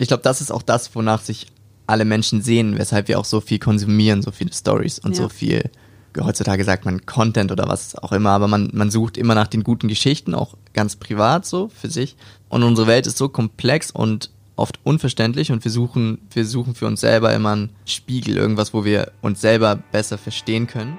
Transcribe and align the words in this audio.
ich 0.00 0.08
glaube, 0.08 0.22
das 0.22 0.40
ist 0.40 0.50
auch 0.50 0.62
das, 0.62 0.94
wonach 0.94 1.20
sich 1.20 1.46
alle 1.86 2.04
Menschen 2.04 2.40
sehen, 2.40 2.78
weshalb 2.78 3.08
wir 3.08 3.18
auch 3.18 3.24
so 3.24 3.40
viel 3.40 3.58
konsumieren, 3.58 4.22
so 4.22 4.30
viele 4.30 4.52
Stories 4.52 4.98
und 4.98 5.16
ja. 5.16 5.22
so 5.22 5.28
viel, 5.28 5.70
heutzutage 6.18 6.64
sagt 6.64 6.84
man 6.84 7.04
Content 7.04 7.52
oder 7.52 7.68
was 7.68 7.96
auch 7.96 8.12
immer, 8.12 8.30
aber 8.30 8.48
man, 8.48 8.70
man 8.72 8.90
sucht 8.90 9.18
immer 9.18 9.34
nach 9.34 9.48
den 9.48 9.64
guten 9.64 9.88
Geschichten, 9.88 10.34
auch 10.34 10.56
ganz 10.72 10.96
privat 10.96 11.44
so 11.44 11.68
für 11.68 11.90
sich. 11.90 12.16
Und 12.48 12.62
unsere 12.62 12.86
Welt 12.86 13.06
ist 13.06 13.18
so 13.18 13.28
komplex 13.28 13.90
und 13.90 14.30
oft 14.56 14.78
unverständlich 14.84 15.52
und 15.52 15.64
wir 15.64 15.70
suchen, 15.70 16.18
wir 16.32 16.46
suchen 16.46 16.74
für 16.74 16.86
uns 16.86 17.00
selber 17.00 17.34
immer 17.34 17.52
einen 17.52 17.70
Spiegel, 17.84 18.36
irgendwas, 18.36 18.72
wo 18.72 18.84
wir 18.84 19.12
uns 19.20 19.40
selber 19.40 19.76
besser 19.90 20.16
verstehen 20.16 20.66
können. 20.66 20.98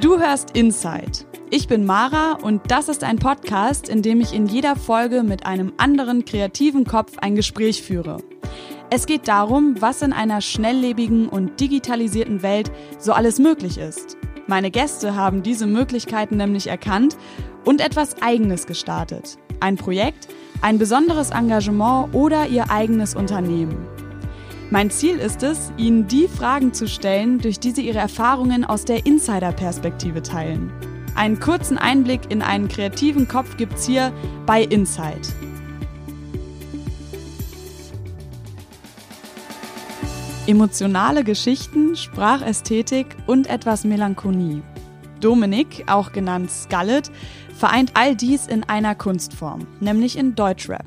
Du 0.00 0.18
hörst 0.18 0.50
Inside. 0.50 1.24
Ich 1.48 1.68
bin 1.68 1.86
Mara 1.86 2.32
und 2.42 2.70
das 2.70 2.88
ist 2.88 3.02
ein 3.02 3.18
Podcast, 3.18 3.88
in 3.88 4.02
dem 4.02 4.20
ich 4.20 4.34
in 4.34 4.46
jeder 4.46 4.76
Folge 4.76 5.22
mit 5.22 5.46
einem 5.46 5.72
anderen 5.78 6.24
kreativen 6.24 6.84
Kopf 6.84 7.18
ein 7.18 7.34
Gespräch 7.34 7.82
führe. 7.82 8.18
Es 8.90 9.06
geht 9.06 9.26
darum, 9.26 9.76
was 9.80 10.02
in 10.02 10.12
einer 10.12 10.42
schnelllebigen 10.42 11.28
und 11.28 11.60
digitalisierten 11.60 12.42
Welt 12.42 12.70
so 12.98 13.12
alles 13.12 13.38
möglich 13.38 13.78
ist. 13.78 14.18
Meine 14.46 14.70
Gäste 14.70 15.14
haben 15.14 15.42
diese 15.42 15.66
Möglichkeiten 15.66 16.36
nämlich 16.36 16.66
erkannt 16.66 17.16
und 17.64 17.80
etwas 17.80 18.20
Eigenes 18.20 18.66
gestartet. 18.66 19.38
Ein 19.60 19.76
Projekt, 19.76 20.28
ein 20.60 20.78
besonderes 20.78 21.30
Engagement 21.30 22.14
oder 22.14 22.48
ihr 22.48 22.70
eigenes 22.70 23.14
Unternehmen. 23.14 23.86
Mein 24.70 24.90
Ziel 24.90 25.18
ist 25.18 25.44
es, 25.44 25.72
Ihnen 25.76 26.08
die 26.08 26.26
Fragen 26.26 26.72
zu 26.72 26.88
stellen, 26.88 27.38
durch 27.38 27.60
die 27.60 27.70
Sie 27.70 27.86
Ihre 27.86 27.98
Erfahrungen 27.98 28.64
aus 28.64 28.84
der 28.84 29.06
Insider-Perspektive 29.06 30.22
teilen. 30.22 30.72
Einen 31.14 31.38
kurzen 31.38 31.78
Einblick 31.78 32.32
in 32.32 32.42
einen 32.42 32.66
kreativen 32.66 33.28
Kopf 33.28 33.56
gibt's 33.56 33.86
hier 33.86 34.12
bei 34.44 34.62
Inside. 34.62 35.20
Emotionale 40.48 41.22
Geschichten, 41.22 41.94
Sprachästhetik 41.94 43.06
und 43.26 43.48
etwas 43.48 43.84
Melancholie. 43.84 44.62
Dominik, 45.20 45.84
auch 45.86 46.10
genannt 46.10 46.50
Skullet, 46.50 47.12
vereint 47.56 47.92
all 47.94 48.16
dies 48.16 48.48
in 48.48 48.64
einer 48.64 48.96
Kunstform, 48.96 49.66
nämlich 49.78 50.18
in 50.18 50.34
Deutschrap. 50.34 50.84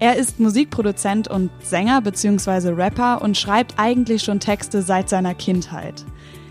Er 0.00 0.14
ist 0.14 0.38
Musikproduzent 0.38 1.26
und 1.26 1.50
Sänger 1.60 2.00
bzw. 2.00 2.68
Rapper 2.68 3.20
und 3.20 3.36
schreibt 3.36 3.74
eigentlich 3.78 4.22
schon 4.22 4.38
Texte 4.38 4.82
seit 4.82 5.08
seiner 5.08 5.34
Kindheit. 5.34 6.04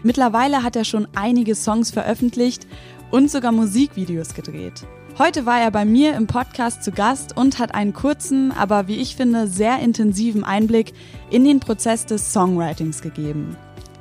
Mittlerweile 0.04 0.64
hat 0.64 0.76
er 0.76 0.84
schon 0.84 1.08
einige 1.16 1.56
Songs 1.56 1.92
veröffentlicht 1.92 2.68
und 3.10 3.32
sogar 3.32 3.54
Musikvideos 3.54 4.34
gedreht. 4.34 4.86
Heute 5.18 5.46
war 5.46 5.62
er 5.62 5.72
bei 5.72 5.86
mir 5.86 6.14
im 6.16 6.28
Podcast 6.28 6.84
zu 6.84 6.92
Gast 6.92 7.38
und 7.38 7.58
hat 7.58 7.74
einen 7.74 7.94
kurzen, 7.94 8.52
aber 8.52 8.90
wie 8.90 8.98
ich 8.98 9.16
finde, 9.16 9.48
sehr 9.48 9.80
intensiven 9.80 10.44
Einblick 10.44 10.92
in 11.30 11.46
den 11.46 11.62
Prozess 11.62 12.06
des 12.06 12.34
Songwritings 12.34 13.02
gegeben. 13.02 13.56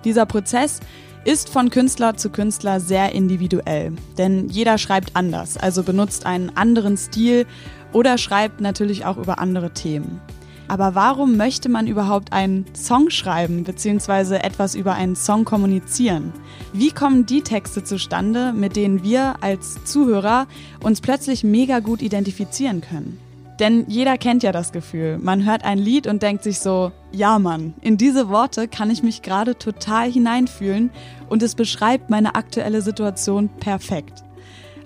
Dieser 0.04 0.26
Prozess 0.26 0.80
ist 1.24 1.48
von 1.48 1.70
Künstler 1.70 2.16
zu 2.16 2.30
Künstler 2.30 2.78
sehr 2.78 3.12
individuell, 3.12 3.92
denn 4.16 4.48
jeder 4.48 4.78
schreibt 4.78 5.16
anders, 5.16 5.56
also 5.56 5.82
benutzt 5.82 6.24
einen 6.24 6.56
anderen 6.56 6.96
Stil 6.96 7.46
oder 7.92 8.18
schreibt 8.18 8.60
natürlich 8.60 9.04
auch 9.04 9.16
über 9.16 9.38
andere 9.38 9.70
Themen. 9.70 10.20
Aber 10.68 10.94
warum 10.94 11.36
möchte 11.36 11.68
man 11.68 11.86
überhaupt 11.86 12.32
einen 12.32 12.66
Song 12.74 13.10
schreiben 13.10 13.64
bzw. 13.64 14.36
etwas 14.36 14.74
über 14.74 14.94
einen 14.94 15.14
Song 15.14 15.44
kommunizieren? 15.44 16.32
Wie 16.72 16.90
kommen 16.90 17.24
die 17.24 17.42
Texte 17.42 17.84
zustande, 17.84 18.52
mit 18.52 18.74
denen 18.74 19.04
wir 19.04 19.36
als 19.42 19.84
Zuhörer 19.84 20.46
uns 20.82 21.00
plötzlich 21.00 21.44
mega 21.44 21.78
gut 21.78 22.02
identifizieren 22.02 22.80
können? 22.80 23.18
Denn 23.60 23.86
jeder 23.88 24.18
kennt 24.18 24.42
ja 24.42 24.52
das 24.52 24.72
Gefühl. 24.72 25.18
Man 25.18 25.46
hört 25.46 25.64
ein 25.64 25.78
Lied 25.78 26.06
und 26.06 26.22
denkt 26.22 26.42
sich 26.42 26.58
so, 26.58 26.92
ja 27.10 27.38
Mann, 27.38 27.72
in 27.80 27.96
diese 27.96 28.28
Worte 28.28 28.68
kann 28.68 28.90
ich 28.90 29.02
mich 29.02 29.22
gerade 29.22 29.56
total 29.56 30.10
hineinfühlen 30.10 30.90
und 31.30 31.42
es 31.42 31.54
beschreibt 31.54 32.10
meine 32.10 32.34
aktuelle 32.34 32.82
Situation 32.82 33.48
perfekt. 33.48 34.25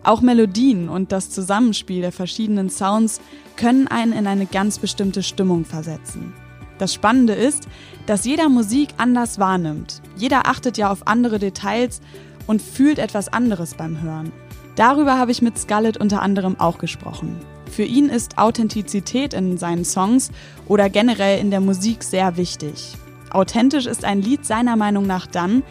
Auch 0.03 0.22
Melodien 0.22 0.88
und 0.88 1.12
das 1.12 1.31
Zusammenspiel 1.31 2.00
der 2.00 2.12
verschiedenen 2.12 2.71
Sounds 2.71 3.21
können 3.56 3.87
einen 3.88 4.12
in 4.12 4.27
eine 4.27 4.47
ganz 4.47 4.78
bestimmte 4.78 5.22
Stimmung 5.22 5.65
versetzen. 5.65 6.33
Das 6.78 6.94
Spannende 6.94 7.34
ist, 7.34 7.69
dass 8.06 8.25
jeder 8.25 8.49
Musik 8.49 8.89
anders 8.97 9.39
wahrnimmt. 9.39 10.00
Jeder 10.16 10.47
achtet 10.47 10.78
ja 10.78 10.91
auf 10.91 11.06
andere 11.06 11.39
Details 11.39 12.00
und 12.47 12.62
fühlt 12.62 12.99
etwas 12.99 13.28
anderes 13.28 13.75
beim 13.75 14.00
Hören. 14.00 14.33
Darüber 14.77 15.19
habe 15.19 15.31
ich 15.31 15.43
mit 15.43 15.59
Scarlett 15.59 15.99
unter 15.99 16.22
anderem 16.22 16.59
auch 16.59 16.78
gesprochen. 16.78 17.37
Für 17.71 17.83
ihn 17.83 18.09
ist 18.09 18.39
Authentizität 18.39 19.34
in 19.34 19.59
seinen 19.59 19.84
Songs 19.84 20.31
oder 20.66 20.89
generell 20.89 21.39
in 21.39 21.50
der 21.50 21.60
Musik 21.60 22.03
sehr 22.03 22.39
wichtig. 22.39 22.94
Authentisch 23.31 23.87
ist 23.87 24.05
ein 24.06 24.22
Lied 24.22 24.47
seiner 24.47 24.77
Meinung 24.77 25.06
nach 25.06 25.27
dann, 25.27 25.62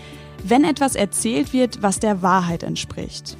wenn 0.43 0.63
etwas 0.63 0.95
erzählt 0.95 1.51
wird, 1.51 1.81
was 1.81 1.99
der 1.99 2.21
Wahrheit 2.21 2.61
entspricht. 2.61 3.35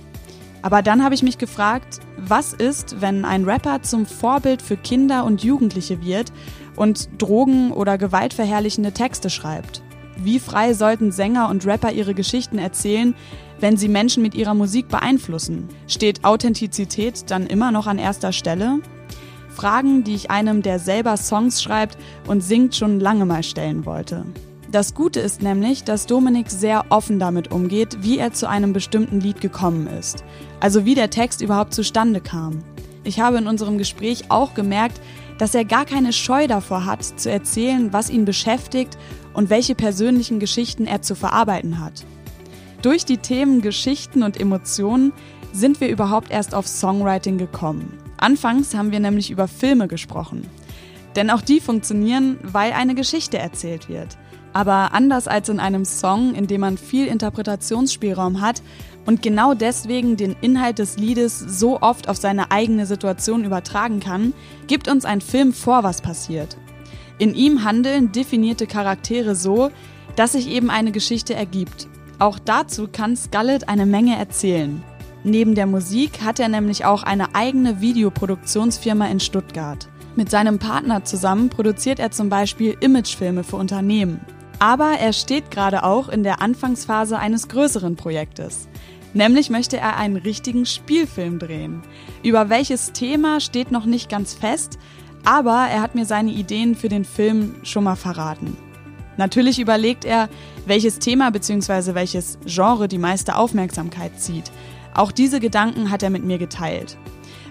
Aber 0.61 0.81
dann 0.81 1.03
habe 1.03 1.15
ich 1.15 1.23
mich 1.23 1.37
gefragt, 1.37 1.99
was 2.17 2.53
ist, 2.53 3.01
wenn 3.01 3.23
ein 3.25 3.45
Rapper 3.45 3.81
zum 3.81 4.05
Vorbild 4.05 4.61
für 4.61 4.77
Kinder 4.77 5.23
und 5.23 5.43
Jugendliche 5.43 6.01
wird 6.01 6.31
und 6.75 7.09
Drogen 7.17 7.71
oder 7.71 7.97
gewaltverherrlichende 7.97 8.91
Texte 8.91 9.29
schreibt? 9.29 9.81
Wie 10.17 10.39
frei 10.39 10.73
sollten 10.73 11.11
Sänger 11.13 11.49
und 11.49 11.65
Rapper 11.65 11.93
ihre 11.93 12.13
Geschichten 12.13 12.57
erzählen, 12.57 13.15
wenn 13.59 13.77
sie 13.77 13.87
Menschen 13.87 14.21
mit 14.21 14.35
ihrer 14.35 14.53
Musik 14.53 14.89
beeinflussen? 14.89 15.69
Steht 15.87 16.25
Authentizität 16.25 17.31
dann 17.31 17.47
immer 17.47 17.71
noch 17.71 17.87
an 17.87 17.99
erster 17.99 18.33
Stelle? 18.33 18.79
Fragen, 19.49 20.03
die 20.03 20.15
ich 20.15 20.29
einem, 20.29 20.61
der 20.61 20.79
selber 20.79 21.15
Songs 21.15 21.61
schreibt 21.61 21.97
und 22.27 22.41
singt, 22.41 22.75
schon 22.75 22.99
lange 22.99 23.25
mal 23.25 23.43
stellen 23.43 23.85
wollte. 23.85 24.25
Das 24.71 24.93
Gute 24.93 25.19
ist 25.19 25.41
nämlich, 25.41 25.83
dass 25.83 26.05
Dominik 26.05 26.51
sehr 26.51 26.85
offen 26.89 27.17
damit 27.17 27.51
umgeht, 27.51 28.03
wie 28.03 28.19
er 28.19 28.33
zu 28.33 28.47
einem 28.47 28.71
bestimmten 28.71 29.19
Lied 29.19 29.41
gekommen 29.41 29.87
ist. 29.87 30.23
Also 30.59 30.85
wie 30.85 30.93
der 30.93 31.09
Text 31.09 31.41
überhaupt 31.41 31.73
zustande 31.73 32.21
kam. 32.21 32.59
Ich 33.03 33.19
habe 33.19 33.39
in 33.39 33.47
unserem 33.47 33.79
Gespräch 33.79 34.29
auch 34.29 34.53
gemerkt, 34.53 35.01
dass 35.39 35.55
er 35.55 35.65
gar 35.65 35.85
keine 35.85 36.13
Scheu 36.13 36.45
davor 36.45 36.85
hat, 36.85 37.03
zu 37.03 37.31
erzählen, 37.31 37.91
was 37.93 38.11
ihn 38.11 38.25
beschäftigt 38.25 38.95
und 39.33 39.49
welche 39.49 39.73
persönlichen 39.73 40.39
Geschichten 40.39 40.85
er 40.85 41.01
zu 41.01 41.15
verarbeiten 41.15 41.79
hat. 41.79 42.05
Durch 42.83 43.05
die 43.05 43.17
Themen 43.17 43.61
Geschichten 43.61 44.21
und 44.21 44.39
Emotionen 44.39 45.13
sind 45.51 45.81
wir 45.81 45.89
überhaupt 45.89 46.29
erst 46.29 46.53
auf 46.53 46.67
Songwriting 46.67 47.39
gekommen. 47.39 47.97
Anfangs 48.17 48.75
haben 48.75 48.91
wir 48.91 48.99
nämlich 48.99 49.31
über 49.31 49.47
Filme 49.47 49.87
gesprochen. 49.87 50.45
Denn 51.15 51.31
auch 51.31 51.41
die 51.41 51.59
funktionieren, 51.59 52.37
weil 52.43 52.71
eine 52.73 52.93
Geschichte 52.93 53.39
erzählt 53.39 53.89
wird. 53.89 54.15
Aber 54.53 54.93
anders 54.93 55.27
als 55.27 55.49
in 55.49 55.59
einem 55.59 55.85
Song, 55.85 56.33
in 56.33 56.47
dem 56.47 56.61
man 56.61 56.77
viel 56.77 57.07
Interpretationsspielraum 57.07 58.41
hat 58.41 58.61
und 59.05 59.21
genau 59.21 59.53
deswegen 59.53 60.17
den 60.17 60.35
Inhalt 60.41 60.79
des 60.79 60.97
Liedes 60.97 61.39
so 61.39 61.81
oft 61.81 62.09
auf 62.09 62.17
seine 62.17 62.51
eigene 62.51 62.85
Situation 62.85 63.43
übertragen 63.43 63.99
kann, 63.99 64.33
gibt 64.67 64.87
uns 64.87 65.05
ein 65.05 65.21
Film 65.21 65.53
vor, 65.53 65.83
was 65.83 66.01
passiert. 66.01 66.57
In 67.19 67.35
ihm 67.35 67.63
handeln 67.63 68.11
definierte 68.11 68.65
Charaktere 68.65 69.35
so, 69.35 69.71
dass 70.15 70.31
sich 70.33 70.49
eben 70.49 70.69
eine 70.69 70.91
Geschichte 70.91 71.33
ergibt. 71.33 71.87
Auch 72.17 72.39
dazu 72.39 72.87
kann 72.91 73.15
Scarlett 73.15 73.69
eine 73.69 73.85
Menge 73.85 74.17
erzählen. 74.17 74.83
Neben 75.23 75.53
der 75.53 75.65
Musik 75.67 76.21
hat 76.23 76.39
er 76.39 76.47
nämlich 76.47 76.85
auch 76.85 77.03
eine 77.03 77.35
eigene 77.35 77.81
Videoproduktionsfirma 77.81 79.07
in 79.07 79.19
Stuttgart. 79.19 79.89
Mit 80.15 80.29
seinem 80.29 80.59
Partner 80.59 81.03
zusammen 81.03 81.49
produziert 81.49 81.99
er 81.99 82.11
zum 82.11 82.29
Beispiel 82.29 82.75
Imagefilme 82.79 83.43
für 83.43 83.57
Unternehmen. 83.57 84.19
Aber 84.59 84.97
er 84.99 85.13
steht 85.13 85.51
gerade 85.51 85.83
auch 85.83 86.09
in 86.09 86.23
der 86.23 86.41
Anfangsphase 86.41 87.17
eines 87.17 87.47
größeren 87.47 87.95
Projektes. 87.95 88.67
Nämlich 89.13 89.49
möchte 89.49 89.77
er 89.77 89.97
einen 89.97 90.17
richtigen 90.17 90.65
Spielfilm 90.65 91.39
drehen. 91.39 91.81
Über 92.23 92.49
welches 92.49 92.91
Thema 92.91 93.39
steht 93.39 93.71
noch 93.71 93.85
nicht 93.85 94.09
ganz 94.09 94.33
fest, 94.33 94.77
aber 95.25 95.67
er 95.69 95.81
hat 95.81 95.95
mir 95.95 96.05
seine 96.05 96.31
Ideen 96.31 96.75
für 96.75 96.89
den 96.89 97.05
Film 97.05 97.55
schon 97.63 97.85
mal 97.85 97.95
verraten. 97.95 98.55
Natürlich 99.17 99.59
überlegt 99.59 100.05
er, 100.05 100.29
welches 100.65 100.99
Thema 100.99 101.31
bzw. 101.31 101.93
welches 101.93 102.37
Genre 102.45 102.87
die 102.87 102.97
meiste 102.97 103.35
Aufmerksamkeit 103.35 104.19
zieht. 104.19 104.51
Auch 104.93 105.11
diese 105.11 105.39
Gedanken 105.39 105.91
hat 105.91 106.03
er 106.03 106.09
mit 106.09 106.23
mir 106.23 106.37
geteilt. 106.37 106.97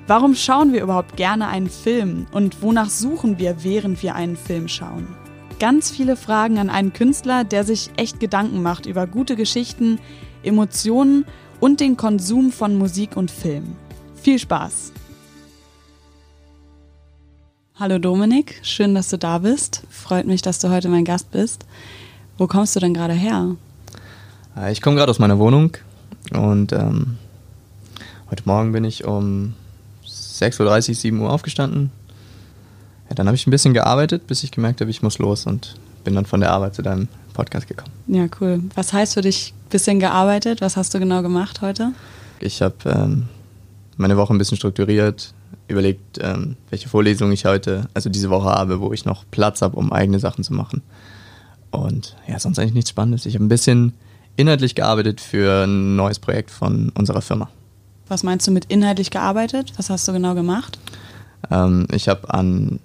Warum 0.06 0.34
schauen 0.34 0.72
wir 0.72 0.82
überhaupt 0.82 1.16
gerne 1.16 1.48
einen 1.48 1.68
Film 1.68 2.26
und 2.32 2.62
wonach 2.62 2.88
suchen 2.88 3.38
wir, 3.38 3.62
während 3.64 4.02
wir 4.02 4.14
einen 4.14 4.36
Film 4.36 4.66
schauen? 4.68 5.17
Ganz 5.58 5.90
viele 5.90 6.14
Fragen 6.14 6.58
an 6.58 6.70
einen 6.70 6.92
Künstler, 6.92 7.42
der 7.42 7.64
sich 7.64 7.90
echt 7.96 8.20
Gedanken 8.20 8.62
macht 8.62 8.86
über 8.86 9.08
gute 9.08 9.34
Geschichten, 9.34 9.98
Emotionen 10.44 11.24
und 11.58 11.80
den 11.80 11.96
Konsum 11.96 12.52
von 12.52 12.78
Musik 12.78 13.16
und 13.16 13.28
Film. 13.28 13.74
Viel 14.14 14.38
Spaß! 14.38 14.92
Hallo 17.74 17.98
Dominik, 17.98 18.60
schön, 18.62 18.94
dass 18.94 19.08
du 19.08 19.18
da 19.18 19.38
bist. 19.38 19.82
Freut 19.90 20.26
mich, 20.26 20.42
dass 20.42 20.60
du 20.60 20.70
heute 20.70 20.88
mein 20.88 21.04
Gast 21.04 21.32
bist. 21.32 21.66
Wo 22.36 22.46
kommst 22.46 22.76
du 22.76 22.80
denn 22.80 22.94
gerade 22.94 23.14
her? 23.14 23.56
Äh, 24.56 24.70
ich 24.70 24.80
komme 24.80 24.94
gerade 24.94 25.10
aus 25.10 25.18
meiner 25.18 25.40
Wohnung 25.40 25.76
und 26.32 26.72
ähm, 26.72 27.18
heute 28.30 28.44
Morgen 28.46 28.70
bin 28.70 28.84
ich 28.84 29.04
um 29.04 29.54
6.30 30.06 30.88
Uhr, 30.88 30.94
7 30.94 31.20
Uhr 31.20 31.32
aufgestanden. 31.32 31.90
Ja, 33.08 33.14
dann 33.14 33.26
habe 33.26 33.36
ich 33.36 33.46
ein 33.46 33.50
bisschen 33.50 33.74
gearbeitet, 33.74 34.26
bis 34.26 34.42
ich 34.42 34.50
gemerkt 34.50 34.80
habe, 34.80 34.90
ich 34.90 35.02
muss 35.02 35.18
los 35.18 35.46
und 35.46 35.76
bin 36.04 36.14
dann 36.14 36.26
von 36.26 36.40
der 36.40 36.52
Arbeit 36.52 36.74
zu 36.74 36.82
deinem 36.82 37.08
Podcast 37.32 37.66
gekommen. 37.66 37.92
Ja, 38.06 38.26
cool. 38.40 38.62
Was 38.74 38.92
heißt 38.92 39.14
für 39.14 39.22
dich 39.22 39.54
ein 39.56 39.68
bisschen 39.70 40.00
gearbeitet? 40.00 40.60
Was 40.60 40.76
hast 40.76 40.94
du 40.94 40.98
genau 40.98 41.22
gemacht 41.22 41.60
heute? 41.62 41.92
Ich 42.40 42.62
habe 42.62 42.76
ähm, 42.86 43.28
meine 43.96 44.16
Woche 44.16 44.34
ein 44.34 44.38
bisschen 44.38 44.56
strukturiert, 44.56 45.32
überlegt, 45.68 46.18
ähm, 46.20 46.56
welche 46.70 46.88
Vorlesungen 46.88 47.32
ich 47.32 47.44
heute, 47.44 47.88
also 47.94 48.10
diese 48.10 48.30
Woche 48.30 48.48
habe, 48.48 48.80
wo 48.80 48.92
ich 48.92 49.04
noch 49.04 49.24
Platz 49.30 49.62
habe, 49.62 49.76
um 49.76 49.92
eigene 49.92 50.18
Sachen 50.18 50.44
zu 50.44 50.54
machen. 50.54 50.82
Und 51.70 52.16
ja, 52.26 52.38
sonst 52.38 52.58
eigentlich 52.58 52.74
nichts 52.74 52.90
Spannendes. 52.90 53.26
Ich 53.26 53.34
habe 53.34 53.44
ein 53.44 53.48
bisschen 53.48 53.92
inhaltlich 54.36 54.74
gearbeitet 54.74 55.20
für 55.20 55.64
ein 55.64 55.96
neues 55.96 56.18
Projekt 56.18 56.50
von 56.50 56.90
unserer 56.90 57.20
Firma. 57.20 57.48
Was 58.08 58.22
meinst 58.22 58.46
du 58.46 58.50
mit 58.50 58.66
inhaltlich 58.66 59.10
gearbeitet? 59.10 59.72
Was 59.76 59.90
hast 59.90 60.08
du 60.08 60.12
genau 60.12 60.34
gemacht? 60.34 60.78
Ähm, 61.50 61.86
ich 61.92 62.08
habe 62.08 62.32
an, 62.32 62.80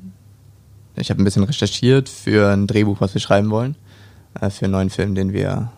ich 0.95 1.09
habe 1.09 1.21
ein 1.21 1.25
bisschen 1.25 1.43
recherchiert 1.43 2.09
für 2.09 2.51
ein 2.51 2.67
Drehbuch, 2.67 3.01
was 3.01 3.13
wir 3.13 3.21
schreiben 3.21 3.49
wollen, 3.49 3.75
äh, 4.39 4.49
für 4.49 4.65
einen 4.65 4.73
neuen 4.73 4.89
Film, 4.89 5.15
den 5.15 5.33
wir 5.33 5.71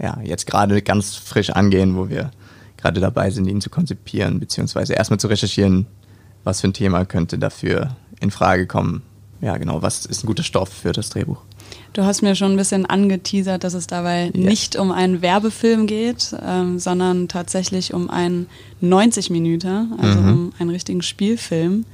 ja 0.00 0.18
jetzt 0.22 0.46
gerade 0.46 0.82
ganz 0.82 1.14
frisch 1.14 1.50
angehen, 1.50 1.96
wo 1.96 2.08
wir 2.08 2.30
gerade 2.76 3.00
dabei 3.00 3.30
sind, 3.30 3.46
ihn 3.46 3.60
zu 3.60 3.70
konzipieren, 3.70 4.40
beziehungsweise 4.40 4.94
erstmal 4.94 5.18
zu 5.18 5.28
recherchieren, 5.28 5.86
was 6.44 6.60
für 6.60 6.68
ein 6.68 6.74
Thema 6.74 7.04
könnte 7.04 7.38
dafür 7.38 7.96
in 8.20 8.30
Frage 8.30 8.66
kommen. 8.66 9.02
Ja, 9.40 9.56
genau, 9.56 9.82
was 9.82 10.06
ist 10.06 10.24
ein 10.24 10.26
guter 10.26 10.42
Stoff 10.42 10.68
für 10.68 10.92
das 10.92 11.10
Drehbuch? 11.10 11.42
Du 11.92 12.04
hast 12.04 12.22
mir 12.22 12.34
schon 12.34 12.52
ein 12.52 12.56
bisschen 12.56 12.86
angeteasert, 12.86 13.64
dass 13.64 13.74
es 13.74 13.86
dabei 13.86 14.26
ja. 14.26 14.30
nicht 14.34 14.76
um 14.76 14.92
einen 14.92 15.22
Werbefilm 15.22 15.86
geht, 15.86 16.34
ähm, 16.42 16.78
sondern 16.78 17.28
tatsächlich 17.28 17.94
um 17.94 18.10
einen 18.10 18.46
90 18.80 19.30
Minuten, 19.30 19.94
also 19.98 20.20
mhm. 20.20 20.28
um 20.28 20.52
einen 20.58 20.70
richtigen 20.70 21.02
Spielfilm. 21.02 21.84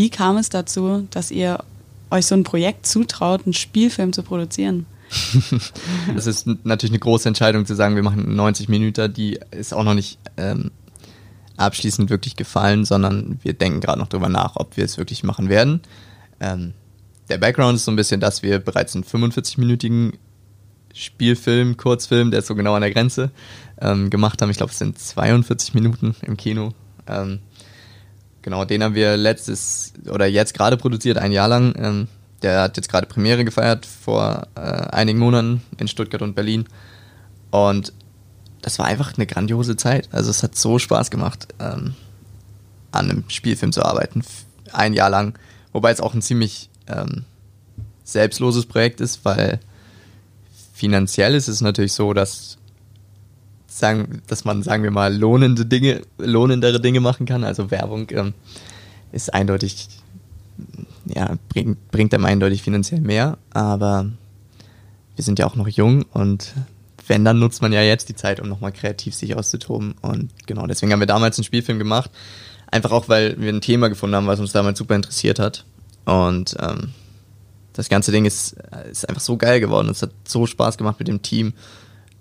Wie 0.00 0.08
kam 0.08 0.38
es 0.38 0.48
dazu, 0.48 1.06
dass 1.10 1.30
ihr 1.30 1.62
euch 2.10 2.24
so 2.24 2.34
ein 2.34 2.42
Projekt 2.42 2.86
zutraut, 2.86 3.42
einen 3.44 3.52
Spielfilm 3.52 4.14
zu 4.14 4.22
produzieren? 4.22 4.86
das 6.14 6.26
ist 6.26 6.46
natürlich 6.64 6.92
eine 6.92 7.00
große 7.00 7.28
Entscheidung 7.28 7.66
zu 7.66 7.74
sagen, 7.74 7.96
wir 7.96 8.02
machen 8.02 8.34
90 8.34 8.70
Minuten, 8.70 9.12
die 9.12 9.38
ist 9.50 9.74
auch 9.74 9.84
noch 9.84 9.92
nicht 9.92 10.18
ähm, 10.38 10.70
abschließend 11.58 12.08
wirklich 12.08 12.34
gefallen, 12.34 12.86
sondern 12.86 13.40
wir 13.42 13.52
denken 13.52 13.82
gerade 13.82 13.98
noch 13.98 14.08
darüber 14.08 14.30
nach, 14.30 14.56
ob 14.56 14.78
wir 14.78 14.86
es 14.86 14.96
wirklich 14.96 15.22
machen 15.22 15.50
werden. 15.50 15.82
Ähm, 16.40 16.72
der 17.28 17.36
Background 17.36 17.76
ist 17.76 17.84
so 17.84 17.92
ein 17.92 17.96
bisschen, 17.96 18.20
dass 18.20 18.42
wir 18.42 18.58
bereits 18.58 18.94
einen 18.94 19.04
45-minütigen 19.04 20.14
Spielfilm, 20.94 21.76
Kurzfilm, 21.76 22.30
der 22.30 22.40
ist 22.40 22.46
so 22.46 22.54
genau 22.54 22.72
an 22.72 22.80
der 22.80 22.90
Grenze, 22.90 23.32
ähm, 23.78 24.08
gemacht 24.08 24.40
haben. 24.40 24.48
Ich 24.48 24.56
glaube, 24.56 24.72
es 24.72 24.78
sind 24.78 24.98
42 24.98 25.74
Minuten 25.74 26.16
im 26.22 26.38
Kino. 26.38 26.72
Ähm, 27.06 27.40
genau, 28.42 28.64
den 28.64 28.82
haben 28.82 28.94
wir 28.94 29.16
letztes 29.16 29.92
oder 30.08 30.26
jetzt 30.26 30.54
gerade 30.54 30.76
produziert, 30.76 31.18
ein 31.18 31.32
Jahr 31.32 31.48
lang. 31.48 31.74
Ähm, 31.78 32.08
der 32.42 32.62
hat 32.62 32.76
jetzt 32.76 32.88
gerade 32.88 33.06
Premiere 33.06 33.44
gefeiert 33.44 33.86
vor 33.86 34.46
äh, 34.54 34.60
einigen 34.60 35.18
Monaten 35.18 35.62
in 35.78 35.88
Stuttgart 35.88 36.22
und 36.22 36.34
Berlin. 36.34 36.66
Und 37.50 37.92
das 38.62 38.78
war 38.78 38.86
einfach 38.86 39.16
eine 39.16 39.26
grandiose 39.26 39.76
Zeit. 39.76 40.08
Also 40.12 40.30
es 40.30 40.42
hat 40.42 40.56
so 40.56 40.78
Spaß 40.78 41.10
gemacht, 41.10 41.48
ähm, 41.58 41.94
an 42.92 43.10
einem 43.10 43.24
Spielfilm 43.28 43.72
zu 43.72 43.84
arbeiten. 43.84 44.22
Ein 44.72 44.94
Jahr 44.94 45.10
lang. 45.10 45.38
Wobei 45.72 45.90
es 45.90 46.00
auch 46.00 46.14
ein 46.14 46.22
ziemlich 46.22 46.70
ähm, 46.88 47.24
selbstloses 48.04 48.66
Projekt 48.66 49.00
ist, 49.00 49.24
weil 49.24 49.60
finanziell 50.72 51.34
ist 51.34 51.48
es 51.48 51.60
natürlich 51.60 51.92
so, 51.92 52.12
dass 52.12 52.58
sagen, 53.78 54.22
dass 54.26 54.44
man, 54.44 54.62
sagen 54.62 54.82
wir 54.82 54.90
mal, 54.90 55.14
lohnende 55.14 55.64
Dinge, 55.64 56.02
lohnendere 56.18 56.80
Dinge 56.80 57.00
machen 57.00 57.26
kann. 57.26 57.44
Also 57.44 57.70
Werbung 57.70 58.08
ähm, 58.10 58.34
ist 59.12 59.32
eindeutig, 59.32 59.88
ja, 61.06 61.36
bringt, 61.48 61.90
bringt 61.90 62.14
einem 62.14 62.24
eindeutig 62.24 62.62
finanziell 62.62 63.00
mehr, 63.00 63.38
aber 63.50 64.10
wir 65.14 65.24
sind 65.24 65.38
ja 65.38 65.46
auch 65.46 65.56
noch 65.56 65.68
jung 65.68 66.04
und 66.12 66.52
wenn, 67.06 67.24
dann 67.24 67.38
nutzt 67.38 67.60
man 67.60 67.72
ja 67.72 67.82
jetzt 67.82 68.08
die 68.08 68.14
Zeit, 68.14 68.40
um 68.40 68.48
nochmal 68.48 68.70
kreativ 68.70 69.16
sich 69.16 69.34
auszutoben. 69.36 69.96
Und 70.00 70.30
genau, 70.46 70.68
deswegen 70.68 70.92
haben 70.92 71.00
wir 71.00 71.08
damals 71.08 71.38
einen 71.38 71.44
Spielfilm 71.44 71.80
gemacht. 71.80 72.08
Einfach 72.70 72.92
auch, 72.92 73.08
weil 73.08 73.34
wir 73.40 73.52
ein 73.52 73.60
Thema 73.60 73.88
gefunden 73.88 74.14
haben, 74.14 74.28
was 74.28 74.38
uns 74.38 74.52
damals 74.52 74.78
super 74.78 74.94
interessiert 74.94 75.40
hat. 75.40 75.64
Und 76.04 76.56
ähm, 76.60 76.92
das 77.72 77.88
ganze 77.88 78.12
Ding 78.12 78.26
ist, 78.26 78.56
ist 78.88 79.08
einfach 79.08 79.22
so 79.22 79.36
geil 79.36 79.58
geworden. 79.58 79.88
Es 79.88 80.02
hat 80.02 80.12
so 80.24 80.46
Spaß 80.46 80.78
gemacht 80.78 81.00
mit 81.00 81.08
dem 81.08 81.20
Team 81.20 81.52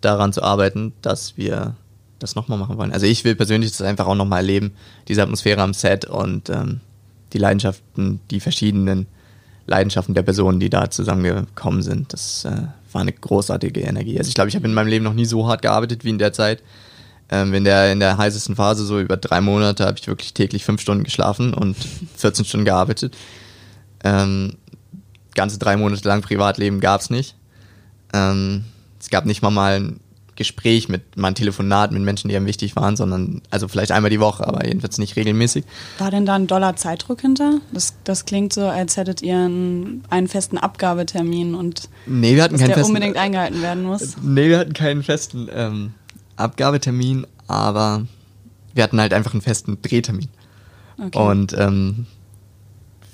daran 0.02 0.34
zu 0.34 0.44
arbeiten, 0.44 0.94
dass 1.02 1.38
wir 1.38 1.76
das 2.20 2.36
nochmal 2.36 2.58
machen 2.58 2.78
wollen. 2.78 2.92
Also 2.92 3.06
ich 3.06 3.24
will 3.24 3.36
persönlich 3.36 3.72
das 3.72 3.82
einfach 3.82 4.08
auch 4.08 4.16
nochmal 4.16 4.40
erleben, 4.40 4.72
diese 5.08 5.24
Atmosphäre 5.24 5.62
am 5.62 5.74
Set 5.74 6.06
und 6.06 6.50
ähm, 6.50 6.82
die 7.34 7.38
Leidenschaften, 7.38 8.20
die 8.30 8.40
verschiedenen 8.40 9.08
Leidenschaften 9.66 10.16
der 10.16 10.24
Personen, 10.24 10.60
die 10.60 10.70
da 10.70 10.90
zusammengekommen 10.90 11.82
sind. 11.82 12.12
Das 12.12 12.46
äh, 12.46 12.64
war 12.92 13.02
eine 13.02 13.14
großartige 13.14 13.82
Energie. 13.82 14.18
Also 14.18 14.30
ich 14.30 14.36
glaube, 14.36 14.50
ich 14.50 14.56
habe 14.56 14.68
in 14.68 14.74
meinem 14.74 14.88
Leben 14.88 15.06
noch 15.06 15.14
nie 15.14 15.26
so 15.26 15.48
hart 15.48 15.62
gearbeitet 15.62 16.04
wie 16.04 16.10
in 16.10 16.18
der 16.18 16.34
Zeit. 16.34 16.64
Ähm, 17.32 17.54
in, 17.54 17.64
der, 17.64 17.92
in 17.92 18.00
der 18.00 18.18
heißesten 18.18 18.56
Phase, 18.56 18.84
so 18.84 19.00
über 19.00 19.16
drei 19.16 19.42
Monate, 19.42 19.86
habe 19.86 19.98
ich 20.00 20.08
wirklich 20.08 20.34
täglich 20.34 20.66
fünf 20.66 20.82
Stunden 20.82 21.04
geschlafen 21.04 21.54
und 21.54 21.78
14 22.18 22.46
Stunden 22.46 22.66
gearbeitet. 22.66 23.16
Ähm, 24.04 24.56
ganze 25.36 25.60
drei 25.60 25.78
Monate 25.78 26.08
lang 26.08 26.22
Privatleben 26.22 26.80
gab 26.80 27.02
es 27.02 27.12
nicht. 27.12 27.36
Ähm, 28.14 28.66
es 29.00 29.10
gab 29.10 29.26
nicht 29.26 29.42
mal 29.42 29.50
mal 29.50 29.80
ein 29.80 30.00
Gespräch 30.40 30.88
mit, 30.88 31.18
mal 31.18 31.28
ein 31.28 31.36
Telefonat 31.36 31.92
mit 31.92 32.02
Menschen, 32.02 32.30
die 32.30 32.36
einem 32.38 32.46
wichtig 32.46 32.78
waren, 32.78 32.96
sondern 32.96 33.42
also 33.50 33.68
vielleicht 33.68 33.92
einmal 33.92 34.10
die 34.10 34.22
Woche, 34.22 34.48
aber 34.48 34.66
jedenfalls 34.66 34.98
nicht 34.98 35.18
regelmäßig. 35.18 35.66
War 35.98 36.12
denn 36.12 36.26
da 36.26 36.36
ein 36.36 36.48
Dollar 36.48 36.78
Zeitdruck 36.78 37.20
hinter? 37.20 37.60
Das, 37.74 37.96
das 38.06 38.24
klingt 38.24 38.54
so, 38.54 38.62
als 38.66 38.96
hättet 38.96 39.22
ihr 39.22 39.36
einen, 39.36 40.04
einen 40.10 40.30
festen 40.30 40.58
Abgabetermin 40.58 41.56
und 41.56 41.90
nee, 42.06 42.38
wir 42.38 42.44
hatten 42.44 42.54
dass 42.54 42.62
keinen 42.62 42.70
der 42.70 42.78
festen, 42.78 42.96
unbedingt 42.96 43.18
eingehalten 43.18 43.62
werden 43.62 43.84
muss. 43.84 44.16
Nee, 44.22 44.48
wir 44.48 44.60
hatten 44.60 44.72
keinen 44.72 45.04
festen 45.04 45.50
ähm, 45.54 45.92
Abgabetermin, 46.38 47.28
aber 47.48 48.06
wir 48.74 48.84
hatten 48.84 49.02
halt 49.02 49.14
einfach 49.14 49.34
einen 49.34 49.42
festen 49.42 49.82
Drehtermin. 49.82 50.30
Okay. 50.98 51.18
Und 51.18 51.54
ähm, 51.58 52.06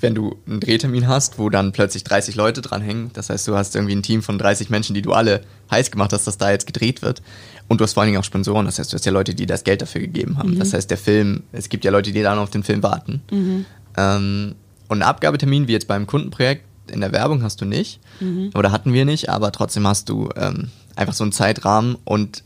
wenn 0.06 0.14
du 0.14 0.36
einen 0.46 0.60
Drehtermin 0.60 1.08
hast, 1.08 1.36
wo 1.36 1.50
dann 1.50 1.72
plötzlich 1.72 2.04
30 2.04 2.36
Leute 2.36 2.62
dranhängen, 2.62 3.10
das 3.12 3.28
heißt, 3.28 3.48
du 3.48 3.56
hast 3.56 3.74
irgendwie 3.74 3.96
ein 3.96 4.04
Team 4.04 4.22
von 4.22 4.38
30 4.38 4.70
Menschen, 4.70 4.94
die 4.94 5.02
du 5.02 5.12
alle 5.12 5.42
heiß 5.68 5.90
gemacht 5.90 6.12
hast, 6.12 6.28
dass 6.28 6.38
da 6.38 6.52
jetzt 6.52 6.64
gedreht 6.64 7.02
wird. 7.02 7.22
Und 7.66 7.80
du 7.80 7.84
hast 7.84 7.94
vor 7.94 8.02
allen 8.02 8.12
Dingen 8.12 8.20
auch 8.20 8.24
Sponsoren, 8.24 8.66
das 8.66 8.78
heißt, 8.78 8.92
du 8.92 8.94
hast 8.94 9.04
ja 9.04 9.10
Leute, 9.10 9.34
die 9.34 9.46
das 9.46 9.64
Geld 9.64 9.82
dafür 9.82 10.00
gegeben 10.00 10.38
haben. 10.38 10.54
Mhm. 10.54 10.60
Das 10.60 10.72
heißt, 10.72 10.88
der 10.88 10.98
Film, 10.98 11.42
es 11.50 11.68
gibt 11.68 11.84
ja 11.84 11.90
Leute, 11.90 12.12
die 12.12 12.22
dann 12.22 12.38
auf 12.38 12.50
den 12.50 12.62
Film 12.62 12.84
warten. 12.84 13.20
Mhm. 13.32 13.66
Ähm, 13.96 14.54
und 14.86 15.02
einen 15.02 15.10
Abgabetermin, 15.10 15.66
wie 15.66 15.72
jetzt 15.72 15.88
beim 15.88 16.06
Kundenprojekt, 16.06 16.62
in 16.88 17.00
der 17.00 17.10
Werbung 17.10 17.42
hast 17.42 17.60
du 17.60 17.64
nicht. 17.64 17.98
Mhm. 18.20 18.52
Oder 18.54 18.70
hatten 18.70 18.92
wir 18.92 19.04
nicht, 19.04 19.28
aber 19.28 19.50
trotzdem 19.50 19.88
hast 19.88 20.08
du 20.08 20.28
ähm, 20.36 20.70
einfach 20.94 21.14
so 21.14 21.24
einen 21.24 21.32
Zeitrahmen 21.32 21.96
und 22.04 22.44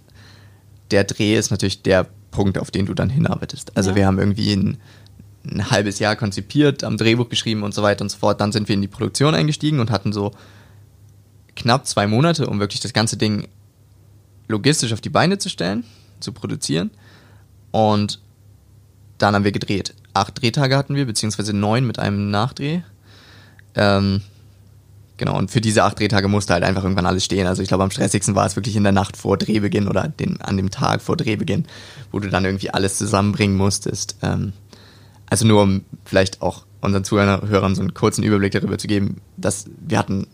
der 0.91 1.05
Dreh 1.05 1.37
ist 1.37 1.51
natürlich 1.51 1.83
der 1.83 2.07
Punkt, 2.31 2.57
auf 2.57 2.71
den 2.71 2.87
du 2.87 2.95
dann 2.95 3.11
hinarbeitest. 3.11 3.77
Also 3.77 3.91
ja. 3.91 3.97
wir 3.97 4.07
haben 4.07 4.19
irgendwie 4.19 4.53
einen 4.53 4.79
ein 5.45 5.71
halbes 5.71 5.99
Jahr 5.99 6.17
konzipiert, 6.17 6.85
am 6.85 6.97
Drehbuch 6.97 7.29
geschrieben 7.29 7.63
und 7.63 7.75
so 7.75 7.83
weiter 7.83 8.03
und 8.03 8.11
so 8.11 8.19
fort. 8.19 8.41
Dann 8.41 8.53
sind 8.53 8.69
wir 8.69 8.75
in 8.75 8.83
die 8.83 8.89
Produktion 8.89 9.35
eingestiegen 9.35 9.81
und 9.81 9.91
hatten 9.91 10.13
so 10.13 10.33
knapp 11.57 11.87
zwei 11.87 12.07
Monate, 12.07 12.47
um 12.47 12.61
wirklich 12.61 12.81
das 12.81 12.93
ganze 12.93 13.17
Ding 13.17 13.49
logistisch 14.49 14.93
auf 14.93 15.01
die 15.01 15.11
Beine 15.11 15.39
zu 15.39 15.49
stellen, 15.49 15.85
zu 16.21 16.33
produzieren. 16.33 16.91
Und 17.71 18.21
dann 19.19 19.35
haben 19.35 19.45
wir 19.45 19.53
gedreht. 19.53 19.95
Acht 20.13 20.41
Drehtage 20.41 20.77
hatten 20.77 20.97
wir, 20.97 21.07
beziehungsweise 21.07 21.53
neun 21.53 21.87
mit 21.87 21.99
einem 21.99 22.31
Nachdreh. 22.31 22.81
Ähm, 23.75 24.23
genau, 25.17 25.39
und 25.39 25.51
für 25.51 25.61
diese 25.61 25.85
acht 25.85 25.99
Drehtage 25.99 26.29
musste 26.29 26.53
halt 26.53 26.65
einfach 26.65 26.83
irgendwann 26.83 27.07
alles 27.07 27.25
stehen. 27.25 27.47
Also 27.47 27.63
ich 27.63 27.69
glaube, 27.69 27.85
am 27.85 27.91
stressigsten 27.91 28.35
war 28.35 28.47
es 28.47 28.57
wirklich 28.57 28.77
in 28.77 28.83
der 28.83 28.93
Nacht 28.93 29.17
vor 29.17 29.37
Drehbeginn 29.37 29.89
oder 29.89 30.09
den, 30.09 30.41
an 30.41 30.57
dem 30.57 30.71
Tag 30.71 31.01
vor 31.01 31.17
Drehbeginn, 31.17 31.67
wo 32.11 32.19
du 32.19 32.29
dann 32.29 32.45
irgendwie 32.45 32.71
alles 32.71 32.99
zusammenbringen 32.99 33.57
musstest. 33.57 34.17
Ähm, 34.23 34.53
also 35.31 35.47
nur 35.47 35.63
um 35.63 35.85
vielleicht 36.05 36.43
auch 36.43 36.65
unseren 36.81 37.05
Zuhörern 37.05 37.75
so 37.75 37.83
einen 37.83 37.95
kurzen 37.95 38.23
Überblick 38.23 38.53
darüber 38.53 38.79
zu 38.79 38.89
geben, 38.89 39.21
dass 39.37 39.67
wir 39.81 39.99
hatten 39.99 40.27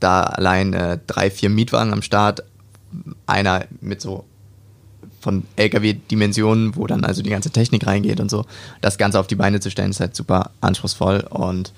da 0.00 0.22
allein 0.22 0.72
äh, 0.72 0.98
drei, 1.06 1.30
vier 1.30 1.50
Mietwagen 1.50 1.92
am 1.92 2.02
Start, 2.02 2.42
einer 3.26 3.64
mit 3.80 4.00
so 4.00 4.24
von 5.20 5.44
LKW-Dimensionen, 5.56 6.76
wo 6.76 6.86
dann 6.86 7.04
also 7.04 7.22
die 7.22 7.30
ganze 7.30 7.50
Technik 7.50 7.86
reingeht 7.86 8.20
und 8.20 8.28
so. 8.28 8.44
Das 8.80 8.98
Ganze 8.98 9.20
auf 9.20 9.28
die 9.28 9.36
Beine 9.36 9.60
zu 9.60 9.70
stellen, 9.70 9.90
ist 9.90 10.00
halt 10.00 10.16
super 10.16 10.50
anspruchsvoll 10.60 11.24
und 11.30 11.72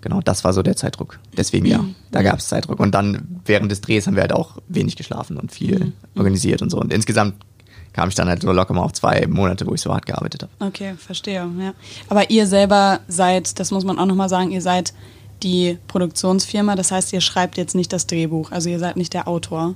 genau 0.00 0.20
das 0.20 0.44
war 0.44 0.52
so 0.52 0.62
der 0.62 0.76
Zeitdruck. 0.76 1.18
Deswegen 1.36 1.66
ja, 1.66 1.84
da 2.12 2.22
gab 2.22 2.38
es 2.38 2.48
Zeitdruck. 2.48 2.78
Und 2.78 2.94
dann 2.94 3.40
während 3.44 3.72
des 3.72 3.80
Drehs 3.80 4.06
haben 4.06 4.14
wir 4.14 4.22
halt 4.22 4.32
auch 4.32 4.58
wenig 4.68 4.94
geschlafen 4.94 5.36
und 5.36 5.50
viel 5.50 5.86
mhm. 5.86 5.92
organisiert 6.14 6.62
und 6.62 6.70
so. 6.70 6.78
Und 6.78 6.92
insgesamt 6.92 7.34
kam 7.92 8.08
ich 8.08 8.14
dann 8.14 8.28
halt 8.28 8.42
so 8.42 8.52
locker 8.52 8.74
mal 8.74 8.82
auf 8.82 8.92
zwei 8.92 9.26
Monate, 9.26 9.66
wo 9.66 9.74
ich 9.74 9.80
so 9.80 9.92
hart 9.92 10.06
gearbeitet 10.06 10.42
habe. 10.42 10.52
Okay, 10.66 10.94
verstehe, 10.96 11.48
ja. 11.58 11.74
Aber 12.08 12.30
ihr 12.30 12.46
selber 12.46 13.00
seid, 13.08 13.58
das 13.58 13.70
muss 13.70 13.84
man 13.84 13.98
auch 13.98 14.06
nochmal 14.06 14.28
sagen, 14.28 14.50
ihr 14.50 14.62
seid 14.62 14.92
die 15.42 15.78
Produktionsfirma, 15.88 16.74
das 16.74 16.90
heißt, 16.90 17.12
ihr 17.12 17.20
schreibt 17.20 17.56
jetzt 17.56 17.74
nicht 17.74 17.92
das 17.92 18.06
Drehbuch, 18.06 18.50
also 18.50 18.68
ihr 18.68 18.78
seid 18.78 18.96
nicht 18.96 19.14
der 19.14 19.28
Autor. 19.28 19.74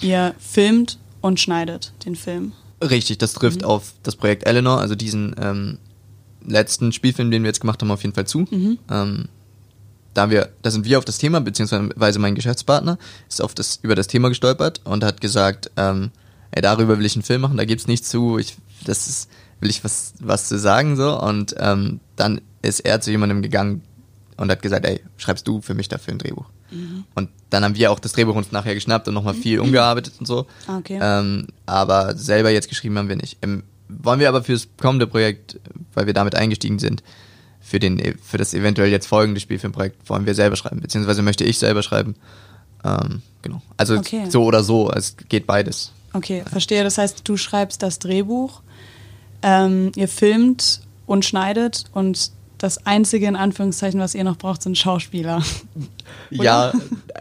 Ihr 0.00 0.34
filmt 0.38 0.98
und 1.20 1.40
schneidet 1.40 1.92
den 2.04 2.16
Film. 2.16 2.52
Richtig, 2.82 3.18
das 3.18 3.32
trifft 3.32 3.62
mhm. 3.62 3.68
auf 3.68 3.94
das 4.02 4.16
Projekt 4.16 4.46
Eleanor, 4.46 4.80
also 4.80 4.94
diesen, 4.94 5.34
ähm, 5.40 5.78
letzten 6.46 6.92
Spielfilm, 6.92 7.30
den 7.30 7.42
wir 7.42 7.48
jetzt 7.48 7.60
gemacht 7.60 7.80
haben, 7.80 7.90
auf 7.90 8.02
jeden 8.02 8.14
Fall 8.14 8.26
zu. 8.26 8.40
Mhm. 8.50 8.78
Ähm, 8.90 9.28
da 10.12 10.30
wir, 10.30 10.50
da 10.62 10.70
sind 10.70 10.84
wir 10.84 10.98
auf 10.98 11.04
das 11.04 11.18
Thema, 11.18 11.40
beziehungsweise 11.40 12.18
mein 12.18 12.34
Geschäftspartner 12.34 12.98
ist 13.28 13.42
auf 13.42 13.54
das, 13.54 13.80
über 13.82 13.94
das 13.94 14.06
Thema 14.06 14.28
gestolpert 14.28 14.80
und 14.84 15.02
hat 15.02 15.20
gesagt, 15.20 15.70
ähm, 15.76 16.12
ey, 16.54 16.62
darüber 16.62 16.98
will 16.98 17.06
ich 17.06 17.14
einen 17.16 17.22
Film 17.22 17.40
machen, 17.42 17.56
da 17.56 17.64
gibt's 17.64 17.86
nichts 17.86 18.08
zu, 18.08 18.38
ich, 18.38 18.56
das 18.84 19.06
ist, 19.08 19.30
will 19.60 19.70
ich 19.70 19.84
was, 19.84 20.14
was 20.20 20.48
zu 20.48 20.58
sagen, 20.58 20.96
so, 20.96 21.20
und, 21.20 21.54
ähm, 21.58 22.00
dann 22.16 22.40
ist 22.62 22.80
er 22.80 23.00
zu 23.00 23.10
jemandem 23.10 23.42
gegangen 23.42 23.82
und 24.36 24.50
hat 24.50 24.62
gesagt, 24.62 24.86
ey, 24.86 25.00
schreibst 25.16 25.46
du 25.46 25.60
für 25.60 25.74
mich 25.74 25.88
dafür 25.88 26.14
ein 26.14 26.18
Drehbuch? 26.18 26.46
Und 27.14 27.30
dann 27.50 27.62
haben 27.62 27.76
wir 27.76 27.92
auch 27.92 28.00
das 28.00 28.12
Drehbuch 28.12 28.34
uns 28.34 28.50
nachher 28.50 28.74
geschnappt 28.74 29.06
und 29.06 29.14
nochmal 29.14 29.34
viel 29.34 29.60
umgearbeitet 29.60 30.14
und 30.18 30.26
so. 30.26 30.46
Okay. 30.66 30.98
Ähm, 31.00 31.46
aber 31.66 32.16
selber 32.16 32.50
jetzt 32.50 32.68
geschrieben 32.68 32.98
haben 32.98 33.08
wir 33.08 33.14
nicht. 33.14 33.38
Ähm, 33.42 33.62
wollen 33.88 34.18
wir 34.18 34.28
aber 34.28 34.42
fürs 34.42 34.66
kommende 34.80 35.06
Projekt, 35.06 35.60
weil 35.92 36.06
wir 36.06 36.14
damit 36.14 36.34
eingestiegen 36.34 36.80
sind, 36.80 37.04
für, 37.60 37.78
den, 37.78 38.16
für 38.20 38.38
das 38.38 38.54
eventuell 38.54 38.90
jetzt 38.90 39.06
folgende 39.06 39.40
Spielfilmprojekt, 39.40 40.08
wollen 40.08 40.26
wir 40.26 40.34
selber 40.34 40.56
schreiben, 40.56 40.80
beziehungsweise 40.80 41.22
möchte 41.22 41.44
ich 41.44 41.58
selber 41.58 41.82
schreiben. 41.84 42.16
Ähm, 42.82 43.22
genau. 43.42 43.62
Also 43.76 43.96
Okay. 43.98 44.24
so 44.28 44.42
oder 44.44 44.64
so, 44.64 44.90
es 44.90 45.16
geht 45.28 45.46
beides. 45.46 45.92
Okay, 46.14 46.44
verstehe. 46.48 46.84
Das 46.84 46.96
heißt, 46.96 47.28
du 47.28 47.36
schreibst 47.36 47.82
das 47.82 47.98
Drehbuch, 47.98 48.62
ähm, 49.42 49.92
ihr 49.96 50.08
filmt 50.08 50.80
und 51.06 51.24
schneidet 51.24 51.84
und 51.92 52.30
das 52.58 52.86
einzige 52.86 53.26
in 53.26 53.36
Anführungszeichen, 53.36 54.00
was 54.00 54.14
ihr 54.14 54.24
noch 54.24 54.38
braucht, 54.38 54.62
sind 54.62 54.78
Schauspieler. 54.78 55.42
Ja, 56.30 56.72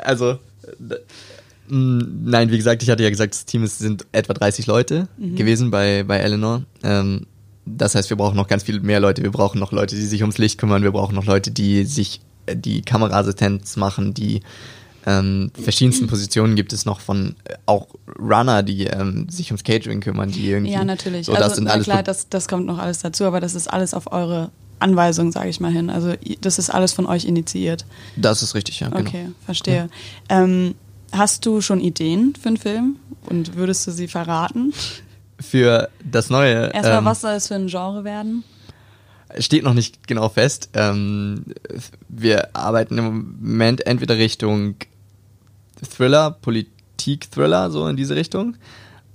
also 0.05 0.39
nein, 1.67 2.51
wie 2.51 2.57
gesagt, 2.57 2.83
ich 2.83 2.89
hatte 2.89 3.03
ja 3.03 3.09
gesagt, 3.09 3.33
das 3.33 3.45
Team 3.45 3.63
ist, 3.63 3.79
sind 3.79 4.05
etwa 4.11 4.33
30 4.33 4.65
Leute 4.65 5.07
gewesen 5.17 5.71
bei, 5.71 6.03
bei 6.03 6.17
Eleanor. 6.17 6.63
Ähm, 6.83 7.27
das 7.65 7.95
heißt, 7.95 8.09
wir 8.09 8.17
brauchen 8.17 8.35
noch 8.35 8.47
ganz 8.47 8.63
viel 8.63 8.79
mehr 8.81 8.99
Leute. 8.99 9.23
Wir 9.23 9.31
brauchen 9.31 9.59
noch 9.59 9.71
Leute, 9.71 9.95
die 9.95 10.05
sich 10.05 10.21
ums 10.21 10.37
Licht 10.37 10.59
kümmern. 10.59 10.83
Wir 10.83 10.91
brauchen 10.91 11.15
noch 11.15 11.25
Leute, 11.25 11.51
die 11.51 11.85
sich 11.85 12.21
äh, 12.45 12.55
die 12.55 12.81
Kameraassistenz 12.81 13.77
machen, 13.77 14.13
die 14.13 14.41
ähm, 15.05 15.51
verschiedensten 15.53 16.07
Positionen 16.07 16.55
gibt 16.55 16.71
es 16.71 16.85
noch 16.85 16.99
von 16.99 17.35
äh, 17.43 17.55
auch 17.65 17.87
Runner, 18.19 18.63
die 18.63 18.85
ähm, 18.85 19.27
sich 19.29 19.47
ums 19.51 19.63
Catering 19.63 19.99
kümmern, 19.99 20.31
die 20.31 20.49
irgendwie. 20.49 20.71
Ja, 20.71 20.83
natürlich. 20.83 21.25
So, 21.25 21.33
also, 21.33 21.43
das 21.43 21.55
sind 21.55 21.67
alles 21.67 21.85
klar, 21.85 22.03
das, 22.03 22.29
das 22.29 22.47
kommt 22.47 22.65
noch 22.65 22.77
alles 22.77 22.99
dazu, 22.99 23.25
aber 23.25 23.41
das 23.41 23.55
ist 23.55 23.67
alles 23.67 23.93
auf 23.93 24.11
eure 24.11 24.51
Anweisung, 24.79 25.31
sage 25.31 25.49
ich 25.49 25.59
mal 25.59 25.71
hin. 25.71 25.89
Also 25.89 26.13
das 26.41 26.59
ist 26.59 26.69
alles 26.69 26.93
von 26.93 27.05
euch 27.05 27.25
initiiert. 27.25 27.85
das 28.15 28.43
ist 28.43 28.55
richtig, 28.55 28.79
ja. 28.79 28.89
Genau. 28.89 29.01
Okay, 29.01 29.29
verstehe. 29.45 29.89
Ähm, 30.29 30.75
hast 31.11 31.45
du 31.45 31.61
schon 31.61 31.79
Ideen 31.79 32.33
für 32.39 32.49
einen 32.49 32.57
Film 32.57 32.97
und 33.25 33.55
würdest 33.55 33.85
du 33.87 33.91
sie 33.91 34.07
verraten? 34.07 34.73
Für 35.39 35.89
das 36.03 36.29
neue. 36.29 36.71
Erstmal, 36.73 36.99
ähm, 36.99 37.05
was 37.05 37.21
soll 37.21 37.31
es 37.31 37.47
für 37.47 37.55
ein 37.55 37.67
Genre 37.67 38.03
werden? 38.03 38.43
steht 39.39 39.63
noch 39.63 39.73
nicht 39.73 40.07
genau 40.07 40.29
fest. 40.29 40.69
Ähm, 40.73 41.45
wir 42.07 42.55
arbeiten 42.55 42.97
im 42.97 43.37
Moment 43.41 43.85
entweder 43.87 44.17
Richtung 44.17 44.75
Thriller, 45.83 46.31
Politik-Thriller, 46.31 47.71
so 47.71 47.87
in 47.87 47.95
diese 47.95 48.15
Richtung, 48.15 48.55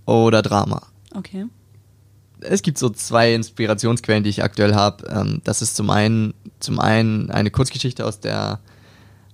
oder 0.07 0.43
Drama. 0.43 0.83
Okay. 1.15 1.47
Es 2.41 2.63
gibt 2.63 2.79
so 2.79 2.89
zwei 2.91 3.35
Inspirationsquellen, 3.35 4.23
die 4.23 4.31
ich 4.31 4.43
aktuell 4.43 4.75
habe. 4.75 5.05
Ähm, 5.09 5.41
das 5.45 5.61
ist 5.61 5.77
zum 5.77 5.91
einen, 5.91 6.35
zum 6.61 6.79
einen 6.79 7.31
eine 7.31 7.51
Kurzgeschichte 7.51 8.07
aus 8.07 8.21
der, 8.21 8.61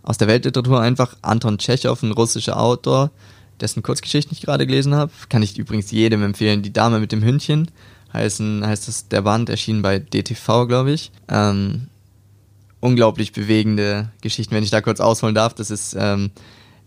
aus 0.02 0.18
der 0.18 0.28
Weltliteratur, 0.28 0.80
einfach 0.80 1.16
Anton 1.22 1.58
Tschechow, 1.58 2.02
ein 2.02 2.12
russischer 2.12 2.58
Autor, 2.58 3.10
dessen 3.60 3.82
Kurzgeschichten 3.82 4.34
ich 4.34 4.40
gerade 4.40 4.66
gelesen 4.66 4.94
habe. 4.94 5.12
Kann 5.28 5.42
ich 5.42 5.58
übrigens 5.58 5.90
jedem 5.90 6.22
empfehlen. 6.22 6.62
Die 6.62 6.72
Dame 6.72 6.98
mit 6.98 7.12
dem 7.12 7.22
Hündchen 7.22 7.70
heißen, 8.12 8.64
heißt 8.66 8.88
das 8.88 9.08
der 9.08 9.22
Band, 9.22 9.50
erschienen 9.50 9.82
bei 9.82 9.98
DTV, 9.98 10.66
glaube 10.66 10.92
ich. 10.92 11.12
Ähm, 11.28 11.88
unglaublich 12.80 13.32
bewegende 13.32 14.10
Geschichten, 14.20 14.54
wenn 14.54 14.64
ich 14.64 14.70
da 14.70 14.80
kurz 14.80 15.00
ausholen 15.00 15.34
darf. 15.34 15.54
Das 15.54 15.70
ist 15.70 15.96
ähm, 15.98 16.30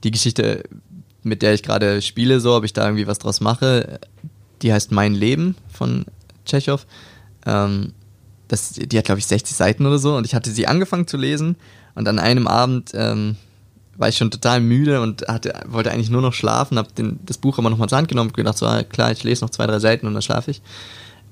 die 0.03 0.11
Geschichte, 0.11 0.63
mit 1.23 1.41
der 1.41 1.53
ich 1.53 1.63
gerade 1.63 2.01
spiele, 2.01 2.39
so, 2.39 2.55
ob 2.55 2.63
ich 2.63 2.73
da 2.73 2.85
irgendwie 2.85 3.07
was 3.07 3.19
draus 3.19 3.41
mache. 3.41 3.99
Die 4.61 4.73
heißt 4.73 4.91
Mein 4.91 5.13
Leben 5.13 5.55
von 5.71 6.05
Tschechow. 6.45 6.85
Ähm, 7.45 7.93
das, 8.47 8.71
die 8.71 8.97
hat, 8.97 9.05
glaube 9.05 9.19
ich, 9.19 9.25
60 9.25 9.55
Seiten 9.55 9.85
oder 9.85 9.99
so. 9.99 10.15
Und 10.15 10.25
ich 10.25 10.35
hatte 10.35 10.51
sie 10.51 10.67
angefangen 10.67 11.07
zu 11.07 11.17
lesen. 11.17 11.57
Und 11.95 12.07
an 12.07 12.19
einem 12.19 12.47
Abend 12.47 12.91
ähm, 12.93 13.35
war 13.97 14.09
ich 14.09 14.17
schon 14.17 14.31
total 14.31 14.61
müde 14.61 15.01
und 15.01 15.27
hatte, 15.27 15.53
wollte 15.67 15.91
eigentlich 15.91 16.09
nur 16.09 16.21
noch 16.21 16.33
schlafen. 16.33 16.77
Habe 16.77 16.89
das 17.25 17.37
Buch 17.37 17.57
aber 17.57 17.69
nochmal 17.69 17.89
zur 17.89 17.97
Hand 17.97 18.07
genommen 18.07 18.29
und 18.29 18.37
gedacht, 18.37 18.57
so, 18.57 18.65
ah, 18.65 18.83
klar, 18.83 19.11
ich 19.11 19.23
lese 19.23 19.43
noch 19.43 19.49
zwei, 19.49 19.67
drei 19.67 19.79
Seiten 19.79 20.07
und 20.07 20.13
dann 20.13 20.21
schlafe 20.21 20.51
ich. 20.51 20.61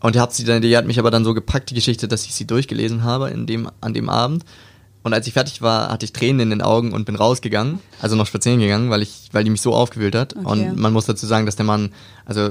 Und 0.01 0.17
hab 0.17 0.33
sie 0.33 0.43
dann, 0.43 0.61
die 0.61 0.75
hat 0.75 0.85
mich 0.85 0.99
aber 0.99 1.11
dann 1.11 1.23
so 1.23 1.33
gepackt, 1.33 1.69
die 1.69 1.75
Geschichte, 1.75 2.07
dass 2.07 2.25
ich 2.25 2.35
sie 2.35 2.45
durchgelesen 2.45 3.03
habe 3.03 3.29
in 3.29 3.45
dem, 3.47 3.69
an 3.81 3.93
dem 3.93 4.09
Abend. 4.09 4.43
Und 5.05 5.13
als 5.13 5.27
ich 5.27 5.33
fertig 5.33 5.61
war, 5.61 5.89
hatte 5.89 6.03
ich 6.03 6.13
Tränen 6.13 6.39
in 6.39 6.49
den 6.49 6.61
Augen 6.63 6.91
und 6.91 7.05
bin 7.05 7.15
rausgegangen, 7.15 7.77
also 8.01 8.15
noch 8.15 8.25
spazieren 8.25 8.59
gegangen, 8.59 8.89
weil 8.89 9.03
ich, 9.03 9.29
weil 9.33 9.43
die 9.43 9.51
mich 9.51 9.61
so 9.61 9.71
aufgewühlt 9.71 10.15
hat. 10.15 10.35
Okay. 10.35 10.47
Und 10.47 10.77
man 10.77 10.93
muss 10.93 11.05
dazu 11.05 11.27
sagen, 11.27 11.45
dass 11.45 11.55
der 11.55 11.63
Mann, 11.63 11.91
also 12.25 12.49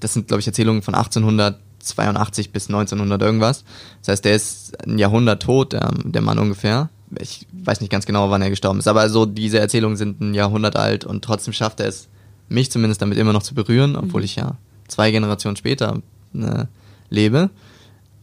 das 0.00 0.14
sind 0.14 0.26
glaube 0.26 0.40
ich 0.40 0.46
Erzählungen 0.46 0.80
von 0.80 0.94
1882 0.94 2.50
bis 2.50 2.68
1900 2.68 3.20
irgendwas. 3.20 3.64
Das 4.00 4.08
heißt, 4.08 4.24
der 4.24 4.34
ist 4.34 4.72
ein 4.86 4.96
Jahrhundert 4.96 5.42
tot, 5.42 5.74
der, 5.74 5.92
der 6.02 6.22
Mann 6.22 6.38
ungefähr. 6.38 6.88
Ich 7.20 7.46
weiß 7.52 7.82
nicht 7.82 7.90
ganz 7.90 8.06
genau, 8.06 8.30
wann 8.30 8.40
er 8.40 8.48
gestorben 8.48 8.78
ist, 8.78 8.88
aber 8.88 9.10
so 9.10 9.26
diese 9.26 9.58
Erzählungen 9.58 9.98
sind 9.98 10.18
ein 10.22 10.32
Jahrhundert 10.32 10.76
alt 10.76 11.04
und 11.04 11.22
trotzdem 11.22 11.52
schafft 11.52 11.78
er 11.80 11.88
es, 11.88 12.08
mich 12.48 12.70
zumindest 12.70 13.02
damit 13.02 13.18
immer 13.18 13.34
noch 13.34 13.42
zu 13.42 13.54
berühren, 13.54 13.96
obwohl 13.96 14.24
ich 14.24 14.36
ja 14.36 14.56
zwei 14.88 15.10
Generationen 15.10 15.56
später 15.56 16.00
ne, 16.32 16.68
lebe. 17.10 17.50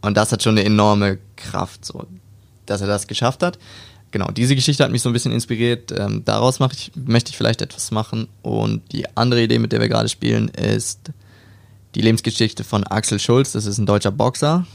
Und 0.01 0.17
das 0.17 0.31
hat 0.31 0.41
schon 0.41 0.57
eine 0.57 0.65
enorme 0.65 1.19
Kraft, 1.35 1.85
so, 1.85 2.07
dass 2.69 2.81
er 2.81 2.87
das 2.87 3.07
geschafft 3.07 3.43
hat. 3.43 3.59
Genau, 4.11 4.31
diese 4.31 4.55
Geschichte 4.55 4.83
hat 4.83 4.91
mich 4.91 5.01
so 5.01 5.09
ein 5.09 5.13
bisschen 5.13 5.31
inspiriert. 5.31 5.91
Ähm, 5.91 6.23
daraus 6.25 6.59
ich, 6.71 6.91
möchte 6.95 7.29
ich 7.29 7.37
vielleicht 7.37 7.61
etwas 7.61 7.91
machen. 7.91 8.27
Und 8.41 8.91
die 8.91 9.05
andere 9.15 9.43
Idee, 9.43 9.59
mit 9.59 9.71
der 9.71 9.81
wir 9.81 9.89
gerade 9.89 10.09
spielen, 10.09 10.47
ist 10.47 11.11
die 11.95 12.01
Lebensgeschichte 12.01 12.63
von 12.63 12.83
Axel 12.85 13.19
Schulz. 13.19 13.51
Das 13.51 13.65
ist 13.65 13.77
ein 13.77 13.85
deutscher 13.85 14.11
Boxer. 14.11 14.65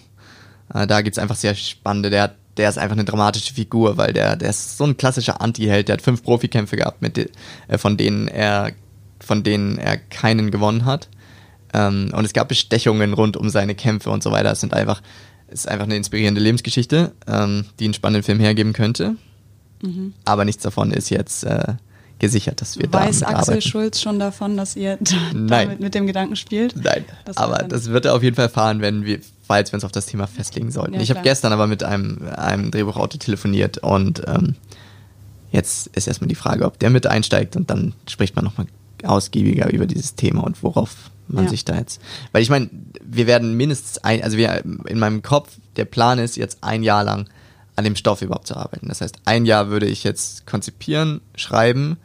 Äh, 0.73 0.87
da 0.87 1.01
gibt's 1.01 1.19
einfach 1.19 1.37
sehr 1.37 1.55
spannende, 1.55 2.11
der, 2.11 2.35
der 2.57 2.69
ist 2.69 2.79
einfach 2.79 2.97
eine 2.97 3.05
dramatische 3.05 3.55
Figur, 3.55 3.97
weil 3.97 4.13
der, 4.13 4.37
der 4.37 4.51
ist 4.51 4.79
so 4.79 4.85
ein 4.85 4.97
klassischer 4.97 5.41
Anti-Held. 5.41 5.89
Der 5.89 5.95
hat 5.95 6.03
fünf 6.03 6.23
Profikämpfe 6.23 6.77
gehabt, 6.77 7.03
mit 7.03 7.17
de, 7.17 7.29
äh, 7.67 7.79
von 7.79 7.97
denen 7.97 8.29
er, 8.29 8.73
von 9.21 9.43
denen 9.43 9.79
er 9.79 9.97
keinen 9.97 10.53
gewonnen 10.53 10.85
hat. 10.85 11.09
Ähm, 11.73 12.11
und 12.15 12.25
es 12.25 12.33
gab 12.33 12.49
Bestechungen 12.49 13.13
rund 13.15 13.37
um 13.37 13.51
seine 13.51 13.75
Kämpfe 13.75 14.11
und 14.11 14.23
so 14.23 14.31
weiter. 14.31 14.53
Es 14.53 14.61
sind 14.61 14.75
einfach, 14.75 15.03
es 15.03 15.34
ist 15.55 15.69
einfach 15.69 15.85
eine 15.85 15.97
inspirierende 15.97 16.41
Lebensgeschichte, 16.41 17.13
ähm, 17.27 17.65
die 17.79 17.85
einen 17.85 17.95
spannenden 17.95 18.23
Film 18.25 18.41
hergeben 18.41 18.73
könnte. 18.75 19.17
Aber 20.25 20.45
nichts 20.47 20.63
davon 20.63 20.93
ist 20.93 21.11
jetzt 21.11 21.45
äh, 21.45 21.75
gesichert, 22.19 22.63
dass 22.63 22.79
wir 22.79 22.91
Weiß 22.91 23.21
damit 23.21 23.37
Axel 23.37 23.53
arbeiten. 23.55 23.61
Schulz 23.69 24.01
schon 24.01 24.19
davon, 24.19 24.57
dass 24.57 24.77
ihr 24.77 24.97
da- 25.01 25.15
damit 25.63 25.81
mit 25.81 25.95
dem 25.95 26.07
Gedanken 26.07 26.37
spielt? 26.37 26.75
Nein, 26.83 27.05
Das 27.27 27.37
aber 27.37 27.59
das 27.65 27.89
wird 27.89 28.07
er 28.07 28.15
auf 28.15 28.23
jeden 28.23 28.35
Fall 28.35 28.47
erfahren, 28.47 28.81
wenn 28.81 29.05
wir, 29.05 29.19
falls 29.47 29.73
wir 29.73 29.75
uns 29.77 29.85
auf 29.85 29.93
das 29.93 30.07
Thema 30.07 30.27
festlegen 30.27 30.71
sollten. 30.71 30.95
Ja, 30.95 31.01
ich 31.03 31.11
habe 31.11 31.21
gestern 31.23 31.53
aber 31.53 31.67
mit 31.67 31.83
einem, 31.83 32.27
einem 32.35 32.71
Drehbuchautor 32.71 33.21
telefoniert 33.21 33.77
und 33.79 34.23
ähm, 34.27 34.55
jetzt 35.53 35.89
ist 35.89 36.07
erstmal 36.09 36.29
die 36.29 36.35
Frage, 36.35 36.65
ob 36.65 36.79
der 36.79 36.89
mit 36.89 37.07
einsteigt 37.07 37.55
und 37.55 37.69
dann 37.69 37.93
spricht 38.09 38.37
man 38.37 38.45
nochmal 38.47 38.67
ausgiebiger 39.03 39.71
über 39.71 39.85
dieses 39.87 40.15
Thema 40.15 40.45
und 40.45 40.63
worauf 40.63 41.11
man 41.29 41.45
Ja. 41.45 41.51
sich 41.51 41.65
da 41.65 41.77
jetzt. 41.79 42.01
Weil 42.33 42.43
ich 42.43 42.51
meine, 42.51 42.71
wir 43.03 43.27
werden 43.27 43.55
mindestens 43.57 43.99
ein, 43.99 44.23
also 44.23 44.37
wir 44.37 44.63
in 44.87 44.99
meinem 44.99 45.23
Kopf, 45.23 45.51
der 45.77 45.85
Plan 45.85 46.19
ist 46.19 46.37
jetzt 46.37 46.59
ein 46.63 46.83
Jahr 46.83 47.05
lang 47.05 47.29
an 47.77 47.85
dem 47.85 47.97
Stoff 47.97 48.23
überhaupt 48.23 48.47
zu 48.47 48.57
arbeiten. 48.57 48.89
Das 48.89 49.01
heißt, 49.01 49.17
ein 49.25 49.47
Jahr 49.47 49.69
würde 49.69 49.87
ich 49.87 50.05
jetzt 50.05 50.47
konzipieren, 50.47 51.21
schreiben 51.35 51.97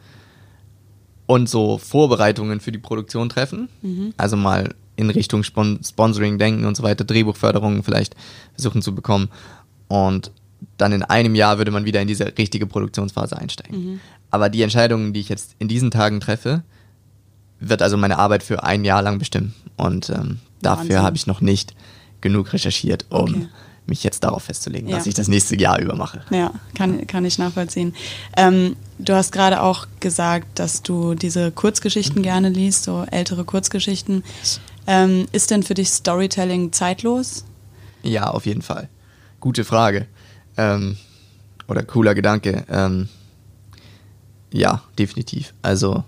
und 1.26 1.48
so 1.48 1.78
Vorbereitungen 1.78 2.60
für 2.60 2.72
die 2.72 2.78
Produktion 2.78 3.28
treffen. 3.28 3.68
Also 4.16 4.36
mal 4.36 4.74
in 4.96 5.10
Richtung 5.10 5.44
Spon 5.44 5.78
Sponsoring 5.84 6.38
denken 6.38 6.64
und 6.66 6.76
so 6.76 6.82
weiter, 6.82 7.04
Drehbuchförderung 7.04 7.82
vielleicht 7.84 8.16
versuchen 8.54 8.82
zu 8.82 8.94
bekommen. 8.94 9.28
Und 9.88 10.32
dann 10.76 10.92
in 10.92 11.02
einem 11.02 11.34
Jahr 11.34 11.58
würde 11.58 11.70
man 11.70 11.84
wieder 11.84 12.02
in 12.02 12.08
diese 12.08 12.36
richtige 12.36 12.66
Produktionsphase 12.66 13.36
einsteigen. 13.38 14.00
Aber 14.30 14.48
die 14.50 14.62
Entscheidungen, 14.62 15.12
die 15.12 15.20
ich 15.20 15.28
jetzt 15.28 15.54
in 15.58 15.68
diesen 15.68 15.90
Tagen 15.90 16.20
treffe, 16.20 16.62
wird 17.60 17.82
also 17.82 17.96
meine 17.96 18.18
Arbeit 18.18 18.42
für 18.42 18.62
ein 18.64 18.84
Jahr 18.84 19.02
lang 19.02 19.18
bestimmen. 19.18 19.54
Und 19.76 20.10
ähm, 20.10 20.38
dafür 20.62 21.02
habe 21.02 21.16
ich 21.16 21.26
noch 21.26 21.40
nicht 21.40 21.74
genug 22.20 22.52
recherchiert, 22.52 23.06
um 23.10 23.20
Okay. 23.20 23.48
mich 23.86 24.02
jetzt 24.04 24.24
darauf 24.24 24.44
festzulegen, 24.44 24.88
Ja. 24.88 24.96
was 24.96 25.06
ich 25.06 25.14
das 25.14 25.28
nächste 25.28 25.56
Jahr 25.58 25.78
über 25.80 25.96
mache. 25.96 26.22
Ja, 26.30 26.52
kann, 26.74 27.06
kann 27.06 27.24
ich 27.24 27.38
nachvollziehen. 27.38 27.94
Ähm, 28.36 28.76
du 28.98 29.14
hast 29.14 29.32
gerade 29.32 29.62
auch 29.62 29.86
gesagt, 30.00 30.58
dass 30.58 30.82
du 30.82 31.14
diese 31.14 31.50
Kurzgeschichten 31.50 32.22
gerne 32.22 32.48
liest, 32.50 32.84
so 32.84 33.04
ältere 33.10 33.44
Kurzgeschichten. 33.44 34.22
Ähm, 34.86 35.26
ist 35.32 35.50
denn 35.50 35.62
für 35.62 35.74
dich 35.74 35.90
Storytelling 35.90 36.72
zeitlos? 36.72 37.44
Ja, 38.02 38.28
auf 38.30 38.46
jeden 38.46 38.62
Fall. 38.62 38.88
Gute 39.40 39.64
Frage. 39.64 40.06
Ähm, 40.56 40.96
oder 41.68 41.82
cooler 41.82 42.14
Gedanke. 42.14 42.64
Ähm, 42.70 43.08
ja, 44.52 44.82
definitiv. 44.98 45.54
Also, 45.62 46.04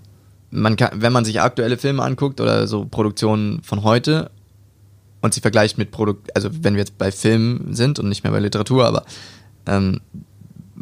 man 0.53 0.75
kann, 0.75 1.01
wenn 1.01 1.13
man 1.13 1.25
sich 1.25 1.41
aktuelle 1.41 1.77
Filme 1.77 2.03
anguckt 2.03 2.39
oder 2.39 2.67
so 2.67 2.85
Produktionen 2.85 3.61
von 3.63 3.83
heute, 3.83 4.29
und 5.23 5.33
sie 5.33 5.39
vergleicht 5.39 5.77
mit 5.77 5.91
Produkt, 5.91 6.35
also 6.35 6.49
wenn 6.51 6.73
wir 6.73 6.81
jetzt 6.81 6.97
bei 6.97 7.09
Filmen 7.09 7.73
sind 7.73 7.97
und 7.97 8.09
nicht 8.09 8.25
mehr 8.25 8.33
bei 8.33 8.39
Literatur, 8.39 8.85
aber 8.85 9.05
ähm, 9.65 10.01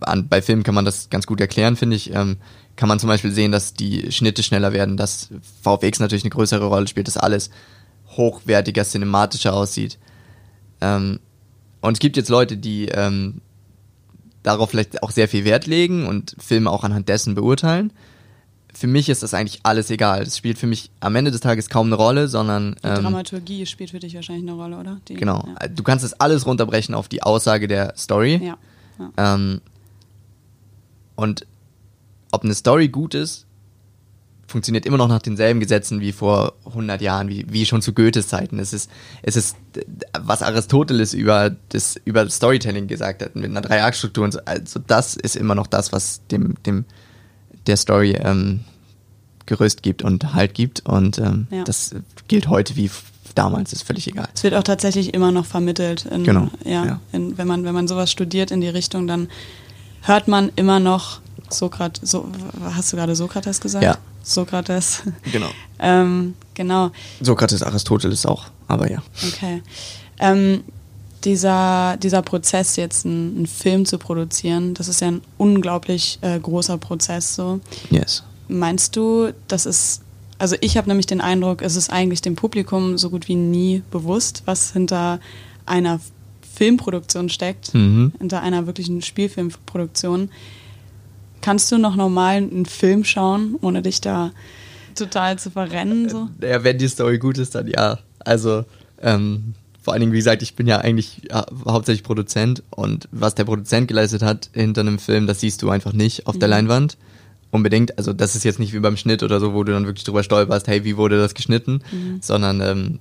an, 0.02 0.28
bei 0.30 0.42
Filmen 0.42 0.64
kann 0.64 0.74
man 0.74 0.84
das 0.84 1.12
ganz 1.12 1.28
gut 1.28 1.40
erklären, 1.40 1.76
finde 1.76 1.96
ich. 1.96 2.12
Ähm, 2.12 2.38
kann 2.76 2.90
man 2.90 3.00
zum 3.00 3.08
Beispiel 3.08 3.32
sehen, 3.32 3.52
dass 3.52 3.76
die 3.76 4.12
Schnitte 4.12 4.42
schneller 4.42 4.74
werden, 4.74 4.98
dass 4.98 5.30
VFX 5.62 6.00
natürlich 6.00 6.24
eine 6.24 6.32
größere 6.32 6.66
Rolle 6.66 6.88
spielt, 6.88 7.08
dass 7.08 7.18
alles 7.18 7.52
hochwertiger, 8.08 8.84
cinematischer 8.84 9.54
aussieht. 9.54 10.00
Ähm, 10.82 11.20
und 11.82 11.94
es 11.94 12.00
gibt 12.00 12.18
jetzt 12.18 12.30
Leute, 12.30 12.58
die 12.58 12.88
ähm, 12.88 13.42
darauf 14.42 14.72
vielleicht 14.72 15.04
auch 15.04 15.12
sehr 15.12 15.28
viel 15.28 15.46
Wert 15.46 15.68
legen 15.68 16.08
und 16.08 16.36
Filme 16.40 16.72
auch 16.72 16.84
anhand 16.84 17.10
dessen 17.10 17.36
beurteilen. 17.36 17.94
Für 18.74 18.88
mich 18.88 19.10
ist 19.10 19.22
das 19.22 19.34
eigentlich 19.34 19.60
alles 19.64 19.90
egal. 19.90 20.24
Das 20.24 20.38
spielt 20.38 20.58
für 20.58 20.68
mich 20.68 20.92
am 21.02 21.16
Ende 21.16 21.32
des 21.32 21.42
Tages 21.42 21.70
kaum 21.70 21.88
eine 21.88 21.96
Rolle, 21.96 22.28
sondern. 22.28 22.76
Die 22.84 22.88
ähm, 22.88 23.04
Dramaturgie 23.04 23.66
spielt 23.66 23.92
für 23.92 24.00
dich 24.00 24.16
wahrscheinlich 24.16 24.50
eine 24.50 24.54
Rolle, 24.54 24.78
oder? 24.78 25.00
Die, 25.08 25.16
genau. 25.16 25.48
Ja. 25.60 25.68
Du 25.68 25.84
kannst 25.84 26.04
das 26.06 26.20
alles 26.20 26.46
runterbrechen 26.46 26.96
auf 26.96 27.08
die 27.08 27.22
Aussage 27.22 27.68
der 27.68 27.94
Story. 27.98 28.42
Ja. 28.44 28.58
ja. 29.00 29.36
Ähm, 29.36 29.62
und 31.16 31.46
ob 32.32 32.44
eine 32.44 32.56
Story 32.56 32.88
gut 32.88 33.14
ist, 33.14 33.46
funktioniert 34.52 34.86
immer 34.86 34.98
noch 34.98 35.08
nach 35.08 35.22
denselben 35.22 35.60
Gesetzen 35.60 36.02
wie 36.02 36.12
vor 36.12 36.54
100 36.66 37.02
Jahren, 37.02 37.30
wie, 37.30 37.46
wie 37.50 37.66
schon 37.66 37.82
zu 37.82 37.94
Goethes 37.94 38.28
Zeiten. 38.28 38.60
Es 38.60 38.74
ist, 38.74 38.92
es 39.24 39.36
ist, 39.36 39.56
was 40.20 40.44
Aristoteles 40.44 41.14
über 41.14 41.56
das, 41.70 41.96
über 42.06 42.30
Storytelling 42.30 42.88
gesagt 42.88 43.24
hat, 43.24 43.36
mit 43.36 43.46
einer 43.46 43.62
Dreiaktstruktur 43.62 44.26
und 44.26 44.34
so. 44.34 44.40
Also 44.46 44.80
das 44.86 45.16
ist 45.16 45.36
immer 45.36 45.56
noch 45.56 45.68
das, 45.68 45.92
was 45.92 46.26
dem, 46.28 46.56
dem, 46.66 46.86
der 47.68 47.78
Story 47.78 48.14
ähm, 48.14 48.62
Gerüst 49.46 49.84
gibt 49.84 50.02
und 50.02 50.34
Halt 50.34 50.54
gibt. 50.54 50.86
Und 50.86 51.18
ähm, 51.18 51.48
ja. 51.52 51.64
das 51.64 51.96
gilt 52.28 52.48
heute 52.48 52.76
wie 52.76 52.90
damals, 53.36 53.74
ist 53.74 53.84
völlig 53.84 54.08
egal. 54.08 54.30
Es 54.34 54.44
wird 54.44 54.54
auch 54.56 54.64
tatsächlich 54.64 55.14
immer 55.14 55.32
noch 55.32 55.46
vermittelt. 55.46 56.06
In, 56.06 56.24
genau. 56.24 56.50
Ja, 56.66 56.86
ja. 56.86 57.00
In, 57.12 57.38
wenn, 57.38 57.48
man, 57.48 57.64
wenn 57.64 57.74
man 57.74 57.88
sowas 57.88 58.12
studiert 58.12 58.52
in 58.52 58.62
die 58.62 58.70
Richtung, 58.70 59.08
dann 59.08 59.30
hört 60.02 60.28
man 60.28 60.52
immer 60.56 60.80
noch 60.80 61.22
Sokrates, 61.50 62.10
so, 62.10 62.30
hast 62.74 62.94
du 62.94 62.98
gerade 62.98 63.16
Sokrates 63.16 63.60
gesagt? 63.60 63.84
Ja. 63.84 63.98
Sokrates. 64.24 65.04
Genau. 65.32 65.50
ähm, 65.80 66.36
genau. 66.54 66.92
Sokrates, 67.22 67.64
Aristoteles 67.64 68.26
auch, 68.26 68.46
aber 68.68 68.90
ja. 68.90 69.02
Okay. 69.28 69.62
Ähm, 70.20 70.64
dieser, 71.26 71.98
dieser 71.98 72.22
Prozess, 72.22 72.76
jetzt 72.76 73.06
einen, 73.06 73.36
einen, 73.38 73.48
Film 73.48 73.86
zu 73.86 73.98
produzieren, 73.98 74.74
das 74.74 74.88
ist 74.88 75.02
ja 75.02 75.08
ein 75.08 75.22
unglaublich 75.38 76.20
äh, 76.22 76.40
großer 76.40 76.78
Prozess. 76.78 77.36
So. 77.36 77.60
Yes. 77.90 78.24
Meinst 78.48 78.96
du, 78.96 79.32
das 79.48 79.66
ist, 79.66 80.02
also 80.38 80.56
ich 80.62 80.78
habe 80.78 80.88
nämlich 80.90 81.06
den 81.06 81.22
Eindruck, 81.22 81.62
es 81.62 81.76
ist 81.76 81.92
eigentlich 81.92 82.22
dem 82.22 82.36
Publikum 82.36 82.98
so 82.98 83.10
gut 83.10 83.28
wie 83.28 83.36
nie 83.36 83.84
bewusst, 83.92 84.44
was 84.46 84.74
hinter 84.74 85.20
einer 85.66 86.00
Filmproduktion 86.56 87.30
steckt, 87.30 87.74
mhm. 87.74 88.14
hinter 88.20 88.42
einer 88.42 88.68
wirklichen 88.68 89.02
Spielfilmproduktion. 89.02 90.30
Kannst 91.42 91.72
du 91.72 91.78
noch 91.78 91.96
normal 91.96 92.38
einen 92.38 92.66
Film 92.66 93.04
schauen, 93.04 93.56
ohne 93.62 93.82
dich 93.82 94.02
da 94.02 94.32
total 94.96 95.40
zu 95.40 95.50
verrennen? 95.50 96.10
So? 96.10 96.30
Ja, 96.42 96.64
wenn 96.64 96.78
die 96.78 96.88
Story 96.88 97.18
gut 97.18 97.38
ist, 97.38 97.56
dann 97.56 97.68
ja. 97.68 98.00
Also, 98.20 98.66
ähm, 99.02 99.56
vor 99.82 99.94
allen 99.94 100.02
Dingen, 100.02 100.14
wie 100.14 100.18
gesagt, 100.18 100.44
ich 100.44 100.56
bin 100.56 100.68
ja 100.68 100.78
eigentlich 100.78 101.22
ja, 101.30 101.46
hauptsächlich 101.66 102.04
Produzent 102.04 102.64
und 102.70 103.10
was 103.12 103.36
der 103.36 103.46
Produzent 103.46 103.88
geleistet 103.88 104.22
hat 104.22 104.50
hinter 104.54 104.82
einem 104.82 105.00
Film, 105.00 105.26
das 105.28 105.40
siehst 105.40 105.62
du 105.64 105.70
einfach 105.70 105.94
nicht 105.94 106.28
auf 106.28 106.36
mhm. 106.36 106.40
der 106.40 106.50
Leinwand. 106.50 106.98
Unbedingt. 107.50 107.98
Also, 107.98 108.14
das 108.14 108.36
ist 108.36 108.46
jetzt 108.46 108.60
nicht 108.60 108.72
wie 108.72 108.80
beim 108.80 108.96
Schnitt 108.96 109.24
oder 109.24 109.42
so, 109.42 109.54
wo 109.54 109.66
du 109.66 109.74
dann 109.74 109.86
wirklich 109.86 110.06
drüber 110.06 110.24
stolperst, 110.24 110.68
hey, 110.68 110.86
wie 110.86 110.96
wurde 110.96 111.18
das 111.18 111.34
geschnitten? 111.34 111.82
Mhm. 111.92 112.20
Sondern 112.22 112.62
ähm, 112.62 113.00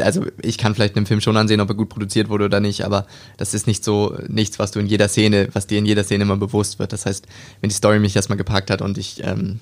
also 0.00 0.24
ich 0.42 0.58
kann 0.58 0.74
vielleicht 0.74 0.96
einen 0.96 1.06
Film 1.06 1.20
schon 1.20 1.36
ansehen, 1.36 1.60
ob 1.60 1.68
er 1.68 1.74
gut 1.74 1.88
produziert 1.88 2.28
wurde 2.28 2.46
oder 2.46 2.60
nicht, 2.60 2.84
aber 2.84 3.06
das 3.36 3.54
ist 3.54 3.66
nicht 3.66 3.84
so 3.84 4.16
nichts, 4.28 4.58
was 4.58 4.72
du 4.72 4.80
in 4.80 4.86
jeder 4.86 5.08
Szene, 5.08 5.48
was 5.52 5.66
dir 5.66 5.78
in 5.78 5.86
jeder 5.86 6.04
Szene 6.04 6.24
immer 6.24 6.36
bewusst 6.36 6.78
wird. 6.78 6.92
Das 6.92 7.06
heißt, 7.06 7.26
wenn 7.60 7.70
die 7.70 7.76
Story 7.76 7.98
mich 7.98 8.16
erstmal 8.16 8.38
gepackt 8.38 8.70
hat 8.70 8.82
und 8.82 8.98
ich 8.98 9.22
ähm, 9.22 9.60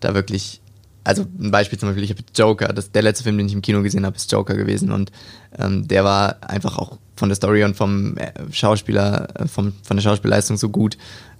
da 0.00 0.14
wirklich, 0.14 0.60
also 1.04 1.26
ein 1.38 1.50
Beispiel 1.50 1.78
zum 1.78 1.90
Beispiel, 1.90 2.04
ich 2.04 2.10
habe 2.10 2.22
Joker, 2.34 2.72
das, 2.72 2.90
der 2.90 3.02
letzte 3.02 3.24
Film, 3.24 3.36
den 3.36 3.46
ich 3.46 3.52
im 3.52 3.62
Kino 3.62 3.82
gesehen 3.82 4.06
habe, 4.06 4.16
ist 4.16 4.32
Joker 4.32 4.54
gewesen 4.54 4.90
und 4.90 5.12
ähm, 5.58 5.86
der 5.86 6.02
war 6.02 6.36
einfach 6.48 6.78
auch 6.78 6.98
von 7.14 7.28
der 7.28 7.36
Story 7.36 7.62
und 7.62 7.76
vom 7.76 8.16
äh, 8.16 8.32
Schauspieler, 8.50 9.28
äh, 9.38 9.46
vom, 9.46 9.74
von 9.82 9.96
der 9.96 10.02
Schauspielleistung 10.02 10.56
so 10.56 10.70
gut, 10.70 10.96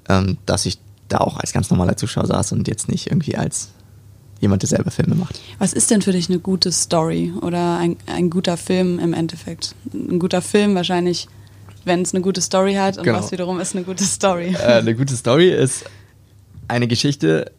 ähm, 0.08 0.36
dass 0.46 0.66
ich 0.66 0.78
da 1.08 1.18
auch 1.18 1.38
als 1.38 1.52
ganz 1.52 1.70
normaler 1.70 1.96
Zuschauer 1.96 2.26
saß 2.26 2.52
und 2.52 2.68
jetzt 2.68 2.88
nicht 2.88 3.08
irgendwie 3.08 3.36
als 3.36 3.70
jemand, 4.40 4.62
der 4.62 4.68
selber 4.68 4.90
Filme 4.90 5.14
macht. 5.14 5.40
Was 5.58 5.72
ist 5.72 5.90
denn 5.90 6.02
für 6.02 6.12
dich 6.12 6.28
eine 6.28 6.38
gute 6.38 6.70
Story 6.70 7.32
oder 7.40 7.78
ein, 7.78 7.96
ein 8.06 8.30
guter 8.30 8.56
Film 8.56 8.98
im 8.98 9.14
Endeffekt? 9.14 9.74
Ein 9.92 10.18
guter 10.18 10.42
Film 10.42 10.74
wahrscheinlich, 10.74 11.28
wenn 11.84 12.02
es 12.02 12.14
eine 12.14 12.22
gute 12.22 12.42
Story 12.42 12.74
hat 12.74 12.98
und 12.98 13.04
genau. 13.04 13.18
was 13.18 13.32
wiederum 13.32 13.60
ist 13.60 13.74
eine 13.74 13.84
gute 13.84 14.04
Story? 14.04 14.54
Äh, 14.54 14.74
eine 14.74 14.94
gute 14.94 15.16
Story 15.16 15.50
ist 15.50 15.84
eine 16.68 16.86
Geschichte, 16.88 17.52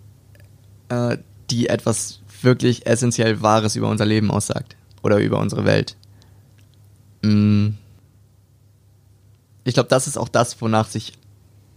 äh, 0.89 1.17
die 1.49 1.67
etwas 1.67 2.21
wirklich 2.41 2.85
essentiell 2.85 3.41
Wahres 3.41 3.75
über 3.75 3.89
unser 3.89 4.05
Leben 4.05 4.31
aussagt 4.31 4.75
oder 5.01 5.19
über 5.19 5.39
unsere 5.39 5.65
Welt. 5.65 5.95
Mm. 7.23 7.69
Ich 9.63 9.73
glaube, 9.73 9.89
das 9.89 10.05
ist 10.05 10.17
auch 10.17 10.29
das, 10.29 10.61
wonach 10.61 10.87
sich 10.87 11.13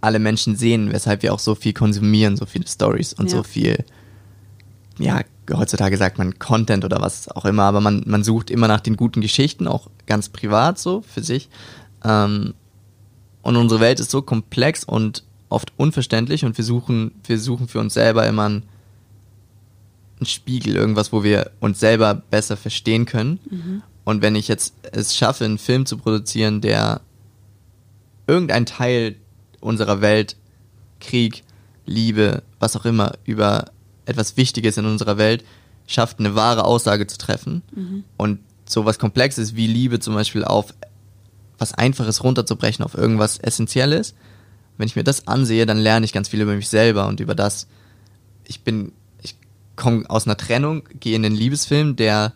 alle 0.01 0.19
Menschen 0.19 0.57
sehen, 0.57 0.93
weshalb 0.93 1.23
wir 1.23 1.33
auch 1.33 1.39
so 1.39 1.55
viel 1.55 1.73
konsumieren, 1.73 2.37
so 2.37 2.45
viele 2.45 2.67
Stories 2.67 3.15
und 3.15 3.27
ja. 3.27 3.37
so 3.39 3.43
viel 3.43 3.85
ja, 4.99 5.23
heutzutage 5.53 5.97
sagt 5.97 6.19
man 6.19 6.39
Content 6.39 6.85
oder 6.85 7.01
was 7.01 7.29
auch 7.29 7.45
immer, 7.45 7.65
aber 7.65 7.81
man, 7.81 8.03
man 8.07 8.25
sucht 8.25 8.51
immer 8.51 8.69
nach 8.69 8.81
den 8.81 8.97
guten 8.97 9.21
Geschichten, 9.21 9.67
auch 9.67 9.89
ganz 10.07 10.29
privat 10.29 10.79
so 10.79 11.03
für 11.03 11.23
sich. 11.23 11.49
Ähm, 12.05 12.55
und 13.43 13.57
unsere 13.57 13.81
Welt 13.81 14.01
ist 14.01 14.11
so 14.11 14.23
komplex 14.23 14.85
und 14.85 15.25
oft 15.49 15.73
unverständlich 15.77 16.45
und 16.45 16.59
wir 16.59 16.65
suchen, 16.65 17.13
wir 17.25 17.39
suchen 17.39 17.69
für 17.69 17.81
uns 17.81 17.95
selber 17.95 18.27
immer 18.27 18.45
einen, 18.45 18.63
einen 20.21 20.27
Spiegel, 20.27 20.77
irgendwas, 20.77 21.13
wo 21.13 21.23
wir 21.23 21.51
uns 21.61 21.81
selber 21.81 22.15
besser 22.15 22.57
verstehen 22.57 23.07
können. 23.07 23.41
Mhm. 23.51 23.83
Und 24.05 24.23
wenn 24.23 24.37
ich 24.37 24.49
jetzt 24.49 24.75
es 24.93 25.17
schaffe, 25.17 25.45
einen 25.45 25.59
Film 25.59 25.87
zu 25.87 25.99
produzieren, 25.99 26.61
der 26.61 27.01
irgendein 28.27 28.67
Teil 28.67 29.17
unserer 29.61 30.01
Welt, 30.01 30.37
Krieg, 31.01 31.45
Liebe, 31.87 32.43
was 32.59 32.77
auch 32.77 32.85
immer, 32.85 33.13
über 33.25 33.67
etwas 34.07 34.37
Wichtiges 34.37 34.77
in 34.77 34.87
unserer 34.87 35.19
Welt 35.19 35.45
schafft, 35.87 36.19
eine 36.19 36.35
wahre 36.35 36.65
Aussage 36.65 37.07
zu 37.07 37.19
treffen. 37.19 37.63
Mhm. 37.75 38.05
Und 38.17 38.41
so 38.67 38.85
was 38.85 38.99
Komplexes 38.99 39.57
wie 39.57 39.67
Liebe 39.67 40.01
zum 40.01 40.15
Beispiel 40.15 40.45
auf 40.45 40.75
was 41.59 41.75
Einfaches 41.75 42.23
runterzubrechen, 42.23 42.85
auf 42.85 42.95
irgendwas 42.95 43.39
Essentielles. 43.39 44.15
Wenn 44.77 44.87
ich 44.87 44.97
mir 44.97 45.05
das 45.05 45.27
ansehe, 45.27 45.67
dann 45.67 45.79
lerne 45.79 46.05
ich 46.05 46.13
ganz 46.13 46.29
viel 46.29 46.41
über 46.41 46.55
mich 46.55 46.69
selber 46.69 47.09
und 47.09 47.21
über 47.21 47.35
das. 47.35 47.67
Ich 48.45 48.61
bin, 48.61 48.93
komme 49.79 50.05
aus 50.11 50.27
einer 50.27 50.37
Trennung, 50.37 50.83
gehe 51.01 51.17
in 51.17 51.23
den 51.23 51.35
Liebesfilm, 51.35 51.97
der 51.97 52.35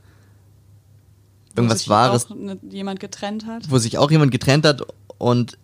irgendwas 1.54 1.76
wo 1.76 1.80
sich 1.80 1.88
Wahres. 1.88 2.30
Auch 2.30 2.36
jemand 2.70 3.00
getrennt 3.00 3.46
hat. 3.46 3.70
Wo 3.70 3.78
sich 3.78 3.98
auch 3.98 4.10
jemand 4.10 4.32
getrennt 4.32 4.64
hat 4.64 4.82
und 5.18 5.58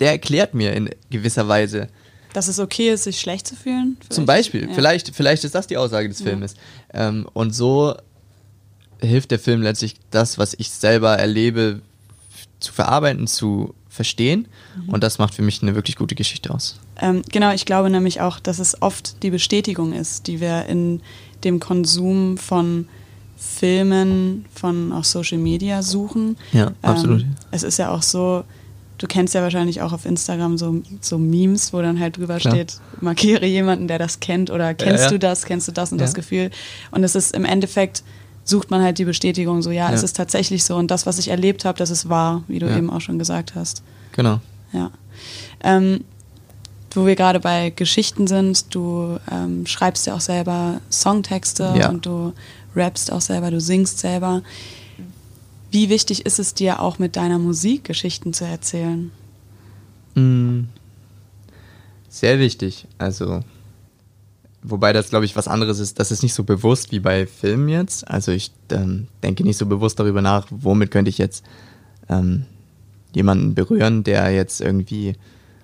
der 0.00 0.10
erklärt 0.10 0.54
mir 0.54 0.74
in 0.74 0.90
gewisser 1.10 1.48
Weise, 1.48 1.88
dass 2.34 2.48
es 2.48 2.58
okay 2.58 2.90
ist, 2.90 3.04
sich 3.04 3.18
schlecht 3.18 3.46
zu 3.46 3.56
fühlen? 3.56 3.96
Vielleicht? 4.00 4.12
Zum 4.12 4.26
Beispiel. 4.26 4.68
Ja. 4.68 4.74
Vielleicht, 4.74 5.14
vielleicht 5.14 5.44
ist 5.44 5.54
das 5.54 5.66
die 5.66 5.76
Aussage 5.76 6.08
des 6.08 6.20
Filmes. 6.20 6.54
Ja. 6.92 7.08
Ähm, 7.08 7.26
und 7.32 7.54
so 7.54 7.96
hilft 9.00 9.30
der 9.30 9.38
Film 9.38 9.62
letztlich, 9.62 9.96
das, 10.10 10.38
was 10.38 10.54
ich 10.54 10.70
selber 10.70 11.16
erlebe, 11.16 11.80
zu 12.60 12.72
verarbeiten, 12.72 13.26
zu 13.26 13.74
verstehen. 13.98 14.46
Mhm. 14.76 14.94
Und 14.94 15.02
das 15.02 15.18
macht 15.18 15.34
für 15.34 15.42
mich 15.42 15.60
eine 15.60 15.74
wirklich 15.74 15.96
gute 15.96 16.14
Geschichte 16.14 16.54
aus. 16.54 16.78
Ähm, 17.00 17.22
genau, 17.30 17.52
ich 17.52 17.66
glaube 17.66 17.90
nämlich 17.90 18.20
auch, 18.20 18.38
dass 18.38 18.60
es 18.60 18.80
oft 18.80 19.22
die 19.24 19.30
Bestätigung 19.30 19.92
ist, 19.92 20.28
die 20.28 20.40
wir 20.40 20.66
in 20.66 21.00
dem 21.42 21.58
Konsum 21.58 22.38
von 22.38 22.86
Filmen, 23.36 24.44
von 24.54 24.92
auch 24.92 25.04
Social 25.04 25.38
Media 25.38 25.82
suchen. 25.82 26.36
Ja, 26.52 26.70
absolut. 26.82 27.22
Ähm, 27.22 27.34
es 27.50 27.64
ist 27.64 27.78
ja 27.78 27.90
auch 27.90 28.02
so, 28.02 28.44
du 28.98 29.06
kennst 29.08 29.34
ja 29.34 29.42
wahrscheinlich 29.42 29.82
auch 29.82 29.92
auf 29.92 30.04
Instagram 30.04 30.58
so, 30.58 30.80
so 31.00 31.18
Memes, 31.18 31.72
wo 31.72 31.82
dann 31.82 31.98
halt 31.98 32.18
drüber 32.18 32.38
Klar. 32.38 32.54
steht, 32.54 32.80
markiere 33.00 33.46
jemanden, 33.46 33.88
der 33.88 33.98
das 33.98 34.20
kennt 34.20 34.50
oder 34.50 34.74
kennst 34.74 34.98
ja, 34.98 35.04
ja. 35.06 35.10
du 35.10 35.18
das, 35.18 35.44
kennst 35.44 35.66
du 35.66 35.72
das 35.72 35.90
und 35.90 35.98
ja. 35.98 36.04
das 36.04 36.14
Gefühl. 36.14 36.50
Und 36.92 37.02
es 37.02 37.16
ist 37.16 37.34
im 37.34 37.44
Endeffekt, 37.44 38.04
sucht 38.48 38.70
man 38.70 38.82
halt 38.82 38.98
die 38.98 39.04
Bestätigung, 39.04 39.62
so 39.62 39.70
ja, 39.70 39.92
es 39.92 40.02
ist 40.02 40.16
tatsächlich 40.16 40.64
so 40.64 40.76
und 40.76 40.90
das, 40.90 41.06
was 41.06 41.18
ich 41.18 41.28
erlebt 41.28 41.64
habe, 41.64 41.78
das 41.78 41.90
ist 41.90 42.08
wahr, 42.08 42.42
wie 42.48 42.58
du 42.58 42.74
eben 42.74 42.90
auch 42.90 43.00
schon 43.00 43.18
gesagt 43.18 43.54
hast. 43.54 43.82
Genau. 44.12 44.40
Ja. 44.72 44.90
Ähm, 45.62 46.04
wo 46.92 47.06
wir 47.06 47.16
gerade 47.16 47.40
bei 47.40 47.70
Geschichten 47.70 48.26
sind, 48.26 48.74
du 48.74 49.18
ähm, 49.30 49.66
schreibst 49.66 50.06
ja 50.06 50.14
auch 50.14 50.20
selber 50.20 50.80
Songtexte 50.90 51.88
und 51.88 52.06
du 52.06 52.32
rappst 52.74 53.12
auch 53.12 53.20
selber, 53.20 53.50
du 53.50 53.60
singst 53.60 53.98
selber. 53.98 54.42
Wie 55.70 55.90
wichtig 55.90 56.24
ist 56.24 56.38
es 56.38 56.54
dir 56.54 56.80
auch 56.80 56.98
mit 56.98 57.16
deiner 57.16 57.38
Musik 57.38 57.84
Geschichten 57.84 58.32
zu 58.32 58.44
erzählen? 58.44 59.10
Mm. 60.14 60.64
Sehr 62.08 62.38
wichtig. 62.38 62.86
Also 62.96 63.42
wobei 64.68 64.92
das, 64.92 65.10
glaube 65.10 65.24
ich, 65.24 65.36
was 65.36 65.48
anderes 65.48 65.78
ist. 65.78 65.98
Das 65.98 66.10
ist 66.10 66.22
nicht 66.22 66.34
so 66.34 66.44
bewusst 66.44 66.92
wie 66.92 67.00
bei 67.00 67.26
Filmen 67.26 67.68
jetzt. 67.68 68.06
Also 68.08 68.32
ich 68.32 68.52
ähm, 68.70 69.08
denke 69.22 69.42
nicht 69.42 69.56
so 69.56 69.66
bewusst 69.66 69.98
darüber 69.98 70.22
nach, 70.22 70.46
womit 70.50 70.90
könnte 70.90 71.08
ich 71.08 71.18
jetzt 71.18 71.44
ähm, 72.08 72.44
jemanden 73.14 73.54
berühren, 73.54 74.04
der 74.04 74.30
jetzt 74.30 74.60
irgendwie, 74.60 75.14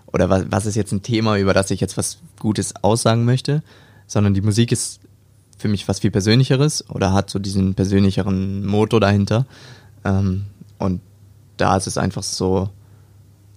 oder 0.06 0.30
was, 0.30 0.46
was 0.50 0.66
ist 0.66 0.74
jetzt 0.74 0.92
ein 0.92 1.02
Thema, 1.02 1.38
über 1.38 1.54
das 1.54 1.70
ich 1.70 1.80
jetzt 1.80 1.96
was 1.96 2.18
Gutes 2.38 2.74
aussagen 2.82 3.24
möchte, 3.24 3.62
sondern 4.06 4.34
die 4.34 4.40
Musik 4.40 4.72
ist 4.72 5.00
für 5.58 5.68
mich 5.68 5.86
was 5.86 6.00
viel 6.00 6.10
Persönlicheres 6.10 6.88
oder 6.90 7.12
hat 7.12 7.30
so 7.30 7.38
diesen 7.38 7.74
persönlicheren 7.74 8.66
Motor 8.66 9.00
dahinter. 9.00 9.46
Ähm, 10.04 10.44
und 10.78 11.00
da 11.56 11.76
ist 11.76 11.86
es 11.86 11.98
einfach 11.98 12.22
so, 12.22 12.70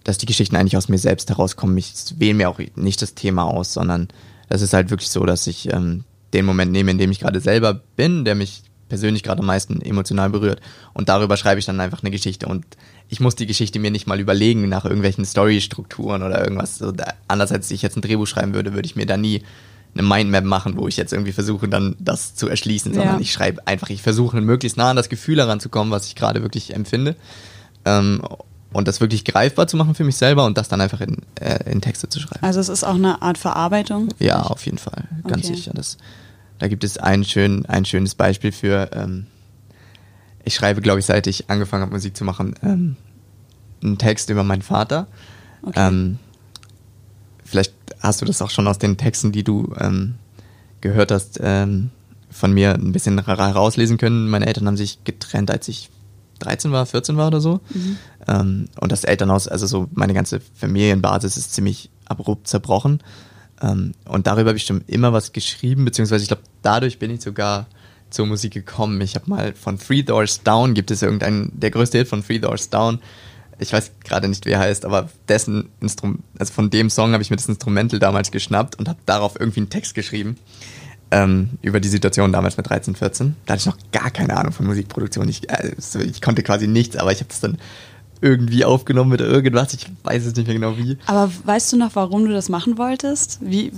dass 0.04 0.18
die 0.18 0.26
Geschichten 0.26 0.56
eigentlich 0.56 0.78
aus 0.78 0.90
mir 0.90 1.00
selbst 1.00 1.30
herauskommen. 1.30 1.78
Ich 1.78 1.94
wähle 2.18 2.34
mir 2.34 2.50
auch 2.50 2.60
nicht 2.76 3.02
das 3.02 3.14
Thema 3.14 3.44
aus, 3.44 3.74
sondern 3.74 4.08
es 4.50 4.62
ist 4.62 4.74
halt 4.74 4.90
wirklich 4.90 5.10
so, 5.10 5.26
dass 5.26 5.48
ich 5.48 5.72
ähm, 5.72 6.04
den 6.34 6.46
Moment 6.46 6.72
nehme, 6.72 6.92
in 6.92 6.98
dem 6.98 7.12
ich 7.12 7.20
gerade 7.20 7.40
selber 7.40 7.82
bin, 7.96 8.26
der 8.26 8.36
mich 8.36 8.64
persönlich 8.90 9.24
gerade 9.24 9.40
am 9.40 9.46
meisten 9.46 9.82
emotional 9.82 10.30
berührt. 10.30 10.62
Und 10.94 11.10
darüber 11.10 11.38
schreibe 11.38 11.60
ich 11.60 11.66
dann 11.66 11.80
einfach 11.80 12.02
eine 12.02 12.12
Geschichte. 12.12 12.48
Und 12.48 12.66
ich 13.10 13.20
muss 13.20 13.36
die 13.36 13.46
Geschichte 13.46 13.80
mir 13.80 13.92
nicht 13.92 14.08
mal 14.08 14.20
überlegen 14.20 14.70
nach 14.70 14.86
irgendwelchen 14.86 15.26
Storystrukturen 15.26 16.24
oder 16.24 16.42
irgendwas. 16.42 16.78
So, 16.78 16.94
anders 17.28 17.52
als 17.52 17.70
ich 17.72 17.82
jetzt 17.82 17.98
ein 17.98 18.02
Drehbuch 18.02 18.28
schreiben 18.28 18.54
würde, 18.54 18.74
würde 18.74 18.86
ich 18.86 18.96
mir 18.96 19.06
da 19.06 19.18
nie 19.18 19.44
eine 19.94 20.04
Mindmap 20.04 20.44
machen, 20.44 20.78
wo 20.78 20.88
ich 20.88 20.98
jetzt 20.98 21.12
irgendwie 21.12 21.32
versuche, 21.32 21.68
dann 21.68 21.96
das 22.00 22.36
zu 22.36 22.48
erschließen, 22.48 22.94
sondern 22.94 23.16
ja. 23.16 23.22
ich 23.22 23.32
schreibe 23.32 23.66
einfach, 23.66 23.90
ich 23.90 24.02
versuche 24.02 24.40
möglichst 24.42 24.78
nah 24.78 24.92
an 24.92 24.96
das 24.96 25.10
Gefühl 25.10 25.40
heranzukommen, 25.40 25.92
was 25.92 26.08
ich 26.08 26.16
gerade 26.16 26.42
wirklich 26.44 26.74
empfinde. 26.74 27.16
Ähm, 27.84 28.22
und 28.74 28.88
das 28.88 29.02
wirklich 29.02 29.26
greifbar 29.26 29.68
zu 29.68 29.78
machen 29.78 29.96
für 29.96 30.04
mich 30.04 30.18
selber 30.18 30.46
und 30.46 30.58
das 30.58 30.68
dann 30.68 30.82
einfach 30.82 31.02
in, 31.02 31.18
äh, 31.40 31.72
in 31.72 31.82
Texte 31.82 32.10
zu 32.10 32.20
schreiben. 32.20 32.44
Also 32.44 32.60
es 32.60 32.70
ist 32.70 32.84
auch 32.84 32.96
eine 32.96 33.22
Art 33.22 33.38
Verarbeitung? 33.38 34.10
Ja, 34.20 34.42
auf 34.42 34.66
jeden 34.66 34.78
Fall, 34.78 35.06
ganz 35.24 35.46
okay. 35.46 35.56
sicher. 35.56 35.72
Das, 35.74 35.98
da 36.60 36.68
gibt 36.68 36.84
es 36.84 36.98
ein, 36.98 37.24
schön, 37.24 37.66
ein 37.66 37.86
schönes 37.86 38.16
Beispiel 38.16 38.52
für, 38.52 38.90
ähm, 38.94 39.28
ich 40.44 40.56
schreibe, 40.56 40.82
glaube 40.82 41.00
ich, 41.00 41.06
seit 41.06 41.28
ich 41.28 41.50
angefangen 41.50 41.84
habe, 41.84 41.94
Musik 41.94 42.16
zu 42.16 42.24
machen, 42.24 42.56
ähm, 42.62 42.96
einen 43.84 43.98
Text 43.98 44.30
über 44.30 44.44
meinen 44.44 44.62
Vater. 44.62 45.08
Okay. 45.62 45.88
Ähm, 45.88 46.20
vielleicht 47.44 47.74
hast 48.00 48.22
du 48.22 48.26
das 48.26 48.42
auch 48.42 48.50
schon 48.50 48.68
aus 48.68 48.78
den 48.78 48.98
Texten, 48.98 49.32
die 49.32 49.44
du 49.44 49.74
ähm, 49.80 50.16
gehört 50.82 51.12
hast, 51.12 51.40
ähm, 51.42 51.90
von 52.30 52.54
mir 52.54 52.74
ein 52.74 52.92
bisschen 52.92 53.24
herauslesen 53.24 53.98
können. 53.98 54.30
Meine 54.30 54.46
Eltern 54.46 54.68
haben 54.68 54.78
sich 54.78 55.04
getrennt, 55.04 55.50
als 55.50 55.68
ich 55.68 55.90
13 56.40 56.72
war, 56.72 56.86
14 56.86 57.18
war 57.18 57.28
oder 57.28 57.42
so. 57.42 57.62
Mhm. 57.74 57.98
Ähm, 58.28 58.68
und 58.80 58.92
das 58.92 59.04
Elternhaus, 59.04 59.48
also 59.48 59.68
so 59.68 59.88
meine 59.94 60.14
ganze 60.14 60.42
Familienbasis 60.56 61.38
ist 61.38 61.54
ziemlich 61.54 61.90
abrupt 62.06 62.48
zerbrochen. 62.48 63.02
Ähm, 63.62 63.94
und 64.06 64.28
darüber 64.28 64.50
habe 64.50 64.58
ich 64.58 64.66
schon 64.66 64.84
immer 64.88 65.14
was 65.14 65.34
geschrieben, 65.34 65.86
beziehungsweise 65.86 66.24
ich 66.24 66.28
glaube, 66.28 66.44
dadurch 66.62 67.00
bin 67.00 67.12
ich 67.12 67.22
sogar 67.22 67.68
zur 68.10 68.26
Musik 68.26 68.54
gekommen. 68.54 69.02
Ich 69.02 69.16
habe 69.16 69.30
mal 69.30 69.54
von 69.54 69.80
Three 69.80 70.04
Doors 70.04 70.44
Down, 70.44 70.74
gibt 70.74 70.92
es 70.92 71.02
irgendeinen, 71.02 71.52
der 71.60 71.72
größte 71.72 71.98
Hit 71.98 72.08
von 72.08 72.24
Three 72.24 72.40
Doors 72.40 72.70
Down, 72.70 73.00
ich 73.60 73.74
weiß 73.74 73.92
gerade 74.04 74.28
nicht, 74.28 74.46
wie 74.46 74.52
er 74.52 74.60
heißt, 74.60 74.86
aber 74.86 75.10
dessen 75.28 75.70
Instrument, 75.82 76.22
also 76.38 76.54
von 76.54 76.70
dem 76.70 76.90
Song 76.90 77.14
habe 77.14 77.24
ich 77.24 77.30
mir 77.30 77.38
das 77.38 77.48
Instrumental 77.48 78.00
damals 78.00 78.32
geschnappt 78.32 78.76
und 78.78 78.88
habe 78.88 79.00
darauf 79.06 79.40
irgendwie 79.40 79.62
einen 79.62 79.70
Text 79.70 79.96
geschrieben 79.96 80.38
ähm, 81.10 81.52
über 81.62 81.80
die 81.80 81.88
Situation 81.88 82.32
damals 82.32 82.58
mit 82.58 82.70
13, 82.70 82.96
14. 82.96 83.36
Da 83.46 83.54
hatte 83.54 83.62
ich 83.62 83.66
noch 83.66 83.78
gar 83.92 84.12
keine 84.12 84.38
Ahnung 84.38 84.52
von 84.52 84.68
Musikproduktion. 84.68 85.28
Ich, 85.30 85.50
also 85.50 86.00
ich 86.00 86.22
konnte 86.22 86.44
quasi 86.44 86.68
nichts, 86.68 86.96
aber 86.98 87.12
ich 87.12 87.20
habe 87.20 87.30
das 87.30 87.40
dann 87.40 87.58
irgendwie 88.22 88.66
aufgenommen 88.66 89.12
mit 89.12 89.22
irgendwas. 89.22 89.74
Ich 89.74 89.88
weiß 90.04 90.26
es 90.26 90.36
nicht 90.36 90.48
mehr 90.48 90.56
genau 90.56 90.78
wie. 90.78 90.98
Aber 91.06 91.32
weißt 91.44 91.74
du 91.74 91.78
noch, 91.78 91.96
warum 91.96 92.26
du 92.26 92.34
das 92.34 92.50
machen 92.50 92.78
wolltest? 92.78 93.40
Wie, 93.42 93.72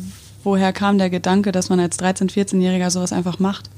woher 0.43 0.73
kam 0.73 0.97
der 0.97 1.09
Gedanke, 1.09 1.51
dass 1.51 1.69
man 1.69 1.79
als 1.79 1.99
13-, 1.99 2.31
14-Jähriger 2.31 2.89
sowas 2.89 3.13
einfach 3.13 3.39
macht? 3.39 3.69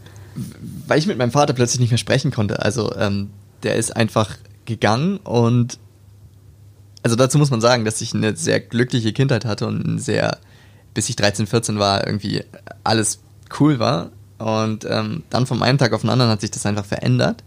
Weil 0.88 1.00
ich 1.00 1.08
mit 1.08 1.18
meinem 1.18 1.32
Vater 1.32 1.54
plötzlich 1.54 1.80
nicht 1.80 1.92
mehr 1.92 1.98
sprechen 1.98 2.32
konnte. 2.32 2.62
Also 2.62 2.94
ähm, 2.96 3.30
der 3.64 3.76
ist 3.76 3.96
einfach 3.96 4.38
gegangen 4.66 5.18
und 5.18 5.80
also 7.04 7.16
dazu 7.16 7.38
muss 7.38 7.50
man 7.50 7.62
sagen, 7.62 7.86
dass 7.86 8.02
ich 8.02 8.14
eine 8.14 8.36
sehr 8.36 8.60
glückliche 8.60 9.12
Kindheit 9.12 9.46
hatte 9.46 9.66
und 9.66 10.00
sehr, 10.00 10.38
bis 10.94 11.10
ich 11.10 11.16
13, 11.16 11.48
14 11.48 11.80
war, 11.80 12.06
irgendwie 12.06 12.44
alles 12.84 13.20
cool 13.60 13.80
war. 13.80 14.12
Und 14.38 14.86
ähm, 14.90 15.24
dann 15.30 15.46
vom 15.46 15.62
einen 15.62 15.78
Tag 15.78 15.94
auf 15.94 16.02
den 16.02 16.10
anderen 16.10 16.32
hat 16.32 16.42
sich 16.42 16.52
das 16.52 16.66
einfach 16.66 16.86
verändert. 16.86 17.44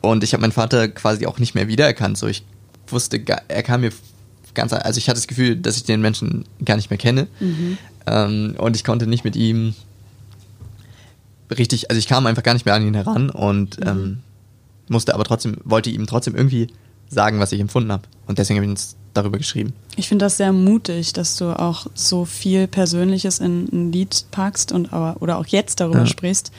Und 0.00 0.24
ich 0.24 0.32
habe 0.32 0.40
meinen 0.42 0.52
Vater 0.52 0.88
quasi 0.88 1.26
auch 1.26 1.38
nicht 1.38 1.54
mehr 1.54 1.68
wiedererkannt. 1.68 2.18
So, 2.18 2.26
ich 2.26 2.44
wusste, 2.86 3.20
er 3.48 3.62
kam 3.62 3.80
mir 3.82 3.90
ganz, 4.54 4.72
also 4.72 4.98
ich 4.98 5.08
hatte 5.08 5.18
das 5.18 5.26
Gefühl, 5.26 5.56
dass 5.56 5.76
ich 5.76 5.84
den 5.84 6.00
Menschen 6.00 6.44
gar 6.64 6.76
nicht 6.76 6.90
mehr 6.90 6.98
kenne. 6.98 7.28
Mhm. 7.40 7.78
Ähm, 8.06 8.54
und 8.58 8.76
ich 8.76 8.84
konnte 8.84 9.06
nicht 9.06 9.24
mit 9.24 9.36
ihm 9.36 9.74
richtig, 11.50 11.90
also 11.90 11.98
ich 11.98 12.06
kam 12.06 12.26
einfach 12.26 12.42
gar 12.42 12.54
nicht 12.54 12.66
mehr 12.66 12.74
an 12.74 12.86
ihn 12.86 12.94
heran 12.94 13.30
und 13.30 13.80
mhm. 13.80 13.86
ähm, 13.86 14.18
musste 14.88 15.14
aber 15.14 15.24
trotzdem, 15.24 15.56
wollte 15.64 15.90
ihm 15.90 16.06
trotzdem 16.06 16.34
irgendwie 16.34 16.68
sagen, 17.08 17.40
was 17.40 17.52
ich 17.52 17.60
empfunden 17.60 17.92
habe. 17.92 18.02
Und 18.26 18.38
deswegen 18.38 18.58
habe 18.58 18.66
ich 18.66 18.70
uns 18.70 18.96
darüber 19.14 19.38
geschrieben. 19.38 19.72
Ich 19.96 20.08
finde 20.08 20.26
das 20.26 20.36
sehr 20.36 20.52
mutig, 20.52 21.12
dass 21.12 21.36
du 21.36 21.58
auch 21.58 21.86
so 21.94 22.24
viel 22.24 22.66
Persönliches 22.66 23.38
in 23.38 23.68
ein 23.72 23.92
Lied 23.92 24.26
packst 24.30 24.72
und 24.72 24.92
aber, 24.92 25.20
oder 25.20 25.38
auch 25.38 25.46
jetzt 25.46 25.80
darüber 25.80 26.00
ja. 26.00 26.06
sprichst. 26.06 26.52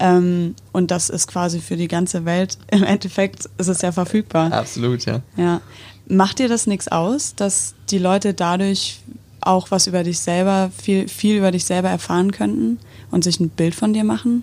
Ähm, 0.00 0.54
und 0.72 0.90
das 0.90 1.10
ist 1.10 1.26
quasi 1.26 1.60
für 1.60 1.76
die 1.76 1.88
ganze 1.88 2.24
Welt. 2.24 2.58
Im 2.70 2.82
Endeffekt 2.82 3.48
ist 3.58 3.68
es 3.68 3.82
ja 3.82 3.92
verfügbar. 3.92 4.52
Absolut, 4.52 5.04
ja. 5.04 5.22
Ja. 5.36 5.60
Macht 6.08 6.38
dir 6.38 6.48
das 6.48 6.66
nichts 6.66 6.88
aus, 6.88 7.34
dass 7.34 7.74
die 7.90 7.98
Leute 7.98 8.32
dadurch 8.32 9.00
auch 9.40 9.70
was 9.70 9.86
über 9.86 10.02
dich 10.04 10.18
selber, 10.18 10.70
viel, 10.76 11.08
viel 11.08 11.36
über 11.36 11.50
dich 11.50 11.64
selber 11.64 11.88
erfahren 11.88 12.32
könnten 12.32 12.78
und 13.10 13.24
sich 13.24 13.40
ein 13.40 13.50
Bild 13.50 13.74
von 13.74 13.92
dir 13.92 14.04
machen? 14.04 14.42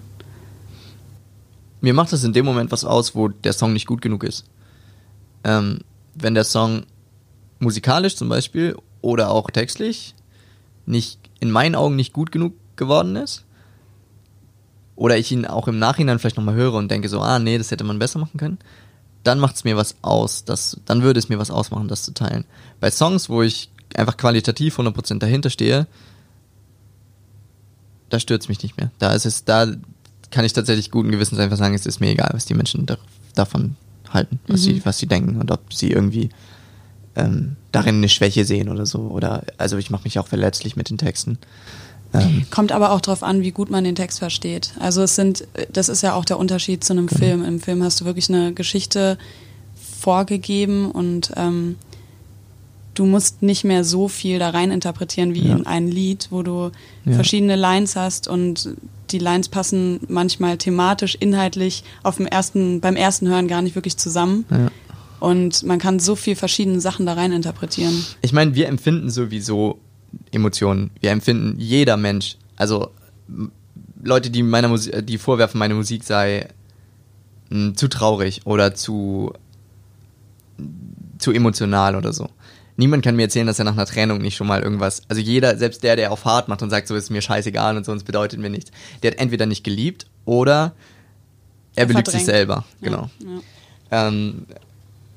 Mir 1.82 1.94
macht 1.94 2.14
das 2.14 2.24
in 2.24 2.34
dem 2.34 2.46
Moment 2.46 2.72
was 2.72 2.86
aus, 2.86 3.16
wo 3.16 3.28
der 3.28 3.54
Song 3.54 3.74
nicht 3.74 3.88
gut 3.88 4.02
genug 4.02 4.24
ist 4.24 4.46
ähm, 5.46 5.80
wenn 6.16 6.34
der 6.34 6.44
Song 6.44 6.86
musikalisch 7.60 8.16
zum 8.16 8.28
Beispiel 8.28 8.76
oder 9.02 9.32
auch 9.32 9.50
textlich 9.52 10.16
nicht 10.86 11.20
in 11.40 11.52
meinen 11.52 11.76
Augen 11.76 11.96
nicht 11.96 12.12
gut 12.12 12.32
genug 12.32 12.54
geworden 12.76 13.16
ist 13.16 13.45
oder 14.96 15.18
ich 15.18 15.32
ihn 15.32 15.46
auch 15.46 15.68
im 15.68 15.80
Nachhinein 15.80 16.20
vielleicht 16.20 16.38
nochmal 16.38 16.56
höre 16.56 16.74
und 16.74 16.90
denke 16.90 17.10
so, 17.10 17.22
ah 17.22 17.40
nee, 17.40 17.58
das 17.58 17.72
hätte 17.72 17.84
man 17.84 18.00
besser 18.00 18.20
machen 18.20 18.40
können, 18.40 18.58
dann 19.24 19.40
macht 19.40 19.56
es 19.56 19.64
mir 19.64 19.76
was 19.76 19.96
aus, 20.02 20.46
das, 20.46 20.80
dann 20.86 21.02
würde 21.02 21.20
es 21.20 21.30
mir 21.30 21.40
was 21.40 21.52
ausmachen, 21.52 21.88
das 21.88 22.04
zu 22.04 22.14
teilen. 22.14 22.46
Bei 22.80 22.92
Songs, 22.92 23.30
wo 23.30 23.42
ich 23.42 23.70
einfach 23.96 24.18
qualitativ 24.18 24.80
100% 24.80 25.20
dahinter 25.20 25.50
stehe, 25.50 25.88
da 28.10 28.20
stört 28.20 28.44
es 28.44 28.50
mich 28.50 28.62
nicht 28.62 28.78
mehr. 28.78 28.92
Da 29.00 29.14
ist 29.14 29.26
es, 29.26 29.46
da 29.46 29.68
kann 30.32 30.46
ich 30.46 30.54
tatsächlich 30.54 30.92
guten 30.92 31.12
Gewissens 31.12 31.40
einfach 31.40 31.58
sagen, 31.58 31.74
es 31.74 31.86
ist 31.86 32.00
mir 32.00 32.12
egal, 32.12 32.32
was 32.34 32.46
die 32.46 32.54
Menschen 32.54 32.86
da, 32.86 32.98
davon 33.34 33.76
halten, 34.10 34.40
was, 34.48 34.62
mhm. 34.62 34.64
sie, 34.64 34.86
was 34.86 34.98
sie 35.00 35.08
denken 35.08 35.40
und 35.40 35.52
ob 35.52 35.74
sie 35.74 35.92
irgendwie 35.92 36.30
ähm, 37.16 37.56
darin 37.72 37.96
eine 37.96 38.10
Schwäche 38.10 38.46
sehen 38.46 38.70
oder 38.70 38.86
so. 38.86 39.00
Oder 39.02 39.44
also 39.58 39.78
ich 39.78 39.90
mache 39.90 40.04
mich 40.04 40.20
auch 40.20 40.28
verletzlich 40.28 40.76
mit 40.76 40.90
den 40.90 40.98
Texten. 40.98 41.38
Ähm. 42.22 42.46
Kommt 42.52 42.72
aber 42.72 42.92
auch 42.92 43.02
darauf 43.02 43.24
an, 43.24 43.42
wie 43.42 43.52
gut 43.52 43.70
man 43.70 43.84
den 43.84 43.96
Text 43.96 44.20
versteht. 44.20 44.74
Also 44.80 45.02
es 45.02 45.16
sind, 45.16 45.48
das 45.72 45.90
ist 45.90 46.02
ja 46.02 46.14
auch 46.14 46.26
der 46.26 46.40
Unterschied 46.40 46.84
zu 46.84 46.94
einem 46.94 47.08
genau. 47.08 47.20
Film. 47.20 47.46
Im 47.46 47.60
Film 47.60 47.84
hast 47.84 48.02
du 48.02 48.06
wirklich 48.06 48.30
eine 48.30 48.54
Geschichte 48.54 49.18
vorgegeben 50.00 50.92
und 50.92 51.32
ähm, 51.36 51.78
du 52.94 53.06
musst 53.06 53.42
nicht 53.42 53.64
mehr 53.64 53.84
so 53.84 54.08
viel 54.08 54.40
da 54.40 54.50
rein 54.50 54.72
interpretieren 54.72 55.34
wie 55.34 55.48
ja. 55.48 55.56
in 55.56 55.66
ein 55.66 55.88
Lied, 55.88 56.28
wo 56.32 56.44
du 56.44 56.72
ja. 57.06 57.14
verschiedene 57.14 57.56
Lines 57.56 57.96
hast 57.96 58.28
und 58.28 58.76
die 59.12 59.20
Lines 59.20 59.50
passen 59.50 60.00
manchmal 60.08 60.58
thematisch, 60.58 61.16
inhaltlich 61.16 61.84
auf 62.04 62.18
dem 62.18 62.26
ersten, 62.26 62.82
beim 62.82 62.96
ersten 62.96 63.28
Hören 63.28 63.48
gar 63.48 63.62
nicht 63.62 63.76
wirklich 63.76 63.98
zusammen. 63.98 64.46
Ja. 64.50 64.72
Und 65.20 65.64
man 65.64 65.80
kann 65.80 66.00
so 66.00 66.16
viel 66.16 66.36
verschiedene 66.36 66.80
Sachen 66.82 67.06
da 67.06 67.14
rein 67.14 67.32
interpretieren. 67.32 68.06
Ich 68.22 68.34
meine, 68.34 68.54
wir 68.56 68.68
empfinden 68.68 69.10
sowieso 69.10 69.80
Emotionen. 70.32 70.92
Wir 71.00 71.12
empfinden 71.12 71.60
jeder 71.60 71.98
Mensch. 71.98 72.38
Also 72.56 72.92
Leute, 74.04 74.30
die 74.30 74.44
meiner 74.44 74.68
Musik, 74.68 75.06
die 75.06 75.18
vorwerfen, 75.18 75.60
meine 75.60 75.74
Musik 75.74 76.04
sei 76.04 76.48
mh, 77.50 77.68
hm, 77.68 77.78
zu 77.78 77.88
traurig 77.88 78.42
oder 78.46 78.76
zu 78.76 79.34
zu 81.18 81.32
emotional 81.32 81.96
oder 81.96 82.14
so 82.14 82.30
niemand 82.78 83.04
kann 83.04 83.16
mir 83.16 83.24
erzählen, 83.24 83.48
dass 83.48 83.60
er 83.60 83.66
nach 83.66 83.74
einer 83.74 83.86
Trennung 83.86 84.20
nicht 84.20 84.36
schon 84.36 84.48
mal 84.48 84.62
irgendwas, 84.62 85.04
also 85.08 85.22
jeder, 85.22 85.58
selbst 85.58 85.84
der, 85.84 85.96
der 85.96 86.12
auf 86.12 86.26
hart 86.26 86.48
macht 86.48 86.62
und 86.62 86.70
sagt, 86.70 86.88
so 86.88 86.96
ist 86.96 87.10
mir 87.10 87.22
scheißegal 87.22 87.78
und 87.78 87.86
so, 87.86 87.92
uns 87.92 88.04
bedeutet 88.04 88.40
mir 88.40 88.50
nichts, 88.50 88.72
der 89.02 89.12
hat 89.12 89.20
entweder 89.20 89.46
nicht 89.46 89.64
geliebt 89.64 90.08
oder 90.26 90.74
er, 91.76 91.86
belügt 91.86 92.10
sich 92.10 92.26
selber, 92.26 92.66
genau. 92.82 93.10
Ja, 93.20 93.30
ja. 93.92 94.08
Ähm, 94.08 94.46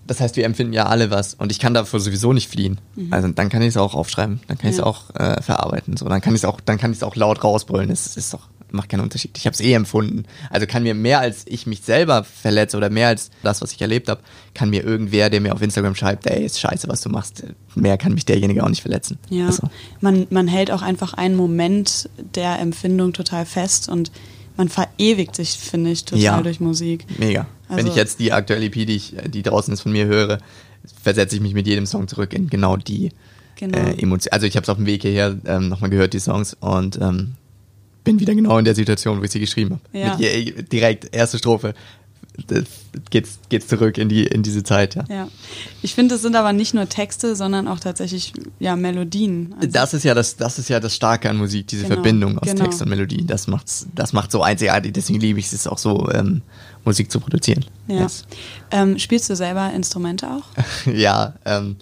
das 0.08 0.20
heißt, 0.20 0.36
wir 0.36 0.44
empfinden 0.44 0.72
ja 0.72 0.86
alle 0.86 1.10
was 1.10 1.34
und 1.34 1.52
ich 1.52 1.58
kann 1.58 1.74
davor 1.74 2.00
sowieso 2.00 2.32
nicht 2.32 2.48
fliehen. 2.48 2.80
Mhm. 2.96 3.12
Also 3.12 3.28
dann 3.28 3.48
kann 3.48 3.62
ich 3.62 3.68
es 3.68 3.76
auch 3.76 3.94
aufschreiben, 3.94 4.40
dann 4.48 4.58
kann 4.58 4.70
ich 4.70 4.76
es 4.76 4.82
auch 4.82 5.14
äh, 5.14 5.40
verarbeiten, 5.42 5.96
so 5.96 6.08
dann 6.08 6.20
kann 6.20 6.34
ich 6.34 6.40
es 6.40 6.44
auch, 6.44 6.60
dann 6.60 6.78
kann 6.78 6.90
ich 6.90 6.98
es 6.98 7.02
auch 7.02 7.14
laut 7.14 7.44
rausbrüllen. 7.44 7.90
Es 7.90 8.16
ist 8.16 8.34
doch 8.34 8.48
macht 8.72 8.88
keinen 8.88 9.00
Unterschied. 9.00 9.36
Ich 9.36 9.46
habe 9.46 9.54
es 9.54 9.60
eh 9.60 9.72
empfunden. 9.72 10.24
Also 10.50 10.66
kann 10.66 10.82
mir 10.82 10.94
mehr 10.94 11.20
als 11.20 11.44
ich 11.46 11.66
mich 11.66 11.82
selber 11.82 12.24
verletze 12.24 12.76
oder 12.76 12.90
mehr 12.90 13.08
als 13.08 13.30
das, 13.42 13.62
was 13.62 13.72
ich 13.72 13.80
erlebt 13.80 14.08
habe, 14.08 14.20
kann 14.54 14.70
mir 14.70 14.84
irgendwer, 14.84 15.30
der 15.30 15.40
mir 15.40 15.54
auf 15.54 15.62
Instagram 15.62 15.94
schreibt, 15.94 16.26
ey, 16.26 16.44
ist 16.44 16.60
scheiße, 16.60 16.88
was 16.88 17.00
du 17.00 17.08
machst, 17.08 17.44
mehr 17.74 17.96
kann 17.98 18.14
mich 18.14 18.26
derjenige 18.26 18.62
auch 18.62 18.68
nicht 18.68 18.82
verletzen. 18.82 19.18
Ja, 19.30 19.46
also. 19.46 19.68
man, 20.00 20.26
man 20.30 20.48
hält 20.48 20.70
auch 20.70 20.82
einfach 20.82 21.14
einen 21.14 21.36
Moment 21.36 22.08
der 22.34 22.58
Empfindung 22.58 23.12
total 23.12 23.46
fest 23.46 23.88
und 23.88 24.10
man 24.58 24.68
verewigt 24.68 25.36
sich, 25.36 25.52
finde 25.52 25.90
ich, 25.90 26.04
total 26.04 26.22
ja, 26.22 26.42
durch 26.42 26.60
Musik. 26.60 27.06
Mega. 27.16 27.46
Also, 27.68 27.78
Wenn 27.78 27.90
ich 27.90 27.96
jetzt 27.96 28.18
die 28.18 28.32
aktuelle 28.32 28.66
EP, 28.66 28.74
die, 28.74 28.96
ich, 28.96 29.14
die 29.26 29.42
draußen 29.42 29.72
ist, 29.72 29.80
von 29.82 29.92
mir 29.92 30.06
höre, 30.06 30.38
versetze 31.02 31.36
ich 31.36 31.40
mich 31.40 31.54
mit 31.54 31.66
jedem 31.66 31.86
Song 31.86 32.08
zurück 32.08 32.32
in 32.34 32.50
genau 32.50 32.76
die 32.76 33.10
genau. 33.56 33.78
äh, 33.78 33.92
Emotionen. 34.02 34.32
Also 34.32 34.46
ich 34.46 34.56
habe 34.56 34.64
es 34.64 34.68
auf 34.68 34.76
dem 34.76 34.86
Weg 34.86 35.02
hierher 35.02 35.36
ähm, 35.46 35.68
nochmal 35.68 35.90
gehört, 35.90 36.12
die 36.12 36.18
Songs, 36.18 36.56
und 36.60 36.98
ähm, 37.00 37.34
bin 38.02 38.18
wieder 38.20 38.34
genau 38.34 38.58
in 38.58 38.64
der 38.64 38.74
Situation, 38.74 39.20
wo 39.20 39.22
ich 39.22 39.30
sie 39.30 39.40
geschrieben 39.40 39.78
habe. 39.92 39.98
Ja. 39.98 40.16
direkt 40.16 41.14
erste 41.14 41.38
Strophe 41.38 41.74
geht's, 43.10 43.38
geht's 43.48 43.66
zurück 43.66 43.98
in, 43.98 44.08
die, 44.08 44.24
in 44.24 44.42
diese 44.42 44.62
Zeit. 44.62 44.94
Ja, 44.94 45.04
ja. 45.08 45.28
ich 45.82 45.94
finde, 45.94 46.14
es 46.14 46.22
sind 46.22 46.36
aber 46.36 46.52
nicht 46.52 46.74
nur 46.74 46.88
Texte, 46.88 47.36
sondern 47.36 47.68
auch 47.68 47.80
tatsächlich 47.80 48.32
ja, 48.58 48.76
Melodien. 48.76 49.54
Also 49.56 49.68
das, 49.68 49.94
ist 49.94 50.04
ja 50.04 50.14
das, 50.14 50.36
das 50.36 50.58
ist 50.58 50.68
ja 50.68 50.80
das 50.80 50.94
Starke 50.94 51.28
an 51.28 51.36
Musik, 51.36 51.66
diese 51.66 51.84
genau, 51.84 51.96
Verbindung 51.96 52.38
aus 52.38 52.48
genau. 52.48 52.64
Text 52.64 52.80
und 52.82 52.88
Melodie. 52.88 53.26
Das 53.26 53.46
macht's, 53.46 53.86
das 53.94 54.12
macht 54.12 54.30
so 54.30 54.42
einzigartig, 54.42 54.92
deswegen 54.92 55.20
liebe 55.20 55.38
ich 55.38 55.52
es 55.52 55.66
auch 55.66 55.78
so, 55.78 56.08
ähm, 56.12 56.42
Musik 56.84 57.10
zu 57.10 57.20
produzieren. 57.20 57.64
Ja. 57.86 58.02
Yes. 58.02 58.24
Ähm, 58.70 58.98
spielst 58.98 59.28
du 59.28 59.36
selber 59.36 59.72
Instrumente 59.72 60.28
auch? 60.30 60.44
ja, 60.92 61.34
ähm, 61.44 61.76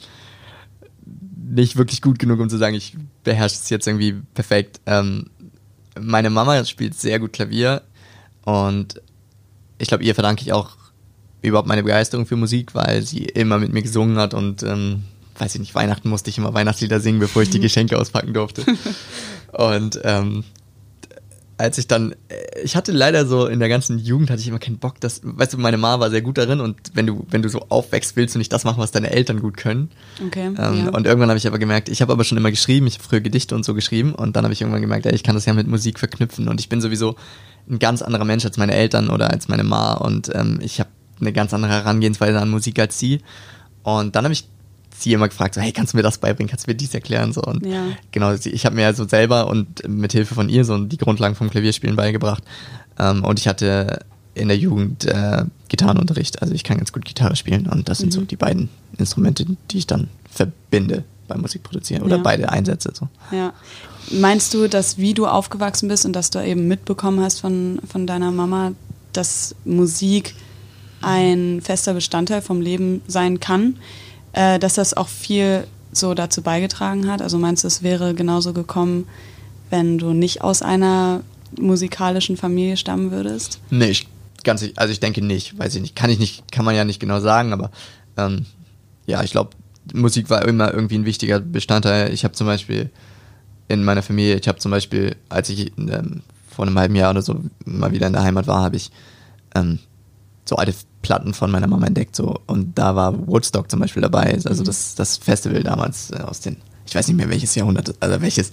nicht 1.49 1.77
wirklich 1.77 2.03
gut 2.03 2.19
genug, 2.19 2.41
um 2.41 2.51
zu 2.51 2.57
sagen, 2.57 2.75
ich 2.75 2.97
beherrsche 3.23 3.57
es 3.57 3.71
jetzt 3.71 3.87
irgendwie 3.87 4.17
perfekt. 4.35 4.81
Ähm, 4.87 5.31
meine 5.99 6.31
Mama 6.31 6.65
spielt 6.65 6.95
sehr 6.95 7.21
gut 7.21 7.33
Klavier 7.33 7.83
und 8.45 9.01
ich 9.79 9.89
glaube, 9.89 10.05
ihr 10.05 10.15
verdanke 10.15 10.43
ich 10.43 10.53
auch 10.53 10.77
überhaupt 11.43 11.69
meine 11.69 11.83
Begeisterung 11.83 12.27
für 12.27 12.37
Musik, 12.37 12.75
weil 12.75 13.03
sie 13.03 13.25
immer 13.25 13.59
mit 13.59 13.73
mir 13.73 13.83
gesungen 13.83 14.19
hat 14.19 14.35
und 14.35 14.63
ähm, 14.63 15.05
weiß 15.39 15.55
ich 15.55 15.61
nicht, 15.61 15.75
Weihnachten 15.75 16.09
musste 16.09 16.31
ich 16.31 16.39
immer 16.39 16.55
Weihnachtslieder 16.55 17.01
singen, 17.01 17.21
bevor 17.21 17.43
ich 17.43 17.51
die 17.51 17.61
Geschenke 17.61 17.99
auspacken 17.99 18.33
durfte. 18.33 18.65
und 19.53 20.01
ähm, 20.05 20.45
als 21.59 21.79
ich 21.79 21.87
dann, 21.87 22.15
ich 22.63 22.77
hatte 22.77 22.93
leider 22.93 23.27
so 23.27 23.47
in 23.47 23.61
der 23.61 23.71
ganzen 23.71 23.99
Jugend 23.99 24.29
hatte 24.31 24.41
ich 24.41 24.49
immer 24.49 24.59
keinen 24.59 24.79
Bock, 24.79 25.01
dass, 25.01 25.23
weißt 25.25 25.55
du, 25.55 25.59
meine 25.59 25.79
Mama 25.79 26.01
war 26.01 26.11
sehr 26.11 26.21
gut 26.21 26.37
darin 26.37 26.61
und 26.61 26.77
wenn 26.93 27.07
du, 27.07 27.27
wenn 27.31 27.41
du 27.41 27.49
so 27.49 27.67
aufwächst, 27.71 28.15
willst 28.17 28.35
du 28.35 28.39
nicht 28.39 28.53
das 28.53 28.65
machen, 28.65 28.79
was 28.79 28.91
deine 28.91 29.11
Eltern 29.11 29.41
gut 29.41 29.57
können. 29.57 29.91
Okay. 30.27 30.47
Ähm, 30.47 30.55
ja. 30.57 30.89
Und 30.91 31.07
irgendwann 31.07 31.31
habe 31.31 31.39
ich 31.39 31.47
aber 31.47 31.59
gemerkt, 31.59 31.89
ich 31.89 32.03
habe 32.03 32.13
aber 32.13 32.25
schon 32.25 32.37
immer 32.37 32.51
geschrieben, 32.51 32.87
ich 32.87 32.95
habe 32.95 33.05
früher 33.05 33.21
Gedichte 33.21 33.55
und 33.55 33.65
so 33.65 33.73
geschrieben 33.73 34.15
und 34.15 34.37
dann 34.37 34.45
habe 34.45 34.53
ich 34.53 34.61
irgendwann 34.61 34.83
gemerkt, 34.83 35.07
ey, 35.07 35.15
ich 35.15 35.23
kann 35.23 35.35
das 35.35 35.47
ja 35.47 35.55
mit 35.55 35.67
Musik 35.67 35.99
verknüpfen 35.99 36.49
und 36.49 36.61
ich 36.61 36.69
bin 36.69 36.83
sowieso 36.83 37.17
ein 37.69 37.79
ganz 37.79 38.03
anderer 38.03 38.25
Mensch 38.25 38.45
als 38.45 38.57
meine 38.57 38.75
Eltern 38.75 39.11
oder 39.11 39.31
als 39.31 39.49
meine 39.49 39.65
Ma 39.65 39.95
und 39.95 40.35
ähm, 40.35 40.59
ich 40.63 40.81
habe 40.81 40.91
eine 41.21 41.33
ganz 41.33 41.53
andere 41.55 41.73
Herangehensweise 41.73 42.39
an 42.39 42.51
Musik 42.51 42.79
als 42.79 42.99
sie. 42.99 43.21
Und 43.83 44.17
dann 44.17 44.25
habe 44.25 44.33
ich 44.33 44.49
sie 44.99 45.13
immer 45.13 45.29
gefragt, 45.29 45.55
so, 45.55 45.61
hey, 45.61 45.73
kannst 45.73 45.93
du 45.93 45.97
mir 45.97 46.03
das 46.03 46.19
beibringen, 46.19 46.51
kannst 46.51 46.67
du 46.67 46.71
mir 46.71 46.77
dies 46.77 46.95
erklären? 46.95 47.33
So, 47.33 47.43
und 47.43 47.65
ja. 47.67 47.85
genau, 48.13 48.33
ich 48.33 48.67
habe 48.67 48.77
mir 48.77 48.87
also 48.87 49.07
selber 49.07 49.49
und 49.49 49.87
mit 49.89 50.13
Hilfe 50.13 50.35
von 50.35 50.49
ihr 50.49 50.65
so 50.65 50.79
die 50.79 50.97
Grundlagen 50.97 51.35
vom 51.35 51.51
Klavierspielen 51.51 51.97
beigebracht. 51.97 52.43
Ähm, 52.99 53.25
und 53.25 53.39
ich 53.39 53.49
hatte 53.49 54.01
in 54.35 54.49
der 54.49 54.57
Jugend 54.57 55.05
äh, 55.07 55.45
Gitarrenunterricht, 55.69 56.43
also 56.43 56.55
ich 56.55 56.65
kann 56.65 56.77
ganz 56.77 56.93
gut 56.93 57.05
Gitarre 57.05 57.37
spielen 57.37 57.67
und 57.67 57.89
das 57.89 57.99
mhm. 57.99 58.03
sind 58.03 58.13
so 58.13 58.21
mhm. 58.21 58.29
die 58.29 58.37
beiden 58.37 58.69
Instrumente, 58.99 59.47
die 59.71 59.79
ich 59.79 59.87
dann 59.87 60.09
verbinde 60.31 61.05
beim 61.29 61.41
Musikproduzieren 61.41 62.03
oder 62.03 62.17
ja. 62.17 62.23
beide 62.23 62.51
einsetze. 62.51 62.93
So. 62.95 63.09
Ja. 63.31 63.53
Meinst 64.11 64.55
du, 64.55 64.69
dass 64.69 64.99
wie 64.99 65.15
du 65.15 65.27
aufgewachsen 65.27 65.89
bist 65.89 66.07
und 66.07 66.13
dass 66.13 66.31
du 66.31 66.45
eben 66.45 66.69
mitbekommen 66.69 67.21
hast 67.21 67.41
von, 67.41 67.81
von 67.89 68.07
deiner 68.07 68.31
Mama, 68.31 68.73
dass 69.13 69.55
Musik 69.65 70.35
ein 71.01 71.61
fester 71.61 71.95
Bestandteil 71.95 72.43
vom 72.43 72.61
Leben 72.61 73.03
sein 73.07 73.41
kann, 73.41 73.79
äh, 74.33 74.59
dass 74.59 74.75
das 74.75 74.95
auch 74.95 75.09
viel 75.09 75.67
so 75.93 76.15
dazu 76.15 76.43
beigetragen 76.43 77.11
hat? 77.11 77.23
Also 77.23 77.39
meinst 77.39 77.65
du, 77.65 77.69
es 77.69 77.83
wäre 77.83 78.15
genauso 78.15 78.53
gekommen, 78.53 79.09
wenn 79.71 79.99
du 79.99 80.13
nicht 80.13 80.43
aus 80.43 80.63
einer 80.63 81.23
musikalischen 81.59 82.37
Familie 82.37 82.77
stammen 82.77 83.11
würdest? 83.11 83.61
Nee, 83.71 83.91
ich, 83.91 84.09
ganz, 84.45 84.65
also 84.77 84.93
ich 84.93 85.01
denke 85.01 85.23
nicht, 85.23 85.59
weiß 85.59 85.75
ich 85.75 85.83
nicht. 85.83 85.97
Kann 85.97 86.11
ich 86.11 86.19
nicht, 86.19 86.51
kann 86.53 86.65
man 86.65 86.75
ja 86.75 86.85
nicht 86.85 87.01
genau 87.01 87.21
sagen, 87.21 87.53
aber 87.53 87.71
ähm, 88.17 88.47
ja, 89.07 89.23
ich 89.23 89.33
glaube, 89.33 89.51
Musik 89.93 90.31
war 90.31 90.47
immer 90.47 90.73
irgendwie 90.73 90.97
ein 90.97 91.05
wichtiger 91.05 91.41
Bestandteil. 91.41 92.13
Ich 92.13 92.25
habe 92.25 92.35
zum 92.35 92.47
Beispiel 92.47 92.91
in 93.69 93.85
meiner 93.85 94.03
Familie, 94.03 94.37
ich 94.37 94.49
habe 94.49 94.59
zum 94.59 94.71
Beispiel, 94.71 95.17
als 95.29 95.49
ich 95.49 95.73
ähm, 95.79 96.23
vor 96.49 96.67
einem 96.67 96.79
halben 96.79 96.95
Jahr 96.95 97.11
oder 97.11 97.23
so 97.23 97.41
mal 97.65 97.93
wieder 97.93 98.07
in 98.07 98.13
der 98.13 98.23
Heimat 98.23 98.47
war, 98.47 98.63
habe 98.63 98.77
ich 98.77 98.91
ähm, 99.55 99.79
so 100.45 100.57
alte 100.57 100.75
Platten 101.03 101.35
von 101.35 101.51
meiner 101.51 101.67
Mama 101.67 101.87
entdeckt. 101.87 102.15
So. 102.17 102.41
Und 102.47 102.79
da 102.79 102.95
war 102.97 103.27
Woodstock 103.27 103.71
zum 103.71 103.81
Beispiel 103.81 104.03
dabei, 104.03 104.33
also 104.33 104.63
mhm. 104.63 104.67
das, 104.67 104.95
das 104.95 105.17
Festival 105.17 105.63
damals 105.63 106.11
äh, 106.11 106.19
aus 106.19 106.41
den, 106.41 106.57
ich 106.87 106.95
weiß 106.95 107.09
nicht 107.09 107.17
mehr 107.17 107.29
welches 107.29 107.55
Jahrhundert, 107.55 107.95
also 108.01 108.21
welches, 108.21 108.51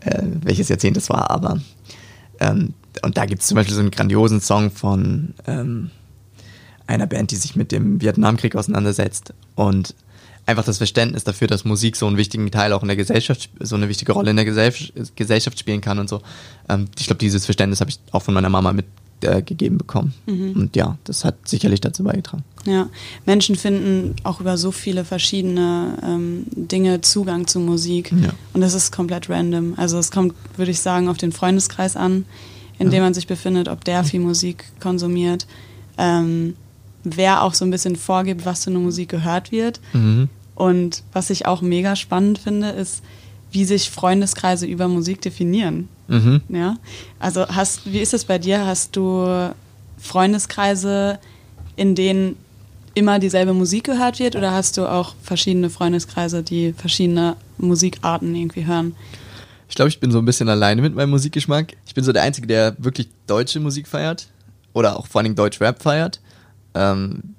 äh, 0.00 0.22
welches 0.42 0.68
Jahrzehnt 0.68 0.96
es 0.96 1.10
war, 1.10 1.30
aber 1.30 1.60
ähm, 2.40 2.74
und 3.02 3.16
da 3.16 3.24
gibt 3.24 3.42
es 3.42 3.48
zum 3.48 3.54
Beispiel 3.56 3.74
so 3.74 3.80
einen 3.80 3.90
grandiosen 3.90 4.40
Song 4.40 4.70
von 4.70 5.34
ähm, 5.46 5.90
einer 6.86 7.06
Band, 7.06 7.30
die 7.30 7.36
sich 7.36 7.56
mit 7.56 7.72
dem 7.72 8.00
Vietnamkrieg 8.00 8.54
auseinandersetzt. 8.54 9.32
Und 9.54 9.94
einfach 10.46 10.64
das 10.64 10.78
Verständnis 10.78 11.24
dafür, 11.24 11.48
dass 11.48 11.64
Musik 11.64 11.96
so 11.96 12.06
einen 12.06 12.16
wichtigen 12.16 12.50
Teil 12.50 12.72
auch 12.72 12.82
in 12.82 12.88
der 12.88 12.96
Gesellschaft, 12.96 13.48
so 13.60 13.76
eine 13.76 13.88
wichtige 13.88 14.12
Rolle 14.12 14.30
in 14.30 14.36
der 14.36 14.44
Gesellschaft, 14.44 15.58
spielen 15.58 15.80
kann 15.80 15.98
und 15.98 16.08
so. 16.08 16.20
Ähm, 16.68 16.88
ich 16.98 17.06
glaube, 17.06 17.18
dieses 17.18 17.44
Verständnis 17.44 17.80
habe 17.80 17.90
ich 17.90 17.98
auch 18.10 18.22
von 18.22 18.34
meiner 18.34 18.48
Mama 18.48 18.72
mitgegeben 18.72 19.76
äh, 19.76 19.78
bekommen. 19.78 20.14
Mhm. 20.26 20.52
Und 20.52 20.76
ja, 20.76 20.98
das 21.04 21.24
hat 21.24 21.36
sicherlich 21.48 21.80
dazu 21.80 22.02
beigetragen. 22.04 22.44
Ja, 22.64 22.88
Menschen 23.24 23.56
finden 23.56 24.16
auch 24.24 24.40
über 24.40 24.56
so 24.56 24.72
viele 24.72 25.04
verschiedene 25.04 25.98
ähm, 26.02 26.44
Dinge 26.50 27.00
Zugang 27.00 27.46
zu 27.46 27.60
Musik. 27.60 28.12
Ja. 28.12 28.30
Und 28.52 28.60
das 28.60 28.74
ist 28.74 28.92
komplett 28.92 29.30
random. 29.30 29.74
Also 29.76 29.98
es 29.98 30.10
kommt, 30.10 30.34
würde 30.56 30.72
ich 30.72 30.80
sagen, 30.80 31.08
auf 31.08 31.18
den 31.18 31.32
Freundeskreis 31.32 31.96
an, 31.96 32.24
in 32.78 32.86
ja. 32.86 32.92
dem 32.92 33.02
man 33.02 33.14
sich 33.14 33.28
befindet, 33.28 33.68
ob 33.68 33.84
der 33.84 34.02
viel 34.02 34.20
Musik 34.20 34.64
konsumiert. 34.80 35.46
Ähm, 35.98 36.54
wer 37.04 37.42
auch 37.42 37.54
so 37.54 37.64
ein 37.64 37.70
bisschen 37.70 37.96
vorgibt, 37.96 38.44
was 38.44 38.64
für 38.64 38.70
eine 38.70 38.78
Musik 38.78 39.08
gehört 39.08 39.52
wird. 39.52 39.80
Mhm. 39.92 40.28
Und 40.54 41.02
was 41.12 41.30
ich 41.30 41.46
auch 41.46 41.62
mega 41.62 41.96
spannend 41.96 42.38
finde, 42.38 42.70
ist, 42.70 43.02
wie 43.50 43.64
sich 43.64 43.90
Freundeskreise 43.90 44.66
über 44.66 44.88
Musik 44.88 45.20
definieren. 45.20 45.88
Mhm. 46.08 46.40
Ja? 46.48 46.76
Also 47.18 47.46
hast, 47.48 47.90
wie 47.90 48.00
ist 48.00 48.14
es 48.14 48.24
bei 48.24 48.38
dir? 48.38 48.66
Hast 48.66 48.96
du 48.96 49.52
Freundeskreise, 49.98 51.18
in 51.76 51.94
denen 51.94 52.36
immer 52.94 53.18
dieselbe 53.18 53.54
Musik 53.54 53.84
gehört 53.84 54.18
wird 54.18 54.36
oder 54.36 54.52
hast 54.52 54.76
du 54.76 54.86
auch 54.86 55.14
verschiedene 55.22 55.70
Freundeskreise, 55.70 56.42
die 56.42 56.72
verschiedene 56.72 57.36
Musikarten 57.58 58.34
irgendwie 58.34 58.66
hören? 58.66 58.94
Ich 59.68 59.74
glaube, 59.74 59.88
ich 59.88 60.00
bin 60.00 60.10
so 60.10 60.18
ein 60.18 60.26
bisschen 60.26 60.50
alleine 60.50 60.82
mit 60.82 60.94
meinem 60.94 61.10
Musikgeschmack. 61.10 61.74
Ich 61.86 61.94
bin 61.94 62.04
so 62.04 62.12
der 62.12 62.22
Einzige, 62.22 62.46
der 62.46 62.76
wirklich 62.78 63.08
deutsche 63.26 63.58
Musik 63.60 63.88
feiert 63.88 64.28
oder 64.74 64.98
auch 64.98 65.06
vor 65.06 65.22
allem 65.22 65.34
Deutsch-Rap 65.34 65.82
feiert 65.82 66.20
ähm, 66.74 67.34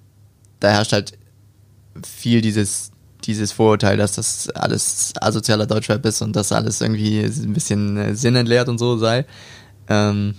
da 0.59 0.69
herrscht 0.69 0.93
halt 0.93 1.17
viel 2.05 2.41
dieses, 2.41 2.91
dieses 3.25 3.51
Vorurteil, 3.51 3.97
dass 3.97 4.13
das 4.13 4.49
alles 4.49 5.13
asozialer 5.19 5.65
Deutschrap 5.65 6.05
ist 6.05 6.21
und 6.21 6.35
dass 6.35 6.51
alles 6.51 6.81
irgendwie 6.81 7.19
ein 7.21 7.53
bisschen 7.53 7.97
äh, 7.97 8.15
sinnentleert 8.15 8.69
und 8.69 8.77
so 8.77 8.97
sei. 8.97 9.25
Ähm, 9.87 10.35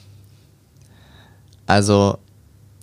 also, 1.67 2.19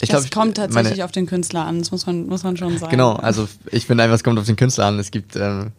ich 0.02 0.10
glaube. 0.10 0.26
Es 0.26 0.32
kommt 0.32 0.58
tatsächlich 0.58 0.93
meine, 0.93 1.06
auf 1.06 1.12
den 1.12 1.26
Künstler 1.26 1.65
an, 1.65 1.80
das 1.80 1.91
muss 1.91 2.06
man, 2.06 2.28
muss 2.28 2.43
man 2.43 2.58
schon 2.58 2.78
sagen. 2.78 2.91
Genau, 2.91 3.13
also 3.13 3.47
ich 3.71 3.86
finde 3.86 4.04
einfach, 4.04 4.15
es 4.15 4.24
kommt 4.24 4.39
auf 4.39 4.45
den 4.45 4.56
Künstler 4.56 4.86
an. 4.86 5.00
Es 5.00 5.12
gibt, 5.12 5.36
ähm, 5.36 5.71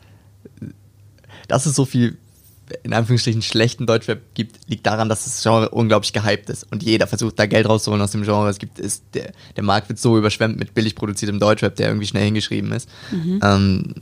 das 1.48 1.66
ist 1.66 1.74
so 1.74 1.84
viel 1.84 2.16
in 2.82 2.92
Anführungsstrichen 2.92 3.42
schlechten 3.42 3.86
Deutschrap 3.86 4.20
gibt, 4.34 4.68
liegt 4.68 4.86
daran, 4.86 5.08
dass 5.08 5.24
das 5.24 5.42
Genre 5.42 5.68
unglaublich 5.70 6.12
gehypt 6.12 6.50
ist 6.50 6.70
und 6.70 6.82
jeder 6.82 7.06
versucht 7.06 7.38
da 7.38 7.46
Geld 7.46 7.68
rauszuholen 7.68 8.02
aus 8.02 8.12
dem 8.12 8.22
Genre. 8.22 8.48
Es 8.48 8.58
gibt, 8.58 8.78
ist, 8.78 9.04
der, 9.14 9.32
der 9.56 9.64
Markt 9.64 9.88
wird 9.88 9.98
so 9.98 10.18
überschwemmt 10.18 10.58
mit 10.58 10.74
billig 10.74 10.94
produziertem 10.94 11.38
Deutschrap, 11.38 11.76
der 11.76 11.88
irgendwie 11.88 12.06
schnell 12.06 12.24
hingeschrieben 12.24 12.72
ist. 12.72 12.88
Mhm. 13.10 13.40
Ähm, 13.42 13.94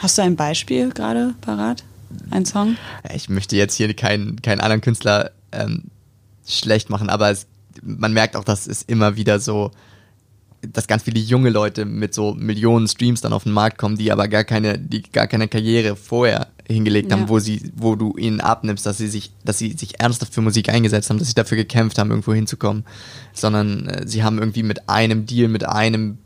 Hast 0.00 0.18
du 0.18 0.22
ein 0.22 0.36
Beispiel 0.36 0.90
gerade 0.90 1.34
parat? 1.40 1.84
Ein 2.30 2.44
Song? 2.44 2.76
Ich 3.14 3.28
möchte 3.28 3.56
jetzt 3.56 3.74
hier 3.74 3.92
keinen, 3.94 4.40
keinen 4.42 4.60
anderen 4.60 4.80
Künstler 4.80 5.30
ähm, 5.52 5.84
schlecht 6.46 6.90
machen, 6.90 7.08
aber 7.08 7.30
es, 7.30 7.46
man 7.82 8.12
merkt 8.12 8.36
auch, 8.36 8.44
dass 8.44 8.66
es 8.66 8.82
immer 8.82 9.16
wieder 9.16 9.38
so 9.38 9.70
dass 10.62 10.86
ganz 10.86 11.04
viele 11.04 11.18
junge 11.18 11.50
Leute 11.50 11.84
mit 11.84 12.14
so 12.14 12.34
Millionen 12.34 12.86
Streams 12.86 13.20
dann 13.20 13.32
auf 13.32 13.44
den 13.44 13.52
Markt 13.52 13.78
kommen, 13.78 13.96
die 13.96 14.12
aber 14.12 14.28
gar 14.28 14.44
keine, 14.44 14.78
die 14.78 15.02
gar 15.02 15.26
keine 15.26 15.48
Karriere 15.48 15.96
vorher 15.96 16.48
hingelegt 16.72 17.12
haben, 17.12 17.22
ja. 17.22 17.28
wo 17.28 17.38
sie, 17.38 17.72
wo 17.74 17.96
du 17.96 18.16
ihnen 18.16 18.40
abnimmst, 18.40 18.86
dass 18.86 18.98
sie 18.98 19.08
sich, 19.08 19.32
dass 19.44 19.58
sie 19.58 19.72
sich 19.72 20.00
ernsthaft 20.00 20.34
für 20.34 20.40
Musik 20.40 20.68
eingesetzt 20.68 21.10
haben, 21.10 21.18
dass 21.18 21.28
sie 21.28 21.34
dafür 21.34 21.56
gekämpft 21.56 21.98
haben, 21.98 22.10
irgendwo 22.10 22.32
hinzukommen, 22.32 22.84
sondern 23.32 23.86
äh, 23.86 24.06
sie 24.06 24.22
haben 24.22 24.38
irgendwie 24.38 24.62
mit 24.62 24.88
einem 24.88 25.26
Deal, 25.26 25.48
mit 25.48 25.66
einem 25.66 26.18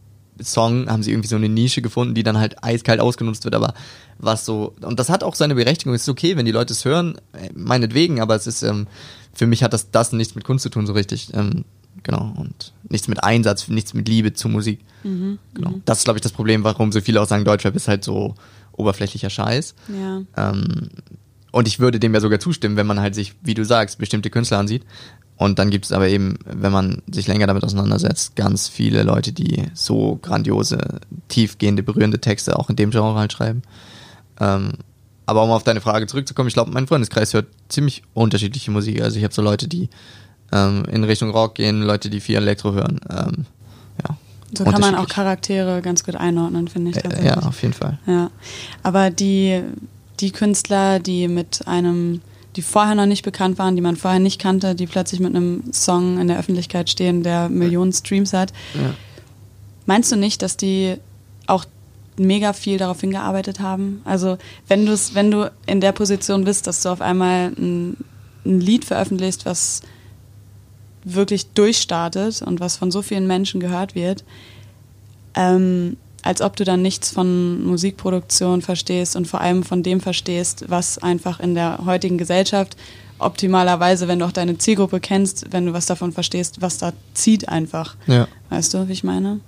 Song 0.42 0.88
haben 0.88 1.02
sie 1.02 1.12
irgendwie 1.12 1.28
so 1.28 1.36
eine 1.36 1.48
Nische 1.48 1.80
gefunden, 1.80 2.14
die 2.14 2.22
dann 2.22 2.38
halt 2.38 2.62
eiskalt 2.64 3.00
ausgenutzt 3.00 3.44
wird, 3.44 3.54
aber 3.54 3.74
was 4.18 4.44
so, 4.44 4.74
und 4.80 4.98
das 4.98 5.08
hat 5.08 5.22
auch 5.22 5.34
seine 5.34 5.54
Berechtigung, 5.54 5.94
es 5.94 6.02
ist 6.02 6.08
okay, 6.08 6.36
wenn 6.36 6.46
die 6.46 6.52
Leute 6.52 6.72
es 6.72 6.84
hören, 6.84 7.18
äh, 7.32 7.50
meinetwegen, 7.54 8.20
aber 8.20 8.34
es 8.34 8.46
ist, 8.46 8.62
ähm, 8.62 8.86
für 9.32 9.46
mich 9.46 9.62
hat 9.62 9.72
das, 9.72 9.90
das 9.90 10.12
nichts 10.12 10.34
mit 10.34 10.44
Kunst 10.44 10.62
zu 10.64 10.70
tun, 10.70 10.86
so 10.86 10.92
richtig, 10.92 11.32
ähm, 11.34 11.64
genau, 12.02 12.32
und 12.36 12.72
nichts 12.88 13.08
mit 13.08 13.22
Einsatz, 13.22 13.68
nichts 13.68 13.94
mit 13.94 14.08
Liebe 14.08 14.32
zu 14.32 14.48
Musik, 14.48 14.80
mhm, 15.04 15.38
genau. 15.54 15.70
Mhm. 15.70 15.82
Das 15.84 15.98
ist, 15.98 16.04
glaube 16.04 16.18
ich, 16.18 16.22
das 16.22 16.32
Problem, 16.32 16.64
warum 16.64 16.90
so 16.90 17.00
viele 17.00 17.20
auch 17.20 17.28
sagen, 17.28 17.44
Deutschrap 17.44 17.76
ist 17.76 17.88
halt 17.88 18.02
so 18.02 18.34
oberflächlicher 18.76 19.30
Scheiß. 19.30 19.74
Ja. 19.88 20.22
Ähm, 20.36 20.88
und 21.52 21.68
ich 21.68 21.78
würde 21.78 22.00
dem 22.00 22.14
ja 22.14 22.20
sogar 22.20 22.40
zustimmen, 22.40 22.76
wenn 22.76 22.86
man 22.86 23.00
halt 23.00 23.14
sich, 23.14 23.34
wie 23.42 23.54
du 23.54 23.64
sagst, 23.64 23.98
bestimmte 23.98 24.30
Künstler 24.30 24.58
ansieht. 24.58 24.82
Und 25.36 25.58
dann 25.58 25.70
gibt 25.70 25.84
es 25.84 25.92
aber 25.92 26.08
eben, 26.08 26.38
wenn 26.44 26.72
man 26.72 27.02
sich 27.10 27.26
länger 27.26 27.46
damit 27.46 27.64
auseinandersetzt, 27.64 28.36
ganz 28.36 28.68
viele 28.68 29.02
Leute, 29.02 29.32
die 29.32 29.64
so 29.74 30.18
grandiose, 30.22 31.00
tiefgehende, 31.28 31.82
berührende 31.82 32.20
Texte 32.20 32.58
auch 32.58 32.70
in 32.70 32.76
dem 32.76 32.90
Genre 32.90 33.18
halt 33.18 33.32
schreiben. 33.32 33.62
Ähm, 34.40 34.72
aber 35.26 35.42
um 35.42 35.50
auf 35.50 35.64
deine 35.64 35.80
Frage 35.80 36.06
zurückzukommen, 36.06 36.48
ich 36.48 36.54
glaube, 36.54 36.70
mein 36.70 36.86
Freundeskreis 36.86 37.34
hört 37.34 37.46
ziemlich 37.68 38.02
unterschiedliche 38.14 38.70
Musik. 38.70 39.00
Also 39.02 39.16
ich 39.18 39.24
habe 39.24 39.34
so 39.34 39.42
Leute, 39.42 39.68
die 39.68 39.88
ähm, 40.52 40.84
in 40.90 41.04
Richtung 41.04 41.30
Rock 41.30 41.56
gehen, 41.56 41.82
Leute, 41.82 42.10
die 42.10 42.20
viel 42.20 42.36
Elektro 42.36 42.72
hören. 42.72 43.00
Ähm, 43.10 43.46
ja. 44.02 44.16
So 44.56 44.64
kann 44.64 44.80
man 44.80 44.94
auch 44.94 45.08
Charaktere 45.08 45.82
ganz 45.82 46.04
gut 46.04 46.16
einordnen, 46.16 46.68
finde 46.68 46.92
ich. 46.92 47.04
Äh, 47.04 47.24
ja, 47.24 47.38
auf 47.38 47.62
jeden 47.62 47.74
Fall. 47.74 47.98
Ja. 48.06 48.30
Aber 48.82 49.10
die, 49.10 49.62
die 50.20 50.30
Künstler, 50.30 50.98
die 51.00 51.28
mit 51.28 51.66
einem 51.66 52.20
die 52.56 52.62
vorher 52.62 52.94
noch 52.94 53.06
nicht 53.06 53.24
bekannt 53.24 53.58
waren, 53.58 53.74
die 53.74 53.82
man 53.82 53.96
vorher 53.96 54.20
nicht 54.20 54.40
kannte, 54.40 54.74
die 54.74 54.86
plötzlich 54.86 55.20
mit 55.20 55.34
einem 55.34 55.72
Song 55.72 56.20
in 56.20 56.28
der 56.28 56.38
Öffentlichkeit 56.38 56.88
stehen, 56.88 57.22
der 57.22 57.48
Millionen 57.48 57.92
Streams 57.92 58.32
hat. 58.32 58.52
Ja. 58.74 58.94
Meinst 59.86 60.12
du 60.12 60.16
nicht, 60.16 60.40
dass 60.42 60.56
die 60.56 60.96
auch 61.46 61.64
mega 62.16 62.52
viel 62.52 62.78
darauf 62.78 63.00
hingearbeitet 63.00 63.60
haben? 63.60 64.00
Also 64.04 64.38
wenn 64.68 64.86
du 64.86 64.96
wenn 65.14 65.30
du 65.30 65.50
in 65.66 65.80
der 65.80 65.92
Position 65.92 66.44
bist, 66.44 66.66
dass 66.66 66.82
du 66.82 66.90
auf 66.90 67.00
einmal 67.00 67.52
ein, 67.58 67.96
ein 68.46 68.60
Lied 68.60 68.84
veröffentlichst, 68.84 69.46
was 69.46 69.82
wirklich 71.04 71.46
durchstartet 71.48 72.42
und 72.42 72.60
was 72.60 72.76
von 72.76 72.90
so 72.90 73.02
vielen 73.02 73.26
Menschen 73.26 73.60
gehört 73.60 73.94
wird, 73.94 74.24
ähm, 75.34 75.96
als 76.22 76.40
ob 76.40 76.56
du 76.56 76.64
dann 76.64 76.80
nichts 76.80 77.10
von 77.10 77.64
Musikproduktion 77.64 78.62
verstehst 78.62 79.14
und 79.14 79.28
vor 79.28 79.40
allem 79.40 79.62
von 79.62 79.82
dem 79.82 80.00
verstehst, 80.00 80.64
was 80.68 80.98
einfach 80.98 81.38
in 81.38 81.54
der 81.54 81.84
heutigen 81.84 82.16
Gesellschaft 82.16 82.76
optimalerweise, 83.18 84.08
wenn 84.08 84.18
du 84.18 84.24
auch 84.24 84.32
deine 84.32 84.58
Zielgruppe 84.58 85.00
kennst, 85.00 85.52
wenn 85.52 85.66
du 85.66 85.72
was 85.72 85.86
davon 85.86 86.12
verstehst, 86.12 86.60
was 86.60 86.78
da 86.78 86.92
zieht 87.12 87.48
einfach. 87.48 87.96
Ja. 88.06 88.26
Weißt 88.48 88.74
du, 88.74 88.88
wie 88.88 88.92
ich 88.92 89.04
meine? 89.04 89.40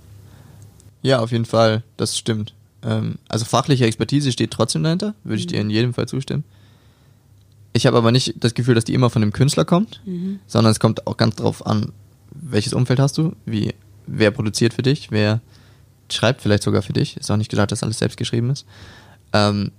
Ja, 1.02 1.20
auf 1.20 1.32
jeden 1.32 1.44
Fall, 1.44 1.82
das 1.96 2.18
stimmt. 2.18 2.54
Ähm, 2.82 3.16
also 3.28 3.44
fachliche 3.44 3.86
Expertise 3.86 4.30
steht 4.32 4.50
trotzdem 4.50 4.82
dahinter, 4.82 5.14
würde 5.24 5.40
ich 5.40 5.46
mhm. 5.46 5.50
dir 5.50 5.60
in 5.60 5.70
jedem 5.70 5.94
Fall 5.94 6.06
zustimmen. 6.06 6.44
Ich 7.76 7.86
habe 7.86 7.98
aber 7.98 8.10
nicht 8.10 8.34
das 8.42 8.54
Gefühl, 8.54 8.74
dass 8.74 8.84
die 8.84 8.94
immer 8.94 9.10
von 9.10 9.20
dem 9.20 9.34
Künstler 9.34 9.66
kommt, 9.66 10.00
mhm. 10.06 10.40
sondern 10.46 10.70
es 10.70 10.80
kommt 10.80 11.06
auch 11.06 11.18
ganz 11.18 11.36
drauf 11.36 11.66
an, 11.66 11.92
welches 12.32 12.72
Umfeld 12.72 12.98
hast 12.98 13.18
du, 13.18 13.36
wie, 13.44 13.74
wer 14.06 14.30
produziert 14.30 14.72
für 14.72 14.82
dich, 14.82 15.10
wer 15.10 15.40
schreibt 16.10 16.40
vielleicht 16.40 16.62
sogar 16.62 16.80
für 16.80 16.94
dich. 16.94 17.18
Ist 17.18 17.30
auch 17.30 17.36
nicht 17.36 17.50
gesagt, 17.50 17.72
dass 17.72 17.82
alles 17.82 17.98
selbst 17.98 18.16
geschrieben 18.16 18.48
ist. 18.48 18.64
Ähm, 19.34 19.72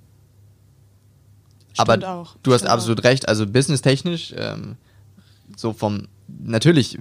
aber 1.76 2.08
auch. 2.08 2.36
du 2.44 2.54
hast 2.54 2.68
absolut 2.68 3.00
auch. 3.00 3.04
recht. 3.04 3.28
Also 3.28 3.48
businesstechnisch, 3.48 4.34
ähm, 4.38 4.76
so 5.56 5.74
vom 5.74 6.08
natürlich 6.28 7.00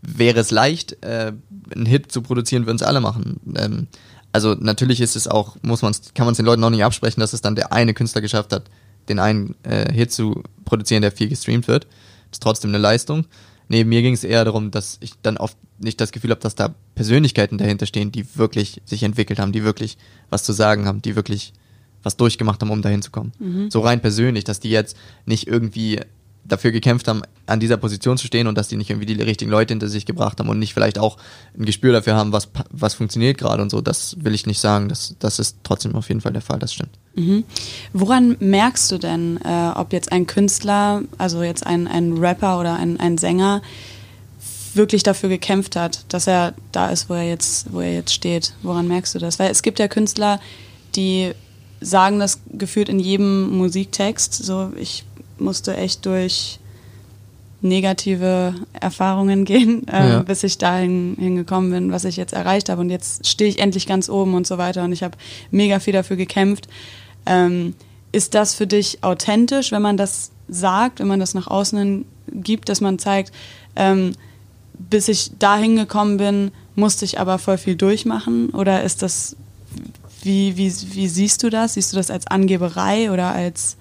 wäre 0.00 0.40
es 0.40 0.50
leicht, 0.50 1.04
äh, 1.04 1.32
einen 1.72 1.86
Hit 1.86 2.10
zu 2.10 2.20
produzieren, 2.22 2.66
würden 2.66 2.76
es 2.76 2.82
alle 2.82 3.00
machen. 3.00 3.38
Ähm, 3.54 3.86
also 4.32 4.54
natürlich 4.54 5.00
ist 5.00 5.14
es 5.14 5.28
auch, 5.28 5.56
muss 5.62 5.82
man 5.82 5.94
kann 6.14 6.24
man 6.24 6.32
es 6.32 6.38
den 6.38 6.46
Leuten 6.46 6.64
auch 6.64 6.70
nicht 6.70 6.84
absprechen, 6.84 7.20
dass 7.20 7.32
es 7.32 7.42
dann 7.42 7.54
der 7.54 7.72
eine 7.72 7.94
Künstler 7.94 8.22
geschafft 8.22 8.52
hat, 8.52 8.64
den 9.08 9.18
einen 9.18 9.54
äh, 9.62 9.92
Hit 9.92 10.12
zu 10.12 10.42
produzieren, 10.64 11.02
der 11.02 11.12
viel 11.12 11.28
gestreamt 11.28 11.68
wird. 11.68 11.84
Das 11.84 12.36
ist 12.36 12.42
trotzdem 12.42 12.70
eine 12.70 12.78
Leistung. 12.78 13.26
Nee, 13.68 13.84
mir 13.84 14.02
ging 14.02 14.14
es 14.14 14.24
eher 14.24 14.44
darum, 14.44 14.70
dass 14.70 14.98
ich 15.00 15.12
dann 15.22 15.36
oft 15.36 15.56
nicht 15.78 16.00
das 16.00 16.12
Gefühl 16.12 16.30
habe, 16.30 16.40
dass 16.40 16.54
da 16.54 16.74
Persönlichkeiten 16.94 17.58
dahinter 17.58 17.86
stehen, 17.86 18.12
die 18.12 18.26
wirklich 18.36 18.80
sich 18.84 19.02
entwickelt 19.02 19.38
haben, 19.38 19.52
die 19.52 19.64
wirklich 19.64 19.98
was 20.30 20.44
zu 20.44 20.52
sagen 20.52 20.86
haben, 20.86 21.02
die 21.02 21.16
wirklich 21.16 21.52
was 22.02 22.16
durchgemacht 22.16 22.60
haben, 22.60 22.70
um 22.70 22.82
dahin 22.82 23.02
zu 23.02 23.10
kommen. 23.10 23.32
Mhm. 23.38 23.70
So 23.70 23.80
rein 23.80 24.00
persönlich, 24.00 24.44
dass 24.44 24.60
die 24.60 24.70
jetzt 24.70 24.96
nicht 25.24 25.46
irgendwie 25.46 26.00
dafür 26.44 26.72
gekämpft 26.72 27.08
haben, 27.08 27.22
an 27.46 27.60
dieser 27.60 27.76
Position 27.76 28.18
zu 28.18 28.26
stehen 28.26 28.46
und 28.46 28.56
dass 28.58 28.68
die 28.68 28.76
nicht 28.76 28.90
irgendwie 28.90 29.06
die 29.06 29.20
richtigen 29.20 29.50
Leute 29.50 29.72
hinter 29.72 29.88
sich 29.88 30.06
gebracht 30.06 30.40
haben 30.40 30.48
und 30.48 30.58
nicht 30.58 30.74
vielleicht 30.74 30.98
auch 30.98 31.16
ein 31.56 31.64
Gespür 31.64 31.92
dafür 31.92 32.14
haben, 32.14 32.32
was, 32.32 32.48
was 32.70 32.94
funktioniert 32.94 33.38
gerade 33.38 33.62
und 33.62 33.70
so. 33.70 33.80
Das 33.80 34.16
will 34.24 34.34
ich 34.34 34.46
nicht 34.46 34.60
sagen. 34.60 34.88
Das, 34.88 35.14
das 35.18 35.38
ist 35.38 35.58
trotzdem 35.62 35.94
auf 35.94 36.08
jeden 36.08 36.20
Fall 36.20 36.32
der 36.32 36.42
Fall, 36.42 36.58
das 36.58 36.74
stimmt. 36.74 36.98
Mhm. 37.14 37.44
Woran 37.92 38.36
merkst 38.40 38.90
du 38.90 38.98
denn, 38.98 39.38
äh, 39.44 39.70
ob 39.74 39.92
jetzt 39.92 40.10
ein 40.10 40.26
Künstler, 40.26 41.02
also 41.18 41.42
jetzt 41.42 41.66
ein, 41.66 41.86
ein 41.86 42.18
Rapper 42.18 42.58
oder 42.58 42.74
ein, 42.76 42.98
ein 42.98 43.18
Sänger, 43.18 43.62
wirklich 44.74 45.02
dafür 45.02 45.28
gekämpft 45.28 45.76
hat, 45.76 46.04
dass 46.08 46.26
er 46.26 46.54
da 46.72 46.88
ist, 46.88 47.10
wo 47.10 47.14
er 47.14 47.28
jetzt, 47.28 47.72
wo 47.72 47.80
er 47.80 47.94
jetzt 47.94 48.12
steht? 48.12 48.54
Woran 48.62 48.88
merkst 48.88 49.14
du 49.14 49.18
das? 49.18 49.38
Weil 49.38 49.50
es 49.50 49.62
gibt 49.62 49.78
ja 49.78 49.88
Künstler, 49.88 50.40
die 50.96 51.32
sagen 51.80 52.18
das 52.18 52.40
gefühlt 52.52 52.88
in 52.88 52.98
jedem 52.98 53.50
Musiktext. 53.50 54.34
So, 54.34 54.72
ich 54.76 55.04
musste 55.42 55.76
echt 55.76 56.06
durch 56.06 56.58
negative 57.62 58.54
Erfahrungen 58.72 59.44
gehen, 59.46 59.86
äh, 59.88 60.10
ja. 60.10 60.22
bis 60.22 60.42
ich 60.42 60.58
dahin 60.58 61.16
hingekommen 61.18 61.70
bin, 61.70 61.92
was 61.92 62.04
ich 62.04 62.16
jetzt 62.16 62.32
erreicht 62.32 62.68
habe. 62.68 62.80
Und 62.80 62.90
jetzt 62.90 63.26
stehe 63.26 63.48
ich 63.48 63.60
endlich 63.60 63.86
ganz 63.86 64.08
oben 64.08 64.34
und 64.34 64.46
so 64.46 64.58
weiter. 64.58 64.84
Und 64.84 64.92
ich 64.92 65.02
habe 65.02 65.16
mega 65.50 65.78
viel 65.78 65.92
dafür 65.92 66.16
gekämpft. 66.16 66.68
Ähm, 67.24 67.74
ist 68.10 68.34
das 68.34 68.54
für 68.54 68.66
dich 68.66 69.02
authentisch, 69.02 69.72
wenn 69.72 69.82
man 69.82 69.96
das 69.96 70.32
sagt, 70.48 71.00
wenn 71.00 71.06
man 71.06 71.20
das 71.20 71.34
nach 71.34 71.46
außen 71.46 72.04
gibt, 72.32 72.68
dass 72.68 72.80
man 72.80 72.98
zeigt, 72.98 73.32
ähm, 73.76 74.12
bis 74.74 75.08
ich 75.08 75.30
dahin 75.38 75.76
gekommen 75.76 76.16
bin, 76.18 76.50
musste 76.74 77.04
ich 77.04 77.20
aber 77.20 77.38
voll 77.38 77.58
viel 77.58 77.76
durchmachen? 77.76 78.50
Oder 78.50 78.82
ist 78.82 79.02
das, 79.02 79.36
wie, 80.22 80.56
wie, 80.56 80.72
wie 80.92 81.08
siehst 81.08 81.42
du 81.42 81.50
das? 81.50 81.74
Siehst 81.74 81.92
du 81.92 81.96
das 81.96 82.10
als 82.10 82.26
Angeberei 82.26 83.10
oder 83.10 83.32
als 83.32 83.76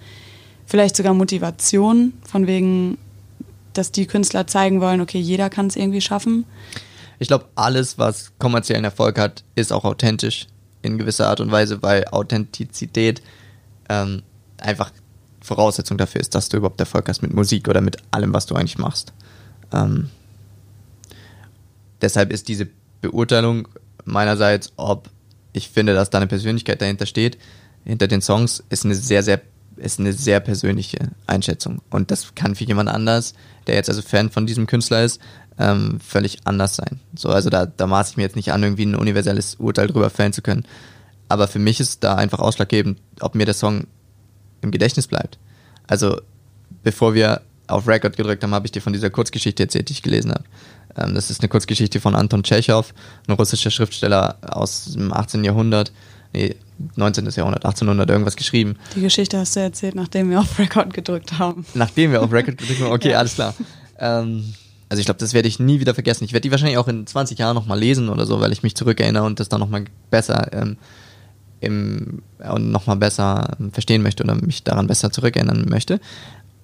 vielleicht 0.72 0.96
sogar 0.96 1.14
Motivation, 1.14 2.14
von 2.24 2.48
wegen, 2.48 2.98
dass 3.74 3.92
die 3.92 4.06
Künstler 4.06 4.48
zeigen 4.48 4.80
wollen, 4.80 5.02
okay, 5.02 5.20
jeder 5.20 5.50
kann 5.50 5.68
es 5.68 5.76
irgendwie 5.76 6.00
schaffen? 6.00 6.46
Ich 7.20 7.28
glaube, 7.28 7.50
alles, 7.56 7.98
was 7.98 8.32
kommerziellen 8.40 8.86
Erfolg 8.86 9.20
hat, 9.20 9.44
ist 9.56 9.74
auch 9.74 9.84
authentisch 9.84 10.48
in 10.82 10.98
gewisser 10.98 11.28
Art 11.28 11.42
und 11.42 11.52
Weise, 11.52 11.84
weil 11.84 12.06
Authentizität 12.06 13.22
ähm, 13.90 14.24
einfach 14.62 14.92
Voraussetzung 15.42 15.98
dafür 15.98 16.22
ist, 16.22 16.36
dass 16.36 16.48
du 16.48 16.58
überhaupt 16.58 16.80
Erfolg 16.80 17.10
hast 17.10 17.22
mit 17.22 17.34
Musik 17.34 17.68
oder 17.68 17.82
mit 17.82 17.98
allem, 18.12 18.34
was 18.34 18.46
du 18.46 18.56
eigentlich 18.56 18.78
machst. 18.78 19.12
Ähm, 19.74 20.10
deshalb 22.02 22.32
ist 22.32 22.48
diese 22.48 22.70
Beurteilung 23.02 23.68
meinerseits, 24.06 24.72
ob 24.78 25.10
ich 25.52 25.68
finde, 25.70 25.94
dass 25.94 26.12
da 26.12 26.20
eine 26.20 26.28
Persönlichkeit 26.28 26.82
dahinter 26.82 27.06
steht, 27.06 27.38
hinter 27.84 28.08
den 28.08 28.22
Songs, 28.22 28.64
ist 28.70 28.86
eine 28.86 28.96
sehr, 28.96 29.22
sehr 29.22 29.42
ist 29.82 30.00
eine 30.00 30.14
sehr 30.14 30.40
persönliche 30.40 31.00
Einschätzung. 31.28 31.82
Und 31.90 32.12
das 32.12 32.36
kann 32.36 32.56
für 32.56 32.64
jemand 32.64 32.90
anders, 32.90 33.34
der 33.68 33.76
jetzt 33.76 33.90
also 33.90 34.02
Fan 34.02 34.30
von 34.30 34.46
diesem 34.46 34.68
Künstler 34.68 35.04
ist, 35.04 35.20
ähm, 35.58 36.00
völlig 36.00 36.40
anders 36.46 36.76
sein. 36.76 37.00
So, 37.16 37.30
also 37.30 37.50
da, 37.50 37.66
da 37.66 37.88
maße 37.88 38.12
ich 38.12 38.18
mir 38.18 38.24
jetzt 38.24 38.36
nicht 38.36 38.52
an, 38.52 38.64
irgendwie 38.64 38.86
ein 38.86 38.96
universelles 38.96 39.56
Urteil 39.56 39.88
drüber 39.88 40.10
fällen 40.10 40.34
zu 40.34 40.42
können. 40.42 40.66
Aber 41.30 41.48
für 41.48 41.60
mich 41.60 41.80
ist 41.80 42.04
da 42.04 42.16
einfach 42.16 42.40
ausschlaggebend, 42.40 43.00
ob 43.20 43.36
mir 43.36 43.46
der 43.46 43.54
Song 43.54 43.88
im 44.62 44.72
Gedächtnis 44.72 45.08
bleibt. 45.08 45.40
Also, 45.88 46.22
bevor 46.84 47.14
wir 47.14 47.42
auf 47.68 47.88
Record 47.88 48.18
gedrückt 48.18 48.44
haben, 48.44 48.54
habe 48.54 48.68
ich 48.68 48.72
dir 48.72 48.82
von 48.82 48.94
dieser 48.94 49.10
Kurzgeschichte 49.10 49.64
erzählt, 49.64 49.90
die 49.90 49.94
ich 49.94 50.02
gelesen 50.02 50.32
habe. 50.32 50.44
Ähm, 50.98 51.16
das 51.16 51.30
ist 51.30 51.42
eine 51.42 51.50
Kurzgeschichte 51.50 52.00
von 52.00 52.16
Anton 52.16 52.44
Tschechow, 52.44 52.94
ein 53.28 53.34
russischer 53.34 53.72
Schriftsteller 53.72 54.38
aus 54.42 54.94
dem 54.94 55.14
18. 55.14 55.44
Jahrhundert, 55.44 55.92
nee, 56.34 56.56
19. 56.96 57.26
Jahrhundert, 57.30 57.66
1800 57.66 58.10
irgendwas 58.10 58.36
geschrieben. 58.36 58.76
Die 58.96 59.02
Geschichte 59.02 59.38
hast 59.38 59.56
du 59.56 59.60
erzählt, 59.60 59.96
nachdem 59.96 60.30
wir 60.30 60.40
auf 60.40 60.58
Record 60.58 60.94
gedrückt 60.94 61.38
haben. 61.38 61.66
Nachdem 61.74 62.12
wir 62.12 62.22
auf 62.22 62.32
Record 62.32 62.58
gedrückt 62.58 62.82
haben, 62.82 62.92
okay, 62.92 63.10
ja. 63.12 63.20
alles 63.20 63.36
klar. 63.36 63.54
Ähm, 64.00 64.54
also 64.90 65.00
ich 65.00 65.06
glaube, 65.06 65.20
das 65.20 65.34
werde 65.34 65.48
ich 65.48 65.60
nie 65.60 65.80
wieder 65.80 65.94
vergessen. 65.94 66.26
Ich 66.26 66.34
werde 66.34 66.42
die 66.42 66.52
wahrscheinlich 66.52 66.78
auch 66.78 66.88
in 66.88 67.08
20 67.08 67.38
Jahren 67.40 67.56
nochmal 67.56 67.80
lesen 67.80 68.10
oder 68.10 68.26
so, 68.26 68.42
weil 68.42 68.52
ich 68.52 68.64
mich 68.64 68.76
zurückerinnere 68.76 69.24
und 69.24 69.40
das 69.40 69.48
dann 69.48 69.60
nochmal 69.60 69.86
besser 70.10 70.52
ähm, 70.54 70.78
im, 71.62 72.24
und 72.40 72.72
nochmal 72.72 72.98
besser 72.98 73.56
verstehen 73.72 74.02
möchte 74.02 74.24
oder 74.24 74.36
mich 74.36 74.64
daran 74.64 74.88
besser 74.88 75.12
zurückerinnern 75.12 75.66
möchte. 75.70 76.02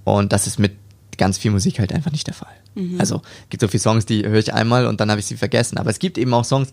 Und 0.03 0.33
das 0.33 0.47
ist 0.47 0.59
mit 0.59 0.73
ganz 1.17 1.37
viel 1.37 1.51
Musik 1.51 1.79
halt 1.79 1.93
einfach 1.93 2.11
nicht 2.11 2.27
der 2.27 2.33
Fall. 2.33 2.53
Mhm. 2.75 2.99
Also 2.99 3.21
gibt 3.49 3.61
so 3.61 3.67
viele 3.67 3.81
Songs, 3.81 4.05
die 4.05 4.25
höre 4.25 4.39
ich 4.39 4.53
einmal 4.53 4.87
und 4.87 4.99
dann 4.99 5.09
habe 5.09 5.19
ich 5.19 5.25
sie 5.25 5.37
vergessen. 5.37 5.77
Aber 5.77 5.89
es 5.89 5.99
gibt 5.99 6.17
eben 6.17 6.33
auch 6.33 6.45
Songs, 6.45 6.71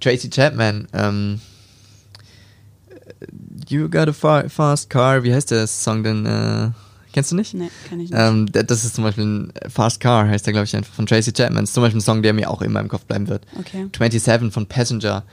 Tracy 0.00 0.30
Chapman, 0.30 0.88
ähm, 0.92 1.40
You 3.68 3.88
Got 3.88 4.08
a 4.08 4.12
far, 4.12 4.48
Fast 4.48 4.90
Car, 4.90 5.22
wie 5.22 5.34
heißt 5.34 5.50
der 5.50 5.66
Song 5.66 6.02
denn? 6.02 6.26
Äh, 6.26 6.70
kennst 7.12 7.32
du 7.32 7.36
nicht? 7.36 7.54
Nee, 7.54 7.70
kenn 7.88 8.00
ich 8.00 8.10
nicht. 8.10 8.18
Ähm, 8.18 8.46
das 8.52 8.84
ist 8.84 8.94
zum 8.94 9.04
Beispiel 9.04 9.24
ein 9.24 9.52
Fast 9.68 10.00
Car, 10.00 10.28
heißt 10.28 10.46
der, 10.46 10.52
glaube 10.52 10.64
ich, 10.64 10.76
einfach 10.76 10.94
von 10.94 11.06
Tracy 11.06 11.32
Chapman. 11.32 11.62
Das 11.62 11.70
ist 11.70 11.74
zum 11.74 11.82
Beispiel 11.82 11.98
ein 11.98 12.02
Song, 12.04 12.22
der 12.22 12.32
mir 12.32 12.50
auch 12.50 12.62
immer 12.62 12.80
im 12.80 12.88
Kopf 12.88 13.04
bleiben 13.04 13.28
wird. 13.28 13.46
Okay. 13.58 13.88
27 13.92 14.52
von 14.52 14.66
Passenger. 14.66 15.24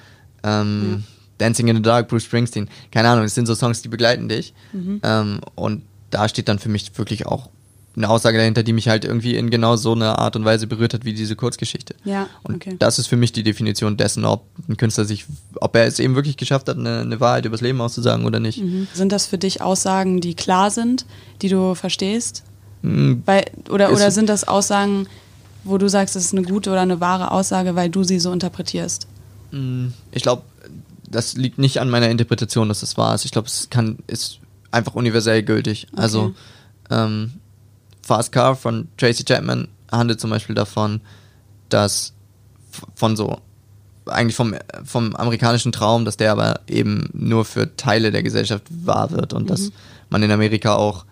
Ähm, 0.44 1.04
Dancing 1.38 1.68
in 1.68 1.76
the 1.76 1.82
Dark, 1.82 2.08
Bruce 2.08 2.24
Springsteen, 2.24 2.70
keine 2.92 3.10
Ahnung, 3.10 3.26
das 3.26 3.36
sind 3.36 3.48
so 3.48 3.56
Songs, 3.56 3.82
die 3.82 3.90
begleiten 3.90 4.30
dich. 4.30 4.54
Mhm. 4.72 5.02
Ähm, 5.04 5.42
und 5.56 5.84
da 6.10 6.30
steht 6.30 6.48
dann 6.48 6.60
für 6.60 6.70
mich 6.70 6.98
wirklich 6.98 7.26
auch 7.26 7.50
eine 7.96 8.10
Aussage 8.10 8.38
dahinter, 8.40 8.64
die 8.64 8.74
mich 8.74 8.88
halt 8.88 9.06
irgendwie 9.06 9.36
in 9.36 9.50
genau 9.52 9.76
so 9.76 9.92
einer 9.92 10.18
Art 10.18 10.36
und 10.36 10.46
Weise 10.46 10.66
berührt 10.68 10.94
hat 10.96 11.06
wie 11.06 11.14
diese 11.14 11.36
Kurzgeschichte. 11.36 11.94
Ja, 12.04 12.28
Und 12.44 12.56
okay. 12.56 12.76
das 12.80 12.98
ist 12.98 13.08
für 13.08 13.16
mich 13.18 13.32
die 13.34 13.44
Definition 13.44 13.98
dessen, 13.98 14.26
ob 14.26 14.46
ein 14.68 14.78
Künstler 14.78 15.06
sich, 15.06 15.26
ob 15.56 15.76
er 15.76 15.86
es 15.86 16.00
eben 16.00 16.16
wirklich 16.16 16.38
geschafft 16.38 16.68
hat, 16.70 16.78
eine, 16.78 17.02
eine 17.02 17.20
Wahrheit 17.20 17.46
übers 17.46 17.62
Leben 17.62 17.80
auszusagen 17.82 18.26
oder 18.26 18.40
nicht. 18.40 18.62
Mhm. 18.62 18.88
Sind 18.94 19.12
das 19.12 19.28
für 19.28 19.38
dich 19.38 19.62
Aussagen, 19.62 20.22
die 20.22 20.34
klar 20.34 20.72
sind, 20.72 21.06
die 21.44 21.50
du 21.50 21.76
verstehst? 21.76 22.44
Mm, 22.82 23.16
Weil, 23.26 23.46
oder, 23.70 23.90
Es- 23.90 23.96
oder 23.96 24.10
sind 24.12 24.28
das 24.28 24.48
Aussagen, 24.48 25.08
wo 25.64 25.78
du 25.78 25.88
sagst, 25.88 26.16
das 26.16 26.26
ist 26.26 26.34
eine 26.34 26.42
gute 26.42 26.72
oder 26.72 26.82
eine 26.82 27.00
wahre 27.00 27.30
Aussage, 27.32 27.76
weil 27.76 27.90
du 27.90 28.04
sie 28.04 28.20
so 28.20 28.32
interpretierst? 28.34 29.08
mm, 29.52 29.88
Ich 30.12 30.24
glaube, 30.24 30.42
das 31.08 31.36
liegt 31.36 31.60
nicht 31.60 31.80
an 31.80 31.92
meiner 31.92 32.10
Interpretation, 32.10 32.70
dass 32.70 32.80
das 32.80 32.98
wahr 32.98 33.14
ist. 33.14 33.24
Ich 33.24 33.32
glaube, 33.32 33.48
es 33.48 33.70
kann, 33.70 34.00
ist 34.08 34.40
einfach 34.72 34.96
universell 34.96 35.44
gültig. 35.44 35.86
Also, 35.96 36.34
ähm, 36.90 37.34
Fast 38.04 38.32
Car 38.32 38.56
von 38.56 38.90
Tracy 38.98 39.24
Chapman 39.24 39.70
handelt 39.92 40.20
zum 40.20 40.30
Beispiel 40.30 40.56
davon, 40.56 41.02
dass 41.70 42.14
von 42.96 43.16
so 43.16 43.40
eigentlich 44.06 44.36
vom, 44.36 44.56
vom 44.84 45.16
amerikanischen 45.16 45.72
Traum, 45.72 46.06
dass 46.06 46.18
der 46.18 46.32
aber 46.34 46.60
eben 46.68 47.10
nur 47.14 47.46
für 47.46 47.76
Teile 47.78 48.12
der 48.12 48.24
Gesellschaft 48.24 48.64
wahr 48.70 49.12
wird 49.12 49.34
und 49.34 49.50
dass 49.50 49.72
man 50.10 50.22
in 50.24 50.32
Amerika 50.32 50.76
auch 50.76 51.06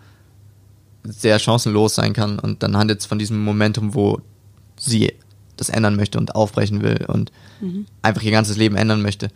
sehr 1.04 1.38
chancenlos 1.38 1.94
sein 1.94 2.12
kann. 2.12 2.38
Und 2.38 2.62
dann 2.62 2.76
handelt 2.76 3.00
es 3.00 3.06
von 3.06 3.18
diesem 3.18 3.42
Momentum, 3.42 3.94
wo 3.94 4.20
sie 4.78 5.14
das 5.56 5.68
ändern 5.68 5.96
möchte 5.96 6.18
und 6.18 6.34
aufbrechen 6.34 6.82
will 6.82 7.04
und 7.08 7.30
einfach 8.00 8.22
ihr 8.22 8.32
ganzes 8.32 8.56
Leben 8.56 8.74
ändern 8.74 9.02
möchte. 9.02 9.28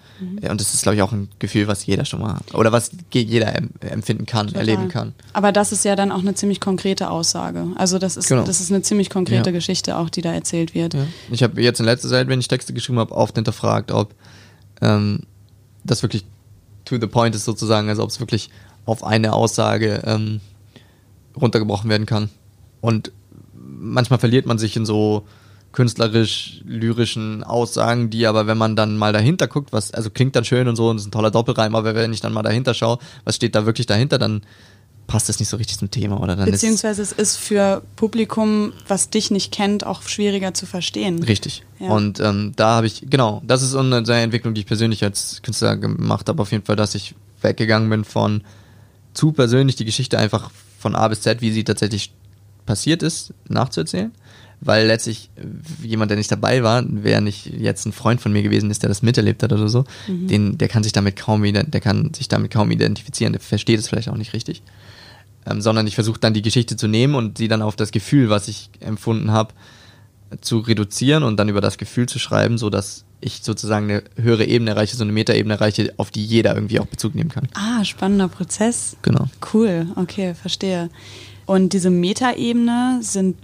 Ja, 0.42 0.50
Und 0.50 0.60
das 0.60 0.74
ist, 0.74 0.82
glaube 0.82 0.96
ich, 0.96 1.02
auch 1.02 1.12
ein 1.12 1.28
Gefühl, 1.38 1.68
was 1.68 1.86
jeder 1.86 2.04
schon 2.04 2.20
mal 2.20 2.34
hat. 2.36 2.54
Oder 2.54 2.72
was 2.72 2.90
jeder 3.12 3.54
em- 3.54 3.70
empfinden 3.80 4.26
kann, 4.26 4.52
erleben 4.54 4.88
kann. 4.88 5.14
Aber 5.32 5.52
das 5.52 5.70
ist 5.70 5.84
ja 5.84 5.94
dann 5.94 6.10
auch 6.10 6.18
eine 6.20 6.34
ziemlich 6.34 6.60
konkrete 6.60 7.10
Aussage. 7.10 7.66
Also 7.76 7.98
das 8.00 8.16
ist, 8.16 8.28
Genau. 8.28 8.42
das 8.44 8.60
ist 8.60 8.72
eine 8.72 8.82
ziemlich 8.82 9.10
konkrete 9.10 9.50
Ja. 9.50 9.52
Geschichte 9.52 9.96
auch, 9.96 10.10
die 10.10 10.22
da 10.22 10.32
erzählt 10.32 10.74
wird. 10.74 10.94
Ja. 10.94 11.06
Ich 11.30 11.42
habe 11.44 11.62
jetzt 11.62 11.78
in 11.78 11.86
letzter 11.86 12.08
Zeit, 12.08 12.26
wenn 12.28 12.40
ich 12.40 12.48
Texte 12.48 12.72
geschrieben 12.72 12.98
habe, 12.98 13.14
oft 13.14 13.36
hinterfragt, 13.36 13.92
ob 13.92 14.14
ähm, 14.80 15.20
das 15.84 16.02
wirklich 16.02 16.24
to 16.84 16.96
the 17.00 17.06
point 17.06 17.34
ist 17.36 17.44
sozusagen, 17.44 17.88
also 17.88 18.02
ob 18.02 18.10
es 18.10 18.18
wirklich 18.18 18.50
auf 18.86 19.04
eine 19.04 19.34
Aussage 19.34 20.02
ähm, 20.04 20.40
runtergebrochen 21.40 21.88
werden 21.90 22.06
kann. 22.06 22.30
Und 22.80 23.12
manchmal 23.54 24.18
verliert 24.18 24.46
man 24.46 24.58
sich 24.58 24.76
in 24.76 24.86
so 24.86 25.26
künstlerisch-lyrischen 25.76 27.44
Aussagen, 27.44 28.08
die 28.08 28.26
aber, 28.26 28.46
wenn 28.46 28.56
man 28.56 28.76
dann 28.76 28.96
mal 28.96 29.12
dahinter 29.12 29.46
guckt, 29.46 29.74
was, 29.74 29.92
also 29.92 30.08
klingt 30.08 30.34
dann 30.34 30.44
schön 30.44 30.68
und 30.68 30.76
so 30.76 30.88
und 30.88 30.96
ist 30.96 31.06
ein 31.06 31.10
toller 31.10 31.30
Doppelreim, 31.30 31.74
aber 31.74 31.94
wenn 31.94 32.14
ich 32.14 32.22
dann 32.22 32.32
mal 32.32 32.42
dahinter 32.42 32.72
schaue, 32.72 32.98
was 33.24 33.36
steht 33.36 33.54
da 33.54 33.66
wirklich 33.66 33.86
dahinter, 33.86 34.16
dann 34.18 34.40
passt 35.06 35.28
das 35.28 35.38
nicht 35.38 35.50
so 35.50 35.58
richtig 35.58 35.78
zum 35.78 35.90
Thema 35.90 36.18
oder 36.18 36.34
dann 36.34 36.50
Beziehungsweise 36.50 37.02
es 37.02 37.12
ist 37.12 37.36
für 37.36 37.82
Publikum, 37.94 38.72
was 38.88 39.10
dich 39.10 39.30
nicht 39.30 39.52
kennt, 39.52 39.84
auch 39.84 40.00
schwieriger 40.02 40.54
zu 40.54 40.64
verstehen. 40.64 41.18
ist 41.18 41.28
richtig. 41.28 41.62
Ja. 41.78 41.90
Und 41.90 42.20
ähm, 42.20 42.54
da 42.56 42.76
habe 42.76 42.86
ich, 42.86 43.04
genau, 43.10 43.42
das 43.46 43.62
ist 43.62 43.76
eine 43.76 43.98
Entwicklung, 43.98 44.54
die 44.54 44.62
ich 44.62 44.66
persönlich 44.66 45.04
als 45.04 45.42
Künstler 45.42 45.76
gemacht 45.76 46.26
habe, 46.30 46.40
auf 46.40 46.52
jeden 46.52 46.64
Fall, 46.64 46.76
dass 46.76 46.94
ich 46.94 47.14
weggegangen 47.42 47.90
bin 47.90 48.04
von 48.04 48.42
zu 49.12 49.32
persönlich 49.32 49.76
die 49.76 49.84
Geschichte 49.84 50.18
einfach 50.18 50.50
von 50.78 50.96
A 50.96 51.06
bis 51.08 51.20
Z, 51.20 51.42
wie 51.42 51.52
sie 51.52 51.64
tatsächlich 51.64 52.12
passiert 52.64 53.02
ist, 53.02 53.34
nachzuerzählen. 53.46 54.12
Weil 54.60 54.86
letztlich 54.86 55.30
äh, 55.36 55.86
jemand, 55.86 56.10
der 56.10 56.18
nicht 56.18 56.30
dabei 56.32 56.62
war, 56.62 56.84
wer 56.86 57.20
nicht 57.20 57.46
jetzt 57.46 57.86
ein 57.86 57.92
Freund 57.92 58.20
von 58.20 58.32
mir 58.32 58.42
gewesen 58.42 58.70
ist, 58.70 58.82
der 58.82 58.88
das 58.88 59.02
miterlebt 59.02 59.42
hat 59.42 59.52
oder 59.52 59.68
so, 59.68 59.84
den, 60.08 60.58
der 60.58 60.68
kann 60.68 60.82
sich 60.82 60.92
damit 60.92 61.16
kaum 61.16 61.42
der 61.42 61.80
kann 61.80 62.12
sich 62.14 62.28
damit 62.28 62.50
kaum 62.50 62.70
identifizieren, 62.70 63.32
der 63.32 63.40
versteht 63.40 63.78
es 63.78 63.88
vielleicht 63.88 64.08
auch 64.08 64.16
nicht 64.16 64.32
richtig. 64.32 64.62
Ähm, 65.46 65.60
sondern 65.60 65.86
ich 65.86 65.94
versuche 65.94 66.18
dann 66.18 66.34
die 66.34 66.42
Geschichte 66.42 66.76
zu 66.76 66.88
nehmen 66.88 67.14
und 67.14 67.38
sie 67.38 67.48
dann 67.48 67.62
auf 67.62 67.76
das 67.76 67.92
Gefühl, 67.92 68.30
was 68.30 68.48
ich 68.48 68.70
empfunden 68.80 69.30
habe, 69.30 69.52
zu 70.40 70.58
reduzieren 70.58 71.22
und 71.22 71.36
dann 71.36 71.48
über 71.48 71.60
das 71.60 71.78
Gefühl 71.78 72.08
zu 72.08 72.18
schreiben, 72.18 72.58
so 72.58 72.70
dass 72.70 73.04
ich 73.20 73.40
sozusagen 73.42 73.90
eine 73.90 74.02
höhere 74.16 74.44
Ebene 74.44 74.72
erreiche, 74.72 74.96
so 74.96 75.04
eine 75.04 75.12
Metaebene 75.12 75.54
erreiche, 75.54 75.94
auf 75.96 76.10
die 76.10 76.24
jeder 76.24 76.54
irgendwie 76.54 76.80
auch 76.80 76.86
Bezug 76.86 77.14
nehmen 77.14 77.30
kann. 77.30 77.48
Ah, 77.54 77.84
spannender 77.84 78.28
Prozess. 78.28 78.96
Genau. 79.02 79.26
Cool, 79.52 79.86
okay, 79.96 80.34
verstehe. 80.34 80.90
Und 81.46 81.72
diese 81.72 81.90
Metaebene 81.90 82.98
sind, 83.02 83.36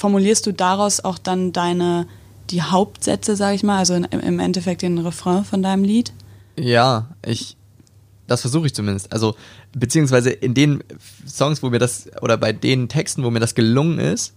formulierst 0.00 0.46
du 0.46 0.52
daraus 0.52 1.04
auch 1.04 1.18
dann 1.18 1.52
deine, 1.52 2.06
die 2.48 2.62
Hauptsätze, 2.62 3.36
sag 3.36 3.54
ich 3.54 3.62
mal, 3.62 3.78
also 3.78 3.94
in, 3.94 4.04
im 4.04 4.40
Endeffekt 4.40 4.82
den 4.82 4.98
Refrain 4.98 5.44
von 5.44 5.62
deinem 5.62 5.84
Lied? 5.84 6.12
Ja, 6.58 7.08
ich, 7.24 7.56
das 8.26 8.40
versuche 8.40 8.66
ich 8.66 8.74
zumindest. 8.74 9.12
Also, 9.12 9.36
beziehungsweise 9.72 10.30
in 10.30 10.54
den 10.54 10.82
Songs, 11.28 11.62
wo 11.62 11.68
mir 11.68 11.78
das, 11.78 12.08
oder 12.22 12.38
bei 12.38 12.52
den 12.52 12.88
Texten, 12.88 13.22
wo 13.22 13.30
mir 13.30 13.40
das 13.40 13.54
gelungen 13.54 13.98
ist, 13.98 14.34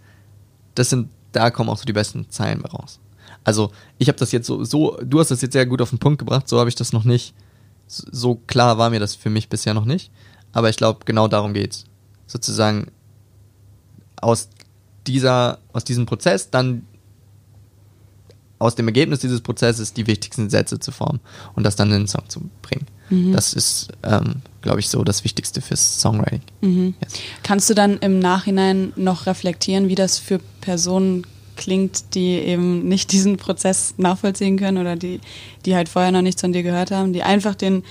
das 0.75 0.89
sind, 0.89 1.09
da 1.31 1.49
kommen 1.49 1.69
auch 1.69 1.77
so 1.77 1.85
die 1.85 1.93
besten 1.93 2.29
Zeilen 2.29 2.63
raus. 2.65 2.99
Also, 3.45 3.71
ich 3.97 4.09
habe 4.09 4.17
das 4.17 4.33
jetzt 4.33 4.47
so, 4.47 4.65
so, 4.65 4.97
du 5.01 5.19
hast 5.19 5.31
das 5.31 5.41
jetzt 5.41 5.53
sehr 5.53 5.65
gut 5.65 5.81
auf 5.81 5.89
den 5.91 5.99
Punkt 5.99 6.19
gebracht, 6.19 6.49
so 6.49 6.59
habe 6.59 6.69
ich 6.69 6.75
das 6.75 6.91
noch 6.91 7.05
nicht, 7.05 7.33
so 7.87 8.03
so 8.11 8.35
klar 8.35 8.77
war 8.77 8.89
mir 8.89 8.99
das 8.99 9.15
für 9.15 9.29
mich 9.29 9.47
bisher 9.47 9.73
noch 9.73 9.85
nicht. 9.85 10.11
Aber 10.51 10.69
ich 10.69 10.77
glaube, 10.77 11.05
genau 11.05 11.27
darum 11.27 11.53
geht's. 11.53 11.85
Sozusagen 12.27 12.87
aus 14.23 14.49
dieser, 15.07 15.59
aus 15.73 15.83
diesem 15.83 16.05
Prozess 16.05 16.49
dann 16.49 16.85
aus 18.59 18.75
dem 18.75 18.87
Ergebnis 18.87 19.19
dieses 19.19 19.41
Prozesses 19.41 19.93
die 19.93 20.07
wichtigsten 20.07 20.49
Sätze 20.49 20.79
zu 20.79 20.91
formen 20.91 21.19
und 21.55 21.63
das 21.63 21.75
dann 21.75 21.89
in 21.91 21.99
den 21.99 22.07
Song 22.07 22.29
zu 22.29 22.49
bringen. 22.61 22.85
Das 23.31 23.53
ist, 23.53 23.89
ähm, 24.01 24.41
glaube 24.61 24.79
ich, 24.79 24.89
so 24.89 25.03
das 25.03 25.23
Wichtigste 25.23 25.61
fürs 25.61 25.99
Songwriting. 25.99 26.41
Yes. 27.01 27.13
Kannst 27.43 27.69
du 27.69 27.73
dann 27.73 27.97
im 27.99 28.19
Nachhinein 28.19 28.93
noch 28.95 29.27
reflektieren, 29.27 29.87
wie 29.87 29.95
das 29.95 30.17
für 30.17 30.39
Personen 30.61 31.27
klingt, 31.55 32.15
die 32.15 32.31
eben 32.31 32.87
nicht 32.87 33.11
diesen 33.11 33.37
Prozess 33.37 33.93
nachvollziehen 33.97 34.57
können 34.57 34.79
oder 34.79 34.95
die, 34.95 35.19
die 35.65 35.75
halt 35.75 35.89
vorher 35.89 36.11
noch 36.11 36.21
nichts 36.21 36.41
von 36.41 36.53
dir 36.53 36.63
gehört 36.63 36.91
haben, 36.91 37.13
die 37.13 37.21
einfach 37.23 37.55
den 37.55 37.83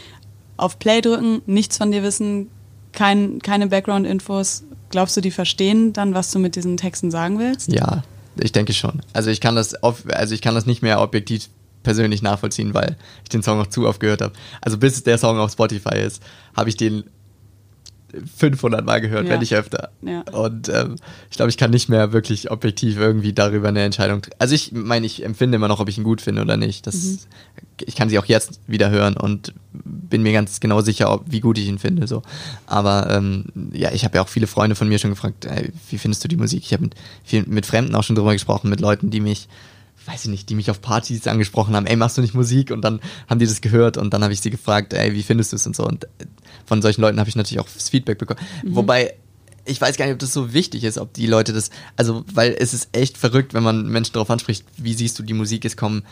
auf 0.57 0.79
Play 0.79 1.01
drücken, 1.01 1.43
nichts 1.47 1.77
von 1.77 1.93
dir 1.93 2.03
wissen, 2.03 2.49
kein, 2.93 3.39
keine 3.41 3.69
Background-Infos. 3.69 4.65
Glaubst 4.93 5.17
du, 5.17 5.21
die 5.21 5.31
verstehen 5.31 5.93
dann, 5.93 6.15
was 6.15 6.31
du 6.31 6.39
mit 6.39 6.55
diesen 6.55 6.77
Texten 6.77 7.11
sagen 7.11 7.39
willst? 7.39 7.73
Ja, 7.73 8.05
ich 8.37 8.53
denke 8.53 8.75
schon. 8.75 9.01
Also 9.13 9.31
ich 9.31 9.41
kann 9.41 9.57
das, 9.57 9.83
auf, 9.83 10.05
also 10.09 10.35
ich 10.35 10.43
kann 10.43 10.55
das 10.55 10.67
nicht 10.67 10.83
mehr 10.83 11.01
objektiv 11.01 11.49
persönlich 11.83 12.23
nachvollziehen, 12.23 12.75
weil 12.75 12.97
ich 13.23 13.31
den 13.31 13.43
Song 13.43 13.59
auch 13.59 13.67
zu 13.67 13.89
oft 13.89 14.01
gehört 14.01 14.21
habe. 14.21 14.35
Also 14.61 14.79
bis 14.79 15.03
der 15.03 15.19
Song 15.19 15.39
auf 15.39 15.51
Spotify 15.51 15.99
ist, 15.99 16.23
habe 16.55 16.69
ich 16.69 16.77
den 16.77 17.05
500 18.37 18.85
Mal 18.85 19.01
gehört, 19.01 19.25
Ja. 19.27 19.31
wenn 19.33 19.41
nicht 19.41 19.55
öfter. 19.55 19.91
Ja. 20.03 20.21
Und 20.33 20.69
ähm, 20.69 20.97
ich 21.31 21.37
glaube, 21.37 21.51
ich 21.51 21.57
kann 21.57 21.71
nicht 21.71 21.89
mehr 21.89 22.13
wirklich 22.13 22.51
objektiv 22.51 22.97
irgendwie 22.99 23.33
darüber 23.33 23.69
eine 23.69 23.83
Entscheidung. 23.83 24.21
tr- 24.21 24.33
Also 24.39 24.55
ich 24.55 24.73
meine, 24.73 25.07
ich 25.07 25.25
empfinde 25.25 25.57
immer 25.57 25.69
noch, 25.69 25.81
ob 25.81 25.89
ich 25.89 25.99
ihn 25.99 26.05
gut 26.05 26.21
finde 26.21 26.43
oder 26.43 26.57
nicht. 26.57 26.87
Das, 26.87 26.95
Mhm. 26.95 27.19
Ich 27.85 27.97
kann 27.97 28.09
sie 28.09 28.19
auch 28.19 28.27
jetzt 28.27 28.61
wieder 28.69 28.91
hören 28.91 29.17
und 29.17 29.55
bin 29.73 30.23
mir 30.23 30.33
ganz 30.33 30.61
genau 30.61 30.83
sicher, 30.83 31.11
ob, 31.13 31.25
wie 31.29 31.41
gut 31.41 31.59
ich 31.59 31.67
ihn 31.67 31.79
finde. 31.81 32.07
So. 32.07 32.23
Aber 32.67 33.11
ähm, 33.11 33.47
ja, 33.73 33.91
ich 33.93 34.05
habe 34.05 34.17
ja 34.17 34.23
auch 34.23 34.29
viele 34.29 34.47
Freunde 34.47 34.77
von 34.77 34.89
mir 34.89 34.99
schon 34.99 35.11
gefragt, 35.11 35.47
ey, 35.47 35.71
wie 35.91 35.99
findest 35.99 36.23
du 36.23 36.29
die 36.29 36.37
Musik? 36.37 36.63
Ich 36.65 36.73
habe 36.73 36.85
mit, 36.85 36.95
viel- 37.25 37.45
mit 37.49 37.67
Fremden 37.67 37.95
auch 37.97 38.05
schon 38.05 38.15
drüber 38.15 38.33
gesprochen, 38.35 38.69
mit 38.71 38.81
Leuten, 38.81 39.11
die 39.11 39.21
mich 39.21 39.49
weiß 40.07 40.25
ich 40.25 40.31
nicht, 40.31 40.49
die 40.49 40.55
mich 40.55 40.71
auf 40.71 40.81
Partys 40.81 41.27
angesprochen 41.27 41.75
haben, 41.77 41.87
ey, 41.87 41.97
machst 41.97 42.17
du 42.17 42.23
nicht 42.23 42.35
Musik? 42.35 42.71
Und 42.71 42.83
dann 42.83 43.01
haben 43.29 43.39
die 43.39 43.47
das 43.47 43.61
gehört 43.61 43.97
und 43.97 44.13
dann 44.13 44.23
habe 44.23 44.33
ich 44.33 44.41
sie 44.41 44.51
gefragt, 44.51 44.93
ey, 44.93 45.13
wie 45.15 45.23
findest 45.23 45.53
du 45.53 45.57
es 45.57 45.67
und 45.67 45.77
so. 45.77 45.85
Und 45.85 46.05
äh, 46.05 46.27
von 46.67 46.83
solchen 46.83 47.01
Leuten 47.01 47.19
habe 47.19 47.29
ich 47.29 47.37
natürlich 47.37 47.61
auch 47.61 47.69
das 47.73 47.89
Feedback 47.89 48.19
bekommen. 48.19 48.41
Wobei, 48.65 49.15
ich 49.65 49.81
weiß 49.81 49.97
gar 49.97 50.07
nicht, 50.07 50.15
ob 50.15 50.19
das 50.19 50.33
so 50.33 50.53
wichtig 50.53 50.85
ist, 50.85 50.99
ob 50.99 51.13
die 51.13 51.27
Leute 51.27 51.53
das, 51.53 51.71
also, 51.97 52.25
weil 52.33 52.57
es 52.59 52.75
ist 52.75 52.89
echt 52.93 53.17
verrückt, 53.17 53.55
wenn 53.55 53.63
man 53.63 53.87
Menschen 53.87 54.13
darauf 54.15 54.31
anspricht, 54.31 54.65
wie 54.77 54.95
siehst 54.95 55.19
du 55.19 55.23
die 55.23 55.35
Musik 55.35 55.65
ist 55.65 55.77
kommen, 55.77 56.03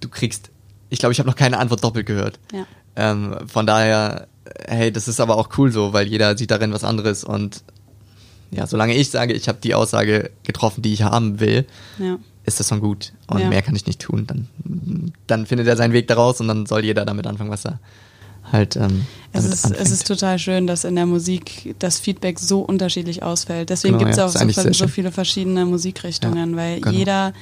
du 0.00 0.08
kriegst, 0.08 0.50
ich 0.90 0.98
glaube, 0.98 1.12
ich 1.12 1.18
habe 1.18 1.28
noch 1.28 1.36
keine 1.36 1.58
Antwort 1.58 1.82
doppelt 1.82 2.06
gehört. 2.06 2.38
Ja. 2.52 2.66
Ähm, 2.96 3.36
von 3.46 3.66
daher, 3.66 4.28
hey, 4.66 4.92
das 4.92 5.08
ist 5.08 5.20
aber 5.20 5.36
auch 5.36 5.50
cool 5.56 5.72
so, 5.72 5.92
weil 5.92 6.08
jeder 6.08 6.36
sieht 6.36 6.50
darin 6.50 6.72
was 6.72 6.84
anderes 6.84 7.24
und 7.24 7.62
ja, 8.50 8.66
solange 8.66 8.94
ich 8.94 9.10
sage, 9.10 9.32
ich 9.32 9.48
habe 9.48 9.58
die 9.62 9.74
Aussage 9.74 10.30
getroffen, 10.42 10.82
die 10.82 10.92
ich 10.92 11.02
haben 11.02 11.38
will, 11.40 11.66
Ja. 11.98 12.18
Ist 12.54 12.60
das 12.60 12.68
schon 12.68 12.80
gut. 12.80 13.12
Und 13.28 13.40
Ja. 13.40 13.48
mehr 13.48 13.62
kann 13.62 13.74
ich 13.76 13.86
nicht 13.86 14.00
tun. 14.00 14.26
Dann, 14.26 14.48
dann 15.26 15.46
findet 15.46 15.66
er 15.66 15.76
seinen 15.76 15.92
Weg 15.92 16.06
daraus 16.08 16.40
und 16.40 16.48
dann 16.48 16.66
soll 16.66 16.84
jeder 16.84 17.04
damit 17.04 17.26
anfangen, 17.26 17.50
was 17.50 17.64
er 17.64 17.78
halt 18.52 18.76
ähm, 18.76 19.06
Es 19.32 19.44
ist, 19.44 19.64
anfängt. 19.64 19.84
es 19.86 19.92
ist 19.92 20.06
total 20.06 20.38
schön, 20.38 20.66
dass 20.66 20.84
in 20.84 20.96
der 20.96 21.06
Musik 21.06 21.74
das 21.78 21.98
Feedback 22.00 22.38
so 22.38 22.60
unterschiedlich 22.60 23.22
ausfällt. 23.22 23.70
Deswegen 23.70 23.94
Genau, 23.94 24.04
gibt 24.06 24.10
es 24.12 24.16
ja, 24.18 24.26
auch 24.26 24.50
so, 24.50 24.72
so 24.72 24.88
viele 24.88 25.12
verschiedene 25.12 25.64
Musikrichtungen, 25.66 26.50
Ja, 26.52 26.56
weil 26.56 26.80
genau. 26.80 26.96
jeder 26.96 27.32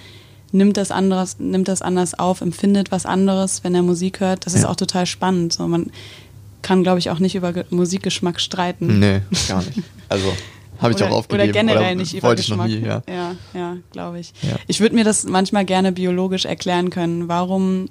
nimmt 0.53 0.77
das, 0.77 0.91
anderes, 0.91 1.39
nimmt 1.39 1.69
das 1.69 1.83
anders 1.83 2.19
auf, 2.19 2.41
empfindet 2.41 2.91
was 2.91 3.07
anderes, 3.07 3.65
wenn 3.65 3.75
er 3.75 3.83
Musik 3.83 4.21
hört. 4.21 4.45
Das 4.47 4.55
ist 4.55 4.65
auch 4.65 4.77
total 4.77 5.07
spannend. 5.07 5.53
So, 5.55 5.67
man 5.69 5.91
kann, 6.63 6.83
glaube 6.83 6.99
ich, 6.99 7.11
auch 7.11 7.19
nicht 7.21 7.35
über 7.37 7.53
Ge- 7.53 7.65
Musikgeschmack 7.71 8.41
streiten. 8.41 8.99
Nee, 8.99 9.21
gar 9.49 9.63
nicht. 9.63 9.81
Also, 10.09 10.33
habe 10.79 10.93
ich 10.93 10.97
oder, 10.97 11.11
auch 11.11 11.19
aufgegeben. 11.19 11.51
Oder 11.51 11.53
generell 11.53 11.97
nicht 11.97 12.15
über 12.15 12.35
Geschmack. 12.35 12.69
nie, 12.69 12.81
ja. 12.81 13.03
ja, 13.09 13.35
ja 13.55 13.77
glaube 13.93 14.21
ich. 14.21 14.33
Ja. 14.43 14.57
Ich 14.67 14.81
würde 14.81 14.95
mir 14.95 15.05
das 15.05 15.25
manchmal 15.25 15.65
gerne 15.65 15.93
biologisch 15.93 16.45
erklären 16.45 16.91
können. 16.91 17.29
Warum 17.29 17.89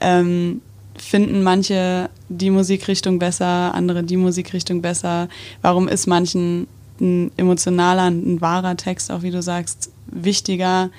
ähm, 0.00 0.60
finden 0.96 1.42
manche 1.42 2.10
die 2.28 2.50
Musikrichtung 2.50 3.18
besser, 3.18 3.74
andere 3.74 4.02
die 4.02 4.16
Musikrichtung 4.16 4.82
besser? 4.82 5.28
Warum 5.62 5.88
ist 5.88 6.06
manchen 6.06 6.66
ein 7.00 7.32
emotionaler, 7.36 8.10
ein 8.10 8.40
wahrer 8.40 8.76
Text, 8.76 9.10
auch 9.10 9.22
wie 9.22 9.30
du 9.30 9.42
sagst, 9.42 9.90
wichtiger 10.06 10.90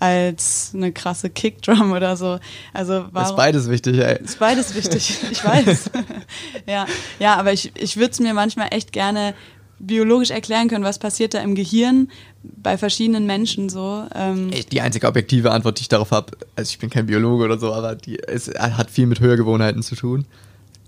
als 0.00 0.72
eine 0.74 0.92
krasse 0.92 1.30
Kickdrum 1.30 1.92
oder 1.96 2.16
so. 2.16 2.38
Also 2.72 3.06
warum, 3.12 3.30
ist 3.30 3.36
beides 3.36 3.68
wichtig, 3.68 3.98
ey. 3.98 4.22
Ist 4.22 4.38
beides 4.38 4.74
wichtig, 4.74 5.18
ich 5.30 5.44
weiß. 5.44 5.90
ja, 6.66 6.86
ja, 7.18 7.36
aber 7.36 7.52
ich, 7.52 7.72
ich 7.76 7.96
würde 7.96 8.12
es 8.12 8.20
mir 8.20 8.34
manchmal 8.34 8.68
echt 8.70 8.92
gerne 8.92 9.34
biologisch 9.78 10.30
erklären 10.30 10.68
können, 10.68 10.84
was 10.84 10.98
passiert 10.98 11.34
da 11.34 11.40
im 11.40 11.54
Gehirn 11.54 12.10
bei 12.42 12.78
verschiedenen 12.78 13.26
Menschen 13.26 13.68
so. 13.68 14.04
Ähm 14.14 14.50
die 14.72 14.80
einzige 14.80 15.06
objektive 15.06 15.50
Antwort, 15.52 15.78
die 15.78 15.82
ich 15.82 15.88
darauf 15.88 16.10
habe, 16.10 16.36
also 16.56 16.70
ich 16.70 16.78
bin 16.78 16.90
kein 16.90 17.06
Biologe 17.06 17.44
oder 17.44 17.58
so, 17.58 17.72
aber 17.72 17.94
die 17.94 18.18
es 18.18 18.48
hat 18.48 18.90
viel 18.90 19.06
mit 19.06 19.20
Hörgewohnheiten 19.20 19.82
zu 19.82 19.94
tun. 19.94 20.24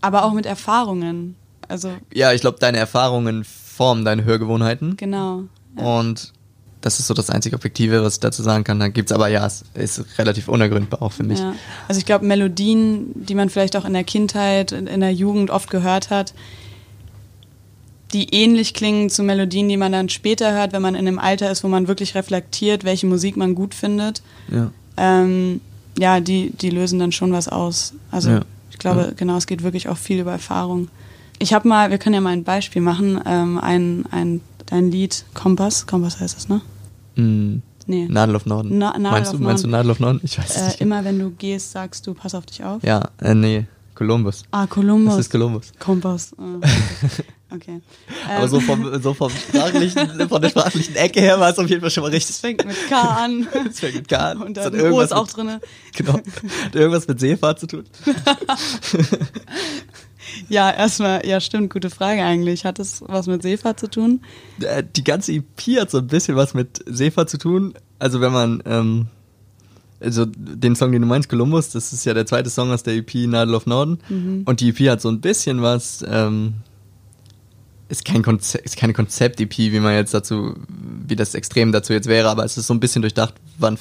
Aber 0.01 0.25
auch 0.25 0.33
mit 0.33 0.47
Erfahrungen. 0.47 1.37
Also 1.69 1.93
ja, 2.13 2.33
ich 2.33 2.41
glaube, 2.41 2.59
deine 2.59 2.79
Erfahrungen 2.79 3.45
formen 3.45 4.05
deine 4.05 4.25
Hörgewohnheiten. 4.25 4.97
Genau. 4.97 5.45
Ja. 5.77 5.85
Und 5.85 6.33
das 6.81 6.99
ist 6.99 7.07
so 7.07 7.15
das 7.15 7.31
einzige 7.31 7.57
Objektive, 7.57 8.03
was 8.03 8.15
ich 8.15 8.21
dazu 8.21 8.43
sagen 8.43 8.65
kann. 8.65 8.81
Dann 8.81 8.93
gibt 8.93 9.11
es 9.11 9.15
aber 9.15 9.29
ja, 9.29 9.47
es 9.47 9.65
ist 9.75 10.19
relativ 10.19 10.49
unergründbar 10.49 11.03
auch 11.03 11.13
für 11.13 11.23
mich. 11.23 11.39
Ja. 11.39 11.55
Also 11.89 11.99
ich 11.99 12.07
glaube, 12.07 12.25
Melodien, 12.25 13.11
die 13.15 13.35
man 13.35 13.51
vielleicht 13.51 13.77
auch 13.77 13.85
in 13.85 13.93
der 13.93 14.05
Kindheit, 14.05 14.73
in 14.73 15.01
der 15.01 15.13
Jugend 15.13 15.51
oft 15.51 15.71
gehört 15.71 16.11
hat, 16.11 16.35
die 18.13 18.35
ähnlich 18.35 18.75
klingen 18.75 19.11
zu 19.11 19.23
Melodien, 19.23 19.69
die 19.69 19.77
man 19.77 19.93
dann 19.93 20.09
später 20.09 20.53
hört, 20.53 20.73
wenn 20.73 20.83
man 20.83 20.95
in 20.95 21.07
einem 21.07 21.19
Alter 21.19 21.51
ist, 21.51 21.63
wo 21.65 21.69
man 21.69 21.89
wirklich 21.89 22.15
reflektiert, 22.15 22.85
welche 22.85 23.07
Musik 23.07 23.37
man 23.37 23.55
gut 23.55 23.75
findet. 23.75 24.23
Ja, 24.51 24.71
ähm, 24.97 25.61
ja 25.99 26.21
die, 26.21 26.51
die 26.51 26.71
lösen 26.71 26.99
dann 26.99 27.13
schon 27.13 27.33
was 27.33 27.49
aus. 27.49 27.95
Also 28.11 28.31
ja. 28.31 28.41
ich 28.71 28.79
glaube, 28.79 29.01
ja. 29.01 29.11
genau, 29.17 29.37
es 29.37 29.47
geht 29.47 29.63
wirklich 29.63 29.89
auch 29.89 29.99
viel 29.99 30.21
über 30.21 30.33
Erfahrung. 30.33 30.89
Ich 31.39 31.55
habe 31.55 31.69
mal, 31.69 31.91
wir 31.91 31.99
können 31.99 32.15
ja 32.15 32.21
mal 32.21 32.31
ein 32.31 32.45
Beispiel 32.45 32.83
machen, 32.83 33.21
ähm, 33.25 33.59
ein, 33.59 34.05
ein, 34.11 34.41
ein 34.71 34.91
Lied, 34.91 35.25
Kompass, 35.35 35.87
Kompass 35.87 36.21
heißt 36.21 36.37
es, 36.37 36.49
ne? 36.49 36.61
Mm. 37.17 37.63
Nee. 37.87 38.07
Nadel 38.09 38.37
auf 38.37 38.47
Norden. 38.47 38.79
Na, 38.79 38.97
Nadel 38.97 39.11
meinst, 39.11 39.31
auf 39.31 39.37
du, 39.37 39.43
Norden. 39.43 39.45
meinst 39.45 39.65
du 39.65 39.69
Nadel 39.69 39.91
auf 39.91 39.99
Norden? 39.99 40.21
Ich 40.23 40.39
weiß 40.39 40.57
äh, 40.57 40.65
nicht. 40.67 40.81
Immer 40.81 41.05
wenn 41.05 41.19
du 41.19 41.31
gehst, 41.31 41.73
sagst 41.73 42.07
du, 42.07 42.15
pass 42.15 42.37
auf 42.37 42.47
dich 42.47 42.63
auf. 42.63 42.85
Ja, 42.85 43.09
äh, 43.21 43.35
nee. 43.35 43.67
Kolumbus. 43.97 44.45
Ah, 44.53 44.67
Kolumbus. 44.67 45.17
Das 45.17 45.27
ist 45.27 45.31
Kolumbus. 45.31 45.73
Kompass. 45.79 46.33
Ah, 46.39 46.61
okay. 47.51 47.81
Aber 48.29 48.49
so 48.49 48.61
vom, 48.61 49.03
so 49.03 49.15
vom 49.15 49.31
sprachlichen, 49.31 50.29
von 50.29 50.43
der 50.43 50.51
sprachlichen 50.51 50.97
Ecke 50.97 51.21
her 51.21 51.41
war 51.41 51.51
es 51.51 51.59
auf 51.59 51.69
jeden 51.69 51.81
Fall 51.81 51.91
schon 51.91 52.03
mal 52.03 52.11
richtig. 52.11 52.37
Es 52.37 52.41
fängt 52.41 52.65
mit 52.65 52.77
K 52.89 53.01
an. 53.01 53.49
Es 53.71 53.81
fängt 53.81 53.97
mit 53.97 54.09
K 54.09 54.17
an. 54.17 54.43
Und 54.43 54.57
dann 54.57 54.93
O 54.93 55.01
ist 55.01 55.13
auch 55.13 55.27
mit, 55.27 55.37
drin. 55.37 55.61
Genau. 55.97 56.15
Hat 56.15 56.75
irgendwas 56.75 57.09
mit 57.09 57.21
Seefahrt 57.21 57.61
zu 57.61 57.67
tun? 57.67 57.85
ja, 60.49 60.71
erstmal, 60.71 61.27
ja 61.27 61.41
stimmt, 61.41 61.73
gute 61.73 61.91
Frage 61.91 62.23
eigentlich. 62.23 62.65
Hat 62.65 62.79
das 62.79 63.03
was 63.07 63.27
mit 63.27 63.43
Seefahrt 63.43 63.81
zu 63.81 63.89
tun? 63.89 64.23
Äh, 64.61 64.85
die 64.97 65.05
ganze 65.05 65.33
EP 65.33 65.79
hat 65.79 65.91
so 65.91 65.99
ein 65.99 66.07
bisschen 66.07 66.37
was 66.37 66.55
mit 66.55 66.83
Seefahrt 66.87 67.31
zu 67.31 67.39
tun. 67.39 67.75
Also 67.99 68.21
wenn 68.21 68.33
man... 68.33 68.63
Ähm, 68.67 69.09
also 70.01 70.25
den 70.27 70.75
Song, 70.77 70.93
den 70.93 71.03
du 71.03 71.09
meinst, 71.09 71.29
Columbus, 71.29 71.71
das 71.71 71.93
ist 71.93 72.07
ja 72.07 72.15
der 72.15 72.27
zweite 72.27 72.51
Song 72.51 72.71
aus 72.71 72.83
der 72.83 72.95
EP 72.95 73.15
Nadel 73.27 73.55
of 73.55 73.67
Norden. 73.67 73.99
Mhm. 74.09 74.43
Und 74.47 74.61
die 74.61 74.71
EP 74.71 74.91
hat 74.91 75.03
so 75.03 75.11
ein 75.11 75.21
bisschen 75.21 75.63
was, 75.63 76.05
ähm, 76.09 76.55
ist, 77.91 78.05
kein 78.05 78.23
Konzept, 78.23 78.65
ist 78.65 78.77
keine 78.77 78.93
Konzept-EP, 78.93 79.59
wie 79.59 79.81
man 79.81 79.95
jetzt 79.95 80.15
dazu, 80.15 80.55
wie 81.07 81.17
das 81.17 81.35
extrem 81.35 81.73
dazu 81.73 81.93
jetzt 81.93 82.07
wäre, 82.07 82.29
aber 82.29 82.45
es 82.45 82.57
ist 82.57 82.67
so 82.67 82.75
ein 82.75 82.81
bisschen 82.81 83.03
durchdacht, 83.03 83.35
wann 83.59 83.77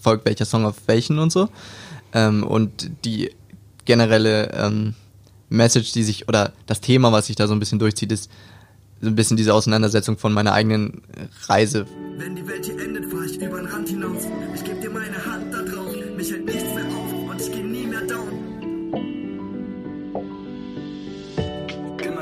folgt 0.00 0.24
welcher 0.24 0.44
Song 0.44 0.64
auf 0.64 0.76
welchen 0.86 1.18
und 1.18 1.30
so. 1.30 1.48
Ähm, 2.12 2.44
und 2.44 2.90
die 3.04 3.30
generelle 3.84 4.52
ähm, 4.52 4.94
Message, 5.48 5.92
die 5.92 6.04
sich, 6.04 6.28
oder 6.28 6.52
das 6.66 6.80
Thema, 6.80 7.12
was 7.12 7.26
sich 7.26 7.36
da 7.36 7.46
so 7.46 7.54
ein 7.54 7.60
bisschen 7.60 7.78
durchzieht, 7.78 8.12
ist 8.12 8.30
so 9.00 9.08
ein 9.08 9.14
bisschen 9.14 9.36
diese 9.36 9.54
Auseinandersetzung 9.54 10.18
von 10.18 10.32
meiner 10.32 10.52
eigenen 10.52 11.02
Reise. 11.46 11.86
Wenn 12.16 12.36
die 12.36 12.46
Welt 12.46 12.64
hier 12.64 12.78
endet, 12.80 13.06
fahr 13.10 13.24
ich 13.24 13.36
über 13.36 13.58
den 13.58 13.66
Rand 13.66 13.88
hinaus. 13.88 14.24
Ich 14.54 14.64
gebe 14.64 14.80
dir 14.80 14.90
meine 14.90 15.24
Hand 15.24 15.52
da 15.52 15.62
drauf. 15.62 15.94
Mich 16.16 16.32
hält 16.32 16.44
nichts 16.44 16.74
mehr 16.74 16.84
auf 16.86 17.30
und 17.30 17.40
ich 17.40 17.52
geh 17.52 17.67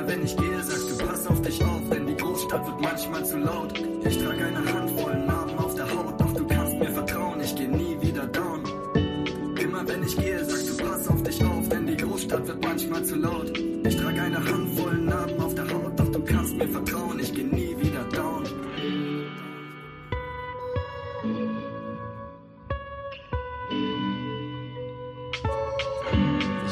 Immer 0.07 0.15
wenn 0.19 0.25
ich 0.25 0.37
gehe, 0.37 0.63
sagst 0.63 0.89
du, 0.89 1.05
pass 1.05 1.27
auf 1.27 1.43
dich 1.43 1.65
auf, 1.65 1.81
denn 1.91 2.07
die 2.07 2.17
Großstadt 2.17 2.65
wird 2.65 2.81
manchmal 2.81 3.25
zu 3.25 3.39
laut. 3.39 3.73
Ich 4.05 4.19
trage 4.19 4.47
eine 4.47 4.73
Handvoll 4.73 5.17
Narben 5.27 5.59
auf 5.59 5.75
der 5.75 5.91
Haut, 5.91 6.21
doch 6.21 6.33
du 6.33 6.47
kannst 6.47 6.79
mir 6.79 6.91
vertrauen, 6.91 7.41
ich 7.41 7.57
geh 7.57 7.67
nie 7.67 7.97
wieder 8.01 8.27
down. 8.27 8.63
Immer 9.61 9.89
wenn 9.89 10.05
ich 10.05 10.17
gehe, 10.17 10.45
sagst 10.45 10.69
du, 10.71 10.85
pass 10.85 11.09
auf 11.09 11.23
dich 11.25 11.45
auf, 11.45 11.69
denn 11.71 11.89
die 11.89 11.97
Großstadt 11.97 12.47
wird 12.47 12.65
manchmal 12.65 13.05
zu 13.05 13.17
laut. 13.17 13.59
Ich 13.59 13.97
trage 13.97 14.23
eine 14.23 14.45
Handvoll 14.45 14.97
Narben 14.97 15.41
auf 15.41 15.55
der 15.57 15.65
Haut, 15.65 15.99
doch 15.99 16.13
du 16.13 16.21
kannst 16.25 16.57
mir 16.57 16.69
vertrauen, 16.69 17.19
ich 17.19 17.35
geh 17.35 17.43
nie 17.43 17.66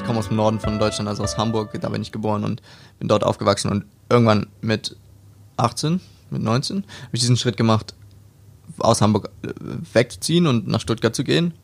Ich 0.04 0.06
komme 0.06 0.18
aus 0.18 0.28
dem 0.28 0.36
Norden 0.36 0.60
von 0.60 0.78
Deutschland, 0.78 1.08
also 1.08 1.22
aus 1.22 1.38
Hamburg, 1.38 1.80
da 1.80 1.88
bin 1.88 2.02
ich 2.02 2.12
geboren 2.12 2.44
und 2.44 2.60
bin 2.98 3.08
dort 3.08 3.24
aufgewachsen 3.24 3.70
und 3.70 3.86
irgendwann 4.10 4.48
mit 4.60 4.98
18, 5.56 5.98
mit 6.28 6.42
19 6.42 6.76
habe 6.76 6.86
ich 7.12 7.20
diesen 7.20 7.38
Schritt 7.38 7.56
gemacht, 7.56 7.94
aus 8.76 9.00
Hamburg 9.00 9.30
äh, 9.40 9.48
wegzuziehen 9.94 10.46
und 10.46 10.68
nach 10.68 10.82
Stuttgart 10.82 11.16
zu 11.16 11.24
gehen. 11.24 11.54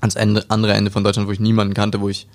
Ans 0.00 0.14
Ende, 0.14 0.44
andere 0.50 0.74
Ende 0.74 0.92
von 0.92 1.02
Deutschland, 1.02 1.26
wo 1.26 1.32
ich 1.32 1.40
niemanden 1.40 1.74
kannte, 1.74 2.00
wo 2.00 2.08
ich 2.08 2.28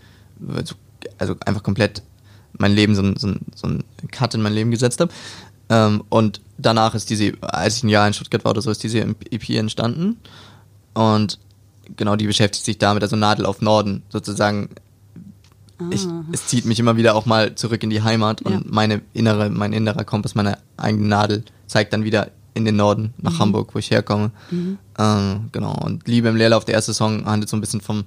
also 1.17 1.37
einfach 1.45 1.63
komplett 1.63 2.03
mein 2.51 2.73
Leben 2.73 2.93
so, 2.93 3.01
so, 3.15 3.33
so 3.55 3.67
ein 3.67 3.85
Cut 4.11 4.33
in 4.33 4.41
mein 4.41 4.51
Leben 4.51 4.71
gesetzt 4.71 4.99
habe. 4.99 5.13
Ähm, 5.69 6.03
und 6.09 6.41
danach 6.57 6.95
ist 6.95 7.09
diese, 7.09 7.31
als 7.39 7.77
ich 7.77 7.83
ein 7.83 7.89
Jahr 7.89 8.05
in 8.05 8.13
Stuttgart 8.13 8.43
war 8.43 8.51
oder 8.51 8.61
so, 8.61 8.71
ist 8.71 8.83
diese 8.83 8.99
EP 8.99 9.49
entstanden. 9.51 10.17
Und 10.93 11.39
genau 11.95 12.17
die 12.17 12.27
beschäftigt 12.27 12.65
sich 12.65 12.77
damit, 12.77 13.03
also 13.03 13.15
Nadel 13.15 13.45
auf 13.45 13.61
Norden 13.61 14.03
sozusagen. 14.09 14.67
Ich, 15.91 16.05
Ah. 16.05 16.23
es 16.31 16.47
zieht 16.47 16.65
mich 16.65 16.79
immer 16.79 16.97
wieder 16.97 17.15
auch 17.15 17.25
mal 17.25 17.55
zurück 17.55 17.83
in 17.83 17.89
die 17.89 18.01
Heimat 18.01 18.41
und 18.41 18.51
Ja. 18.51 18.61
meine 18.65 19.01
innere, 19.13 19.49
mein 19.49 19.71
innerer 19.73 20.03
Kompass, 20.03 20.35
meine 20.35 20.57
eigene 20.77 21.07
Nadel 21.07 21.43
zeigt 21.67 21.93
dann 21.93 22.03
wieder 22.03 22.31
in 22.53 22.65
den 22.65 22.75
Norden, 22.75 23.13
nach 23.17 23.33
Mhm. 23.33 23.39
Hamburg, 23.39 23.73
wo 23.75 23.79
ich 23.79 23.89
herkomme. 23.91 24.31
Ähm, 24.51 25.49
genau. 25.51 25.73
Und 25.81 26.07
Liebe 26.07 26.27
im 26.27 26.35
Leerlauf, 26.35 26.65
der 26.65 26.75
erste 26.75 26.93
Song, 26.93 27.25
handelt 27.25 27.49
so 27.49 27.55
ein 27.55 27.61
bisschen 27.61 27.79
vom 27.81 28.03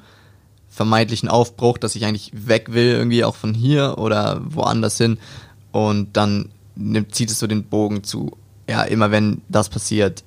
vermeintlichen 0.69 1.29
Aufbruch, 1.29 1.79
dass 1.79 1.95
ich 1.97 2.05
eigentlich 2.05 2.31
weg 2.35 2.73
will, 2.73 2.87
irgendwie 2.93 3.25
auch 3.25 3.37
von 3.37 3.55
hier 3.55 3.97
oder 3.99 4.41
woanders 4.45 4.97
hin. 4.99 5.19
Und 5.71 6.17
dann 6.17 6.49
nimmt, 6.77 7.15
zieht 7.15 7.31
es 7.31 7.39
so 7.39 7.47
den 7.47 7.65
Bogen 7.65 8.05
zu, 8.05 8.37
ja, 8.69 8.83
immer 8.83 9.11
wenn 9.11 9.43
das 9.49 9.69
passiert, 9.69 10.25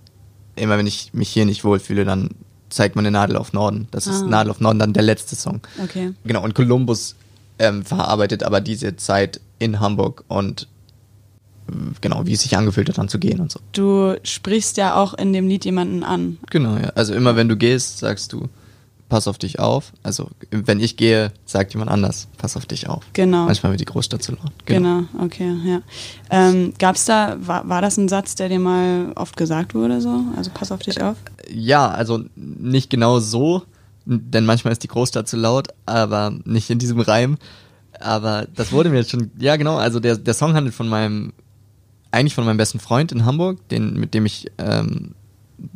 immer 0.55 0.77
wenn 0.77 0.87
ich 0.87 1.13
mich 1.13 1.29
hier 1.29 1.45
nicht 1.45 1.63
wohlfühle, 1.63 2.05
dann 2.05 2.29
zeigt 2.69 2.95
meine 2.95 3.11
Nadel 3.11 3.37
auf 3.37 3.53
Norden. 3.53 3.87
Das 3.91 4.07
ist 4.07 4.23
Ah. 4.23 4.27
Nadel 4.27 4.51
auf 4.51 4.59
Norden 4.59 4.79
dann 4.79 4.93
der 4.93 5.03
letzte 5.03 5.35
Song. 5.35 5.61
Okay. 5.83 6.13
Genau, 6.23 6.43
und 6.43 6.55
Columbus 6.55 7.15
ähm, 7.59 7.83
verarbeitet 7.83 8.43
aber 8.43 8.61
diese 8.61 8.95
Zeit 8.95 9.39
in 9.59 9.79
Hamburg 9.79 10.23
und 10.27 10.67
äh, 11.69 11.73
genau, 12.01 12.25
wie 12.25 12.33
es 12.33 12.41
sich 12.41 12.57
angefühlt 12.57 12.89
hat, 12.89 12.97
dann 12.97 13.09
zu 13.09 13.19
gehen 13.19 13.39
und 13.39 13.51
so. 13.51 13.59
Du 13.71 14.15
sprichst 14.23 14.77
ja 14.77 14.95
auch 14.95 15.13
in 15.13 15.33
dem 15.33 15.47
Lied 15.47 15.65
jemanden 15.65 16.03
an. 16.03 16.37
Genau, 16.49 16.77
ja. 16.77 16.89
Also 16.95 17.13
immer 17.13 17.35
wenn 17.35 17.49
du 17.49 17.57
gehst, 17.57 17.99
sagst 17.99 18.33
du, 18.33 18.49
pass 19.09 19.27
auf 19.27 19.37
dich 19.37 19.59
auf. 19.59 19.93
Also 20.03 20.29
wenn 20.51 20.79
ich 20.79 20.97
gehe, 20.97 21.31
sagt 21.45 21.73
jemand 21.73 21.91
anders, 21.91 22.27
pass 22.37 22.57
auf 22.57 22.65
dich 22.65 22.89
auf. 22.89 23.03
Genau. 23.13 23.45
Manchmal 23.45 23.71
wird 23.71 23.81
die 23.81 23.85
Großstadt 23.85 24.23
zu 24.23 24.33
laut. 24.33 24.51
Genau, 24.65 25.03
okay, 25.21 25.55
ja. 25.63 25.81
Ähm, 26.29 26.73
gab's 26.79 27.05
da, 27.05 27.37
war, 27.39 27.67
war 27.69 27.81
das 27.81 27.97
ein 27.97 28.09
Satz, 28.09 28.35
der 28.35 28.49
dir 28.49 28.59
mal 28.59 29.11
oft 29.15 29.37
gesagt 29.37 29.75
wurde 29.75 30.01
so? 30.01 30.23
Also 30.35 30.51
pass 30.53 30.71
auf 30.71 30.81
dich 30.81 31.01
auf? 31.01 31.17
Ja, 31.49 31.87
also 31.89 32.25
nicht 32.35 32.89
genau 32.89 33.19
so, 33.19 33.63
denn 34.05 34.45
manchmal 34.45 34.71
ist 34.71 34.83
die 34.83 34.87
Großstadt 34.87 35.27
zu 35.27 35.37
laut, 35.37 35.69
aber 35.85 36.33
nicht 36.45 36.69
in 36.69 36.79
diesem 36.79 36.99
Reim. 36.99 37.37
Aber 37.99 38.47
das 38.55 38.71
wurde 38.71 38.89
mir 38.89 38.97
jetzt 38.97 39.11
schon, 39.11 39.31
ja 39.37 39.55
genau, 39.55 39.77
also 39.77 39.99
der, 39.99 40.17
der 40.17 40.33
Song 40.33 40.53
handelt 40.53 40.75
von 40.75 40.87
meinem, 40.87 41.33
eigentlich 42.11 42.35
von 42.35 42.45
meinem 42.45 42.57
besten 42.57 42.79
Freund 42.79 43.11
in 43.11 43.25
Hamburg, 43.25 43.67
den, 43.69 43.99
mit 43.99 44.13
dem 44.13 44.25
ich 44.25 44.51
ähm, 44.57 45.15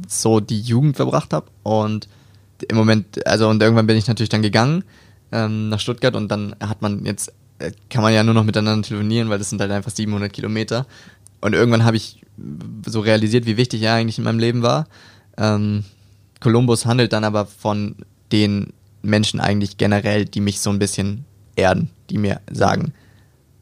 so 0.07 0.39
die 0.39 0.61
Jugend 0.61 0.95
verbracht 0.95 1.33
habe. 1.33 1.47
Und 1.63 2.07
im 2.67 2.77
Moment, 2.77 3.25
also 3.25 3.49
und 3.49 3.61
irgendwann 3.61 3.87
bin 3.87 3.97
ich 3.97 4.07
natürlich 4.07 4.29
dann 4.29 4.41
gegangen 4.41 4.83
ähm, 5.31 5.69
nach 5.69 5.79
Stuttgart 5.79 6.15
und 6.15 6.29
dann 6.29 6.55
hat 6.59 6.81
man 6.81 7.05
jetzt, 7.05 7.31
äh, 7.59 7.71
kann 7.89 8.03
man 8.03 8.13
ja 8.13 8.23
nur 8.23 8.33
noch 8.33 8.43
miteinander 8.43 8.87
telefonieren, 8.87 9.29
weil 9.29 9.39
das 9.39 9.49
sind 9.49 9.61
halt 9.61 9.71
einfach 9.71 9.91
700 9.91 10.31
Kilometer. 10.31 10.85
Und 11.41 11.53
irgendwann 11.53 11.85
habe 11.85 11.97
ich 11.97 12.21
so 12.85 12.99
realisiert, 12.99 13.45
wie 13.45 13.57
wichtig 13.57 13.81
er 13.81 13.93
eigentlich 13.93 14.17
in 14.17 14.23
meinem 14.23 14.39
Leben 14.39 14.61
war. 14.61 14.87
Ähm, 15.37 15.85
Columbus 16.41 16.85
handelt 16.85 17.13
dann 17.13 17.23
aber 17.23 17.45
von 17.45 17.95
den 18.31 18.73
Menschen 19.01 19.39
eigentlich 19.39 19.77
generell, 19.77 20.25
die 20.25 20.41
mich 20.41 20.59
so 20.59 20.69
ein 20.69 20.79
bisschen 20.79 21.25
erden, 21.55 21.89
die 22.09 22.17
mir 22.17 22.41
sagen, 22.51 22.93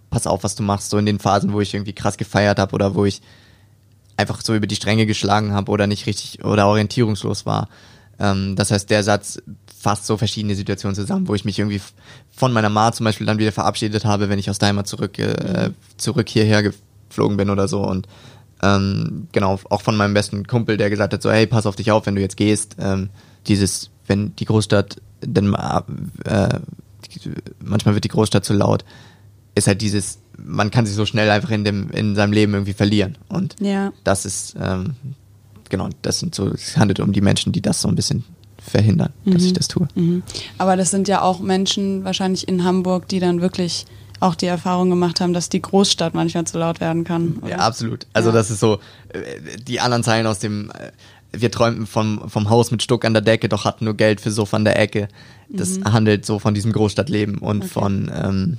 pass 0.10 0.28
auf, 0.28 0.44
was 0.44 0.56
du 0.56 0.64
machst, 0.64 0.90
so 0.90 0.98
in 0.98 1.06
den 1.06 1.20
Phasen, 1.20 1.54
wo 1.54 1.62
ich 1.62 1.74
irgendwie 1.74 1.94
krass 1.94 2.18
gefeiert 2.18 2.60
habe 2.60 2.74
oder 2.74 2.96
wo 2.96 3.06
ich 3.06 3.22
einfach 4.16 4.42
so 4.42 4.56
über 4.56 4.68
die 4.68 4.76
Stränge 4.76 5.06
geschlagen 5.06 5.54
habe 5.54 5.72
oder 5.72 5.88
nicht 5.88 6.08
richtig 6.08 6.44
oder 6.44 6.68
orientierungslos 6.68 7.46
war. 7.46 7.70
Ähm, 8.20 8.56
das 8.56 8.72
heißt, 8.72 8.90
der 8.90 9.04
Satz 9.04 9.42
fasst 9.80 10.08
so 10.08 10.18
verschiedene 10.18 10.56
Situationen 10.56 10.96
zusammen, 10.96 11.28
wo 11.28 11.36
ich 11.36 11.46
mich 11.46 11.60
irgendwie 11.60 11.82
von 12.36 12.52
meiner 12.52 12.70
Ma 12.70 12.92
zum 12.92 13.04
Beispiel 13.04 13.28
dann 13.28 13.38
wieder 13.38 13.52
verabschiedet 13.52 14.06
habe, 14.06 14.30
wenn 14.30 14.40
ich 14.40 14.50
aus 14.50 14.60
Heimat 14.62 14.88
zurück, 14.88 15.20
äh, 15.20 15.70
zurück 15.98 16.28
hierher 16.30 16.64
geflogen 16.64 17.38
bin 17.38 17.50
oder 17.50 17.68
so 17.68 17.84
und 17.84 18.08
ähm, 18.64 19.28
genau, 19.34 19.60
auch 19.70 19.82
von 19.82 19.96
meinem 19.96 20.16
besten 20.16 20.48
Kumpel, 20.48 20.78
der 20.78 20.90
gesagt 20.90 21.14
hat, 21.14 21.22
so, 21.22 21.32
hey, 21.32 21.46
pass 21.46 21.68
auf 21.68 21.76
dich 21.76 21.92
auf, 21.92 22.08
wenn 22.08 22.16
du 22.16 22.22
jetzt 22.22 22.38
gehst. 22.38 22.76
Ähm, 22.80 23.10
dieses, 23.48 23.92
wenn 24.08 24.36
die 24.38 24.46
Großstadt, 24.46 24.98
denn 25.24 25.54
äh, 25.54 26.60
manchmal 27.64 27.94
wird 27.96 28.04
die 28.04 28.10
Großstadt 28.10 28.46
zu 28.46 28.54
laut, 28.54 28.84
ist 29.56 29.68
halt 29.68 29.82
dieses, 29.82 30.20
man 30.38 30.72
kann 30.72 30.86
sich 30.86 30.96
so 30.96 31.06
schnell 31.06 31.30
einfach 31.30 31.50
in 31.52 31.64
dem, 31.64 31.90
in 31.92 32.16
seinem 32.16 32.32
Leben 32.34 32.54
irgendwie 32.54 32.74
verlieren. 32.74 33.18
Und 33.30 33.56
Ja. 33.60 33.92
das 34.04 34.26
ist, 34.26 34.56
ähm, 34.62 34.96
genau, 35.70 35.90
das 36.02 36.20
sind 36.20 36.36
so, 36.36 36.48
es 36.48 36.78
handelt 36.78 37.00
um 37.00 37.12
die 37.12 37.22
Menschen, 37.22 37.52
die 37.52 37.62
das 37.62 37.82
so 37.82 37.88
ein 37.88 37.96
bisschen 37.96 38.24
verhindern, 38.60 39.14
dass 39.26 39.44
ich 39.44 39.54
das 39.54 39.68
tue. 39.68 39.88
Mhm. 39.96 40.24
Aber 40.58 40.76
das 40.76 40.92
sind 40.92 41.08
ja 41.08 41.22
auch 41.22 41.40
Menschen 41.40 42.04
wahrscheinlich 42.04 42.48
in 42.48 42.64
Hamburg, 42.64 43.08
die 43.08 43.20
dann 43.20 43.40
wirklich 43.42 43.86
auch 44.20 44.36
die 44.36 44.48
Erfahrung 44.48 44.90
gemacht 44.90 45.22
haben, 45.22 45.32
dass 45.34 45.48
die 45.48 45.62
Großstadt 45.62 46.14
manchmal 46.16 46.46
zu 46.46 46.58
laut 46.58 46.82
werden 46.82 47.04
kann. 47.04 47.38
oder? 47.42 47.50
Ja, 47.52 47.58
absolut. 47.60 48.08
Also 48.14 48.30
Ja. 48.30 48.36
das 48.36 48.50
ist 48.52 48.60
so, 48.60 48.80
äh, 49.10 49.58
die 49.62 49.80
anderen 49.80 50.04
Zeilen 50.04 50.26
aus 50.28 50.40
dem, 50.40 50.72
äh, 50.72 50.92
wir 51.42 51.52
träumten 51.52 51.86
vom, 51.88 52.30
vom 52.30 52.50
Haus 52.50 52.72
mit 52.72 52.82
Stuck 52.84 53.06
an 53.06 53.14
der 53.14 53.22
Decke, 53.22 53.50
doch 53.50 53.66
hatten 53.66 53.86
nur 53.86 53.96
Geld 53.96 54.22
für 54.22 54.32
Sofa 54.32 54.58
an 54.58 54.66
der 54.66 54.80
Ecke. 54.80 55.08
Das 55.50 55.80
handelt 55.84 56.26
so 56.26 56.40
von 56.40 56.54
diesem 56.54 56.72
Großstadtleben 56.74 57.38
und 57.38 57.58
Mhm. 57.58 57.62
Okay. 57.64 57.70
von, 57.70 58.12
ähm, 58.14 58.58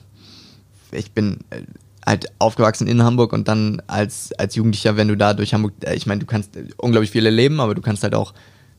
ich 0.92 1.12
bin 1.12 1.38
äh, 1.50 1.62
halt 2.06 2.26
aufgewachsen 2.38 2.86
in 2.86 3.02
Hamburg 3.02 3.32
und 3.32 3.48
dann 3.48 3.82
als, 3.86 4.32
als 4.38 4.54
Jugendlicher, 4.54 4.96
wenn 4.96 5.08
du 5.08 5.16
da 5.16 5.34
durch 5.34 5.52
Hamburg, 5.52 5.74
äh, 5.84 5.94
ich 5.94 6.06
meine, 6.06 6.20
du 6.20 6.26
kannst 6.26 6.56
äh, 6.56 6.64
unglaublich 6.78 7.10
viel 7.10 7.26
erleben, 7.26 7.60
aber 7.60 7.74
du 7.74 7.82
kannst 7.82 8.02
halt 8.02 8.14
auch 8.14 8.32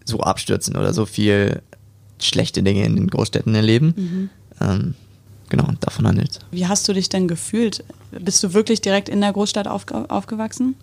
so 0.05 0.21
abstürzen 0.21 0.75
oder 0.75 0.93
so 0.93 1.05
viel 1.05 1.61
schlechte 2.19 2.63
Dinge 2.63 2.85
in 2.85 2.95
den 2.95 3.07
Großstädten 3.07 3.53
erleben. 3.53 3.93
Mhm. 3.95 4.29
Ähm, 4.59 4.95
genau, 5.49 5.69
davon 5.79 6.07
handelt 6.07 6.39
Wie 6.51 6.67
hast 6.67 6.87
du 6.87 6.93
dich 6.93 7.09
denn 7.09 7.27
gefühlt? 7.27 7.83
Bist 8.11 8.43
du 8.43 8.53
wirklich 8.53 8.81
direkt 8.81 9.07
in 9.07 9.21
der 9.21 9.31
Großstadt 9.33 9.67
aufge 9.67 10.09
aufgewachsen? 10.09 10.75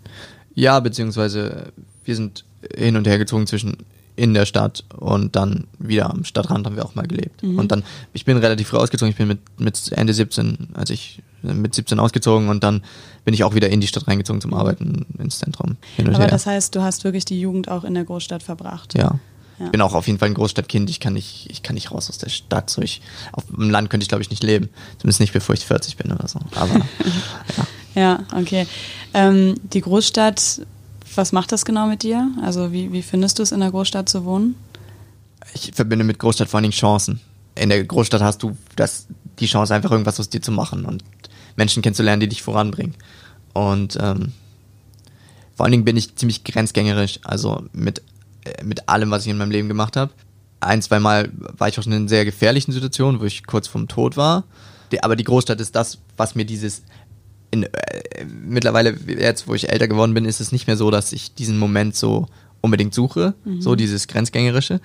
Ja, 0.55 0.81
beziehungsweise 0.81 1.73
wir 2.05 2.17
sind 2.17 2.45
hin 2.75 2.97
und 2.97 3.07
her 3.07 3.19
gezogen 3.19 3.47
zwischen 3.47 3.79
in 4.17 4.33
der 4.33 4.47
Stadt 4.47 4.83
und 4.97 5.37
dann 5.37 5.67
wieder 5.79 6.11
am 6.11 6.25
Stadtrand 6.25 6.64
haben 6.67 6.75
wir 6.75 6.87
auch 6.87 6.95
mal 6.95 7.07
gelebt. 7.07 7.43
Und 7.43 7.71
dann, 7.71 7.85
ich 8.14 8.25
bin 8.25 8.39
relativ 8.39 8.69
früh 8.69 8.79
ausgezogen, 8.79 9.11
ich 9.11 9.17
bin 9.17 9.29
mit, 9.29 9.41
mit 9.59 9.93
Ende 9.93 10.14
17, 10.14 10.71
als 10.73 10.89
ich 10.89 11.23
äh, 11.45 11.53
mit 11.53 11.75
17 11.75 12.01
ausgezogen 12.01 12.49
und 12.49 12.64
dann 12.64 12.83
bin 13.27 13.35
ich 13.35 13.45
auch 13.45 13.55
wieder 13.55 13.69
in 13.69 13.83
die 13.83 13.87
Stadt 13.87 14.09
reingezogen 14.09 14.41
zum 14.41 14.55
Arbeiten 14.55 15.05
ins 15.19 15.39
Zentrum. 15.39 15.77
Aber 15.99 16.19
her. 16.19 16.29
das 16.29 16.47
heißt, 16.47 16.75
du 16.75 16.81
hast 16.81 17.05
wirklich 17.05 17.27
die 17.27 17.39
Jugend 17.39 17.69
auch 17.69 17.85
in 17.85 17.93
der 17.95 18.05
Großstadt 18.05 18.43
verbracht. 18.43 18.97
ja. 18.97 19.19
Ja. 19.59 19.71
Bin 19.71 19.81
auch 19.81 19.95
auf 19.95 20.07
jeden 20.07 20.19
Fall 20.19 20.29
ein 20.29 20.35
Großstadtkind. 20.35 20.91
Ich 20.91 21.01
kann 21.01 21.14
nicht, 21.14 21.49
ich 21.51 21.62
kann 21.62 21.77
nicht 21.77 21.91
raus 21.91 22.11
aus 22.11 22.19
der 22.19 22.29
Stadt. 22.29 22.69
So 22.69 22.83
ich, 22.83 23.01
auf 23.33 23.45
dem 23.47 23.71
Land 23.71 23.89
könnte 23.89 24.05
ich 24.05 24.09
glaube 24.11 24.21
ich 24.21 24.29
nicht 24.29 24.43
leben. 24.43 24.69
Zumindest 24.99 25.21
nicht, 25.21 25.33
bevor 25.33 25.55
ich 25.55 25.64
40 25.64 25.97
bin 25.97 26.12
oder 26.12 26.29
so. 26.29 26.41
Aber 26.55 26.83
Ja, 27.97 28.25
okay. 28.39 28.67
Ähm, 29.14 29.55
die 29.73 29.81
Großstadt, 29.81 30.61
was 31.17 31.33
macht 31.33 31.53
das 31.53 31.64
genau 31.64 31.87
mit 31.87 32.03
dir? 32.03 32.31
Also 32.43 32.73
wie, 32.73 32.93
wie 32.93 33.03
findest 33.03 33.39
du 33.39 33.43
es, 33.43 33.53
in 33.53 33.61
der 33.61 33.71
Großstadt 33.71 34.09
zu 34.09 34.25
wohnen? 34.25 34.55
ich 35.55 35.73
verbinde 35.75 36.05
mit 36.05 36.19
Großstadt 36.19 36.49
vor 36.49 36.59
allen 36.59 36.64
Dingen 36.64 36.73
Chancen. 36.73 37.21
In 37.55 37.71
der 37.71 37.83
Großstadt 37.85 38.23
hast 38.23 38.43
du 38.43 38.57
das, 38.77 39.07
die 39.39 39.47
Chance, 39.47 39.75
einfach 39.75 39.91
irgendwas 39.91 40.21
aus 40.21 40.29
dir 40.29 40.43
zu 40.43 40.53
machen 40.53 40.85
und 40.85 41.03
Menschen 41.57 41.83
kennenzulernen, 41.83 42.21
die 42.21 42.29
dich 42.29 42.43
voranbringen. 42.43 42.95
Und 43.55 43.97
ähm, 44.01 44.33
vor 45.55 45.64
allen 45.64 45.73
Dingen 45.73 45.85
bin 45.85 45.97
ich 45.97 46.17
ziemlich 46.17 46.45
grenzgängerisch, 46.45 47.21
also 47.25 47.64
mit, 47.73 48.03
äh, 48.45 48.62
mit 48.62 48.89
allem, 48.89 49.11
was 49.11 49.25
ich 49.25 49.31
in 49.31 49.39
meinem 49.39 49.51
Leben 49.51 49.69
gemacht 49.69 49.97
habe. 49.97 50.12
Ein, 50.61 50.83
zwei 50.83 51.01
Mal 51.01 51.31
war 51.33 51.69
ich 51.69 51.79
auch 51.79 51.83
schon 51.83 51.93
in 51.93 52.09
sehr 52.09 52.25
gefährlichen 52.25 52.73
Situationen, 52.73 53.21
wo 53.21 53.25
ich 53.25 53.47
kurz 53.47 53.69
vorm 53.69 53.89
Tod 53.89 54.17
war. 54.17 54.45
Aber 55.03 55.17
die 55.17 55.25
Großstadt 55.25 55.61
ist 55.61 55.75
das, 55.75 55.99
was 56.17 56.35
mir 56.35 56.45
dieses 56.45 56.83
in, 57.51 57.64
äh, 57.64 58.24
mittlerweile 58.24 58.97
jetzt, 59.07 59.49
wo 59.49 59.55
ich 59.55 59.68
älter 59.70 59.88
geworden 59.88 60.14
bin, 60.14 60.24
ist 60.24 60.40
es 60.40 60.53
nicht 60.53 60.66
mehr 60.66 60.76
so, 60.76 60.90
dass 60.90 61.12
ich 61.12 61.34
diesen 61.34 61.59
Moment 61.59 61.97
so 61.97 62.26
unbedingt 62.61 62.94
suche, 62.94 63.34
so 63.61 63.76
dieses 63.76 64.09
grenzgängerische. 64.09 64.80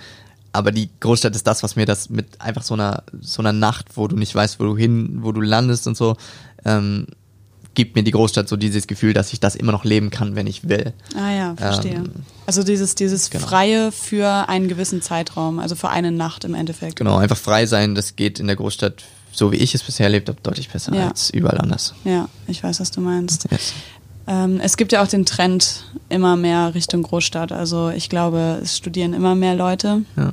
Aber 0.54 0.72
die 0.72 0.90
Großstadt 1.00 1.36
ist 1.36 1.48
das, 1.48 1.64
was 1.64 1.76
mir 1.76 1.86
das 1.86 2.10
mit 2.10 2.40
einfach 2.40 2.64
so 2.64 2.74
einer 2.74 3.04
so 3.22 3.42
einer 3.42 3.54
Nacht, 3.54 3.98
wo 3.98 4.08
du 4.08 4.16
nicht 4.16 4.36
weißt, 4.36 4.60
wo 4.60 4.66
du 4.66 4.78
hin, 4.78 5.20
wo 5.22 5.32
du 5.32 5.42
landest 5.42 5.88
und 5.88 5.96
so, 5.96 6.18
ähm, 6.66 7.08
gibt 7.74 7.96
mir 7.96 8.04
die 8.04 8.12
Großstadt 8.12 8.50
so 8.50 8.58
dieses 8.58 8.88
Gefühl, 8.88 9.14
dass 9.14 9.32
ich 9.32 9.40
das 9.40 9.56
immer 9.56 9.72
noch 9.72 9.86
leben 9.86 10.10
kann, 10.10 10.36
wenn 10.36 10.48
ich 10.48 10.68
will. 10.68 10.94
Ah 11.16 11.32
ja, 11.32 11.56
verstehe. 11.56 11.96
Ähm, 11.96 12.12
also 12.46 12.64
dieses, 12.64 12.96
dieses 12.96 13.30
genau. 13.30 13.46
Freie 13.46 13.92
für 13.92 14.50
einen 14.50 14.68
gewissen 14.68 15.02
Zeitraum, 15.02 15.60
also 15.60 15.76
für 15.76 15.90
eine 15.90 16.12
Nacht 16.12 16.44
im 16.44 16.54
Endeffekt. 16.54 16.98
Genau, 16.98 17.18
einfach 17.18 17.38
frei 17.38 17.66
sein, 17.66 17.96
das 17.96 18.16
geht 18.16 18.40
in 18.40 18.48
der 18.48 18.58
Großstadt, 18.58 19.04
so 19.32 19.52
wie 19.52 19.58
ich 19.58 19.74
es 19.76 19.84
bisher 19.84 20.06
erlebt 20.08 20.30
habe, 20.30 20.40
deutlich 20.44 20.70
besser 20.70 20.94
Ja. 20.94 21.10
als 21.10 21.30
überall 21.30 21.58
anders. 21.60 21.94
Ja, 22.04 22.28
ich 22.48 22.64
weiß, 22.64 22.80
was 22.80 22.92
du 22.92 23.02
meinst. 23.02 23.48
Yes. 23.52 23.74
Ähm, 24.28 24.60
es 24.62 24.78
gibt 24.78 24.92
ja 24.92 25.02
auch 25.04 25.08
den 25.08 25.26
Trend 25.26 25.86
immer 26.10 26.36
mehr 26.38 26.76
Richtung 26.76 27.02
Großstadt. 27.04 27.52
Also 27.52 27.90
ich 27.90 28.10
glaube, 28.10 28.60
es 28.62 28.78
studieren 28.78 29.14
immer 29.14 29.36
mehr 29.36 29.56
Leute. 29.56 30.04
Ja. 30.16 30.32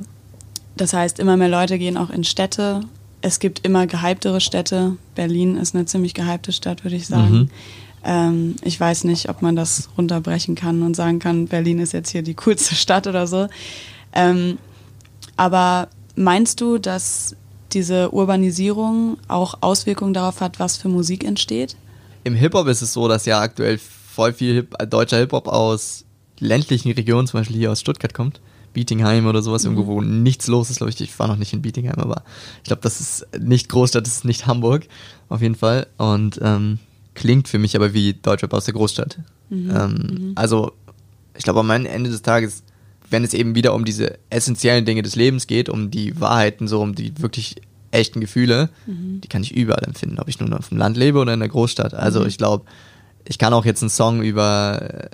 Das 0.77 0.93
heißt, 0.93 1.19
immer 1.19 1.37
mehr 1.37 1.49
Leute 1.49 1.77
gehen 1.79 1.97
auch 1.97 2.09
in 2.09 2.23
Städte. 2.23 2.81
Es 3.21 3.39
gibt 3.39 3.65
immer 3.65 3.87
gehyptere 3.87 4.39
Städte. 4.39 4.95
Berlin 5.15 5.57
ist 5.57 5.75
eine 5.75 5.85
ziemlich 5.85 6.13
gehypte 6.13 6.51
Stadt, 6.53 6.83
würde 6.83 6.95
ich 6.95 7.07
sagen. 7.07 7.31
Mhm. 7.33 7.49
Ähm, 8.05 8.55
ich 8.63 8.79
weiß 8.79 9.03
nicht, 9.03 9.27
ob 9.27 9.41
man 9.41 9.55
das 9.57 9.89
runterbrechen 9.97 10.55
kann 10.55 10.83
und 10.83 10.95
sagen 10.95 11.19
kann, 11.19 11.47
Berlin 11.47 11.79
ist 11.79 11.91
jetzt 11.91 12.11
hier 12.11 12.21
die 12.21 12.33
coolste 12.35 12.75
Stadt 12.75 13.07
oder 13.07 13.27
so. 13.27 13.47
Ähm, 14.13 14.57
aber 15.35 15.89
meinst 16.15 16.61
du, 16.61 16.77
dass 16.77 17.35
diese 17.73 18.11
Urbanisierung 18.13 19.17
auch 19.27 19.55
Auswirkungen 19.61 20.13
darauf 20.13 20.41
hat, 20.41 20.59
was 20.59 20.77
für 20.77 20.89
Musik 20.89 21.23
entsteht? 21.23 21.75
Im 22.23 22.35
Hip-Hop 22.35 22.67
ist 22.67 22.81
es 22.81 22.93
so, 22.93 23.07
dass 23.07 23.25
ja 23.25 23.39
aktuell 23.39 23.77
voll 23.79 24.33
viel 24.33 24.53
Hip 24.53 24.75
äh, 24.79 24.87
deutscher 24.87 25.17
Hip-Hop 25.17 25.47
aus 25.47 26.05
ländlichen 26.39 26.91
Regionen, 26.91 27.27
zum 27.27 27.39
Beispiel 27.39 27.57
hier 27.57 27.71
aus 27.71 27.79
Stuttgart 27.79 28.13
kommt. 28.13 28.41
Bietingheim 28.73 29.25
oder 29.25 29.41
sowas, 29.41 29.63
irgendwo, 29.63 29.87
wo 29.87 30.01
nichts 30.01 30.47
los 30.47 30.69
ist, 30.69 30.77
glaube 30.77 30.91
ich. 30.91 31.01
Ich 31.01 31.17
war 31.17 31.27
noch 31.27 31.37
nicht 31.37 31.53
in 31.53 31.61
Bietingheim, 31.61 31.97
aber 31.97 32.23
ich 32.57 32.65
glaube, 32.65 32.81
das 32.83 32.99
ist 32.99 33.27
nicht 33.39 33.67
Großstadt, 33.69 34.05
das 34.05 34.17
ist 34.17 34.25
nicht 34.25 34.45
Hamburg, 34.45 34.83
auf 35.27 35.41
jeden 35.41 35.55
Fall. 35.55 35.87
Und 35.97 36.39
ähm, 36.41 36.77
klingt 37.15 37.47
für 37.47 37.57
mich 37.57 37.75
aber 37.75 37.93
wie 37.93 38.13
Deutschrap 38.13 38.53
aus 38.53 38.65
der 38.65 38.75
Großstadt. 38.75 39.19
Ähm, 39.51 40.33
Also, 40.35 40.73
ich 41.35 41.43
glaube, 41.43 41.61
am 41.61 41.69
Ende 41.71 42.09
des 42.09 42.21
Tages, 42.21 42.63
wenn 43.09 43.23
es 43.23 43.33
eben 43.33 43.55
wieder 43.55 43.73
um 43.73 43.85
diese 43.85 44.19
essentiellen 44.29 44.85
Dinge 44.85 45.01
des 45.01 45.15
Lebens 45.15 45.47
geht, 45.47 45.69
um 45.69 45.91
die 45.91 46.19
Wahrheiten, 46.19 46.67
so 46.67 46.81
um 46.81 46.95
die 46.95 47.13
wirklich 47.19 47.55
echten 47.91 48.21
Gefühle, 48.21 48.69
die 49.23 49.27
kann 49.27 49.41
ich 49.41 49.55
überall 49.55 49.83
empfinden, 49.83 50.19
ob 50.19 50.27
ich 50.27 50.39
nun 50.39 50.53
auf 50.53 50.69
dem 50.69 50.77
Land 50.77 50.95
lebe 50.95 51.19
oder 51.19 51.33
in 51.33 51.39
der 51.39 51.49
Großstadt. 51.49 51.93
Also 51.93 52.25
ich 52.25 52.37
glaube, 52.37 52.65
ich 53.27 53.37
kann 53.37 53.53
auch 53.53 53.65
jetzt 53.65 53.81
einen 53.81 53.89
Song 53.89 54.21
über 54.21 54.79
äh, 54.81 55.09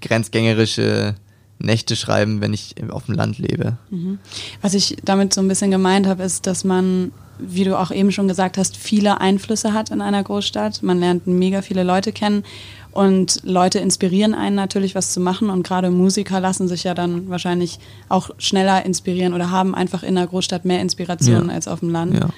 grenzgängerische 0.00 1.14
Nächte 1.58 1.96
schreiben, 1.96 2.40
wenn 2.40 2.52
ich 2.52 2.74
auf 2.90 3.06
dem 3.06 3.14
Land 3.14 3.38
lebe. 3.38 3.78
Was 4.62 4.74
ich 4.74 4.96
damit 5.04 5.34
so 5.34 5.40
ein 5.40 5.48
bisschen 5.48 5.70
gemeint 5.70 6.06
habe, 6.06 6.22
ist, 6.22 6.46
dass 6.46 6.62
man, 6.62 7.10
wie 7.38 7.64
du 7.64 7.78
auch 7.78 7.90
eben 7.90 8.12
schon 8.12 8.28
gesagt 8.28 8.58
hast, 8.58 8.76
viele 8.76 9.20
Einflüsse 9.20 9.72
hat 9.72 9.90
in 9.90 10.00
einer 10.00 10.22
Großstadt. 10.22 10.82
Man 10.82 11.00
lernt 11.00 11.26
mega 11.26 11.62
viele 11.62 11.82
Leute 11.82 12.12
kennen 12.12 12.44
und 12.92 13.40
Leute 13.44 13.78
inspirieren 13.78 14.34
einen 14.34 14.56
natürlich, 14.56 14.94
was 14.94 15.12
zu 15.12 15.20
machen. 15.20 15.50
Und 15.50 15.62
gerade 15.66 15.90
Musiker 15.90 16.40
lassen 16.40 16.68
sich 16.68 16.84
ja 16.84 16.94
dann 16.94 17.28
wahrscheinlich 17.28 17.78
auch 18.08 18.30
schneller 18.38 18.84
inspirieren 18.84 19.34
oder 19.34 19.50
haben 19.50 19.74
einfach 19.74 20.02
in 20.02 20.14
der 20.14 20.26
Großstadt 20.26 20.64
mehr 20.64 20.80
Inspiration 20.80 21.48
Ja. 21.48 21.54
als 21.54 21.68
auf 21.68 21.80
dem 21.80 21.90
Land. 21.90 22.14
Ja. 22.14 22.28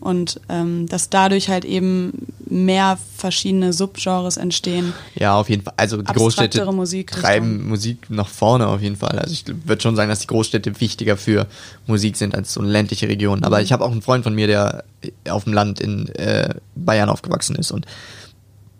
Und 0.00 0.38
ähm, 0.50 0.86
dass 0.86 1.08
dadurch 1.08 1.48
halt 1.48 1.64
eben 1.64 2.26
mehr 2.46 2.98
verschiedene 3.16 3.72
Subgenres 3.72 4.36
entstehen. 4.36 4.92
Ja, 5.14 5.34
auf 5.34 5.48
jeden 5.48 5.62
Fall. 5.62 5.72
Also 5.78 5.96
die 6.02 6.12
Großstädte 6.12 6.70
Musik 6.72 7.10
treiben 7.10 7.66
Musik 7.66 8.10
nach 8.10 8.28
vorne 8.28 8.66
auf 8.66 8.82
jeden 8.82 8.96
Fall. 8.96 9.18
Also 9.18 9.32
ich 9.32 9.44
würde 9.64 9.80
schon 9.80 9.96
sagen, 9.96 10.10
dass 10.10 10.20
die 10.20 10.26
Großstädte 10.26 10.78
wichtiger 10.78 11.16
für 11.16 11.46
Musik 11.86 12.16
sind 12.18 12.34
als 12.34 12.52
so 12.52 12.60
ländliche 12.60 13.08
Regionen. 13.08 13.44
Aber 13.44 13.62
ich 13.62 13.72
habe 13.72 13.82
auch 13.82 13.92
einen 13.92 14.02
Freund 14.02 14.24
von 14.24 14.34
mir, 14.34 14.46
der 14.46 14.84
auf 15.30 15.44
dem 15.44 15.54
Land 15.54 15.80
in 15.80 16.08
äh, 16.16 16.54
Bayern 16.74 17.08
aufgewachsen 17.08 17.56
ist 17.56 17.70
und 17.70 17.86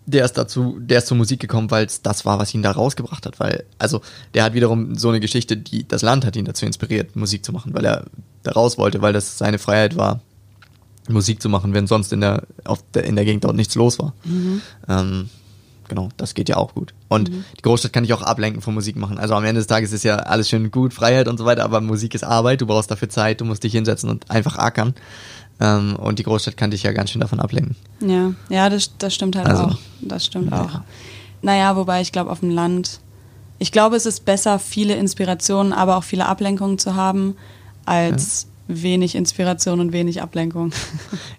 der 0.05 0.25
ist 0.25 0.33
dazu, 0.33 0.77
der 0.79 0.99
ist 0.99 1.07
zur 1.07 1.17
Musik 1.17 1.39
gekommen, 1.39 1.71
weil 1.71 1.85
es 1.85 2.01
das 2.01 2.25
war, 2.25 2.37
was 2.39 2.53
ihn 2.53 2.61
da 2.61 2.71
rausgebracht 2.71 3.25
hat. 3.25 3.39
Weil, 3.39 3.65
also, 3.79 4.01
der 4.33 4.43
hat 4.43 4.53
wiederum 4.53 4.95
so 4.95 5.09
eine 5.09 5.19
Geschichte, 5.19 5.57
die 5.57 5.87
das 5.87 6.01
Land 6.01 6.25
hat 6.25 6.35
ihn 6.35 6.45
dazu 6.45 6.65
inspiriert, 6.65 7.15
Musik 7.15 7.43
zu 7.43 7.51
machen, 7.51 7.73
weil 7.73 7.85
er 7.85 8.05
da 8.43 8.51
raus 8.51 8.77
wollte, 8.77 9.01
weil 9.01 9.13
das 9.13 9.37
seine 9.37 9.57
Freiheit 9.57 9.97
war, 9.97 10.21
Musik 11.09 11.41
zu 11.41 11.49
machen, 11.49 11.73
wenn 11.73 11.87
sonst 11.87 12.13
in 12.13 12.21
der, 12.21 12.43
auf 12.63 12.83
der, 12.93 13.05
in 13.05 13.15
der 13.15 13.25
Gegend 13.25 13.43
dort 13.43 13.55
nichts 13.55 13.75
los 13.75 13.99
war. 13.99 14.13
Ähm, 14.87 15.29
genau, 15.87 16.09
das 16.17 16.33
geht 16.33 16.49
ja 16.49 16.57
auch 16.57 16.73
gut. 16.73 16.93
Und 17.07 17.29
die 17.57 17.61
Großstadt 17.61 17.93
kann 17.93 18.03
ich 18.03 18.13
auch 18.13 18.21
ablenken 18.21 18.61
von 18.61 18.73
Musik 18.73 18.95
machen. 18.95 19.17
Also 19.17 19.35
am 19.35 19.43
Ende 19.43 19.59
des 19.59 19.67
Tages 19.67 19.91
ist 19.91 20.03
ja 20.03 20.17
alles 20.17 20.49
schön 20.49 20.71
gut, 20.71 20.93
Freiheit 20.93 21.27
und 21.27 21.37
so 21.37 21.45
weiter, 21.45 21.63
aber 21.63 21.81
Musik 21.81 22.15
ist 22.15 22.23
Arbeit, 22.23 22.61
du 22.61 22.65
brauchst 22.65 22.89
dafür 22.89 23.09
Zeit, 23.09 23.41
du 23.41 23.45
musst 23.45 23.63
dich 23.63 23.73
hinsetzen 23.73 24.09
und 24.09 24.29
einfach 24.31 24.57
ackern. 24.57 24.93
Ähm, 25.59 25.95
und 25.95 26.19
die 26.19 26.23
Großstadt 26.23 26.57
kann 26.57 26.71
dich 26.71 26.83
ja 26.83 26.91
ganz 26.91 27.11
schön 27.11 27.21
davon 27.21 27.39
ablenken. 27.39 27.75
Ja, 28.01 28.33
ja, 28.49 28.69
das, 28.69 28.91
das 28.97 29.13
stimmt 29.15 29.35
halt 29.35 29.47
Also, 29.47 29.63
auch. 29.63 29.77
Das 30.01 30.25
stimmt 30.25 30.51
ja. 30.51 30.63
auch. 30.63 30.81
Naja, 31.41 31.75
wobei 31.75 32.01
ich 32.01 32.11
glaube, 32.11 32.31
auf 32.31 32.41
dem 32.41 32.49
Land 32.49 32.99
ich 33.57 33.71
glaube, 33.71 33.95
es 33.95 34.05
ist 34.05 34.25
besser, 34.25 34.59
viele 34.59 34.95
Inspirationen, 34.95 35.73
aber 35.73 35.97
auch 35.97 36.03
viele 36.03 36.25
Ablenkungen 36.25 36.77
zu 36.77 36.95
haben, 36.95 37.35
als 37.85 38.47
ja. 38.67 38.83
wenig 38.83 39.15
Inspiration 39.15 39.79
und 39.79 39.93
wenig 39.93 40.21
Ablenkung. 40.21 40.71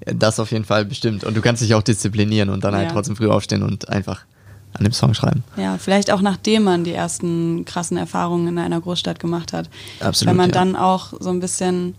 Das 0.04 0.40
auf 0.40 0.52
jeden 0.52 0.64
Fall 0.64 0.84
bestimmt. 0.84 1.24
Und 1.24 1.36
du 1.36 1.42
kannst 1.42 1.62
dich 1.62 1.74
auch 1.74 1.82
disziplinieren 1.82 2.48
und 2.48 2.64
dann 2.64 2.74
halt 2.74 2.88
ja. 2.88 2.92
trotzdem 2.92 3.16
früh 3.16 3.28
aufstehen 3.28 3.62
und 3.62 3.88
einfach 3.88 4.24
an 4.72 4.84
dem 4.84 4.92
Song 4.92 5.14
schreiben. 5.14 5.42
Ja, 5.56 5.78
vielleicht 5.78 6.10
auch 6.10 6.20
nachdem 6.20 6.64
man 6.64 6.84
die 6.84 6.92
ersten 6.92 7.64
krassen 7.64 7.96
Erfahrungen 7.96 8.48
in 8.48 8.58
einer 8.58 8.80
Großstadt 8.80 9.18
gemacht 9.18 9.52
hat. 9.52 9.68
Absolut. 10.00 10.30
Wenn 10.30 10.36
man 10.36 10.50
ja. 10.50 10.54
dann 10.54 10.76
auch 10.76 11.12
so 11.18 11.30
ein 11.30 11.40
bisschen, 11.40 11.96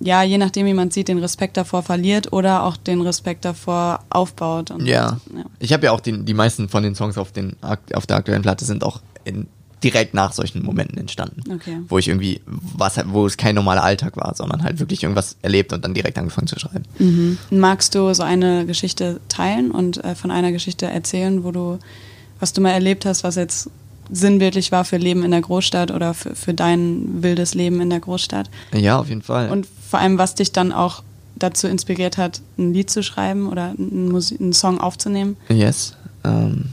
ja, 0.00 0.22
je 0.22 0.38
nachdem, 0.38 0.66
wie 0.66 0.74
man 0.74 0.90
sieht, 0.90 1.08
den 1.08 1.18
Respekt 1.18 1.56
davor 1.56 1.82
verliert 1.82 2.32
oder 2.32 2.64
auch 2.64 2.76
den 2.76 3.02
Respekt 3.02 3.44
davor 3.44 4.00
aufbaut. 4.08 4.70
Ja. 4.80 5.20
ja. 5.34 5.44
Ich 5.58 5.72
habe 5.72 5.86
ja 5.86 5.92
auch 5.92 6.00
den, 6.00 6.24
die 6.24 6.34
meisten 6.34 6.68
von 6.68 6.82
den 6.82 6.94
Songs 6.94 7.18
auf, 7.18 7.32
den, 7.32 7.56
auf 7.92 8.06
der 8.06 8.16
aktuellen 8.16 8.42
Platte 8.42 8.64
sind 8.64 8.82
auch 8.82 9.00
in 9.24 9.46
direkt 9.82 10.14
nach 10.14 10.32
solchen 10.32 10.62
Momenten 10.62 10.98
entstanden. 10.98 11.42
Okay. 11.52 11.78
Wo 11.88 11.98
ich 11.98 12.08
irgendwie, 12.08 12.40
was, 12.46 13.00
wo 13.06 13.26
es 13.26 13.36
kein 13.36 13.54
normaler 13.54 13.82
Alltag 13.82 14.16
war, 14.16 14.34
sondern 14.34 14.62
halt 14.62 14.78
wirklich 14.78 15.02
irgendwas 15.02 15.36
erlebt 15.42 15.72
und 15.72 15.84
dann 15.84 15.94
direkt 15.94 16.18
angefangen 16.18 16.46
zu 16.46 16.58
schreiben. 16.58 16.84
Mhm. 16.98 17.38
Magst 17.50 17.94
du 17.94 18.12
so 18.12 18.22
eine 18.22 18.66
Geschichte 18.66 19.20
teilen 19.28 19.70
und 19.70 20.02
äh, 20.04 20.14
von 20.14 20.30
einer 20.30 20.52
Geschichte 20.52 20.86
erzählen, 20.86 21.44
wo 21.44 21.50
du, 21.50 21.78
was 22.40 22.52
du 22.52 22.60
mal 22.60 22.72
erlebt 22.72 23.06
hast, 23.06 23.24
was 23.24 23.36
jetzt 23.36 23.70
sinnbildlich 24.12 24.72
war 24.72 24.84
für 24.84 24.96
Leben 24.96 25.22
in 25.22 25.30
der 25.30 25.40
Großstadt 25.40 25.90
oder 25.90 26.14
für, 26.14 26.34
für 26.34 26.52
dein 26.52 27.22
wildes 27.22 27.54
Leben 27.54 27.80
in 27.80 27.90
der 27.90 28.00
Großstadt? 28.00 28.50
Ja, 28.74 28.98
auf 28.98 29.08
jeden 29.08 29.22
Fall. 29.22 29.50
Und 29.50 29.66
vor 29.90 29.98
allem, 30.00 30.18
was 30.18 30.34
dich 30.34 30.52
dann 30.52 30.72
auch 30.72 31.02
dazu 31.36 31.66
inspiriert 31.66 32.16
hat, 32.16 32.40
ein 32.58 32.72
Lied 32.72 32.90
zu 32.90 33.02
schreiben 33.02 33.48
oder 33.48 33.74
einen, 33.78 34.14
einen 34.14 34.52
Song 34.52 34.80
aufzunehmen? 34.80 35.36
Yes. 35.48 35.96
Ähm 36.24 36.70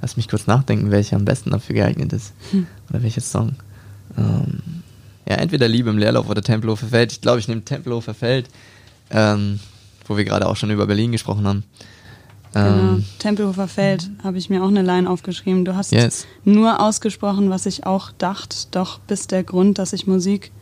Lass 0.00 0.16
mich 0.16 0.28
kurz 0.28 0.46
nachdenken, 0.46 0.90
welcher 0.90 1.16
am 1.16 1.24
besten 1.24 1.50
dafür 1.50 1.74
geeignet 1.74 2.12
ist. 2.12 2.32
Hm. 2.50 2.66
Oder 2.90 3.02
welcher 3.02 3.20
Song. 3.20 3.56
Ähm, 4.16 4.82
ja, 5.28 5.36
entweder 5.36 5.68
Liebe 5.68 5.90
im 5.90 5.98
Leerlauf 5.98 6.28
oder 6.28 6.42
Tempelhofer 6.42 6.86
Feld. 6.86 7.12
Ich 7.12 7.20
glaube, 7.20 7.40
ich 7.40 7.48
nehme 7.48 7.64
Tempelhofer 7.64 8.14
Feld, 8.14 8.48
ähm, 9.10 9.60
wo 10.06 10.16
wir 10.16 10.24
gerade 10.24 10.46
auch 10.46 10.56
schon 10.56 10.70
über 10.70 10.86
Berlin 10.86 11.12
gesprochen 11.12 11.46
haben. 11.46 11.64
Genau, 12.54 12.66
ähm, 12.66 13.04
Tempelhofer 13.18 13.68
Feld 13.68 14.08
habe 14.22 14.38
ich 14.38 14.48
mir 14.48 14.62
auch 14.62 14.68
eine 14.68 14.82
Line 14.82 15.10
aufgeschrieben. 15.10 15.64
Du 15.64 15.74
hast 15.74 15.92
yes. 15.92 16.26
nur 16.44 16.80
ausgesprochen, 16.80 17.50
was 17.50 17.66
ich 17.66 17.84
auch 17.84 18.12
dachte, 18.16 18.56
doch 18.70 19.00
bist 19.00 19.32
der 19.32 19.42
Grund, 19.42 19.78
dass 19.78 19.92
ich 19.92 20.06
Musik 20.06 20.52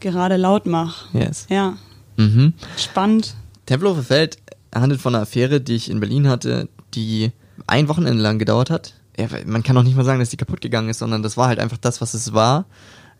gerade 0.00 0.36
laut 0.36 0.66
mache. 0.66 1.06
Yes. 1.16 1.46
Ja. 1.48 1.76
Mhm. 2.16 2.54
Spannend. 2.76 3.34
Tempelhofer 3.66 4.02
Feld 4.02 4.38
handelt 4.74 5.00
von 5.00 5.14
einer 5.14 5.22
Affäre, 5.22 5.60
die 5.60 5.74
ich 5.74 5.90
in 5.90 6.00
Berlin 6.00 6.28
hatte, 6.28 6.68
die 6.94 7.32
ein 7.66 7.88
Wochenende 7.88 8.22
lang 8.22 8.38
gedauert 8.38 8.70
hat. 8.70 8.94
Ja, 9.16 9.26
man 9.46 9.62
kann 9.62 9.76
auch 9.76 9.82
nicht 9.82 9.96
mal 9.96 10.04
sagen, 10.04 10.20
dass 10.20 10.30
die 10.30 10.36
kaputt 10.36 10.60
gegangen 10.60 10.88
ist, 10.88 10.98
sondern 10.98 11.22
das 11.22 11.36
war 11.36 11.48
halt 11.48 11.58
einfach 11.58 11.78
das, 11.78 12.00
was 12.00 12.14
es 12.14 12.32
war. 12.32 12.64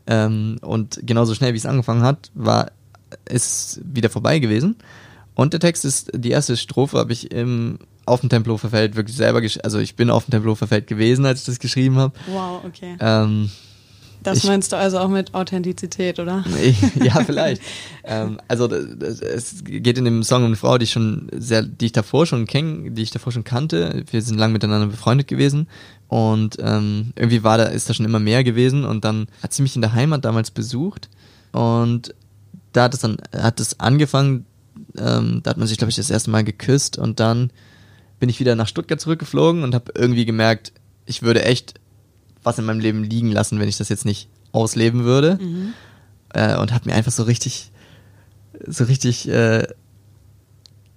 Ähm, 0.06 0.58
und 0.62 1.00
genauso 1.04 1.34
schnell, 1.34 1.52
wie 1.52 1.58
es 1.58 1.66
angefangen 1.66 2.02
hat, 2.02 2.30
war 2.34 2.72
es 3.24 3.80
wieder 3.84 4.10
vorbei 4.10 4.38
gewesen. 4.38 4.76
Und 5.34 5.52
der 5.52 5.60
Text 5.60 5.84
ist, 5.84 6.10
die 6.14 6.30
erste 6.30 6.56
Strophe 6.56 6.98
habe 6.98 7.12
ich 7.12 7.30
im, 7.32 7.78
auf 8.06 8.20
dem 8.20 8.28
Tempelhofer 8.28 8.70
Feld 8.70 8.96
wirklich 8.96 9.16
selber, 9.16 9.40
also 9.62 9.78
ich 9.78 9.96
bin 9.96 10.10
auf 10.10 10.24
dem 10.24 10.32
Tempelhofer 10.32 10.66
Feld 10.66 10.86
gewesen, 10.86 11.26
als 11.26 11.40
ich 11.40 11.46
das 11.46 11.58
geschrieben 11.58 11.96
habe. 11.96 12.12
Wow, 12.26 12.64
okay. 12.64 12.96
Ähm, 13.00 13.50
das 14.22 14.38
ich, 14.38 14.44
meinst 14.44 14.72
du 14.72 14.76
also 14.76 14.98
auch 14.98 15.08
mit 15.08 15.34
Authentizität, 15.34 16.18
oder? 16.18 16.44
ja, 17.02 17.24
vielleicht. 17.24 17.62
ähm, 18.04 18.38
also 18.48 18.66
es 18.66 19.64
geht 19.64 19.98
in 19.98 20.04
dem 20.04 20.22
Song 20.22 20.42
um 20.42 20.46
eine 20.46 20.56
Frau, 20.56 20.78
die 20.78 20.84
ich 20.84 20.92
schon 20.92 21.28
sehr, 21.32 21.62
die 21.62 21.86
ich 21.86 21.92
davor 21.92 22.26
schon 22.26 22.46
kenne, 22.46 22.90
die 22.90 23.02
ich 23.02 23.10
davor 23.10 23.32
schon 23.32 23.44
kannte. 23.44 24.04
Wir 24.10 24.22
sind 24.22 24.38
lang 24.38 24.52
miteinander 24.52 24.86
befreundet 24.86 25.28
gewesen 25.28 25.68
und 26.08 26.56
ähm, 26.60 27.12
irgendwie 27.16 27.42
war 27.44 27.58
da 27.58 27.64
ist 27.64 27.88
da 27.88 27.94
schon 27.94 28.06
immer 28.06 28.18
mehr 28.18 28.44
gewesen 28.44 28.84
und 28.84 29.04
dann 29.04 29.28
hat 29.42 29.52
sie 29.52 29.62
mich 29.62 29.76
in 29.76 29.82
der 29.82 29.94
Heimat 29.94 30.24
damals 30.24 30.50
besucht 30.50 31.08
und 31.52 32.14
da 32.72 32.84
hat 32.84 32.94
es 32.94 33.00
dann 33.00 33.18
hat 33.34 33.60
es 33.60 33.80
angefangen. 33.80 34.44
Ähm, 34.96 35.40
da 35.42 35.50
hat 35.50 35.56
man 35.56 35.66
sich 35.66 35.78
glaube 35.78 35.90
ich 35.90 35.96
das 35.96 36.10
erste 36.10 36.30
Mal 36.30 36.44
geküsst 36.44 36.98
und 36.98 37.20
dann 37.20 37.50
bin 38.18 38.28
ich 38.28 38.40
wieder 38.40 38.54
nach 38.54 38.68
Stuttgart 38.68 39.00
zurückgeflogen 39.00 39.62
und 39.62 39.74
habe 39.74 39.92
irgendwie 39.94 40.26
gemerkt, 40.26 40.72
ich 41.06 41.22
würde 41.22 41.44
echt 41.44 41.74
was 42.42 42.58
in 42.58 42.64
meinem 42.64 42.80
Leben 42.80 43.04
liegen 43.04 43.30
lassen, 43.30 43.58
wenn 43.58 43.68
ich 43.68 43.78
das 43.78 43.88
jetzt 43.88 44.04
nicht 44.04 44.28
ausleben 44.52 45.04
würde. 45.04 45.38
Mhm. 45.40 45.74
Äh, 46.32 46.56
und 46.56 46.72
habe 46.72 46.88
mir 46.88 46.94
einfach 46.94 47.12
so 47.12 47.24
richtig, 47.24 47.70
so 48.66 48.84
richtig 48.84 49.28
äh, 49.28 49.66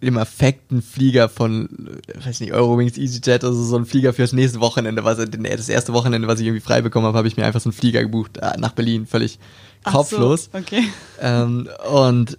im 0.03 0.17
Affekten 0.17 0.81
Flieger 0.81 1.29
von, 1.29 1.69
weiß 2.13 2.41
nicht, 2.41 2.51
Eurowings, 2.51 2.97
EasyJet 2.97 3.43
oder 3.43 3.53
so, 3.53 3.63
so 3.63 3.77
ein 3.77 3.85
Flieger 3.85 4.13
fürs 4.13 4.33
nächste 4.33 4.59
Wochenende, 4.59 5.03
was 5.05 5.17
das 5.17 5.69
erste 5.69 5.93
Wochenende, 5.93 6.27
was 6.27 6.39
ich 6.39 6.45
irgendwie 6.45 6.63
frei 6.63 6.81
bekommen 6.81 7.07
habe, 7.07 7.17
habe 7.17 7.27
ich 7.27 7.37
mir 7.37 7.45
einfach 7.45 7.61
so 7.61 7.69
einen 7.69 7.73
Flieger 7.73 8.01
gebucht 8.01 8.37
äh, 8.37 8.57
nach 8.57 8.73
Berlin, 8.73 9.07
völlig 9.07 9.39
kopflos. 9.83 10.49
So, 10.51 10.59
okay. 10.59 10.83
Ähm, 11.21 11.69
und 11.91 12.37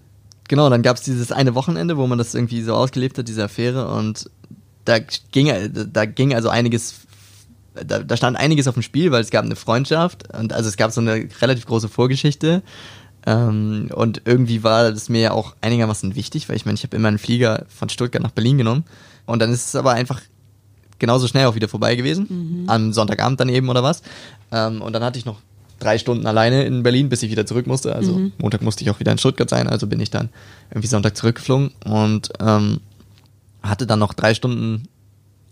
genau, 0.49 0.69
dann 0.69 0.83
gab 0.83 0.99
es 0.99 1.03
dieses 1.03 1.33
eine 1.33 1.55
Wochenende, 1.55 1.97
wo 1.97 2.07
man 2.07 2.19
das 2.19 2.35
irgendwie 2.35 2.63
so 2.63 2.75
ausgelebt 2.75 3.17
hat, 3.19 3.29
diese 3.29 3.45
Affäre, 3.45 3.89
und 3.89 4.31
da 4.85 4.99
ging, 4.99 5.51
da 5.93 6.05
ging 6.05 6.35
also 6.35 6.51
einiges 6.51 6.95
da, 7.75 8.01
da 8.01 8.17
stand 8.17 8.37
einiges 8.37 8.69
auf 8.69 8.75
dem 8.75 8.83
Spiel, 8.83 9.11
weil 9.11 9.23
es 9.23 9.31
gab 9.31 9.45
eine 9.45 9.57
Freundschaft 9.57 10.37
und 10.37 10.53
also 10.53 10.69
es 10.69 10.77
gab 10.77 10.93
so 10.93 11.01
eine 11.01 11.29
relativ 11.41 11.67
große 11.67 11.89
Vorgeschichte. 11.89 12.63
Ähm, 13.27 13.91
und 13.95 14.23
irgendwie 14.25 14.63
war 14.63 14.91
das 14.91 15.09
mir 15.09 15.21
ja 15.21 15.31
auch 15.33 15.57
einigermaßen 15.61 16.15
wichtig, 16.15 16.49
weil 16.49 16.57
ich 16.57 16.67
meine, 16.67 16.77
ich 16.77 16.85
habe 16.85 16.97
immer 16.97 17.09
einen 17.09 17.19
Flieger 17.19 17.65
von 17.69 17.89
Stuttgart 17.89 18.23
nach 18.23 18.33
Berlin 18.33 18.59
genommen. 18.59 18.85
Und 19.27 19.41
dann 19.41 19.51
ist 19.51 19.69
es 19.69 19.77
aber 19.77 19.93
einfach 19.93 20.21
genauso 20.99 21.27
schnell 21.27 21.47
auch 21.47 21.55
wieder 21.55 21.69
vorbei 21.69 21.97
gewesen. 21.97 22.27
Mhm. 22.29 22.71
Am 22.71 22.93
Sonntagabend 22.93 23.41
dann 23.41 23.49
eben 23.49 23.69
oder 23.69 23.83
was. 23.83 24.03
Ähm, 24.53 24.83
und 24.83 24.93
dann 24.93 25.03
hatte 25.03 25.19
ich 25.19 25.25
noch 25.25 25.41
drei 25.79 25.99
Stunden 25.99 26.27
alleine 26.27 26.65
in 26.65 26.83
Berlin, 26.83 27.09
bis 27.09 27.23
ich 27.23 27.31
wieder 27.31 27.47
zurück 27.47 27.67
musste. 27.67 27.95
Also 27.95 28.13
mhm. 28.13 28.33
Montag 28.39 28.63
musste 28.63 28.85
ich 28.85 28.91
auch 28.91 29.01
wieder 29.01 29.13
in 29.13 29.19
Stuttgart 29.19 29.49
sein, 29.49 29.69
also 29.69 29.87
bin 29.87 30.01
ich 30.01 30.11
dann 30.11 30.29
irgendwie 30.71 30.89
Sonntag 30.89 31.17
zurückgeflogen 31.17 31.73
und 31.85 32.31
ähm, 32.41 32.81
hatte 33.63 33.87
dann 33.87 33.99
noch 33.99 34.15
drei 34.15 34.35
Stunden 34.35 34.89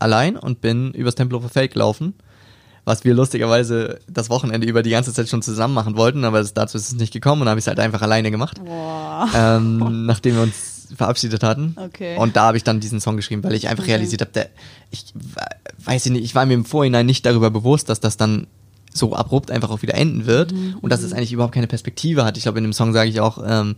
allein 0.03 0.37
und 0.37 0.61
bin 0.61 0.93
übers 0.93 1.15
Tempelhofer 1.15 1.49
Feld 1.49 1.73
gelaufen, 1.73 2.15
was 2.85 3.05
wir 3.05 3.15
lustigerweise 3.15 4.01
das 4.09 4.29
Wochenende 4.29 4.67
über 4.67 4.83
die 4.83 4.91
ganze 4.91 5.13
Zeit 5.13 5.29
schon 5.29 5.43
zusammen 5.43 5.75
machen 5.75 5.97
wollten, 5.97 6.25
aber 6.25 6.43
dazu 6.43 6.77
ist 6.77 6.89
es 6.89 6.95
nicht 6.95 7.13
gekommen 7.13 7.43
und 7.43 7.49
habe 7.49 7.59
ich 7.59 7.65
es 7.65 7.69
halt 7.69 7.81
einfach 7.81 8.03
alleine 8.03 8.31
gemacht, 8.31 8.61
ähm, 9.35 10.07
nachdem 10.07 10.35
wir 10.37 10.43
uns 10.43 10.73
verabschiedet 10.97 11.43
hatten. 11.43 11.77
Okay. 11.77 12.17
Und 12.17 12.37
da 12.37 12.47
habe 12.47 12.57
ich 12.57 12.65
dann 12.65 12.81
diesen 12.81 13.01
Song 13.01 13.17
geschrieben, 13.17 13.43
weil 13.45 13.55
ich 13.55 13.69
einfach 13.69 13.85
okay. 13.85 13.93
realisiert 13.93 14.21
habe, 14.21 14.49
ich 14.91 15.15
weiß 15.85 16.07
nicht, 16.07 16.25
ich 16.25 16.35
war 16.35 16.45
mir 16.45 16.55
im 16.55 16.65
Vorhinein 16.65 17.07
nicht 17.07 17.25
darüber 17.25 17.51
bewusst, 17.51 17.89
dass 17.89 18.01
das 18.01 18.17
dann 18.17 18.47
so 18.93 19.15
abrupt 19.15 19.51
einfach 19.51 19.71
auch 19.71 19.83
wieder 19.83 19.95
enden 19.95 20.27
wird 20.27 20.53
mhm. 20.53 20.77
und 20.81 20.91
dass 20.91 21.03
es 21.03 21.13
eigentlich 21.13 21.33
überhaupt 21.33 21.55
keine 21.55 21.67
Perspektive 21.67 22.25
hat. 22.25 22.37
Ich 22.37 22.43
glaube, 22.43 22.59
in 22.59 22.65
dem 22.65 22.75
Song 22.75 22.93
sage 22.93 23.09
ich 23.09 23.21
auch 23.21 23.43
ähm, 23.45 23.77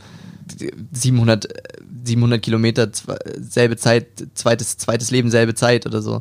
700 0.93 1.49
700 2.05 2.43
Kilometer, 2.43 2.91
selbe 3.41 3.77
Zeit, 3.77 4.07
zweites, 4.35 4.77
zweites 4.77 5.11
Leben, 5.11 5.31
selbe 5.31 5.55
Zeit 5.55 5.87
oder 5.87 6.03
so. 6.03 6.21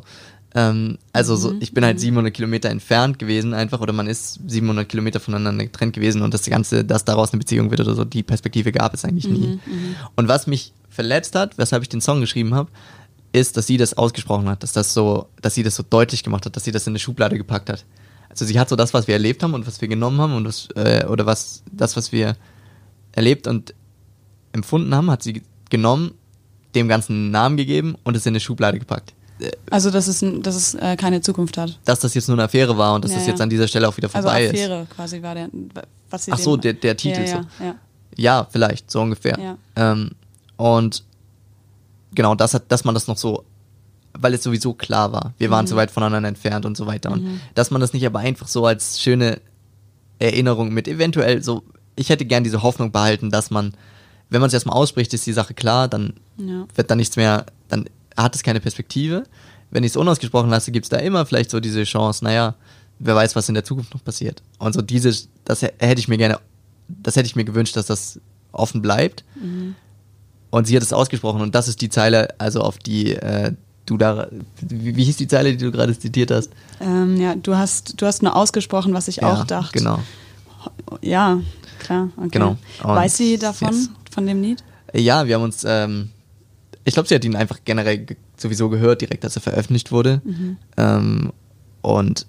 Ähm, 0.54 0.98
also 1.12 1.34
so, 1.34 1.50
mhm. 1.50 1.58
ich 1.60 1.74
bin 1.74 1.84
halt 1.84 1.98
700 1.98 2.30
mhm. 2.30 2.34
Kilometer 2.34 2.70
entfernt 2.70 3.18
gewesen 3.18 3.54
einfach 3.54 3.80
oder 3.80 3.92
man 3.92 4.06
ist 4.06 4.38
700 4.46 4.88
Kilometer 4.88 5.18
voneinander 5.18 5.64
getrennt 5.64 5.94
gewesen 5.94 6.22
und 6.22 6.32
das 6.32 6.46
Ganze, 6.46 6.84
dass 6.84 7.04
daraus 7.04 7.32
eine 7.32 7.40
Beziehung 7.40 7.70
wird 7.70 7.80
oder 7.80 7.94
so, 7.94 8.04
die 8.04 8.22
Perspektive 8.22 8.70
gab 8.70 8.94
es 8.94 9.04
eigentlich 9.04 9.26
nie. 9.26 9.46
Mhm, 9.46 9.60
mhm. 9.66 9.96
und 10.14 10.28
was 10.28 10.46
mich 10.46 10.72
verletzt 10.88 11.34
hat, 11.34 11.58
weshalb 11.58 11.82
ich 11.82 11.88
den 11.88 12.00
Song 12.00 12.20
geschrieben 12.20 12.54
habe, 12.54 12.70
ist, 13.32 13.56
dass 13.56 13.66
sie 13.66 13.76
das 13.76 13.94
ausgesprochen 13.94 14.48
hat, 14.48 14.62
dass 14.62 14.72
das 14.72 14.94
so, 14.94 15.26
dass 15.42 15.54
sie 15.54 15.64
das 15.64 15.74
so 15.74 15.82
deutlich 15.82 16.22
gemacht 16.22 16.46
hat, 16.46 16.54
dass 16.54 16.62
sie 16.62 16.70
das 16.70 16.86
in 16.86 16.92
eine 16.92 17.00
Schublade 17.00 17.36
gepackt 17.36 17.68
hat. 17.68 17.84
Also 18.30 18.44
sie 18.44 18.58
hat 18.58 18.68
so 18.68 18.76
das, 18.76 18.94
was 18.94 19.08
wir 19.08 19.14
erlebt 19.14 19.42
haben 19.42 19.54
und 19.54 19.66
was 19.66 19.80
wir 19.80 19.88
genommen 19.88 20.20
haben 20.20 20.34
und 20.34 20.46
was, 20.46 20.68
äh, 20.76 21.04
oder 21.06 21.26
was, 21.26 21.64
das, 21.72 21.96
was 21.96 22.12
wir 22.12 22.36
erlebt 23.10 23.48
und 23.48 23.74
empfunden 24.52 24.94
haben, 24.94 25.10
hat 25.10 25.24
sie 25.24 25.42
genommen, 25.74 26.12
dem 26.76 26.86
ganzen 26.86 27.32
Namen 27.32 27.56
gegeben 27.56 27.96
und 28.04 28.16
es 28.16 28.26
in 28.26 28.30
eine 28.30 28.40
Schublade 28.40 28.78
gepackt. 28.78 29.12
Also, 29.70 29.90
dass 29.90 30.06
es, 30.06 30.24
dass 30.42 30.54
es 30.54 30.74
äh, 30.74 30.96
keine 30.96 31.20
Zukunft 31.20 31.58
hat. 31.58 31.80
Dass 31.84 31.98
das 31.98 32.14
jetzt 32.14 32.28
nur 32.28 32.36
eine 32.36 32.44
Affäre 32.44 32.78
war 32.78 32.94
und 32.94 33.04
dass 33.04 33.10
ja, 33.10 33.18
das 33.18 33.26
jetzt 33.26 33.40
an 33.40 33.50
dieser 33.50 33.66
Stelle 33.66 33.88
auch 33.88 33.96
wieder 33.96 34.06
also 34.06 34.28
vorbei 34.28 34.46
also 34.46 34.50
Affäre 34.50 34.82
ist. 34.82 34.90
quasi 34.90 35.22
war 35.22 35.34
der, 35.34 35.48
was 36.08 36.24
sie 36.24 36.32
Ach 36.32 36.38
so, 36.38 36.56
der, 36.56 36.74
der 36.74 36.96
Titel. 36.96 37.22
Ja, 37.22 37.26
ja, 37.26 37.42
so. 37.58 37.64
ja. 37.64 37.74
ja, 38.16 38.46
vielleicht, 38.48 38.90
so 38.90 39.00
ungefähr. 39.00 39.56
Ähm, 39.74 40.12
und 40.56 41.02
genau, 42.14 42.36
das 42.36 42.54
hat, 42.54 42.70
dass 42.70 42.84
man 42.84 42.94
das 42.94 43.08
noch 43.08 43.16
so, 43.16 43.44
weil 44.16 44.34
es 44.34 44.44
sowieso 44.44 44.72
klar 44.72 45.12
war, 45.12 45.34
wir 45.38 45.50
waren 45.50 45.64
mhm. 45.64 45.68
so 45.68 45.76
weit 45.76 45.90
voneinander 45.90 46.28
entfernt 46.28 46.64
und 46.64 46.76
so 46.76 46.86
weiter. 46.86 47.10
Und 47.10 47.24
mhm. 47.24 47.40
dass 47.54 47.72
man 47.72 47.80
das 47.80 47.92
nicht 47.92 48.06
aber 48.06 48.20
einfach 48.20 48.46
so 48.46 48.66
als 48.66 49.00
schöne 49.00 49.40
Erinnerung 50.20 50.72
mit 50.72 50.86
eventuell 50.86 51.42
so, 51.42 51.64
ich 51.96 52.08
hätte 52.08 52.24
gern 52.24 52.44
diese 52.44 52.62
Hoffnung 52.62 52.92
behalten, 52.92 53.30
dass 53.30 53.50
man 53.50 53.74
wenn 54.30 54.40
man 54.40 54.48
es 54.48 54.54
erstmal 54.54 54.76
ausspricht, 54.76 55.12
ist 55.14 55.26
die 55.26 55.32
Sache 55.32 55.54
klar, 55.54 55.88
dann 55.88 56.14
ja. 56.36 56.66
wird 56.74 56.90
da 56.90 56.96
nichts 56.96 57.16
mehr, 57.16 57.46
dann 57.68 57.86
hat 58.16 58.34
es 58.34 58.42
keine 58.42 58.60
Perspektive. 58.60 59.24
Wenn 59.70 59.84
ich 59.84 59.92
es 59.92 59.96
unausgesprochen 59.96 60.50
lasse, 60.50 60.72
gibt 60.72 60.86
es 60.86 60.90
da 60.90 60.98
immer 60.98 61.26
vielleicht 61.26 61.50
so 61.50 61.60
diese 61.60 61.84
Chance, 61.84 62.24
naja, 62.24 62.54
wer 62.98 63.14
weiß, 63.14 63.36
was 63.36 63.48
in 63.48 63.54
der 63.54 63.64
Zukunft 63.64 63.92
noch 63.94 64.04
passiert. 64.04 64.42
Und 64.58 64.72
so 64.72 64.82
diese, 64.82 65.12
das 65.44 65.62
hätte 65.62 65.98
ich 65.98 66.08
mir 66.08 66.18
gerne, 66.18 66.38
das 66.88 67.16
hätte 67.16 67.26
ich 67.26 67.36
mir 67.36 67.44
gewünscht, 67.44 67.76
dass 67.76 67.86
das 67.86 68.20
offen 68.52 68.82
bleibt. 68.82 69.24
Mhm. 69.34 69.74
Und 70.50 70.66
sie 70.66 70.76
hat 70.76 70.84
es 70.84 70.92
ausgesprochen 70.92 71.40
und 71.40 71.54
das 71.54 71.66
ist 71.66 71.80
die 71.80 71.88
Zeile, 71.88 72.38
also 72.38 72.60
auf 72.60 72.78
die, 72.78 73.14
äh, 73.14 73.52
du 73.86 73.96
da, 73.96 74.28
wie, 74.60 74.94
wie 74.94 75.04
hieß 75.04 75.16
die 75.16 75.26
Zeile, 75.26 75.50
die 75.50 75.64
du 75.64 75.72
gerade 75.72 75.98
zitiert 75.98 76.30
hast? 76.30 76.50
Ähm, 76.80 77.20
ja, 77.20 77.34
du 77.34 77.56
hast, 77.56 78.00
du 78.00 78.06
hast 78.06 78.22
nur 78.22 78.36
ausgesprochen, 78.36 78.94
was 78.94 79.08
ich 79.08 79.16
ja, 79.16 79.32
auch 79.32 79.44
dachte. 79.44 79.76
Genau. 79.76 79.98
Ja, 81.02 81.40
klar. 81.80 82.10
Okay. 82.16 82.28
Genau. 82.30 82.56
Und 82.82 82.88
Weiß 82.88 83.16
sie 83.16 83.36
davon, 83.36 83.72
yes. 83.72 83.90
Von 84.14 84.26
dem 84.26 84.40
Lied? 84.40 84.64
Ja, 84.94 85.26
wir 85.26 85.34
haben 85.34 85.42
uns, 85.42 85.64
ähm, 85.68 86.10
ich 86.84 86.94
glaube, 86.94 87.08
sie 87.08 87.14
hat 87.14 87.24
ihn 87.24 87.36
einfach 87.36 87.58
generell 87.64 87.98
ge 87.98 88.16
sowieso 88.36 88.68
gehört, 88.68 89.00
direkt 89.00 89.24
als 89.24 89.36
er 89.36 89.42
veröffentlicht 89.42 89.92
wurde. 89.92 90.20
Mhm. 90.24 90.56
Ähm, 90.76 91.32
und 91.82 92.26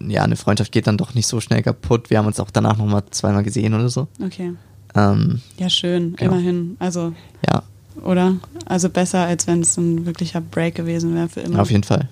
ja, 0.00 0.22
eine 0.22 0.36
Freundschaft 0.36 0.70
geht 0.72 0.86
dann 0.86 0.98
doch 0.98 1.14
nicht 1.14 1.26
so 1.26 1.40
schnell 1.40 1.62
kaputt. 1.62 2.10
Wir 2.10 2.18
haben 2.18 2.26
uns 2.26 2.38
auch 2.40 2.50
danach 2.50 2.76
nochmal 2.76 3.02
zweimal 3.10 3.42
gesehen 3.42 3.74
oder 3.74 3.88
so. 3.88 4.06
Okay. 4.22 4.52
Ähm, 4.94 5.40
Ja, 5.58 5.70
schön, 5.70 6.14
Genau. 6.16 6.32
immerhin. 6.32 6.76
Also, 6.78 7.12
ja, 7.48 7.62
oder? 8.02 8.36
Also 8.66 8.88
besser, 8.90 9.20
als 9.26 9.46
wenn 9.46 9.60
es 9.62 9.76
ein 9.76 10.06
wirklicher 10.06 10.40
Break 10.40 10.74
gewesen 10.76 11.14
wäre 11.14 11.28
für 11.28 11.40
immer. 11.40 11.60
auf 11.62 11.70
jeden 11.70 11.84
Fall. 11.84 12.08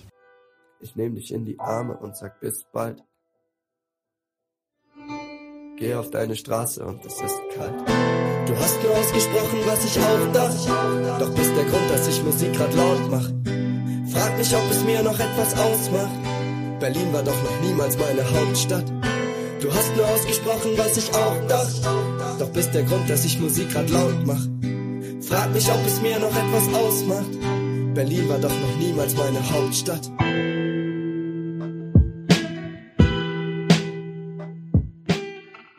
Ich 0.81 0.97
nehm 0.97 1.15
dich 1.15 1.33
in 1.33 1.45
die 1.45 1.59
Arme 1.61 1.97
und 1.97 2.17
sag 2.17 2.41
bis 2.41 2.65
bald. 2.73 3.03
Geh 5.79 5.95
auf 5.95 6.11
deine 6.11 6.35
Straße 6.37 6.85
und 6.85 7.05
es 7.05 7.21
ist 7.21 7.39
kalt. 7.55 8.26
Du 8.57 8.63
hast 8.63 8.83
nur 8.83 8.97
ausgesprochen, 8.97 9.59
was 9.67 9.85
ich 9.85 9.99
auch 9.99 10.33
dachte. 10.33 11.19
Doch 11.19 11.31
bist 11.35 11.55
der 11.57 11.65
Grund, 11.65 11.91
dass 11.91 12.09
ich 12.09 12.23
Musik 12.23 12.55
grad 12.55 12.75
laut 12.75 13.11
mach. 13.11 13.29
Frag 14.13 14.39
mich, 14.39 14.55
ob 14.57 14.71
es 14.71 14.83
mir 14.85 15.03
noch 15.03 15.19
etwas 15.19 15.53
ausmacht. 15.59 16.11
Berlin 16.81 17.13
war 17.13 17.23
doch 17.23 17.43
noch 17.43 17.61
niemals 17.63 17.99
meine 17.99 18.25
Hauptstadt. 18.25 18.91
Du 19.61 19.73
hast 19.73 19.95
nur 19.97 20.07
ausgesprochen, 20.07 20.71
was 20.77 20.97
ich 20.97 21.13
auch 21.15 21.47
dachte. 21.47 21.89
Doch 22.39 22.49
bist 22.49 22.73
der 22.73 22.85
Grund, 22.85 23.11
dass 23.11 23.27
ich 23.27 23.39
Musik 23.39 23.73
grad 23.73 23.91
laut 23.91 24.25
mach. 24.25 24.43
Frag 25.21 25.53
mich, 25.53 25.71
ob 25.71 25.87
es 25.87 26.01
mir 26.01 26.19
noch 26.19 26.35
etwas 26.35 26.75
ausmacht. 26.75 27.33
Berlin 27.95 28.29
war 28.29 28.39
doch 28.39 28.49
noch 28.49 28.77
niemals 28.79 29.15
meine 29.17 29.51
Hauptstadt. 29.51 30.11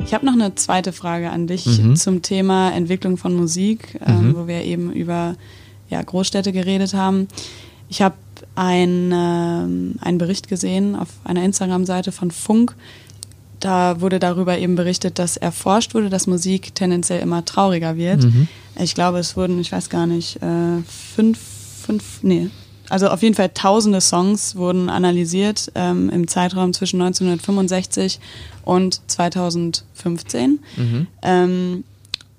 Ich 0.08 0.14
habe 0.14 0.26
noch 0.26 0.34
eine 0.34 0.56
zweite 0.56 0.94
Frage 0.94 1.30
an 1.32 1.48
dich 1.48 1.66
Mhm. 1.66 1.96
zum 1.98 2.22
Thema 2.22 2.72
Entwicklung 2.72 3.18
von 3.18 3.36
Musik, 3.36 4.00
ähm, 4.06 4.30
Mhm. 4.30 4.36
wo 4.38 4.48
wir 4.48 4.64
eben 4.64 4.92
über 4.92 5.36
ja, 5.90 6.02
Großstädte 6.02 6.52
geredet 6.52 6.94
haben. 6.94 7.28
Ich 7.90 8.02
habe 8.02 8.16
ein, 8.56 9.12
ähm, 9.14 9.96
einen 10.02 10.18
Bericht 10.18 10.48
gesehen 10.50 10.96
auf 10.96 11.08
einer 11.24 11.44
Instagram-Seite 11.44 12.12
von 12.12 12.32
Funk. 12.32 12.76
Da 13.60 14.02
wurde 14.02 14.20
darüber 14.20 14.58
eben 14.58 14.76
berichtet, 14.76 15.18
dass 15.20 15.36
erforscht 15.38 15.94
wurde, 15.94 16.10
dass 16.10 16.28
Musik 16.28 16.76
tendenziell 16.76 17.22
immer 17.22 17.44
trauriger 17.46 17.96
wird. 17.98 18.24
Mhm. 18.24 18.48
Ich 18.80 18.96
glaube, 18.96 19.20
es 19.20 19.36
wurden, 19.38 19.60
ich 19.60 19.72
weiß 19.72 19.90
gar 19.90 20.06
nicht, 20.08 20.42
äh, 20.42 20.82
fünf, 21.16 21.40
fünf, 21.86 22.20
nee, 22.22 22.50
also 22.90 23.10
auf 23.10 23.22
jeden 23.22 23.36
Fall 23.36 23.50
tausende 23.50 24.02
Songs 24.02 24.56
wurden 24.56 24.90
analysiert 24.90 25.72
ähm, 25.76 26.10
im 26.10 26.28
Zeitraum 26.28 26.74
zwischen 26.74 27.02
1965 27.02 28.20
und 28.64 29.02
2015. 29.08 30.60
Mhm. 30.76 31.08
Ähm, 31.22 31.84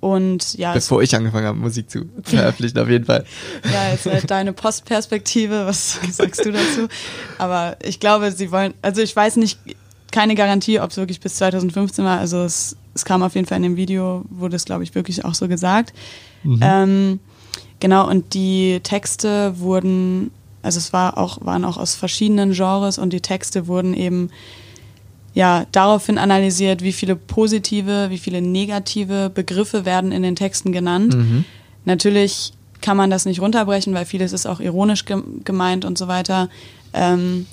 und 0.00 0.54
ja, 0.56 0.72
Bevor 0.74 1.02
ich 1.02 1.14
angefangen 1.16 1.46
habe, 1.46 1.58
Musik 1.58 1.90
zu 1.90 2.04
veröffentlichen, 2.22 2.78
auf 2.78 2.88
jeden 2.88 3.04
Fall. 3.04 3.24
ja, 3.64 3.90
jetzt 3.90 4.06
halt 4.06 4.30
deine 4.30 4.52
Postperspektive, 4.52 5.66
was 5.66 5.98
sagst 6.10 6.44
du 6.44 6.52
dazu? 6.52 6.88
Aber 7.38 7.76
ich 7.82 7.98
glaube, 7.98 8.30
sie 8.30 8.52
wollen, 8.52 8.74
also 8.80 9.02
ich 9.02 9.14
weiß 9.14 9.36
nicht, 9.36 9.58
keine 10.12 10.34
Garantie, 10.34 10.80
ob 10.80 10.90
es 10.90 10.96
wirklich 10.96 11.20
bis 11.20 11.34
2015 11.36 12.04
war. 12.04 12.18
Also 12.18 12.42
es, 12.42 12.76
es 12.94 13.04
kam 13.04 13.22
auf 13.22 13.34
jeden 13.34 13.46
Fall 13.46 13.56
in 13.56 13.64
dem 13.64 13.76
Video, 13.76 14.24
wurde 14.30 14.56
es, 14.56 14.64
glaube 14.64 14.84
ich, 14.84 14.94
wirklich 14.94 15.24
auch 15.24 15.34
so 15.34 15.48
gesagt. 15.48 15.92
Ähm, 16.62 17.20
genau, 17.80 18.08
und 18.08 18.34
die 18.34 18.80
Texte 18.82 19.58
wurden, 19.58 20.30
also 20.62 20.78
es 20.78 20.92
war 20.92 21.18
auch, 21.18 21.38
waren 21.44 21.64
auch 21.64 21.76
aus 21.76 21.94
verschiedenen 21.94 22.52
Genres 22.52 22.98
und 22.98 23.12
die 23.12 23.20
Texte 23.20 23.66
wurden 23.66 23.94
eben 23.94 24.30
ja, 25.34 25.66
daraufhin 25.72 26.18
analysiert, 26.18 26.82
wie 26.82 26.92
viele 26.92 27.14
positive, 27.14 28.10
wie 28.10 28.18
viele 28.18 28.42
negative 28.42 29.30
Begriffe 29.30 29.84
werden 29.84 30.10
in 30.10 30.22
den 30.22 30.34
Texten 30.34 30.72
genannt. 30.72 31.14
Mhm. 31.14 31.44
Natürlich 31.84 32.52
kann 32.80 32.96
man 32.96 33.10
das 33.10 33.24
nicht 33.24 33.40
runterbrechen, 33.40 33.94
weil 33.94 34.04
vieles 34.04 34.32
ist 34.32 34.46
auch 34.46 34.60
ironisch 34.60 35.04
gem- 35.04 35.44
gemeint 35.44 35.84
und 35.84 35.98
so 35.98 36.08
weiter. 36.08 36.48
Ähm, 36.92 37.46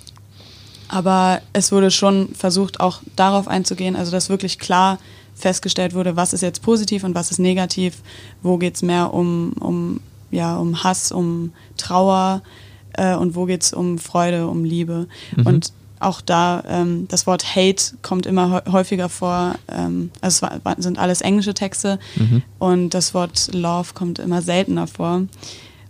aber 0.88 1.41
es 1.53 1.72
wurde 1.72 1.91
schon 1.91 2.30
versucht, 2.34 2.80
auch 2.80 3.01
darauf 3.16 3.47
einzugehen, 3.47 3.95
also 3.95 4.12
dass 4.12 4.30
wirklich 4.30 4.60
klar 4.60 4.99
festgestellt 5.36 5.93
wurde, 5.93 6.16
was 6.16 6.34
ist 6.34 6.41
jetzt 6.41 6.62
positiv 6.62 7.03
und 7.03 7.14
was 7.14 7.32
ist 7.32 7.39
negativ, 7.39 7.97
wo 8.41 8.58
geht's 8.58 8.82
mehr 8.82 9.14
um, 9.14 9.53
um, 9.60 9.99
ja, 10.32 10.58
um 10.58 10.84
Hass, 10.84 11.12
um 11.12 11.51
Trauer 11.78 12.41
äh, 12.98 13.16
und 13.16 13.36
wo 13.36 13.46
geht's 13.46 13.74
um 13.74 13.98
Freude, 14.00 14.48
um 14.48 14.64
Liebe. 14.64 15.08
Mhm. 15.36 15.46
Und 15.46 15.74
auch 16.00 16.22
da, 16.22 16.62
ähm, 16.68 17.08
das 17.08 17.26
Wort 17.26 17.56
Hate 17.56 17.96
kommt 18.02 18.26
immer 18.26 18.52
häu- 18.66 18.72
häufiger 18.72 19.08
vor. 19.10 19.56
Ähm, 19.70 20.12
also 20.22 20.46
es 20.48 20.64
war, 20.66 20.76
sind 20.78 21.00
alles 21.00 21.22
englische 21.22 21.54
Texte 21.54 22.00
Mhm. 22.18 22.41
und 22.60 22.89
das 22.93 23.14
Wort 23.14 23.50
Love 23.54 23.93
kommt 23.93 24.20
immer 24.20 24.41
seltener 24.41 24.88
vor. 24.88 25.24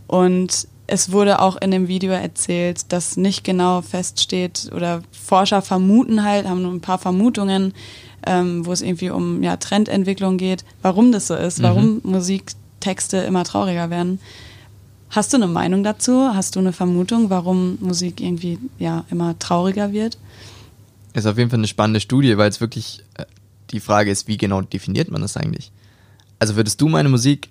Und 0.07 0.67
es 0.87 1.11
wurde 1.11 1.41
auch 1.41 1.59
in 1.59 1.71
dem 1.71 1.87
Video 1.87 2.11
erzählt, 2.11 2.91
dass 2.93 3.17
nicht 3.17 3.43
genau 3.43 3.81
feststeht 3.81 4.69
oder 4.75 5.01
Forscher 5.11 5.63
vermuten 5.63 6.23
halt, 6.23 6.47
haben 6.47 6.61
nur 6.61 6.71
ein 6.71 6.81
paar 6.81 6.99
Vermutungen, 6.99 7.73
ähm, 8.27 8.65
wo 8.67 8.71
es 8.71 8.81
irgendwie 8.83 9.09
um 9.09 9.41
ja, 9.41 9.57
Trendentwicklung 9.57 10.37
geht, 10.37 10.63
warum 10.83 11.11
das 11.11 11.25
so 11.27 11.35
ist, 11.35 11.63
warum 11.63 12.01
Musiktexte 12.03 13.17
immer 13.17 13.43
trauriger 13.43 13.89
werden. 13.89 14.19
Hast 15.09 15.31
du 15.33 15.37
eine 15.37 15.47
Meinung 15.47 15.83
dazu? 15.83 16.29
Hast 16.33 16.55
du 16.55 16.59
eine 16.59 16.73
Vermutung, 16.73 17.29
warum 17.29 17.77
Musik 17.79 18.19
irgendwie 18.21 18.59
ja 18.79 19.05
immer 19.09 19.37
trauriger 19.39 19.91
wird? 19.93 20.17
Ist 21.13 21.25
auf 21.25 21.37
jeden 21.37 21.49
Fall 21.49 21.59
eine 21.59 21.67
spannende 21.67 21.99
Studie, 22.01 22.37
weil 22.37 22.49
es 22.49 22.59
wirklich 22.59 23.03
äh, 23.15 23.25
die 23.71 23.79
Frage 23.79 24.11
ist, 24.11 24.27
wie 24.27 24.37
genau 24.37 24.61
definiert 24.61 25.09
man 25.11 25.21
das 25.21 25.37
eigentlich? 25.37 25.71
Also 26.39 26.55
würdest 26.57 26.81
du 26.81 26.89
meine 26.89 27.07
Musik 27.07 27.49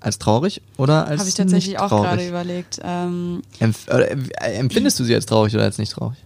als 0.00 0.18
traurig 0.18 0.60
oder 0.76 1.06
als 1.06 1.20
Habe 1.20 1.28
ich 1.30 1.34
tatsächlich 1.34 1.78
auch 1.78 1.88
gerade 1.88 2.28
überlegt. 2.28 2.80
Ähm, 2.82 3.42
Empf 3.60 3.86
oder, 3.88 4.10
äh, 4.10 4.16
empfindest 4.58 5.00
du 5.00 5.04
sie 5.04 5.14
als 5.14 5.24
traurig 5.24 5.54
oder 5.54 5.64
als 5.64 5.78
nicht 5.78 5.92
traurig? 5.92 6.18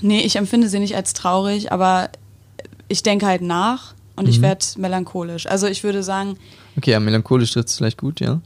Nee, 0.00 0.20
ich 0.22 0.36
empfinde 0.36 0.68
sie 0.68 0.78
nicht 0.78 0.96
als 0.96 1.12
traurig, 1.12 1.70
aber 1.70 2.08
ich 2.88 3.02
denke 3.02 3.26
halt 3.26 3.42
nach 3.42 3.94
und 4.16 4.26
ich 4.28 4.38
Mhm. 4.38 4.42
werde 4.42 4.64
melancholisch. 4.78 5.46
Also 5.46 5.66
ich 5.66 5.84
würde 5.84 6.02
sagen, 6.02 6.36
Okay, 6.76 6.92
ja, 6.92 7.00
melancholisch 7.00 7.50
trifft 7.52 7.68
es 7.68 7.76
vielleicht 7.76 7.98
gut, 7.98 8.20
ja. 8.20 8.40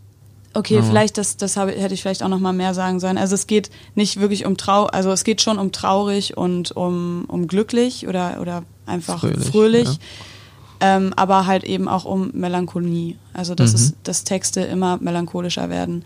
Okay, 0.54 0.76
Ja. 0.76 0.82
vielleicht 0.82 1.18
das, 1.18 1.36
das 1.36 1.56
habe, 1.56 1.72
hätte 1.72 1.94
ich 1.94 2.02
vielleicht 2.02 2.22
auch 2.22 2.28
noch 2.28 2.38
mal 2.40 2.52
mehr 2.52 2.74
sagen 2.74 3.00
sollen. 3.00 3.18
Also 3.18 3.34
es 3.34 3.46
geht 3.46 3.70
nicht 3.94 4.20
wirklich 4.20 4.44
um 4.46 4.56
trau, 4.56 4.84
also 4.86 5.10
es 5.12 5.24
geht 5.24 5.40
schon 5.40 5.58
um 5.58 5.72
traurig 5.72 6.36
und 6.36 6.72
um, 6.72 7.24
um 7.28 7.46
glücklich 7.48 8.06
oder 8.08 8.38
oder 8.40 8.62
einfach 8.86 9.20
Fröhlich, 9.20 9.46
fröhlich, 9.48 9.88
ja. 9.88 10.96
ähm, 10.96 11.12
aber 11.16 11.46
halt 11.46 11.64
eben 11.64 11.88
auch 11.88 12.04
um 12.04 12.30
Melancholie. 12.34 13.16
Also 13.32 13.54
dass 13.54 13.70
Mhm. 13.72 13.76
es, 13.76 13.94
dass 14.02 14.24
Texte 14.24 14.60
immer 14.62 14.98
melancholischer 14.98 15.70
werden 15.70 16.04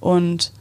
und 0.00 0.52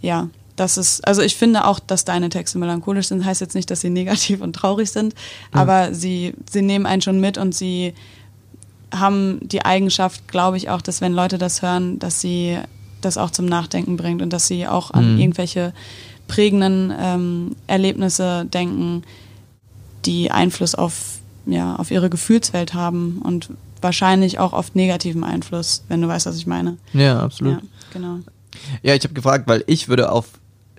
ja, 0.00 0.28
das 0.56 0.76
ist, 0.76 1.06
also 1.06 1.22
ich 1.22 1.36
finde 1.36 1.66
auch, 1.66 1.78
dass 1.78 2.04
deine 2.04 2.28
Texte 2.30 2.58
melancholisch 2.58 3.08
sind, 3.08 3.24
heißt 3.24 3.40
jetzt 3.40 3.54
nicht, 3.54 3.70
dass 3.70 3.80
sie 3.80 3.90
negativ 3.90 4.40
und 4.40 4.54
traurig 4.54 4.90
sind, 4.90 5.14
aber 5.52 5.94
sie, 5.94 6.34
sie 6.50 6.62
nehmen 6.62 6.86
einen 6.86 7.02
schon 7.02 7.20
mit 7.20 7.38
und 7.38 7.54
sie 7.54 7.94
haben 8.94 9.38
die 9.42 9.64
Eigenschaft, 9.64 10.28
glaube 10.28 10.56
ich 10.56 10.70
auch, 10.70 10.80
dass 10.80 11.00
wenn 11.00 11.12
Leute 11.12 11.38
das 11.38 11.62
hören, 11.62 11.98
dass 11.98 12.20
sie 12.20 12.58
das 13.00 13.16
auch 13.18 13.30
zum 13.30 13.46
Nachdenken 13.46 13.96
bringt 13.96 14.22
und 14.22 14.32
dass 14.32 14.46
sie 14.48 14.66
auch 14.66 14.90
an 14.92 15.14
Mhm. 15.14 15.20
irgendwelche 15.20 15.72
prägenden 16.26 16.92
ähm, 16.98 17.56
Erlebnisse 17.66 18.44
denken, 18.46 19.02
die 20.04 20.30
Einfluss 20.30 20.74
auf, 20.74 21.18
ja, 21.46 21.76
auf 21.76 21.90
ihre 21.90 22.10
Gefühlswelt 22.10 22.74
haben 22.74 23.20
und 23.22 23.50
wahrscheinlich 23.80 24.38
auch 24.38 24.52
oft 24.52 24.74
negativen 24.74 25.22
Einfluss, 25.24 25.84
wenn 25.88 26.02
du 26.02 26.08
weißt, 26.08 26.26
was 26.26 26.36
ich 26.36 26.46
meine. 26.46 26.76
Ja, 26.92 27.20
absolut. 27.20 27.54
Ja, 27.54 27.60
genau. 27.92 28.18
Ja, 28.82 28.94
ich 28.94 29.04
habe 29.04 29.14
gefragt, 29.14 29.46
weil 29.46 29.62
ich 29.66 29.88
würde 29.88 30.10
auf 30.10 30.26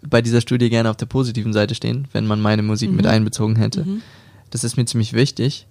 bei 0.07 0.21
dieser 0.21 0.39
Studie 0.41 0.69
gerne 0.69 0.89
auf 0.89 0.95
der 0.97 1.05
positiven 1.07 1.51
Seite 1.53 1.75
stehen, 1.75 2.07
wenn 2.13 2.25
man 2.25 2.39
meine 2.41 2.63
Musik 2.63 2.89
Mhm. 2.89 2.95
mit 2.97 3.05
einbezogen 3.07 3.55
hätte. 3.57 3.83
Mhm. 3.83 4.01
Das 4.49 4.63
ist 4.63 4.77
mir 4.77 4.85
ziemlich 4.85 5.13
wichtig, 5.13 5.67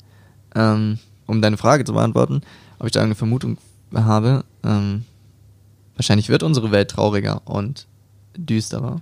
ähm, 0.55 0.99
um 1.29 1.41
deine 1.41 1.57
Frage 1.57 1.85
zu 1.85 1.93
beantworten, 1.93 2.41
ob 2.81 2.87
ich 2.87 2.93
da 2.93 3.03
eine 3.03 3.15
Vermutung 3.15 3.59
habe. 3.95 4.45
Ähm, 4.65 5.05
wahrscheinlich 5.95 6.29
wird 6.29 6.43
unsere 6.43 6.73
Welt 6.73 6.91
trauriger 6.91 7.43
und 7.45 7.87
düsterer. 8.37 9.01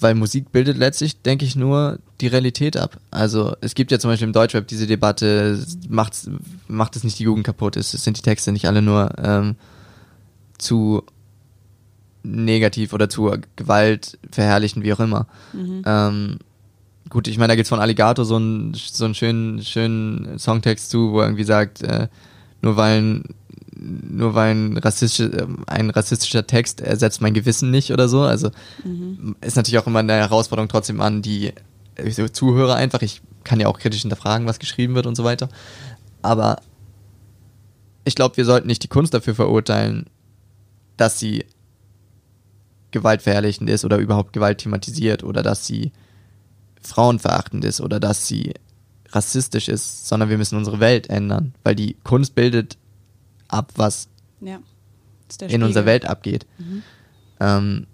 Weil 0.00 0.14
Musik 0.14 0.52
bildet 0.52 0.76
letztlich, 0.78 1.22
denke 1.22 1.44
ich, 1.44 1.56
nur 1.56 1.98
die 2.20 2.28
Realität 2.28 2.76
ab. 2.76 2.98
Also 3.10 3.56
es 3.60 3.74
gibt 3.74 3.90
ja 3.90 3.98
zum 3.98 4.10
Beispiel 4.10 4.28
im 4.28 4.32
Deutschrap 4.32 4.66
diese 4.66 4.86
Debatte, 4.86 5.64
macht, 5.88 6.28
macht 6.68 6.96
es 6.96 7.04
nicht 7.04 7.18
die 7.18 7.24
Jugend 7.24 7.44
kaputt? 7.44 7.76
Ist, 7.76 7.90
sind 7.90 8.16
die 8.16 8.22
Texte 8.22 8.52
nicht 8.52 8.66
alle 8.66 8.80
nur 8.80 9.10
ähm, 9.18 9.56
zu 10.56 11.02
negativ 12.22 12.92
oder 12.92 13.08
zu 13.08 13.32
Gewalt 13.56 14.18
verherrlichen, 14.30 14.82
wie 14.82 14.92
auch 14.92 15.00
immer. 15.00 15.26
Mhm. 15.52 15.82
Ähm, 15.84 16.38
gut, 17.10 17.28
ich 17.28 17.38
meine, 17.38 17.48
da 17.48 17.56
gibt's 17.56 17.70
von 17.70 17.80
Alligator 17.80 18.24
so 18.24 18.36
einen, 18.36 18.74
so 18.74 19.04
einen 19.04 19.14
schönen, 19.14 19.62
schönen 19.62 20.38
Songtext 20.38 20.90
zu, 20.90 21.12
wo 21.12 21.20
er 21.20 21.26
irgendwie 21.26 21.44
sagt, 21.44 21.82
äh, 21.82 22.08
nur 22.62 22.76
weil 22.76 23.00
ein 23.00 23.24
nur 23.80 24.34
weil 24.34 24.54
ein 24.54 24.76
rassistischer, 24.76 25.46
ein 25.66 25.90
rassistischer 25.90 26.46
Text 26.46 26.80
ersetzt 26.80 27.20
mein 27.20 27.34
Gewissen 27.34 27.70
nicht 27.70 27.92
oder 27.92 28.08
so. 28.08 28.22
Also 28.22 28.50
mhm. 28.84 29.36
ist 29.40 29.56
natürlich 29.56 29.78
auch 29.78 29.86
immer 29.86 30.00
eine 30.00 30.14
Herausforderung 30.14 30.68
trotzdem 30.68 31.00
an 31.00 31.22
die 31.22 31.52
Zuhörer 32.32 32.74
einfach. 32.74 33.02
Ich 33.02 33.22
kann 33.44 33.60
ja 33.60 33.68
auch 33.68 33.78
kritisch 33.78 34.02
hinterfragen, 34.02 34.46
was 34.46 34.58
geschrieben 34.58 34.94
wird 34.94 35.06
und 35.06 35.14
so 35.14 35.24
weiter. 35.24 35.48
Aber 36.22 36.60
ich 38.04 38.14
glaube, 38.14 38.36
wir 38.36 38.44
sollten 38.44 38.66
nicht 38.66 38.82
die 38.82 38.88
Kunst 38.88 39.14
dafür 39.14 39.34
verurteilen, 39.34 40.06
dass 40.96 41.18
sie 41.18 41.44
gewaltverherrlichend 42.90 43.68
ist 43.70 43.84
oder 43.84 43.98
überhaupt 43.98 44.32
Gewalt 44.32 44.58
thematisiert 44.58 45.22
oder 45.22 45.42
dass 45.42 45.66
sie 45.66 45.92
frauenverachtend 46.82 47.64
ist 47.64 47.80
oder 47.80 48.00
dass 48.00 48.26
sie 48.26 48.54
rassistisch 49.10 49.68
ist, 49.68 50.06
sondern 50.06 50.28
wir 50.28 50.38
müssen 50.38 50.56
unsere 50.56 50.80
Welt 50.80 51.08
ändern, 51.08 51.54
weil 51.64 51.74
die 51.74 51.96
Kunst 52.04 52.34
bildet 52.34 52.76
ab, 53.48 53.72
was 53.76 54.08
ja, 54.40 54.60
in 55.40 55.62
unserer 55.62 55.86
Welt 55.86 56.04
abgeht. 56.06 56.46
Mhm. 56.58 56.82
Ähm, 57.40 57.86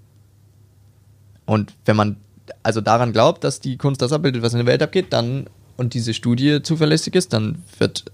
und 1.46 1.72
wenn 1.84 1.96
man 1.96 2.16
also 2.62 2.80
daran 2.80 3.12
glaubt, 3.12 3.44
dass 3.44 3.60
die 3.60 3.76
Kunst 3.76 4.02
das 4.02 4.12
abbildet, 4.12 4.42
was 4.42 4.52
in 4.52 4.58
der 4.58 4.66
Welt 4.66 4.82
abgeht, 4.82 5.12
dann 5.12 5.46
und 5.76 5.94
diese 5.94 6.14
Studie 6.14 6.62
zuverlässig 6.62 7.14
ist, 7.14 7.32
dann 7.32 7.62
wird 7.78 8.04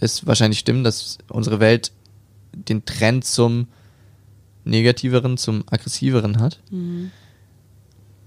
es 0.00 0.26
wahrscheinlich 0.26 0.58
stimmen, 0.58 0.84
dass 0.84 1.18
unsere 1.28 1.60
Welt 1.60 1.92
den 2.52 2.84
Trend 2.84 3.24
zum 3.24 3.68
negativeren, 4.64 5.36
zum 5.36 5.64
aggressiveren 5.70 6.40
hat. 6.40 6.60
Mhm. 6.70 7.10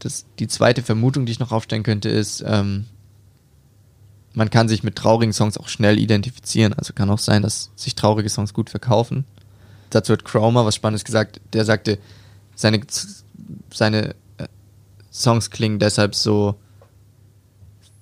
Das, 0.03 0.25
die 0.39 0.47
zweite 0.47 0.83
Vermutung, 0.83 1.25
die 1.25 1.31
ich 1.31 1.39
noch 1.39 1.51
aufstellen 1.51 1.83
könnte, 1.83 2.09
ist, 2.09 2.43
ähm, 2.45 2.85
man 4.33 4.49
kann 4.49 4.67
sich 4.67 4.83
mit 4.83 4.95
traurigen 4.95 5.31
Songs 5.31 5.57
auch 5.57 5.69
schnell 5.69 5.99
identifizieren. 5.99 6.73
Also 6.73 6.93
kann 6.93 7.09
auch 7.09 7.19
sein, 7.19 7.41
dass 7.41 7.71
sich 7.75 7.95
traurige 7.95 8.29
Songs 8.29 8.53
gut 8.53 8.69
verkaufen. 8.69 9.25
Dazu 9.91 10.11
hat 10.13 10.25
Chroma 10.25 10.65
was 10.65 10.75
Spannendes 10.75 11.05
gesagt. 11.05 11.39
Der 11.53 11.65
sagte, 11.65 11.99
seine, 12.55 12.81
seine 13.71 14.15
äh, 14.37 14.47
Songs 15.11 15.51
klingen 15.51 15.79
deshalb 15.79 16.15
so 16.15 16.55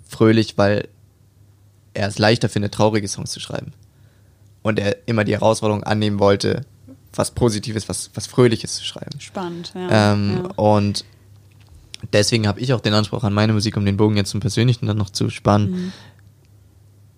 fröhlich, 0.07 0.57
weil 0.57 0.87
er 1.93 2.07
es 2.07 2.17
leichter 2.17 2.49
findet, 2.49 2.73
traurige 2.73 3.07
Songs 3.07 3.31
zu 3.31 3.39
schreiben. 3.39 3.73
Und 4.63 4.79
er 4.79 5.07
immer 5.07 5.23
die 5.23 5.33
Herausforderung 5.33 5.83
annehmen 5.83 6.19
wollte, 6.19 6.65
was 7.13 7.31
Positives, 7.31 7.89
was, 7.89 8.09
was 8.13 8.25
Fröhliches 8.25 8.75
zu 8.75 8.85
schreiben. 8.85 9.19
Spannend, 9.19 9.73
ja. 9.75 10.13
Ähm, 10.13 10.41
ja. 10.43 10.49
Und 10.55 11.03
deswegen 12.13 12.47
habe 12.47 12.59
ich 12.59 12.73
auch 12.73 12.81
den 12.81 12.93
Anspruch 12.93 13.23
an 13.23 13.33
meine 13.33 13.53
Musik, 13.53 13.77
um 13.77 13.85
den 13.85 13.97
Bogen 13.97 14.17
jetzt 14.17 14.31
zum 14.31 14.39
Persönlichen 14.39 14.85
dann 14.87 14.97
noch 14.97 15.09
zu 15.09 15.29
spannen, 15.29 15.71
mhm 15.71 15.93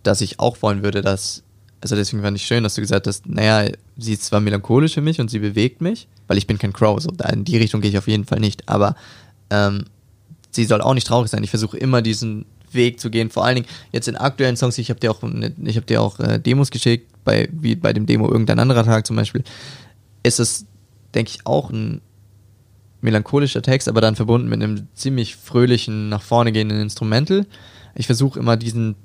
dass 0.04 0.22
ich 0.22 0.40
auch 0.40 0.62
wollen 0.62 0.84
würde, 0.84 1.02
dass, 1.02 1.44
also 1.82 1.96
deswegen 1.96 2.22
fand 2.22 2.38
ich 2.38 2.46
schön, 2.46 2.64
dass 2.64 2.76
du 2.76 2.82
gesagt 2.82 3.08
hast, 3.08 3.28
naja, 3.28 3.72
sie 3.98 4.14
ist 4.14 4.26
zwar 4.26 4.42
melancholisch 4.42 4.94
für 4.94 5.02
mich 5.02 5.20
und 5.20 5.30
sie 5.30 5.40
bewegt 5.40 5.82
mich, 5.82 6.08
weil 6.28 6.38
ich 6.38 6.48
bin 6.48 6.58
kein 6.58 6.74
Crow, 6.74 7.02
so 7.02 7.10
in 7.32 7.46
die 7.46 7.58
Richtung 7.58 7.82
gehe 7.82 7.90
ich 7.90 7.98
auf 7.98 8.08
jeden 8.08 8.26
Fall 8.26 8.40
nicht, 8.40 8.70
aber 8.70 8.96
ähm, 9.50 9.86
sie 10.52 10.66
soll 10.66 10.82
auch 10.82 10.94
nicht 10.94 11.08
traurig 11.08 11.32
sein. 11.32 11.44
Ich 11.44 11.50
versuche 11.50 11.78
immer 11.78 12.02
diesen 12.02 12.46
Weg 12.72 13.00
zu 13.00 13.10
gehen, 13.10 13.30
vor 13.30 13.46
allen 13.46 13.56
Dingen 13.56 13.68
jetzt 13.92 14.08
in 14.08 14.16
aktuellen 14.16 14.58
Songs, 14.58 14.78
ich 14.78 14.90
habe 14.90 15.00
dir 15.00 15.12
auch, 15.12 15.22
ich 15.24 15.76
habe 15.76 15.86
dir 15.86 16.02
auch 16.02 16.20
äh, 16.20 16.40
Demos 16.40 16.70
geschickt, 16.70 17.10
bei, 17.24 17.48
wie 17.52 17.76
bei 17.76 17.94
dem 17.94 18.06
Demo 18.06 18.30
irgendein 18.30 18.60
anderer 18.60 18.84
Tag 18.84 19.08
zum 19.08 19.16
Beispiel, 19.16 19.44
ist 20.24 20.40
es, 20.40 20.66
denke 21.14 21.32
ich, 21.34 21.46
auch 21.46 21.70
ein 21.70 22.02
melancholischer 23.04 23.62
Text, 23.62 23.88
aber 23.88 24.02
dann 24.02 24.16
verbunden 24.16 24.50
mit 24.50 24.64
einem 24.64 24.88
ziemlich 24.94 25.36
fröhlichen, 25.36 26.10
nach 26.10 26.22
vorne 26.22 26.52
gehenden 26.52 26.80
Instrumental. 26.80 27.46
Ich 27.96 28.08
versuche 28.08 28.40
immer 28.40 28.58
diesen 28.58 28.96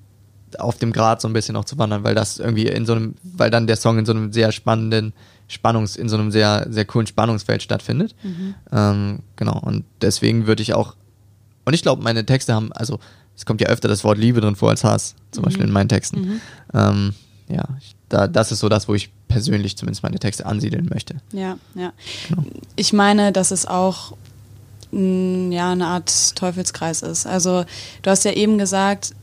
auf 0.59 0.79
dem 0.79 0.93
Grad 0.93 1.21
so 1.21 1.29
ein 1.29 1.35
bisschen 1.35 1.57
auch 1.57 1.65
zu 1.65 1.77
wandern, 1.77 2.05
weil 2.05 2.15
das 2.15 2.39
irgendwie 2.39 2.67
in 2.67 2.87
so 2.87 2.95
einem, 2.95 3.17
weil 3.23 3.51
dann 3.51 3.67
der 3.67 3.77
Song 3.77 3.99
in 3.99 4.07
so 4.07 4.13
einem 4.13 4.33
sehr 4.33 4.51
spannenden 4.53 5.13
Spannungs, 5.47 5.97
in 5.97 6.09
so 6.09 6.17
einem 6.17 6.31
sehr, 6.31 6.67
sehr 6.71 6.87
coolen 6.87 7.07
Spannungsfeld 7.07 7.63
stattfindet. 7.63 8.15
Mhm. 8.23 8.55
Ähm, 8.73 9.19
genau. 9.37 9.59
Und 9.59 9.85
deswegen 10.01 10.47
würde 10.47 10.63
ich 10.63 10.73
auch, 10.73 10.95
und 11.67 11.75
ich 11.75 11.83
glaube, 11.83 12.03
meine 12.03 12.25
Texte 12.25 12.55
haben, 12.55 12.73
also 12.73 12.99
es 13.37 13.45
kommt 13.45 13.61
ja 13.61 13.69
öfter 13.69 13.89
das 13.89 14.05
Wort 14.05 14.17
Liebe 14.19 14.41
drin 14.41 14.57
vor 14.57 14.71
als 14.71 14.85
Hass, 14.85 15.17
zum 15.33 15.43
mhm. 15.43 15.45
Beispiel 15.45 15.65
in 15.65 15.73
meinen 15.73 15.89
Texten. 15.89 16.21
Mhm. 16.21 16.41
Ähm, 16.73 17.15
ja, 17.49 17.65
da, 18.09 18.27
das 18.27 18.53
ist 18.53 18.61
so 18.61 18.69
das, 18.69 18.89
wo 18.89 18.95
ich 18.95 19.11
persönlich 19.29 19.77
zumindest 19.77 20.03
meine 20.03 20.19
Texte 20.19 20.47
ansiedeln 20.47 20.89
möchte. 20.93 21.17
Ja, 21.33 21.59
ja. 21.75 21.93
Genau. 22.29 22.43
Ich 22.77 22.93
meine, 22.93 23.33
dass 23.33 23.51
es 23.51 23.67
auch 23.67 24.17
mh, 24.91 25.55
ja, 25.55 25.73
eine 25.73 25.87
Art 25.87 26.37
Teufelskreis 26.37 27.03
ist. 27.03 27.27
Also 27.27 27.65
du 28.03 28.11
hast 28.11 28.25
ja 28.25 28.33
eben 28.33 28.59
gesagt, 28.59 29.15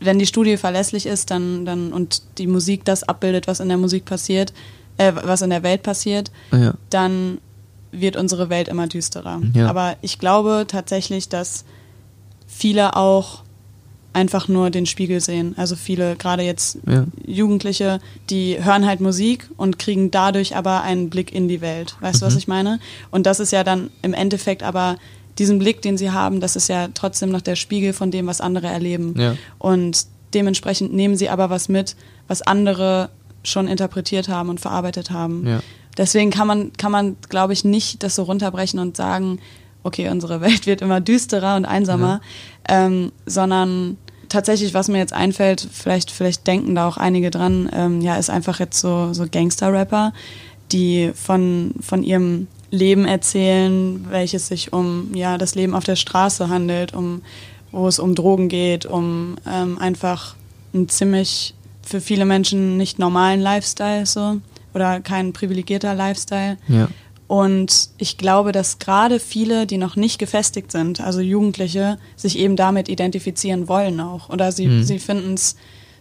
wenn 0.00 0.18
die 0.18 0.26
Studie 0.26 0.56
verlässlich 0.56 1.06
ist, 1.06 1.30
dann, 1.30 1.64
dann 1.64 1.92
und 1.92 2.22
die 2.38 2.46
Musik 2.46 2.84
das 2.84 3.04
abbildet, 3.04 3.46
was 3.46 3.60
in 3.60 3.68
der 3.68 3.78
Musik 3.78 4.04
passiert, 4.04 4.52
äh, 4.96 5.12
was 5.14 5.42
in 5.42 5.50
der 5.50 5.62
Welt 5.62 5.82
passiert, 5.82 6.30
ja. 6.52 6.74
dann 6.90 7.38
wird 7.92 8.16
unsere 8.16 8.50
Welt 8.50 8.68
immer 8.68 8.86
düsterer. 8.86 9.40
Ja. 9.54 9.68
Aber 9.68 9.96
ich 10.02 10.18
glaube 10.18 10.64
tatsächlich, 10.66 11.28
dass 11.28 11.64
viele 12.46 12.96
auch 12.96 13.43
einfach 14.14 14.48
nur 14.48 14.70
den 14.70 14.86
Spiegel 14.86 15.20
sehen. 15.20 15.54
Also 15.58 15.76
viele, 15.76 16.16
gerade 16.16 16.42
jetzt 16.42 16.78
ja. 16.86 17.04
Jugendliche, 17.26 18.00
die 18.30 18.62
hören 18.64 18.86
halt 18.86 19.00
Musik 19.00 19.50
und 19.56 19.78
kriegen 19.78 20.10
dadurch 20.10 20.56
aber 20.56 20.82
einen 20.82 21.10
Blick 21.10 21.32
in 21.34 21.48
die 21.48 21.60
Welt. 21.60 21.96
Weißt 22.00 22.16
mhm. 22.16 22.20
du, 22.20 22.26
was 22.26 22.34
mhm. 22.34 22.38
ich 22.38 22.48
meine? 22.48 22.80
Und 23.10 23.26
das 23.26 23.40
ist 23.40 23.52
ja 23.52 23.64
dann 23.64 23.90
im 24.02 24.14
Endeffekt 24.14 24.62
aber 24.62 24.96
diesen 25.38 25.58
Blick, 25.58 25.82
den 25.82 25.98
sie 25.98 26.12
haben, 26.12 26.40
das 26.40 26.54
ist 26.54 26.68
ja 26.68 26.88
trotzdem 26.94 27.30
noch 27.30 27.40
der 27.40 27.56
Spiegel 27.56 27.92
von 27.92 28.12
dem, 28.12 28.26
was 28.26 28.40
andere 28.40 28.68
erleben. 28.68 29.14
Ja. 29.18 29.36
Und 29.58 30.06
dementsprechend 30.32 30.94
nehmen 30.94 31.16
sie 31.16 31.28
aber 31.28 31.50
was 31.50 31.68
mit, 31.68 31.96
was 32.28 32.40
andere 32.40 33.10
schon 33.42 33.66
interpretiert 33.66 34.28
haben 34.28 34.48
und 34.48 34.60
verarbeitet 34.60 35.10
haben. 35.10 35.46
Ja. 35.46 35.60
Deswegen 35.96 36.30
kann 36.30 36.46
man, 36.46 36.72
kann 36.72 36.92
man, 36.92 37.16
glaube 37.28 37.52
ich, 37.52 37.64
nicht 37.64 38.02
das 38.02 38.14
so 38.14 38.22
runterbrechen 38.22 38.78
und 38.78 38.96
sagen, 38.96 39.40
okay, 39.82 40.08
unsere 40.08 40.40
Welt 40.40 40.66
wird 40.66 40.82
immer 40.82 41.00
düsterer 41.00 41.56
und 41.56 41.64
einsamer, 41.64 42.20
ähm, 42.68 43.12
sondern 43.26 43.96
tatsächlich, 44.34 44.74
was 44.74 44.88
mir 44.88 44.98
jetzt 44.98 45.12
einfällt, 45.12 45.66
vielleicht, 45.72 46.10
vielleicht 46.10 46.46
denken 46.46 46.74
da 46.74 46.86
auch 46.88 46.96
einige 46.96 47.30
dran, 47.30 47.70
ähm, 47.72 48.00
ja, 48.00 48.16
ist 48.16 48.30
einfach 48.30 48.58
jetzt 48.58 48.80
so, 48.80 49.12
so 49.12 49.26
Gangster-Rapper, 49.30 50.12
die 50.72 51.12
von, 51.14 51.74
von 51.80 52.02
ihrem 52.02 52.48
Leben 52.70 53.06
erzählen, 53.06 54.04
welches 54.10 54.48
sich 54.48 54.72
um 54.72 55.14
ja, 55.14 55.38
das 55.38 55.54
Leben 55.54 55.74
auf 55.74 55.84
der 55.84 55.96
Straße 55.96 56.48
handelt, 56.48 56.92
um, 56.94 57.22
wo 57.70 57.86
es 57.86 57.98
um 57.98 58.14
Drogen 58.14 58.48
geht, 58.48 58.86
um 58.86 59.36
ähm, 59.48 59.78
einfach 59.78 60.34
einen 60.74 60.88
ziemlich 60.88 61.54
für 61.82 62.00
viele 62.00 62.24
Menschen 62.24 62.76
nicht 62.76 62.98
normalen 62.98 63.40
Lifestyle 63.40 64.06
so 64.06 64.40
oder 64.74 65.00
kein 65.00 65.32
privilegierter 65.32 65.94
Lifestyle. 65.94 66.56
Ja. 66.66 66.88
Und 67.26 67.90
ich 67.96 68.18
glaube, 68.18 68.52
dass 68.52 68.78
gerade 68.78 69.18
viele, 69.18 69.66
die 69.66 69.78
noch 69.78 69.96
nicht 69.96 70.18
gefestigt 70.18 70.70
sind, 70.70 71.00
also 71.00 71.20
Jugendliche, 71.20 71.98
sich 72.16 72.38
eben 72.38 72.54
damit 72.54 72.88
identifizieren 72.88 73.66
wollen 73.66 73.98
auch. 74.00 74.28
Oder 74.28 74.52
sie, 74.52 74.66
mhm. 74.66 74.84
sie 74.84 74.98
finden 74.98 75.34
es 75.34 75.56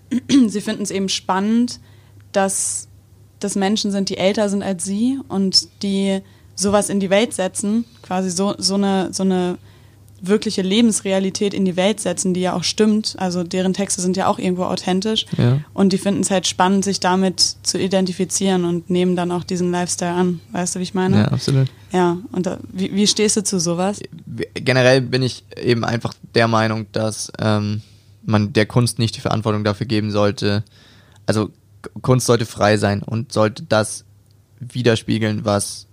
sie 0.47 0.61
finden's 0.61 0.91
eben 0.91 1.09
spannend, 1.09 1.79
dass 2.31 2.87
das 3.39 3.55
Menschen 3.55 3.91
sind, 3.91 4.09
die 4.09 4.17
älter 4.17 4.49
sind 4.49 4.63
als 4.63 4.83
sie 4.83 5.19
und 5.27 5.67
die 5.83 6.21
sowas 6.55 6.89
in 6.89 6.99
die 6.99 7.09
Welt 7.09 7.33
setzen, 7.33 7.85
quasi 8.01 8.29
so, 8.29 8.55
so, 8.57 8.75
eine, 8.75 9.11
so 9.11 9.23
eine 9.23 9.57
wirkliche 10.25 10.61
Lebensrealität 10.61 11.53
in 11.53 11.65
die 11.65 11.75
Welt 11.75 11.99
setzen, 11.99 12.33
die 12.33 12.41
ja 12.41 12.53
auch 12.53 12.63
stimmt. 12.63 13.15
Also 13.17 13.43
deren 13.43 13.73
Texte 13.73 14.01
sind 14.01 14.15
ja 14.15 14.27
auch 14.27 14.39
irgendwo 14.39 14.63
authentisch. 14.63 15.25
Ja. 15.37 15.59
Und 15.73 15.91
die 15.91 15.97
finden 15.97 16.21
es 16.21 16.31
halt 16.31 16.47
spannend, 16.47 16.85
sich 16.85 17.01
damit 17.01 17.41
zu 17.63 17.77
identifizieren 17.77 18.63
und 18.63 18.89
nehmen 18.89 19.15
dann 19.15 19.31
auch 19.31 19.43
diesen 19.43 19.69
Lifestyle 19.71 20.13
an. 20.13 20.39
Weißt 20.53 20.75
du, 20.75 20.79
wie 20.79 20.83
ich 20.83 20.93
meine? 20.93 21.17
Ja, 21.17 21.25
absolut. 21.25 21.67
Ja, 21.91 22.17
und 22.31 22.45
da, 22.45 22.57
wie, 22.71 22.95
wie 22.95 23.05
stehst 23.05 23.35
du 23.35 23.43
zu 23.43 23.59
sowas? 23.59 23.99
Generell 24.55 25.01
bin 25.01 25.21
ich 25.21 25.43
eben 25.61 25.83
einfach 25.83 26.13
der 26.33 26.47
Meinung, 26.47 26.85
dass 26.93 27.31
ähm, 27.39 27.81
man 28.25 28.53
der 28.53 28.65
Kunst 28.65 28.99
nicht 28.99 29.17
die 29.17 29.21
Verantwortung 29.21 29.65
dafür 29.65 29.87
geben 29.87 30.09
sollte. 30.09 30.63
Also 31.25 31.49
Kunst 32.01 32.25
sollte 32.25 32.45
frei 32.45 32.77
sein 32.77 33.03
und 33.03 33.33
sollte 33.33 33.63
das 33.63 34.05
widerspiegeln, 34.61 35.43
was 35.43 35.87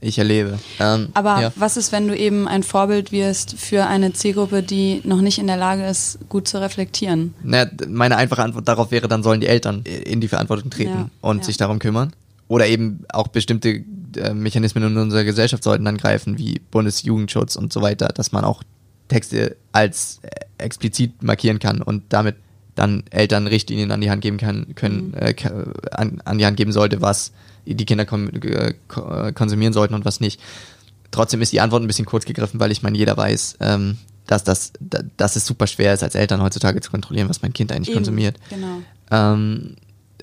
ich 0.00 0.18
erlebe. 0.18 0.58
Ähm, 0.78 1.08
Aber 1.14 1.40
ja. 1.40 1.52
was 1.56 1.76
ist, 1.76 1.90
wenn 1.92 2.06
du 2.06 2.16
eben 2.16 2.46
ein 2.46 2.62
Vorbild 2.62 3.10
wirst 3.10 3.58
für 3.58 3.86
eine 3.86 4.12
Zielgruppe, 4.12 4.62
die 4.62 5.00
noch 5.04 5.20
nicht 5.20 5.38
in 5.38 5.46
der 5.46 5.56
Lage 5.56 5.84
ist, 5.86 6.18
gut 6.28 6.46
zu 6.46 6.60
reflektieren? 6.60 7.34
Na, 7.42 7.66
meine 7.88 8.16
einfache 8.16 8.42
Antwort 8.42 8.68
darauf 8.68 8.90
wäre, 8.90 9.08
dann 9.08 9.22
sollen 9.22 9.40
die 9.40 9.48
Eltern 9.48 9.82
in 9.82 10.20
die 10.20 10.28
Verantwortung 10.28 10.70
treten 10.70 10.90
ja, 10.90 11.10
und 11.20 11.38
ja. 11.38 11.44
sich 11.44 11.56
darum 11.56 11.78
kümmern. 11.78 12.12
Oder 12.46 12.66
eben 12.68 13.04
auch 13.12 13.28
bestimmte 13.28 13.84
äh, 14.16 14.32
Mechanismen 14.32 14.84
in 14.84 14.96
unserer 14.96 15.24
Gesellschaft 15.24 15.62
sollten 15.62 15.84
dann 15.84 15.98
greifen, 15.98 16.38
wie 16.38 16.60
Bundesjugendschutz 16.70 17.56
und 17.56 17.72
so 17.72 17.82
weiter, 17.82 18.08
dass 18.08 18.32
man 18.32 18.44
auch 18.44 18.62
Texte 19.08 19.56
als 19.72 20.20
äh, 20.22 20.28
explizit 20.58 21.22
markieren 21.22 21.58
kann 21.58 21.82
und 21.82 22.04
damit 22.08 22.36
dann 22.74 23.02
Eltern 23.10 23.46
Richtlinien 23.48 23.90
an 23.90 24.00
die 24.00 24.10
Hand 24.10 24.22
geben 24.22 24.36
kann, 24.36 24.74
können, 24.76 25.08
mhm. 25.08 25.14
äh, 25.14 25.34
an, 25.90 26.22
an 26.24 26.38
die 26.38 26.46
Hand 26.46 26.56
geben 26.56 26.72
sollte, 26.72 27.02
was 27.02 27.32
die 27.74 27.84
Kinder 27.84 28.06
äh, 28.10 29.32
konsumieren 29.32 29.72
sollten 29.72 29.94
und 29.94 30.04
was 30.04 30.20
nicht. 30.20 30.40
Trotzdem 31.10 31.40
ist 31.40 31.52
die 31.52 31.60
Antwort 31.60 31.82
ein 31.82 31.86
bisschen 31.86 32.04
kurz 32.04 32.24
gegriffen, 32.24 32.60
weil 32.60 32.70
ich 32.70 32.82
meine, 32.82 32.98
jeder 32.98 33.16
weiß, 33.16 33.58
ähm, 33.60 33.98
dass, 34.26 34.44
das, 34.44 34.72
dass 35.16 35.36
es 35.36 35.46
super 35.46 35.66
schwer 35.66 35.94
ist, 35.94 36.02
als 36.02 36.14
Eltern 36.14 36.42
heutzutage 36.42 36.80
zu 36.80 36.90
kontrollieren, 36.90 37.28
was 37.28 37.42
mein 37.42 37.52
Kind 37.52 37.72
eigentlich 37.72 37.88
Eben, 37.88 37.96
konsumiert. 37.96 38.36
Genau. 38.50 38.82
Ähm, 39.10 39.76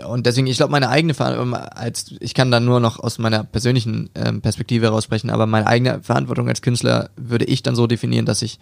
und 0.08 0.26
deswegen, 0.26 0.48
ich 0.48 0.58
glaube, 0.58 0.72
meine 0.72 0.90
eigene 0.90 1.14
Verantwortung, 1.14 1.54
als 1.54 2.14
ich 2.20 2.34
kann 2.34 2.52
da 2.52 2.60
nur 2.60 2.80
noch 2.80 3.00
aus 3.00 3.18
meiner 3.18 3.44
persönlichen 3.44 4.10
ähm, 4.14 4.42
Perspektive 4.42 4.88
heraussprechen, 4.88 5.30
aber 5.30 5.46
meine 5.46 5.68
eigene 5.68 6.04
Verantwortung 6.04 6.50
als 6.50 6.62
Künstler 6.62 7.10
würde 7.16 7.46
ich 7.46 7.64
dann 7.64 7.76
so 7.76 7.88
definieren, 7.88 8.26
dass 8.26 8.42
ich, 8.42 8.60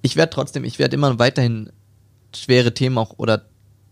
ich 0.00 0.16
werde 0.16 0.32
trotzdem, 0.32 0.64
ich 0.64 0.78
werde 0.78 0.94
immer 0.94 1.18
weiterhin 1.18 1.70
schwere 2.34 2.72
Themen 2.72 2.98
auch 2.98 3.14
oder 3.18 3.42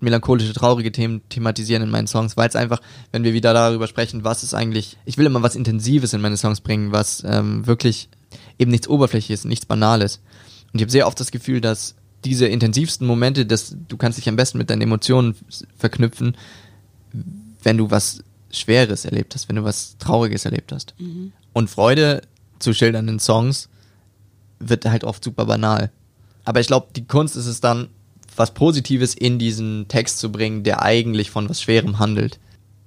melancholische, 0.00 0.52
traurige 0.52 0.92
Themen 0.92 1.22
thematisieren 1.28 1.82
in 1.82 1.90
meinen 1.90 2.06
Songs, 2.06 2.36
weil 2.36 2.48
es 2.48 2.56
einfach, 2.56 2.80
wenn 3.10 3.24
wir 3.24 3.32
wieder 3.32 3.52
darüber 3.52 3.86
sprechen, 3.86 4.24
was 4.24 4.42
ist 4.42 4.54
eigentlich, 4.54 4.96
ich 5.04 5.18
will 5.18 5.26
immer 5.26 5.42
was 5.42 5.56
Intensives 5.56 6.12
in 6.12 6.20
meine 6.20 6.36
Songs 6.36 6.60
bringen, 6.60 6.92
was 6.92 7.24
ähm, 7.26 7.66
wirklich 7.66 8.08
eben 8.58 8.70
nichts 8.70 8.88
Oberflächliches, 8.88 9.44
nichts 9.44 9.66
Banales. 9.66 10.20
Und 10.72 10.80
ich 10.80 10.82
habe 10.82 10.92
sehr 10.92 11.06
oft 11.06 11.18
das 11.18 11.30
Gefühl, 11.30 11.60
dass 11.60 11.94
diese 12.24 12.46
intensivsten 12.46 13.06
Momente, 13.06 13.46
dass 13.46 13.76
du 13.88 13.96
kannst 13.96 14.18
dich 14.18 14.28
am 14.28 14.36
besten 14.36 14.58
mit 14.58 14.70
deinen 14.70 14.82
Emotionen 14.82 15.34
verknüpfen, 15.76 16.36
wenn 17.62 17.76
du 17.76 17.90
was 17.90 18.22
Schweres 18.50 19.04
erlebt 19.04 19.34
hast, 19.34 19.48
wenn 19.48 19.56
du 19.56 19.64
was 19.64 19.96
Trauriges 19.98 20.44
erlebt 20.44 20.72
hast. 20.72 20.94
Mhm. 20.98 21.32
Und 21.52 21.70
Freude 21.70 22.22
zu 22.58 22.72
schildern 22.72 23.08
in 23.08 23.20
Songs 23.20 23.68
wird 24.58 24.84
halt 24.84 25.04
oft 25.04 25.22
super 25.22 25.46
banal. 25.46 25.90
Aber 26.44 26.60
ich 26.60 26.66
glaube, 26.66 26.88
die 26.94 27.06
Kunst 27.06 27.36
ist 27.36 27.46
es 27.46 27.60
dann, 27.60 27.88
was 28.38 28.54
Positives 28.54 29.14
in 29.14 29.38
diesen 29.38 29.88
Text 29.88 30.18
zu 30.18 30.30
bringen, 30.30 30.62
der 30.62 30.82
eigentlich 30.82 31.30
von 31.30 31.48
was 31.48 31.60
Schwerem 31.60 31.98
handelt. 31.98 32.38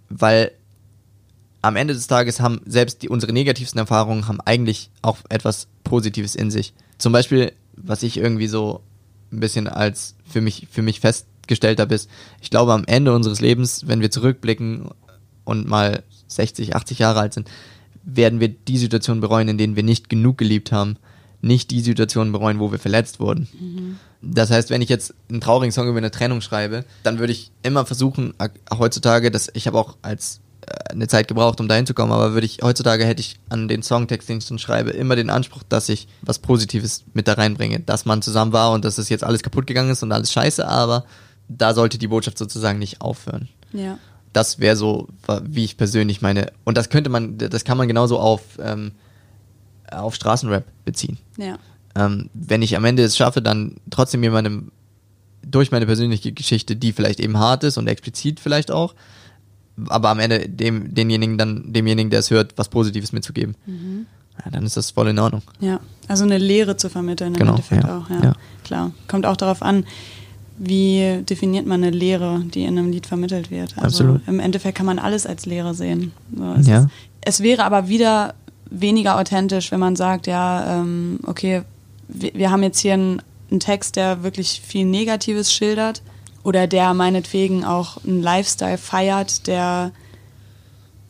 Weil 0.09 0.51
am 1.61 1.75
Ende 1.75 1.93
des 1.93 2.07
Tages 2.07 2.39
haben 2.39 2.61
selbst 2.65 3.01
die, 3.01 3.09
unsere 3.09 3.33
negativsten 3.33 3.79
Erfahrungen 3.79 4.27
haben 4.27 4.41
eigentlich 4.41 4.89
auch 5.01 5.17
etwas 5.29 5.67
Positives 5.83 6.35
in 6.35 6.51
sich. 6.51 6.73
Zum 6.97 7.11
Beispiel, 7.11 7.51
was 7.75 8.01
ich 8.01 8.17
irgendwie 8.17 8.47
so 8.47 8.81
ein 9.31 9.39
bisschen 9.39 9.67
als 9.67 10.15
für 10.25 10.41
mich, 10.41 10.67
für 10.71 10.81
mich 10.81 10.99
fest 10.99 11.27
gestellt 11.47 11.79
habe, 11.79 11.95
ist, 11.95 12.09
ich 12.41 12.49
glaube, 12.49 12.73
am 12.73 12.85
Ende 12.85 13.13
unseres 13.13 13.41
Lebens, 13.41 13.87
wenn 13.87 14.01
wir 14.01 14.11
zurückblicken 14.11 14.89
und 15.43 15.67
mal 15.67 16.03
60, 16.27 16.75
80 16.75 16.99
Jahre 16.99 17.19
alt 17.19 17.33
sind, 17.33 17.49
werden 18.03 18.39
wir 18.39 18.47
die 18.47 18.77
Situationen 18.77 19.21
bereuen, 19.21 19.49
in 19.49 19.57
denen 19.57 19.75
wir 19.75 19.83
nicht 19.83 20.09
genug 20.09 20.37
geliebt 20.37 20.71
haben, 20.71 20.97
nicht 21.41 21.71
die 21.71 21.81
Situationen 21.81 22.31
bereuen, 22.31 22.59
wo 22.59 22.71
wir 22.71 22.79
verletzt 22.79 23.19
wurden. 23.19 23.47
Mhm. 23.59 23.99
Das 24.21 24.51
heißt, 24.51 24.69
wenn 24.69 24.81
ich 24.81 24.89
jetzt 24.89 25.13
einen 25.29 25.41
traurigen 25.41 25.71
Song 25.71 25.87
über 25.87 25.97
eine 25.97 26.11
Trennung 26.11 26.41
schreibe, 26.41 26.85
dann 27.03 27.19
würde 27.19 27.33
ich 27.33 27.51
immer 27.63 27.85
versuchen, 27.85 28.33
heutzutage, 28.71 29.31
dass 29.31 29.49
ich 29.53 29.65
habe 29.65 29.79
auch 29.79 29.97
als 30.03 30.41
äh, 30.61 30.91
eine 30.91 31.07
Zeit 31.07 31.27
gebraucht, 31.27 31.59
um 31.59 31.67
dahin 31.67 31.87
zu 31.87 31.95
kommen, 31.95 32.11
aber 32.11 32.33
würde 32.33 32.45
ich 32.45 32.59
heutzutage 32.61 33.05
hätte 33.05 33.21
ich 33.21 33.39
an 33.49 33.67
den 33.67 33.81
Songtext, 33.81 34.29
den 34.29 34.37
ich 34.37 34.47
dann 34.47 34.59
schreibe, 34.59 34.91
immer 34.91 35.15
den 35.15 35.31
Anspruch, 35.31 35.63
dass 35.67 35.89
ich 35.89 36.07
was 36.21 36.37
Positives 36.37 37.03
mit 37.13 37.27
da 37.27 37.33
reinbringe, 37.33 37.79
dass 37.79 38.05
man 38.05 38.21
zusammen 38.21 38.53
war 38.53 38.71
und 38.71 38.85
dass 38.85 38.99
es 38.99 39.09
jetzt 39.09 39.23
alles 39.23 39.41
kaputt 39.41 39.65
gegangen 39.65 39.89
ist 39.89 40.03
und 40.03 40.11
alles 40.11 40.31
scheiße, 40.31 40.67
aber 40.67 41.05
da 41.47 41.73
sollte 41.73 41.97
die 41.97 42.07
Botschaft 42.07 42.37
sozusagen 42.37 42.77
nicht 42.77 43.01
aufhören. 43.01 43.49
Ja. 43.73 43.97
Das 44.33 44.59
wäre 44.59 44.75
so, 44.75 45.09
wie 45.43 45.65
ich 45.65 45.75
persönlich 45.75 46.21
meine. 46.21 46.53
Und 46.63 46.77
das 46.77 46.89
könnte 46.89 47.09
man, 47.09 47.37
das 47.37 47.65
kann 47.65 47.77
man 47.77 47.87
genauso 47.87 48.19
auf, 48.19 48.41
ähm, 48.63 48.93
auf 49.91 50.15
Straßenrap 50.15 50.65
beziehen. 50.85 51.17
Ja. 51.37 51.57
Ähm, 51.95 52.29
wenn 52.33 52.61
ich 52.61 52.75
am 52.75 52.85
Ende 52.85 53.03
es 53.03 53.17
schaffe, 53.17 53.41
dann 53.41 53.75
trotzdem 53.89 54.23
jemandem 54.23 54.71
durch 55.45 55.71
meine 55.71 55.85
persönliche 55.85 56.31
Geschichte, 56.31 56.75
die 56.75 56.93
vielleicht 56.93 57.19
eben 57.19 57.37
hart 57.37 57.63
ist 57.63 57.77
und 57.77 57.87
explizit 57.87 58.39
vielleicht 58.39 58.71
auch, 58.71 58.95
aber 59.87 60.09
am 60.09 60.19
Ende 60.19 60.47
dem, 60.47 60.93
denjenigen 60.93 61.37
dann, 61.37 61.73
demjenigen, 61.73 62.09
der 62.09 62.19
es 62.19 62.29
hört, 62.29 62.53
was 62.57 62.69
Positives 62.69 63.11
mitzugeben. 63.11 63.55
Mhm. 63.65 64.05
Ja, 64.43 64.51
dann 64.51 64.65
ist 64.65 64.77
das 64.77 64.91
voll 64.91 65.07
in 65.09 65.19
Ordnung. 65.19 65.41
Ja, 65.59 65.79
also 66.07 66.23
eine 66.23 66.37
Lehre 66.37 66.77
zu 66.77 66.89
vermitteln 66.89 67.33
im 67.33 67.39
genau, 67.39 67.51
Endeffekt 67.51 67.83
ja, 67.83 67.97
auch, 67.97 68.09
ja, 68.09 68.23
ja. 68.23 68.33
Klar. 68.63 68.91
Kommt 69.07 69.25
auch 69.25 69.37
darauf 69.37 69.61
an, 69.61 69.85
wie 70.57 71.23
definiert 71.27 71.65
man 71.65 71.83
eine 71.83 71.95
Lehre, 71.95 72.41
die 72.53 72.63
in 72.63 72.77
einem 72.77 72.91
Lied 72.91 73.07
vermittelt 73.07 73.51
wird. 73.51 73.73
Also 73.77 74.03
Absolut. 74.03 74.27
im 74.27 74.39
Endeffekt 74.39 74.77
kann 74.77 74.85
man 74.85 74.99
alles 74.99 75.25
als 75.25 75.45
Lehre 75.45 75.73
sehen. 75.73 76.11
So, 76.35 76.53
es, 76.53 76.67
ja. 76.67 76.79
ist, 76.79 76.89
es 77.21 77.39
wäre 77.41 77.63
aber 77.63 77.87
wieder 77.87 78.35
weniger 78.71 79.19
authentisch, 79.19 79.71
wenn 79.71 79.79
man 79.79 79.95
sagt, 79.95 80.25
ja, 80.25 80.79
ähm, 80.79 81.19
okay, 81.27 81.61
wir, 82.07 82.33
wir, 82.33 82.51
haben 82.51 82.63
jetzt 82.63 82.79
hier 82.79 82.93
einen, 82.93 83.21
einen 83.51 83.59
Text, 83.59 83.97
der 83.97 84.23
wirklich 84.23 84.61
viel 84.65 84.85
Negatives 84.85 85.53
schildert 85.53 86.01
oder 86.43 86.65
der 86.65 86.93
meinetwegen 86.93 87.63
auch 87.63 88.03
einen 88.03 88.21
Lifestyle 88.21 88.77
feiert, 88.77 89.45
der 89.45 89.91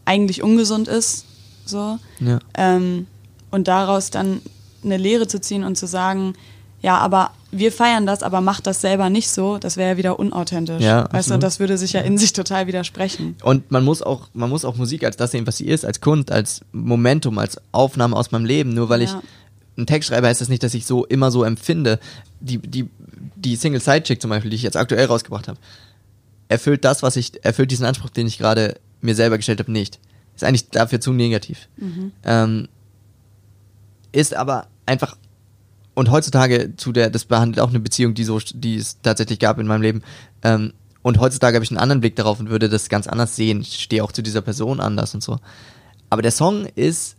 eigentlich 0.04 0.44
ungesund 0.44 0.88
ist. 0.88 1.26
So. 1.66 1.98
Ja. 2.20 2.40
Ähm, 2.56 3.08
und 3.52 3.68
daraus 3.68 4.10
dann 4.10 4.42
eine 4.84 4.98
Lehre 4.98 5.28
zu 5.28 5.40
ziehen 5.40 5.64
und 5.64 5.78
zu 5.78 5.86
sagen, 5.86 6.34
ja, 6.82 6.98
aber 6.98 7.32
wir 7.52 7.72
feiern 7.72 8.06
das, 8.06 8.24
aber 8.24 8.42
macht 8.42 8.66
das 8.66 8.82
selber 8.82 9.10
nicht 9.10 9.30
so, 9.30 9.58
das 9.58 9.78
wäre 9.78 9.92
ja 9.92 9.98
wieder 9.98 10.20
unauthentisch. 10.20 10.82
Ja, 10.82 11.04
weißt 11.04 11.14
absolut. 11.14 11.44
du, 11.44 11.46
das 11.46 11.60
würde 11.60 11.78
sich 11.78 11.94
ja 11.94 12.02
in 12.02 12.18
sich 12.18 12.34
total 12.34 12.68
widersprechen. 12.68 13.36
Und 13.44 13.72
man 13.72 13.84
muss 13.84 14.02
auch, 14.02 14.30
man 14.34 14.50
muss 14.50 14.66
auch 14.66 14.78
Musik 14.78 15.04
als 15.04 15.18
das 15.18 15.32
sehen, 15.32 15.46
was 15.46 15.58
sie 15.58 15.68
ist, 15.68 15.86
als 15.86 16.02
Kunst, 16.02 16.32
als 16.32 16.62
Momentum, 16.72 17.38
als 17.38 17.58
Aufnahme 17.72 18.16
aus 18.16 18.32
meinem 18.32 18.46
Leben. 18.46 18.74
Nur 18.74 18.90
weil 18.90 19.02
ja. 19.02 19.08
ich 19.08 19.16
einen 19.78 19.86
Text 19.86 20.10
schreibe, 20.10 20.28
heißt 20.28 20.42
das 20.42 20.50
nicht, 20.50 20.64
dass 20.64 20.74
ich 20.74 20.86
so 20.86 21.06
immer 21.06 21.30
so 21.30 21.44
empfinde. 21.44 22.00
Die, 22.40 22.58
die, 22.58 22.90
die 23.36 23.56
Single 23.56 23.82
Sidechick 23.82 24.22
zum 24.22 24.30
Beispiel, 24.30 24.50
die 24.50 24.56
ich 24.56 24.64
jetzt 24.64 24.78
aktuell 24.78 25.06
rausgebracht 25.06 25.48
habe, 25.48 25.60
erfüllt 26.48 26.84
das, 26.84 27.04
was 27.04 27.16
ich, 27.16 27.44
erfüllt 27.44 27.72
diesen 27.72 27.86
Anspruch, 27.86 28.10
den 28.10 28.28
ich 28.28 28.38
gerade 28.38 28.76
mir 29.02 29.16
selber 29.16 29.38
gestellt 29.38 29.60
habe, 29.60 29.72
nicht. 29.72 30.00
Ist 30.36 30.44
eigentlich 30.44 30.70
dafür 30.70 31.02
zu 31.02 31.14
negativ. 31.14 31.68
Mhm. 31.78 32.12
Ähm, 32.24 32.68
ist 34.14 34.34
aber 34.36 34.68
einfach 34.86 35.16
und 35.94 36.10
heutzutage 36.10 36.76
zu 36.78 36.92
der, 36.92 37.10
das 37.10 37.26
behandelt 37.26 37.60
auch 37.60 37.70
eine 37.70 37.80
Beziehung, 37.80 38.14
die 38.14 38.24
so, 38.24 38.40
die 38.40 38.78
es 38.78 39.02
tatsächlich 39.02 39.40
gab 39.40 39.60
in 39.60 39.68
meinem 39.68 39.82
Leben. 39.82 40.04
Ähm, 40.44 40.74
und 41.02 41.20
heutzutage 41.20 41.56
habe 41.56 41.64
ich 41.64 41.72
einen 41.72 41.80
anderen 41.80 42.02
Blick 42.02 42.16
darauf 42.16 42.40
und 42.40 42.50
würde 42.50 42.70
das 42.70 42.90
ganz 42.90 43.08
anders 43.08 43.36
sehen. 43.36 43.62
Ich 43.62 43.82
stehe 43.82 44.04
auch 44.04 44.12
zu 44.12 44.22
dieser 44.22 44.42
Person 44.42 44.80
anders 44.80 45.14
und 45.14 45.24
so. 45.24 45.40
Aber 46.10 46.22
der 46.22 46.32
Song 46.32 46.66
ist 46.76 47.16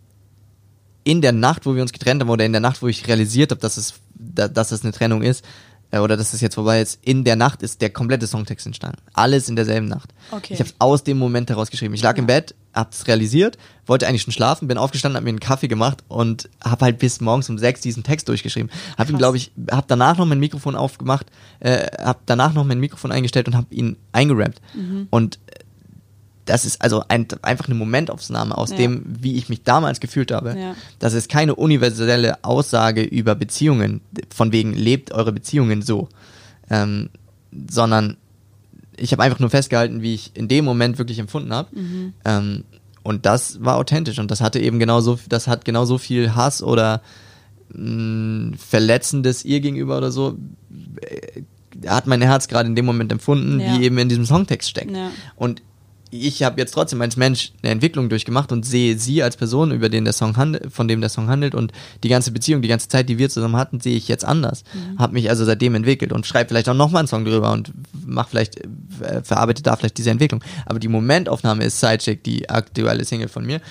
in 1.04 1.20
der 1.20 1.32
Nacht, 1.32 1.66
wo 1.66 1.74
wir 1.74 1.82
uns 1.82 1.92
getrennt 1.92 2.22
haben, 2.22 2.30
oder 2.30 2.44
in 2.44 2.52
der 2.52 2.60
Nacht, 2.60 2.80
wo 2.80 2.88
ich 2.88 3.08
realisiert 3.08 3.50
habe, 3.50 3.60
dass 3.60 3.76
es, 3.76 3.94
dass 4.14 4.70
es 4.70 4.84
eine 4.84 4.92
Trennung 4.92 5.22
ist, 5.22 5.44
äh, 5.92 5.98
oder 5.98 6.16
dass 6.16 6.32
es 6.32 6.40
jetzt 6.40 6.56
vorbei 6.56 6.80
ist, 6.80 6.98
in 7.02 7.22
der 7.22 7.36
Nacht 7.36 7.62
ist 7.62 7.80
der 7.80 7.90
komplette 7.90 8.26
Songtext 8.26 8.66
entstanden. 8.66 8.98
Alles 9.12 9.48
in 9.48 9.54
derselben 9.54 9.86
Nacht. 9.86 10.12
Okay. 10.32 10.54
Ich 10.54 10.60
habe 10.60 10.70
es 10.70 10.74
aus 10.78 11.04
dem 11.04 11.18
Moment 11.18 11.48
heraus 11.50 11.70
geschrieben. 11.70 11.94
Ich 11.94 12.02
lag 12.02 12.16
ja. 12.16 12.20
im 12.20 12.26
Bett, 12.26 12.54
hab's 12.74 13.06
realisiert, 13.06 13.58
wollte 13.86 14.08
eigentlich 14.08 14.22
schon 14.22 14.32
schlafen, 14.32 14.66
bin 14.66 14.78
aufgestanden, 14.78 15.16
hab 15.16 15.24
mir 15.24 15.30
einen 15.30 15.40
Kaffee 15.40 15.68
gemacht 15.68 16.02
und 16.08 16.48
hab 16.64 16.82
halt 16.82 16.98
bis 16.98 17.20
morgens 17.20 17.48
um 17.50 17.58
sechs 17.58 17.82
diesen 17.82 18.02
Text 18.02 18.28
durchgeschrieben. 18.28 18.70
Hab 18.96 19.10
ihn, 19.10 19.18
glaube 19.18 19.36
ich, 19.36 19.52
hab 19.70 19.86
danach 19.86 20.16
noch 20.16 20.26
mein 20.26 20.40
Mikrofon 20.40 20.74
aufgemacht, 20.74 21.26
äh, 21.60 21.86
hab 22.02 22.24
danach 22.26 22.54
noch 22.54 22.64
mein 22.64 22.80
Mikrofon 22.80 23.12
eingestellt 23.12 23.46
und 23.46 23.56
hab 23.56 23.70
ihn 23.70 23.96
eingerampt. 24.12 24.60
Mhm. 24.74 25.08
Und 25.10 25.38
das 26.44 26.64
ist 26.64 26.82
also 26.82 27.04
ein, 27.08 27.26
einfach 27.42 27.66
eine 27.66 27.74
Momentaufnahme 27.74 28.56
aus 28.56 28.70
ja. 28.70 28.76
dem, 28.76 29.04
wie 29.06 29.36
ich 29.36 29.48
mich 29.48 29.62
damals 29.62 30.00
gefühlt 30.00 30.32
habe. 30.32 30.56
Ja. 30.58 30.74
Das 30.98 31.14
ist 31.14 31.28
keine 31.28 31.54
universelle 31.54 32.42
Aussage 32.42 33.02
über 33.02 33.34
Beziehungen, 33.34 34.00
von 34.34 34.52
wegen 34.52 34.72
lebt 34.72 35.12
eure 35.12 35.32
Beziehungen 35.32 35.82
so, 35.82 36.08
ähm, 36.68 37.10
sondern 37.68 38.16
ich 38.96 39.12
habe 39.12 39.22
einfach 39.22 39.38
nur 39.38 39.50
festgehalten, 39.50 40.02
wie 40.02 40.14
ich 40.14 40.32
in 40.34 40.48
dem 40.48 40.64
Moment 40.64 40.98
wirklich 40.98 41.18
empfunden 41.18 41.52
habe. 41.52 41.68
Mhm. 41.78 42.12
Ähm, 42.24 42.64
und 43.02 43.26
das 43.26 43.62
war 43.62 43.76
authentisch 43.76 44.18
und 44.18 44.30
das 44.30 44.40
hatte 44.40 44.60
eben 44.60 44.78
genauso, 44.78 45.18
das 45.28 45.46
hat 45.46 45.64
genauso 45.64 45.98
viel 45.98 46.34
Hass 46.34 46.62
oder 46.62 47.02
mh, 47.72 48.56
Verletzendes 48.56 49.44
ihr 49.44 49.60
gegenüber 49.60 49.98
oder 49.98 50.10
so, 50.10 50.36
äh, 51.00 51.42
hat 51.86 52.06
mein 52.06 52.22
Herz 52.22 52.48
gerade 52.48 52.68
in 52.68 52.76
dem 52.76 52.84
Moment 52.84 53.12
empfunden, 53.12 53.60
ja. 53.60 53.78
wie 53.78 53.84
eben 53.84 53.98
in 53.98 54.08
diesem 54.08 54.26
Songtext 54.26 54.68
steckt. 54.68 54.92
Und 55.36 55.62
ich 56.14 56.42
habe 56.42 56.60
jetzt 56.60 56.72
trotzdem 56.72 57.00
als 57.00 57.16
Mensch 57.16 57.52
eine 57.62 57.72
Entwicklung 57.72 58.10
durchgemacht 58.10 58.52
und 58.52 58.66
sehe 58.66 58.98
sie 58.98 59.22
als 59.22 59.38
Person, 59.38 59.72
über 59.72 59.88
den 59.88 60.04
der 60.04 60.12
Song 60.12 60.36
handelt, 60.36 60.70
von 60.70 60.86
dem 60.86 61.00
der 61.00 61.08
Song 61.08 61.28
handelt 61.28 61.54
und 61.54 61.72
die 62.04 62.10
ganze 62.10 62.32
Beziehung, 62.32 62.60
die 62.60 62.68
ganze 62.68 62.88
Zeit, 62.88 63.08
die 63.08 63.16
wir 63.16 63.30
zusammen 63.30 63.56
hatten, 63.56 63.80
sehe 63.80 63.96
ich 63.96 64.08
jetzt 64.08 64.24
anders. 64.24 64.62
Mhm. 64.74 64.98
Habe 64.98 65.14
mich 65.14 65.30
also 65.30 65.46
seitdem 65.46 65.74
entwickelt 65.74 66.12
und 66.12 66.26
schreibe 66.26 66.48
vielleicht 66.48 66.68
auch 66.68 66.74
nochmal 66.74 67.00
einen 67.00 67.08
Song 67.08 67.24
drüber 67.24 67.50
und 67.52 67.72
mach 68.04 68.28
vielleicht, 68.28 68.58
äh, 68.58 69.22
verarbeite 69.22 69.62
da 69.62 69.74
vielleicht 69.74 69.96
diese 69.96 70.10
Entwicklung. 70.10 70.44
Aber 70.66 70.78
die 70.78 70.88
Momentaufnahme 70.88 71.64
ist 71.64 71.80
Sidechick, 71.80 72.22
die 72.22 72.50
aktuelle 72.50 73.06
Single 73.06 73.28
von 73.28 73.46
mir. 73.46 73.62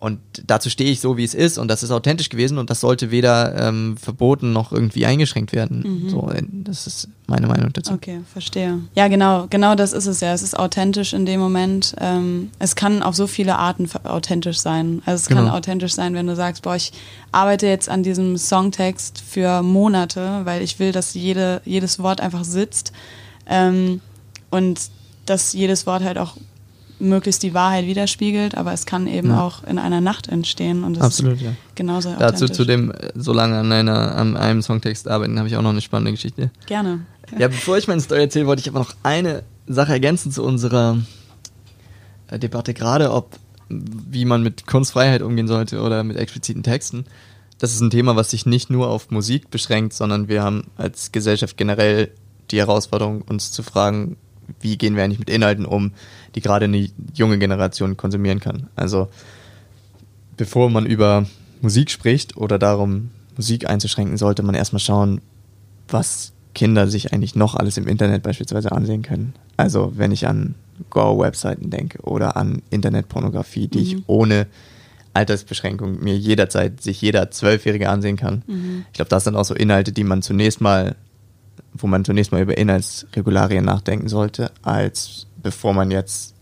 Und 0.00 0.18
dazu 0.46 0.70
stehe 0.70 0.90
ich 0.90 1.00
so, 1.00 1.18
wie 1.18 1.24
es 1.24 1.34
ist 1.34 1.58
und 1.58 1.68
das 1.68 1.82
ist 1.82 1.90
authentisch 1.90 2.30
gewesen 2.30 2.56
und 2.56 2.70
das 2.70 2.80
sollte 2.80 3.10
weder 3.10 3.68
ähm, 3.68 3.98
verboten 3.98 4.50
noch 4.50 4.72
irgendwie 4.72 5.04
eingeschränkt 5.04 5.52
werden. 5.52 6.04
Mhm. 6.04 6.08
So, 6.08 6.30
äh, 6.30 6.42
das 6.50 6.86
ist 6.86 7.08
meine 7.26 7.46
Meinung 7.46 7.70
dazu. 7.74 7.92
Okay, 7.92 8.22
verstehe. 8.32 8.80
Ja, 8.94 9.08
genau, 9.08 9.46
genau 9.50 9.74
das 9.74 9.92
ist 9.92 10.06
es 10.06 10.20
ja. 10.20 10.32
Es 10.32 10.42
ist 10.42 10.58
authentisch 10.58 11.12
in 11.12 11.26
dem 11.26 11.38
Moment. 11.38 11.94
Ähm, 12.00 12.50
es 12.58 12.76
kann 12.76 13.02
auf 13.02 13.14
so 13.14 13.26
viele 13.26 13.58
Arten 13.58 13.90
authentisch 14.04 14.58
sein. 14.58 15.02
Also 15.04 15.20
es 15.20 15.28
genau. 15.28 15.42
kann 15.42 15.50
authentisch 15.50 15.92
sein, 15.92 16.14
wenn 16.14 16.26
du 16.26 16.34
sagst, 16.34 16.62
boah, 16.62 16.76
ich 16.76 16.92
arbeite 17.30 17.66
jetzt 17.66 17.90
an 17.90 18.02
diesem 18.02 18.38
Songtext 18.38 19.20
für 19.20 19.62
Monate, 19.62 20.40
weil 20.44 20.62
ich 20.62 20.78
will, 20.78 20.92
dass 20.92 21.12
jede, 21.12 21.60
jedes 21.66 21.98
Wort 21.98 22.22
einfach 22.22 22.44
sitzt 22.44 22.92
ähm, 23.46 24.00
und 24.50 24.80
dass 25.26 25.52
jedes 25.52 25.86
Wort 25.86 26.02
halt 26.02 26.16
auch 26.16 26.38
möglichst 27.00 27.42
die 27.42 27.54
Wahrheit 27.54 27.86
widerspiegelt, 27.86 28.56
aber 28.56 28.72
es 28.72 28.86
kann 28.86 29.06
eben 29.06 29.30
ja. 29.30 29.42
auch 29.42 29.64
in 29.64 29.78
einer 29.78 30.00
Nacht 30.00 30.28
entstehen 30.28 30.84
und 30.84 30.94
das 30.96 31.04
Absolut, 31.04 31.34
ist 31.34 31.42
ja. 31.42 31.52
genauso 31.74 32.14
Dazu 32.18 32.48
zu 32.48 32.64
dem, 32.64 32.90
äh, 32.92 33.12
so 33.14 33.32
lange 33.32 33.58
an, 33.58 33.72
einer, 33.72 34.14
an 34.16 34.36
einem 34.36 34.62
Songtext 34.62 35.08
arbeiten, 35.08 35.38
habe 35.38 35.48
ich 35.48 35.56
auch 35.56 35.62
noch 35.62 35.70
eine 35.70 35.80
spannende 35.80 36.12
Geschichte. 36.12 36.50
Gerne. 36.66 37.00
Ja, 37.38 37.48
bevor 37.48 37.78
ich 37.78 37.88
meine 37.88 38.00
Story 38.00 38.22
erzähle, 38.22 38.46
wollte 38.46 38.60
ich 38.60 38.68
aber 38.68 38.80
noch 38.80 38.94
eine 39.02 39.44
Sache 39.66 39.92
ergänzen 39.92 40.32
zu 40.32 40.42
unserer 40.42 40.98
Debatte 42.32 42.74
gerade, 42.74 43.12
ob 43.12 43.38
wie 43.70 44.24
man 44.24 44.42
mit 44.42 44.66
Kunstfreiheit 44.66 45.22
umgehen 45.22 45.46
sollte 45.46 45.80
oder 45.80 46.02
mit 46.02 46.16
expliziten 46.16 46.62
Texten. 46.62 47.04
Das 47.58 47.72
ist 47.72 47.80
ein 47.80 47.90
Thema, 47.90 48.16
was 48.16 48.30
sich 48.30 48.46
nicht 48.46 48.70
nur 48.70 48.88
auf 48.88 49.10
Musik 49.10 49.50
beschränkt, 49.50 49.92
sondern 49.92 50.28
wir 50.28 50.42
haben 50.42 50.64
als 50.76 51.12
Gesellschaft 51.12 51.56
generell 51.56 52.10
die 52.50 52.58
Herausforderung, 52.58 53.22
uns 53.22 53.52
zu 53.52 53.62
fragen, 53.62 54.16
wie 54.60 54.76
gehen 54.76 54.96
wir 54.96 55.04
eigentlich 55.04 55.20
mit 55.20 55.30
Inhalten 55.30 55.66
um, 55.66 55.92
die 56.34 56.40
gerade 56.40 56.66
eine 56.66 56.88
junge 57.14 57.38
Generation 57.38 57.96
konsumieren 57.96 58.40
kann. 58.40 58.68
Also 58.76 59.08
bevor 60.36 60.70
man 60.70 60.86
über 60.86 61.26
Musik 61.60 61.90
spricht 61.90 62.36
oder 62.36 62.58
darum, 62.58 63.10
Musik 63.36 63.68
einzuschränken, 63.68 64.16
sollte 64.16 64.42
man 64.42 64.54
erstmal 64.54 64.80
schauen, 64.80 65.20
was 65.88 66.32
Kinder 66.54 66.88
sich 66.88 67.12
eigentlich 67.12 67.34
noch 67.34 67.54
alles 67.54 67.76
im 67.76 67.86
Internet 67.86 68.22
beispielsweise 68.22 68.72
ansehen 68.72 69.02
können. 69.02 69.34
Also 69.56 69.92
wenn 69.96 70.12
ich 70.12 70.26
an 70.26 70.54
Gore-Webseiten 70.88 71.70
denke 71.70 72.00
oder 72.02 72.36
an 72.36 72.62
Internetpornografie, 72.70 73.68
die 73.68 73.78
mhm. 73.78 73.84
ich 73.84 73.96
ohne 74.06 74.46
Altersbeschränkung 75.12 76.02
mir 76.02 76.16
jederzeit 76.16 76.80
sich 76.80 77.00
jeder 77.00 77.30
Zwölfjährige 77.30 77.88
ansehen 77.88 78.16
kann. 78.16 78.42
Mhm. 78.46 78.84
Ich 78.88 78.94
glaube, 78.94 79.08
das 79.08 79.24
sind 79.24 79.36
auch 79.36 79.44
so 79.44 79.54
Inhalte, 79.54 79.92
die 79.92 80.04
man 80.04 80.22
zunächst 80.22 80.60
mal, 80.60 80.96
wo 81.74 81.86
man 81.86 82.04
zunächst 82.04 82.32
mal 82.32 82.42
über 82.42 82.56
Inhaltsregularien 82.56 83.64
nachdenken 83.64 84.08
sollte, 84.08 84.52
als 84.62 85.26
bevor 85.42 85.72
man 85.72 85.90
jetzt 85.90 86.34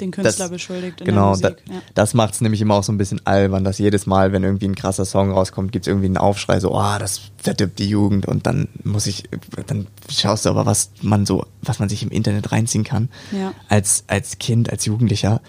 den 0.00 0.10
Künstler 0.10 0.44
das, 0.44 0.50
beschuldigt. 0.50 1.04
Genau. 1.04 1.36
Da, 1.36 1.50
ja. 1.50 1.56
das 1.94 2.14
macht 2.14 2.34
es 2.34 2.40
nämlich 2.40 2.60
immer 2.60 2.74
auch 2.74 2.82
so 2.82 2.92
ein 2.92 2.98
bisschen 2.98 3.24
albern, 3.24 3.64
dass 3.64 3.78
jedes 3.78 4.06
Mal, 4.06 4.32
wenn 4.32 4.44
irgendwie 4.44 4.68
ein 4.68 4.74
krasser 4.74 5.04
Song 5.04 5.30
rauskommt, 5.30 5.72
gibt 5.72 5.86
es 5.86 5.88
irgendwie 5.88 6.06
einen 6.06 6.18
Aufschrei, 6.18 6.60
so, 6.60 6.74
oh, 6.74 6.98
das 6.98 7.22
verdirbt 7.38 7.78
die 7.78 7.88
Jugend 7.88 8.26
und 8.26 8.46
dann 8.46 8.68
muss 8.84 9.06
ich, 9.06 9.28
dann 9.66 9.86
schaust 10.10 10.44
du 10.44 10.50
aber, 10.50 10.66
was 10.66 10.90
man 11.02 11.26
so, 11.26 11.46
was 11.62 11.78
man 11.78 11.88
sich 11.88 12.02
im 12.02 12.10
Internet 12.10 12.52
reinziehen 12.52 12.84
kann. 12.84 13.08
Ja. 13.32 13.52
Als, 13.68 14.04
als 14.06 14.38
Kind, 14.38 14.70
als 14.70 14.84
Jugendlicher. 14.84 15.40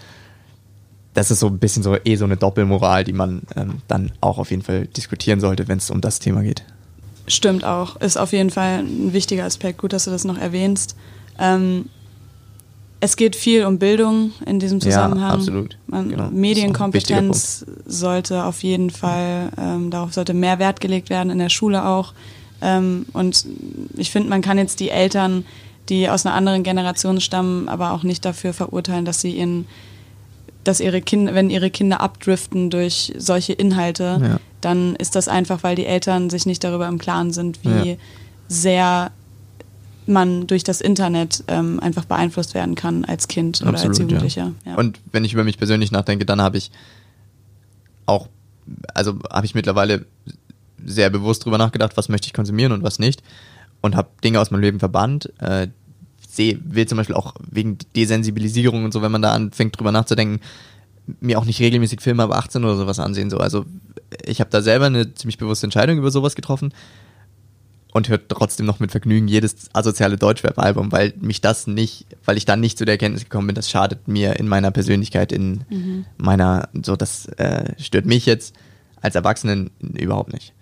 Das 1.13 1.31
ist 1.31 1.39
so 1.39 1.47
ein 1.47 1.57
bisschen 1.57 1.81
so 1.81 1.97
eh 2.03 2.15
so 2.15 2.25
eine 2.25 2.37
Doppelmoral, 2.37 3.03
die 3.03 3.13
man 3.13 3.41
ähm, 3.55 3.81
dann 3.87 4.11
auch 4.21 4.37
auf 4.37 4.51
jeden 4.51 4.61
Fall 4.61 4.85
diskutieren 4.87 5.39
sollte, 5.39 5.67
wenn 5.67 5.79
es 5.79 5.89
um 5.89 5.99
das 5.99 6.19
Thema 6.19 6.43
geht. 6.43 6.63
Stimmt 7.27 7.65
auch. 7.65 7.97
Ist 7.97 8.17
auf 8.17 8.31
jeden 8.31 8.51
Fall 8.51 8.79
ein 8.79 9.13
wichtiger 9.13 9.43
Aspekt. 9.43 9.79
Gut, 9.79 9.93
dass 9.93 10.05
du 10.05 10.11
das 10.11 10.23
noch 10.23 10.37
erwähnst. 10.37 10.95
Ähm, 11.39 11.89
es 12.99 13.15
geht 13.15 13.35
viel 13.35 13.65
um 13.65 13.77
Bildung 13.77 14.31
in 14.45 14.59
diesem 14.59 14.81
Zusammenhang. 14.81 15.29
Ja, 15.29 15.35
absolut. 15.35 15.77
Man, 15.87 16.09
genau. 16.09 16.29
Medienkompetenz 16.31 17.65
sollte 17.85 18.43
auf 18.45 18.63
jeden 18.63 18.89
Fall, 18.89 19.51
ähm, 19.57 19.91
darauf 19.91 20.13
sollte 20.13 20.33
mehr 20.33 20.59
Wert 20.59 20.81
gelegt 20.81 21.09
werden, 21.09 21.29
in 21.29 21.37
der 21.37 21.49
Schule 21.49 21.85
auch. 21.85 22.13
Ähm, 22.61 23.05
und 23.13 23.45
ich 23.95 24.09
finde, 24.09 24.29
man 24.29 24.41
kann 24.41 24.57
jetzt 24.57 24.79
die 24.79 24.89
Eltern, 24.89 25.45
die 25.89 26.09
aus 26.09 26.25
einer 26.25 26.35
anderen 26.35 26.63
Generation 26.63 27.21
stammen, 27.21 27.69
aber 27.69 27.91
auch 27.91 28.03
nicht 28.03 28.25
dafür 28.25 28.53
verurteilen, 28.53 29.05
dass 29.05 29.21
sie 29.21 29.31
ihren, 29.31 29.67
dass 30.63 30.79
ihre 30.79 31.01
Kinder, 31.01 31.35
wenn 31.35 31.49
ihre 31.51 31.69
Kinder 31.69 32.01
abdriften 32.01 32.71
durch 32.71 33.13
solche 33.17 33.53
Inhalte, 33.53 34.19
ja. 34.21 34.39
dann 34.59 34.95
ist 34.95 35.15
das 35.15 35.27
einfach, 35.27 35.61
weil 35.61 35.75
die 35.75 35.85
Eltern 35.85 36.31
sich 36.31 36.45
nicht 36.47 36.63
darüber 36.63 36.87
im 36.87 36.97
Klaren 36.97 37.31
sind, 37.31 37.63
wie 37.63 37.91
ja. 37.91 37.97
sehr 38.47 39.11
man 40.07 40.47
durch 40.47 40.63
das 40.63 40.81
Internet 40.81 41.43
ähm, 41.47 41.79
einfach 41.79 42.05
beeinflusst 42.05 42.53
werden 42.53 42.75
kann 42.75 43.05
als 43.05 43.27
Kind 43.27 43.61
oder 43.61 43.71
Absolut, 43.71 43.89
als 43.89 43.99
Jugendlicher. 43.99 44.53
Ja. 44.65 44.71
Ja. 44.71 44.77
Und 44.77 44.99
wenn 45.11 45.23
ich 45.23 45.33
über 45.33 45.43
mich 45.43 45.57
persönlich 45.57 45.91
nachdenke, 45.91 46.25
dann 46.25 46.41
habe 46.41 46.57
ich 46.57 46.71
auch, 48.05 48.27
also 48.93 49.19
habe 49.31 49.45
ich 49.45 49.55
mittlerweile 49.55 50.05
sehr 50.85 51.09
bewusst 51.09 51.45
drüber 51.45 51.57
nachgedacht, 51.57 51.97
was 51.97 52.09
möchte 52.09 52.27
ich 52.27 52.33
konsumieren 52.33 52.71
und 52.71 52.83
was 52.83 52.99
nicht. 52.99 53.23
Und 53.81 53.95
habe 53.95 54.09
Dinge 54.23 54.39
aus 54.39 54.51
meinem 54.51 54.61
Leben 54.61 54.79
verbannt. 54.79 55.31
Äh, 55.39 55.67
sehe, 56.27 56.59
will 56.63 56.87
zum 56.87 56.97
Beispiel 56.97 57.15
auch 57.15 57.35
wegen 57.49 57.77
Desensibilisierung 57.95 58.85
und 58.85 58.93
so, 58.93 59.01
wenn 59.01 59.11
man 59.11 59.21
da 59.21 59.33
anfängt 59.33 59.77
drüber 59.77 59.91
nachzudenken, 59.91 60.39
mir 61.19 61.39
auch 61.39 61.45
nicht 61.45 61.59
regelmäßig 61.59 62.01
Filme 62.01 62.23
ab 62.23 62.31
18 62.31 62.63
oder 62.63 62.75
sowas 62.75 62.99
ansehen. 62.99 63.29
So. 63.29 63.37
Also 63.37 63.65
ich 64.25 64.39
habe 64.39 64.49
da 64.49 64.61
selber 64.61 64.85
eine 64.85 65.13
ziemlich 65.13 65.37
bewusste 65.37 65.65
Entscheidung 65.65 65.97
über 65.97 66.11
sowas 66.11 66.35
getroffen 66.35 66.73
und 67.91 68.09
hört 68.09 68.29
trotzdem 68.29 68.65
noch 68.65 68.79
mit 68.79 68.91
Vergnügen 68.91 69.27
jedes 69.27 69.73
asoziale 69.73 70.17
Deutschrap-Album, 70.17 70.91
weil 70.91 71.13
mich 71.19 71.41
das 71.41 71.67
nicht, 71.67 72.05
weil 72.25 72.37
ich 72.37 72.45
dann 72.45 72.59
nicht 72.59 72.77
zu 72.77 72.85
der 72.85 72.93
Erkenntnis 72.93 73.23
gekommen 73.23 73.47
bin, 73.47 73.55
das 73.55 73.69
schadet 73.69 74.07
mir 74.07 74.37
in 74.37 74.47
meiner 74.47 74.71
Persönlichkeit, 74.71 75.31
in 75.31 75.63
mhm. 75.69 76.05
meiner, 76.17 76.69
so 76.83 76.95
das 76.95 77.27
äh, 77.37 77.73
stört 77.81 78.05
mich 78.05 78.25
jetzt 78.25 78.55
als 79.01 79.15
Erwachsenen 79.15 79.71
überhaupt 79.79 80.33
nicht. 80.33 80.53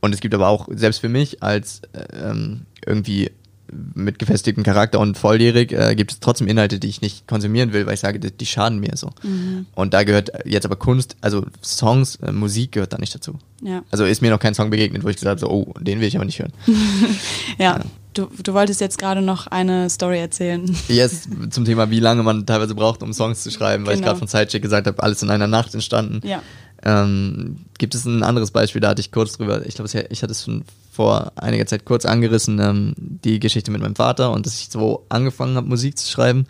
Und 0.00 0.14
es 0.14 0.20
gibt 0.20 0.34
aber 0.34 0.48
auch, 0.48 0.68
selbst 0.70 0.98
für 1.00 1.08
mich 1.08 1.42
als 1.42 1.80
äh, 1.92 2.30
ähm, 2.30 2.66
irgendwie 2.84 3.30
mit 3.72 4.18
gefestigtem 4.18 4.62
Charakter 4.62 5.00
und 5.00 5.16
volljährig 5.16 5.72
äh, 5.72 5.94
gibt 5.94 6.12
es 6.12 6.20
trotzdem 6.20 6.46
Inhalte, 6.46 6.78
die 6.78 6.88
ich 6.88 7.00
nicht 7.00 7.26
konsumieren 7.26 7.72
will, 7.72 7.86
weil 7.86 7.94
ich 7.94 8.00
sage, 8.00 8.20
die, 8.20 8.30
die 8.30 8.46
schaden 8.46 8.78
mir 8.78 8.96
so. 8.96 9.10
Mhm. 9.22 9.66
Und 9.74 9.94
da 9.94 10.04
gehört 10.04 10.30
jetzt 10.44 10.64
aber 10.64 10.76
Kunst, 10.76 11.16
also 11.20 11.46
Songs, 11.62 12.16
äh, 12.16 12.32
Musik 12.32 12.72
gehört 12.72 12.92
da 12.92 12.98
nicht 12.98 13.14
dazu. 13.14 13.38
Ja. 13.62 13.82
Also 13.90 14.04
ist 14.04 14.22
mir 14.22 14.30
noch 14.30 14.38
kein 14.38 14.54
Song 14.54 14.70
begegnet, 14.70 15.04
wo 15.04 15.08
ich 15.08 15.16
gesagt 15.16 15.40
habe, 15.40 15.40
so, 15.40 15.50
oh, 15.50 15.74
den 15.80 16.00
will 16.00 16.08
ich 16.08 16.16
aber 16.16 16.24
nicht 16.24 16.38
hören. 16.38 16.52
ja. 17.58 17.78
ja. 17.78 17.80
Du, 18.12 18.28
du 18.44 18.54
wolltest 18.54 18.80
jetzt 18.80 18.98
gerade 18.98 19.22
noch 19.22 19.48
eine 19.48 19.90
Story 19.90 20.20
erzählen. 20.20 20.76
Yes, 20.86 21.28
zum 21.50 21.64
Thema, 21.64 21.90
wie 21.90 21.98
lange 21.98 22.22
man 22.22 22.46
teilweise 22.46 22.76
braucht, 22.76 23.02
um 23.02 23.12
Songs 23.12 23.42
zu 23.42 23.50
schreiben, 23.50 23.86
weil 23.86 23.94
genau. 23.94 24.04
ich 24.04 24.06
gerade 24.06 24.18
von 24.20 24.28
Sidecheck 24.28 24.62
gesagt 24.62 24.86
habe, 24.86 25.02
alles 25.02 25.20
in 25.24 25.30
einer 25.30 25.48
Nacht 25.48 25.74
entstanden. 25.74 26.20
Ja. 26.24 26.40
Ähm, 26.84 27.56
gibt 27.78 27.94
es 27.94 28.04
ein 28.04 28.22
anderes 28.22 28.50
Beispiel, 28.50 28.80
da 28.80 28.90
hatte 28.90 29.00
ich 29.00 29.10
kurz 29.10 29.36
drüber, 29.36 29.64
ich 29.66 29.74
glaube, 29.74 29.90
ich 30.10 30.22
hatte 30.22 30.32
es 30.32 30.44
schon 30.44 30.64
vor 30.92 31.32
einiger 31.36 31.66
Zeit 31.66 31.84
kurz 31.84 32.04
angerissen, 32.04 32.60
ähm, 32.60 32.94
die 32.96 33.40
Geschichte 33.40 33.70
mit 33.70 33.80
meinem 33.80 33.96
Vater 33.96 34.32
und 34.32 34.46
dass 34.46 34.60
ich 34.60 34.68
so 34.70 35.06
angefangen 35.08 35.56
habe, 35.56 35.66
Musik 35.66 35.98
zu 35.98 36.08
schreiben. 36.08 36.46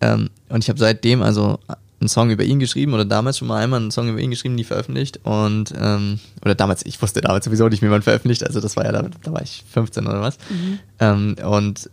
Ähm, 0.00 0.28
und 0.48 0.64
ich 0.64 0.68
habe 0.68 0.78
seitdem 0.78 1.22
also 1.22 1.58
einen 2.00 2.08
Song 2.08 2.30
über 2.30 2.44
ihn 2.44 2.58
geschrieben 2.58 2.92
oder 2.92 3.04
damals 3.04 3.38
schon 3.38 3.48
mal 3.48 3.62
einmal 3.62 3.80
einen 3.80 3.90
Song 3.90 4.08
über 4.08 4.20
ihn 4.20 4.30
geschrieben, 4.30 4.54
nie 4.54 4.64
veröffentlicht. 4.64 5.20
Und, 5.24 5.72
ähm, 5.78 6.18
oder 6.44 6.54
damals, 6.54 6.84
ich 6.84 7.00
wusste 7.00 7.20
damals 7.20 7.46
sowieso 7.46 7.68
nicht, 7.68 7.82
wie 7.82 7.86
man 7.86 8.02
veröffentlicht, 8.02 8.44
also 8.44 8.60
das 8.60 8.76
war 8.76 8.84
ja, 8.84 8.92
da, 8.92 9.08
da 9.22 9.32
war 9.32 9.42
ich 9.42 9.64
15 9.72 10.06
oder 10.06 10.20
was. 10.20 10.36
Mhm. 10.50 10.78
Ähm, 10.98 11.36
und 11.46 11.90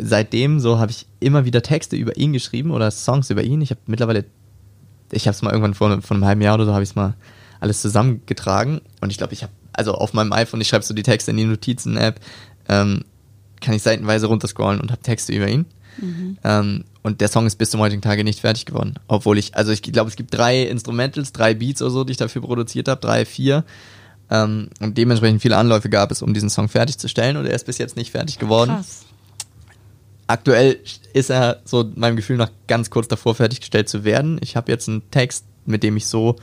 seitdem 0.00 0.58
so 0.58 0.78
habe 0.78 0.90
ich 0.90 1.06
immer 1.20 1.44
wieder 1.44 1.62
Texte 1.62 1.96
über 1.96 2.16
ihn 2.16 2.32
geschrieben 2.32 2.72
oder 2.72 2.90
Songs 2.90 3.30
über 3.30 3.42
ihn. 3.42 3.60
Ich 3.60 3.70
habe 3.70 3.80
mittlerweile, 3.86 4.24
ich 5.12 5.26
habe 5.26 5.34
es 5.34 5.42
mal 5.42 5.50
irgendwann 5.50 5.74
vor, 5.74 6.02
vor 6.02 6.16
einem 6.16 6.24
halben 6.24 6.40
Jahr 6.40 6.54
oder 6.54 6.66
so, 6.66 6.72
habe 6.72 6.82
ich 6.82 6.90
es 6.90 6.96
mal 6.96 7.14
alles 7.60 7.80
zusammengetragen 7.80 8.80
und 9.00 9.10
ich 9.10 9.18
glaube, 9.18 9.34
ich 9.34 9.42
habe 9.42 9.52
also 9.72 9.94
auf 9.94 10.12
meinem 10.12 10.32
iPhone, 10.32 10.60
ich 10.60 10.68
schreibe 10.68 10.84
so 10.84 10.94
die 10.94 11.02
Texte 11.02 11.30
in 11.30 11.36
die 11.36 11.44
Notizen-App, 11.44 12.20
ähm, 12.68 13.04
kann 13.60 13.74
ich 13.74 13.82
seitenweise 13.82 14.26
runterscrollen 14.26 14.80
und 14.80 14.90
habe 14.90 15.02
Texte 15.02 15.32
über 15.32 15.48
ihn. 15.48 15.66
Mhm. 15.98 16.38
Ähm, 16.44 16.84
und 17.02 17.20
der 17.20 17.28
Song 17.28 17.46
ist 17.46 17.56
bis 17.56 17.70
zum 17.70 17.80
heutigen 17.80 18.02
Tage 18.02 18.24
nicht 18.24 18.40
fertig 18.40 18.66
geworden. 18.66 18.94
Obwohl 19.08 19.38
ich, 19.38 19.54
also 19.54 19.72
ich 19.72 19.82
glaube, 19.82 20.08
es 20.08 20.16
gibt 20.16 20.34
drei 20.34 20.62
Instrumentals, 20.62 21.32
drei 21.32 21.54
Beats 21.54 21.82
oder 21.82 21.90
so, 21.90 22.04
die 22.04 22.12
ich 22.12 22.16
dafür 22.16 22.42
produziert 22.42 22.88
habe, 22.88 23.00
drei, 23.00 23.24
vier. 23.24 23.64
Ähm, 24.30 24.68
und 24.80 24.96
dementsprechend 24.98 25.42
viele 25.42 25.56
Anläufe 25.56 25.88
gab 25.88 26.10
es, 26.10 26.22
um 26.22 26.32
diesen 26.32 26.50
Song 26.50 26.68
fertigzustellen 26.68 27.36
und 27.36 27.46
er 27.46 27.54
ist 27.54 27.66
bis 27.66 27.78
jetzt 27.78 27.96
nicht 27.96 28.12
fertig 28.12 28.38
geworden. 28.38 28.70
Krass. 28.70 29.04
Aktuell 30.32 30.80
ist 31.12 31.28
er 31.28 31.60
so 31.66 31.84
meinem 31.94 32.16
Gefühl 32.16 32.38
nach 32.38 32.50
ganz 32.66 32.88
kurz 32.88 33.06
davor 33.06 33.34
fertiggestellt 33.34 33.90
zu 33.90 34.02
werden. 34.02 34.38
Ich 34.40 34.56
habe 34.56 34.72
jetzt 34.72 34.88
einen 34.88 35.10
Text, 35.10 35.44
mit 35.66 35.82
dem 35.82 35.98
ich 35.98 36.06
so 36.06 36.36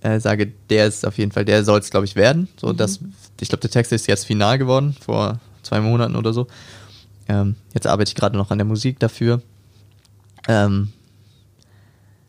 äh, 0.00 0.18
sage, 0.18 0.50
der 0.70 0.86
ist 0.86 1.06
auf 1.06 1.18
jeden 1.18 1.30
Fall, 1.30 1.44
der 1.44 1.62
soll 1.62 1.78
es, 1.80 1.90
glaube 1.90 2.06
ich, 2.06 2.16
werden. 2.16 2.48
So, 2.58 2.68
mhm. 2.68 2.78
das, 2.78 3.00
ich 3.38 3.50
glaube, 3.50 3.60
der 3.60 3.68
Text 3.68 3.92
ist 3.92 4.06
jetzt 4.06 4.24
final 4.24 4.56
geworden, 4.56 4.96
vor 4.98 5.40
zwei 5.62 5.82
Monaten 5.82 6.16
oder 6.16 6.32
so. 6.32 6.46
Ähm, 7.28 7.56
jetzt 7.74 7.86
arbeite 7.86 8.08
ich 8.08 8.14
gerade 8.14 8.38
noch 8.38 8.50
an 8.50 8.56
der 8.56 8.64
Musik 8.64 8.98
dafür. 8.98 9.42
Ähm, 10.48 10.90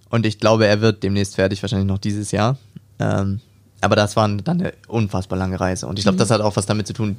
und 0.09 0.25
ich 0.25 0.37
glaube, 0.37 0.67
er 0.67 0.81
wird 0.81 1.01
demnächst 1.01 1.35
fertig, 1.35 1.63
wahrscheinlich 1.63 1.87
noch 1.87 1.97
dieses 1.97 2.31
Jahr. 2.31 2.57
Ähm, 2.99 3.39
aber 3.81 3.95
das 3.95 4.15
war 4.15 4.27
dann 4.27 4.59
eine 4.59 4.73
unfassbar 4.87 5.37
lange 5.37 5.59
Reise. 5.59 5.87
Und 5.87 5.99
ich 5.99 6.05
glaube, 6.05 6.15
mhm. 6.15 6.19
das 6.19 6.31
hat 6.31 6.41
auch 6.41 6.55
was 6.55 6.65
damit 6.65 6.87
zu 6.87 6.93
tun. 6.93 7.17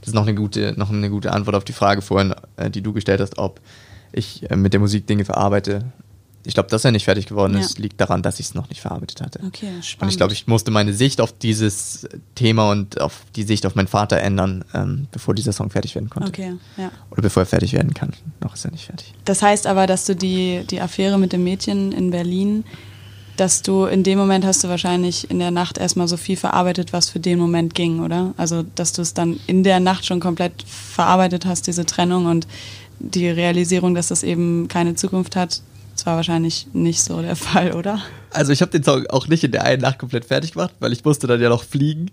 Das 0.00 0.08
ist 0.08 0.14
noch 0.14 0.22
eine 0.26 0.34
gute, 0.34 0.74
noch 0.76 0.90
eine 0.90 1.10
gute 1.10 1.32
Antwort 1.32 1.56
auf 1.56 1.64
die 1.64 1.72
Frage 1.72 2.02
vorhin, 2.02 2.34
äh, 2.56 2.70
die 2.70 2.82
du 2.82 2.92
gestellt 2.92 3.20
hast, 3.20 3.38
ob 3.38 3.60
ich 4.12 4.48
äh, 4.50 4.56
mit 4.56 4.72
der 4.72 4.80
Musik 4.80 5.06
Dinge 5.06 5.24
verarbeite 5.24 5.92
ich 6.44 6.54
glaube, 6.54 6.68
dass 6.68 6.84
er 6.84 6.90
nicht 6.90 7.04
fertig 7.04 7.26
geworden 7.26 7.54
ist, 7.54 7.78
ja. 7.78 7.82
liegt 7.82 8.00
daran, 8.00 8.22
dass 8.22 8.40
ich 8.40 8.46
es 8.46 8.54
noch 8.54 8.68
nicht 8.68 8.80
verarbeitet 8.80 9.20
hatte. 9.20 9.40
Okay, 9.46 9.68
spannend. 9.82 10.02
Und 10.02 10.08
ich 10.08 10.16
glaube, 10.16 10.32
ich 10.32 10.46
musste 10.46 10.70
meine 10.70 10.92
Sicht 10.92 11.20
auf 11.20 11.32
dieses 11.32 12.08
Thema 12.34 12.70
und 12.70 13.00
auf 13.00 13.22
die 13.36 13.44
Sicht 13.44 13.64
auf 13.64 13.74
meinen 13.74 13.86
Vater 13.86 14.18
ändern, 14.18 14.64
ähm, 14.74 15.06
bevor 15.12 15.34
dieser 15.34 15.52
Song 15.52 15.70
fertig 15.70 15.94
werden 15.94 16.10
konnte. 16.10 16.28
Okay, 16.28 16.54
ja. 16.76 16.90
Oder 17.10 17.22
bevor 17.22 17.44
er 17.44 17.46
fertig 17.46 17.72
werden 17.72 17.94
kann. 17.94 18.12
Noch 18.40 18.54
ist 18.54 18.64
er 18.64 18.72
nicht 18.72 18.86
fertig. 18.86 19.14
Das 19.24 19.42
heißt 19.42 19.66
aber, 19.66 19.86
dass 19.86 20.04
du 20.06 20.16
die, 20.16 20.64
die 20.68 20.80
Affäre 20.80 21.18
mit 21.18 21.32
dem 21.32 21.44
Mädchen 21.44 21.92
in 21.92 22.10
Berlin, 22.10 22.64
dass 23.36 23.62
du 23.62 23.84
in 23.84 24.02
dem 24.02 24.18
Moment 24.18 24.44
hast 24.44 24.62
du 24.62 24.68
wahrscheinlich 24.68 25.30
in 25.30 25.38
der 25.38 25.50
Nacht 25.50 25.78
erstmal 25.78 26.08
so 26.08 26.16
viel 26.16 26.36
verarbeitet, 26.36 26.92
was 26.92 27.08
für 27.10 27.20
den 27.20 27.38
Moment 27.38 27.74
ging, 27.74 28.00
oder? 28.00 28.34
Also, 28.36 28.62
dass 28.74 28.92
du 28.92 29.02
es 29.02 29.14
dann 29.14 29.40
in 29.46 29.62
der 29.62 29.80
Nacht 29.80 30.04
schon 30.06 30.20
komplett 30.20 30.64
verarbeitet 30.66 31.46
hast, 31.46 31.66
diese 31.66 31.86
Trennung 31.86 32.26
und 32.26 32.46
die 32.98 33.28
Realisierung, 33.28 33.94
dass 33.94 34.08
das 34.08 34.22
eben 34.22 34.68
keine 34.68 34.94
Zukunft 34.94 35.34
hat, 35.34 35.62
das 35.94 36.06
war 36.06 36.16
wahrscheinlich 36.16 36.68
nicht 36.72 37.02
so 37.02 37.20
der 37.22 37.36
Fall, 37.36 37.72
oder? 37.72 38.00
Also 38.30 38.52
ich 38.52 38.60
habe 38.60 38.70
den 38.70 38.82
Song 38.82 39.06
auch 39.06 39.28
nicht 39.28 39.44
in 39.44 39.52
der 39.52 39.64
einen 39.64 39.82
Nacht 39.82 39.98
komplett 39.98 40.24
fertig 40.24 40.52
gemacht, 40.52 40.74
weil 40.80 40.92
ich 40.92 41.04
musste 41.04 41.26
dann 41.26 41.40
ja 41.40 41.48
noch 41.48 41.64
fliegen. 41.64 42.10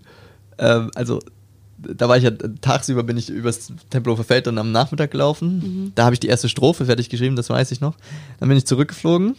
Ähm, 0.58 0.90
also 0.94 1.20
da 1.78 2.08
war 2.08 2.18
ich 2.18 2.24
ja 2.24 2.30
tagsüber 2.30 3.02
bin 3.02 3.16
ich 3.16 3.30
übers 3.30 3.72
Tempelhofer 3.88 4.24
Feld 4.24 4.46
dann 4.46 4.58
am 4.58 4.70
Nachmittag 4.70 5.10
gelaufen. 5.10 5.58
Mhm. 5.58 5.92
Da 5.94 6.04
habe 6.04 6.14
ich 6.14 6.20
die 6.20 6.28
erste 6.28 6.48
Strophe 6.48 6.84
fertig 6.84 7.08
geschrieben, 7.08 7.36
das 7.36 7.48
weiß 7.48 7.70
ich 7.72 7.80
noch. 7.80 7.94
Dann 8.38 8.48
bin 8.48 8.58
ich 8.58 8.66
zurückgeflogen. 8.66 9.34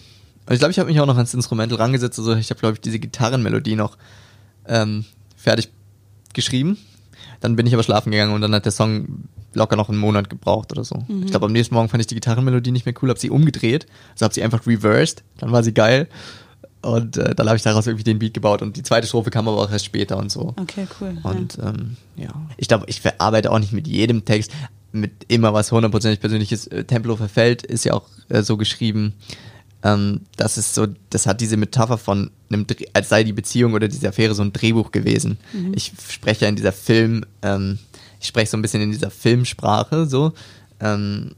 Und 0.52 0.56
ich 0.56 0.60
glaube, 0.60 0.74
ich 0.74 0.80
habe 0.80 0.90
mich 0.90 1.00
auch 1.00 1.06
noch 1.06 1.16
ans 1.16 1.34
Instrumental 1.34 1.78
rangesetzt. 1.78 2.20
Also 2.20 2.36
ich 2.36 2.50
habe, 2.50 2.60
glaube 2.60 2.74
ich, 2.74 2.82
diese 2.82 3.00
Gitarrenmelodie 3.00 3.78
noch 3.78 3.98
ähm, 4.68 5.06
fertig 5.38 5.70
geschrieben. 6.34 6.78
Dann 7.40 7.56
bin 7.56 7.66
ich 7.68 7.74
aber 7.74 7.84
schlafen 7.84 8.12
gegangen 8.12 8.34
und 8.34 8.42
dann 8.42 8.54
hat 8.54 8.66
der 8.66 8.74
Song 8.74 9.30
locker 9.54 9.78
noch 9.78 9.88
einen 9.88 9.98
Monat 9.98 10.30
gebraucht 10.30 10.74
oder 10.74 10.84
so. 10.84 11.06
Mhm. 11.08 11.24
Ich 11.24 11.32
glaube, 11.32 11.46
am 11.46 11.54
nächsten 11.54 11.74
Morgen 11.74 11.88
fand 11.88 12.02
ich 12.02 12.08
die 12.08 12.16
Gitarrenmelodie 12.16 12.72
nicht 12.72 12.86
mehr 12.86 12.94
cool, 13.02 13.08
habe 13.08 13.18
sie 13.18 13.30
umgedreht, 13.30 13.88
also 14.12 14.26
habe 14.26 14.34
sie 14.34 14.44
einfach 14.44 14.68
reversed, 14.68 15.24
dann 15.38 15.54
war 15.54 15.64
sie 15.64 15.74
geil. 15.74 16.10
Und 16.82 17.16
äh, 17.16 17.34
dann 17.34 17.48
habe 17.48 17.56
ich 17.56 17.64
daraus 17.64 17.88
irgendwie 17.88 18.04
den 18.04 18.20
Beat 18.20 18.34
gebaut 18.34 18.62
und 18.62 18.76
die 18.76 18.84
zweite 18.84 19.08
Strophe 19.08 19.30
kam 19.30 19.48
aber 19.48 19.58
auch 19.58 19.72
erst 19.72 19.86
später 19.86 20.18
und 20.18 20.34
so. 20.34 20.54
Okay, 20.60 20.86
cool. 21.00 21.16
Und 21.24 21.56
ja, 21.56 21.70
ähm, 21.70 21.96
ja. 22.18 22.30
ich 22.58 22.68
glaube, 22.68 22.88
ich 22.90 23.00
verarbeite 23.00 23.52
auch 23.52 23.60
nicht 23.60 23.72
mit 23.72 23.88
jedem 23.88 24.26
Text 24.26 24.52
mit 24.92 25.12
immer 25.30 25.54
was 25.54 25.72
hundertprozentig 25.72 26.20
persönliches. 26.20 26.68
Äh, 26.68 26.84
Tempelhofer 26.84 27.30
Feld 27.30 27.64
ist 27.64 27.86
ja 27.86 27.94
auch 27.94 28.10
äh, 28.28 28.42
so 28.42 28.58
geschrieben, 28.58 29.14
ähm, 29.84 30.22
das 30.38 30.58
ist 30.58 30.74
so, 30.74 30.88
das 31.10 31.26
hat 31.26 31.42
diese 31.42 31.58
Metapher 31.58 31.98
von 31.98 32.32
einem, 32.50 32.66
als 32.94 33.10
sei 33.10 33.24
die 33.24 33.34
Beziehung 33.34 33.74
oder 33.74 33.88
diese 33.88 34.10
Affäre 34.10 34.36
so 34.36 34.44
ein 34.44 34.54
Drehbuch 34.54 34.92
gewesen. 34.92 35.38
Mhm. 35.54 35.74
Ich 35.76 35.92
spreche 36.10 36.46
ja 36.46 36.50
in 36.50 36.56
dieser 36.56 36.72
Film, 36.72 37.26
ähm, 37.42 37.80
ich 38.20 38.28
spreche 38.28 38.52
so 38.52 38.58
ein 38.58 38.62
bisschen 38.62 38.82
in 38.82 38.92
dieser 38.92 39.10
Filmsprache 39.10 40.06
so. 40.06 40.34
Ähm, 40.80 41.32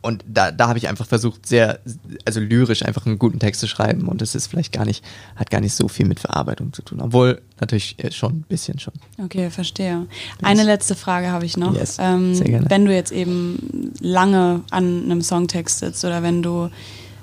und 0.00 0.24
da, 0.28 0.52
da 0.52 0.68
habe 0.68 0.78
ich 0.78 0.88
einfach 0.88 1.06
versucht, 1.06 1.46
sehr, 1.46 1.80
also 2.24 2.38
lyrisch 2.40 2.84
einfach 2.84 3.04
einen 3.04 3.18
guten 3.18 3.40
Text 3.40 3.60
zu 3.60 3.66
schreiben. 3.66 4.06
Und 4.06 4.22
es 4.22 4.34
ist 4.34 4.46
vielleicht 4.46 4.72
gar 4.72 4.84
nicht, 4.84 5.04
hat 5.34 5.50
gar 5.50 5.60
nicht 5.60 5.74
so 5.74 5.88
viel 5.88 6.06
mit 6.06 6.20
Verarbeitung 6.20 6.72
zu 6.72 6.82
tun. 6.82 7.00
Obwohl 7.00 7.42
natürlich 7.60 7.96
äh, 7.98 8.12
schon 8.12 8.32
ein 8.32 8.44
bisschen 8.48 8.78
schon. 8.78 8.94
Okay, 9.22 9.50
verstehe. 9.50 10.06
Eine 10.40 10.62
letzte 10.62 10.94
Frage 10.94 11.30
habe 11.30 11.44
ich 11.44 11.56
noch. 11.56 11.74
Yes, 11.74 11.96
ähm, 12.00 12.34
sehr 12.34 12.46
gerne. 12.46 12.70
Wenn 12.70 12.84
du 12.84 12.94
jetzt 12.94 13.10
eben 13.10 13.92
lange 14.00 14.62
an 14.70 15.04
einem 15.04 15.20
Songtext 15.20 15.80
sitzt 15.80 16.04
oder 16.04 16.22
wenn 16.22 16.42
du 16.42 16.70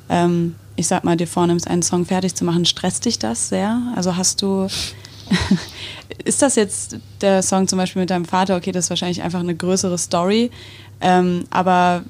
ähm, 0.09 0.55
ich 0.75 0.87
sag 0.87 1.03
mal, 1.03 1.17
dir 1.17 1.27
vornimmst, 1.27 1.67
einen 1.67 1.83
Song 1.83 2.05
fertig 2.05 2.35
zu 2.35 2.45
machen, 2.45 2.65
stresst 2.65 3.05
dich 3.05 3.19
das 3.19 3.49
sehr? 3.49 3.81
Also 3.95 4.15
hast 4.15 4.41
du, 4.41 4.67
ist 6.25 6.41
das 6.41 6.55
jetzt 6.55 6.97
der 7.21 7.41
Song 7.41 7.67
zum 7.67 7.77
Beispiel 7.77 8.01
mit 8.01 8.09
deinem 8.09 8.25
Vater? 8.25 8.55
Okay, 8.57 8.71
das 8.71 8.85
ist 8.85 8.89
wahrscheinlich 8.89 9.21
einfach 9.21 9.39
eine 9.39 9.55
größere 9.55 9.97
Story, 9.97 10.51
ähm, 11.01 11.45
aber 11.49 12.03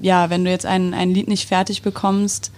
ja, 0.00 0.30
wenn 0.30 0.44
du 0.44 0.50
jetzt 0.50 0.66
ein, 0.66 0.94
ein 0.94 1.10
Lied 1.10 1.28
nicht 1.28 1.48
fertig 1.48 1.82
bekommst, 1.82 2.52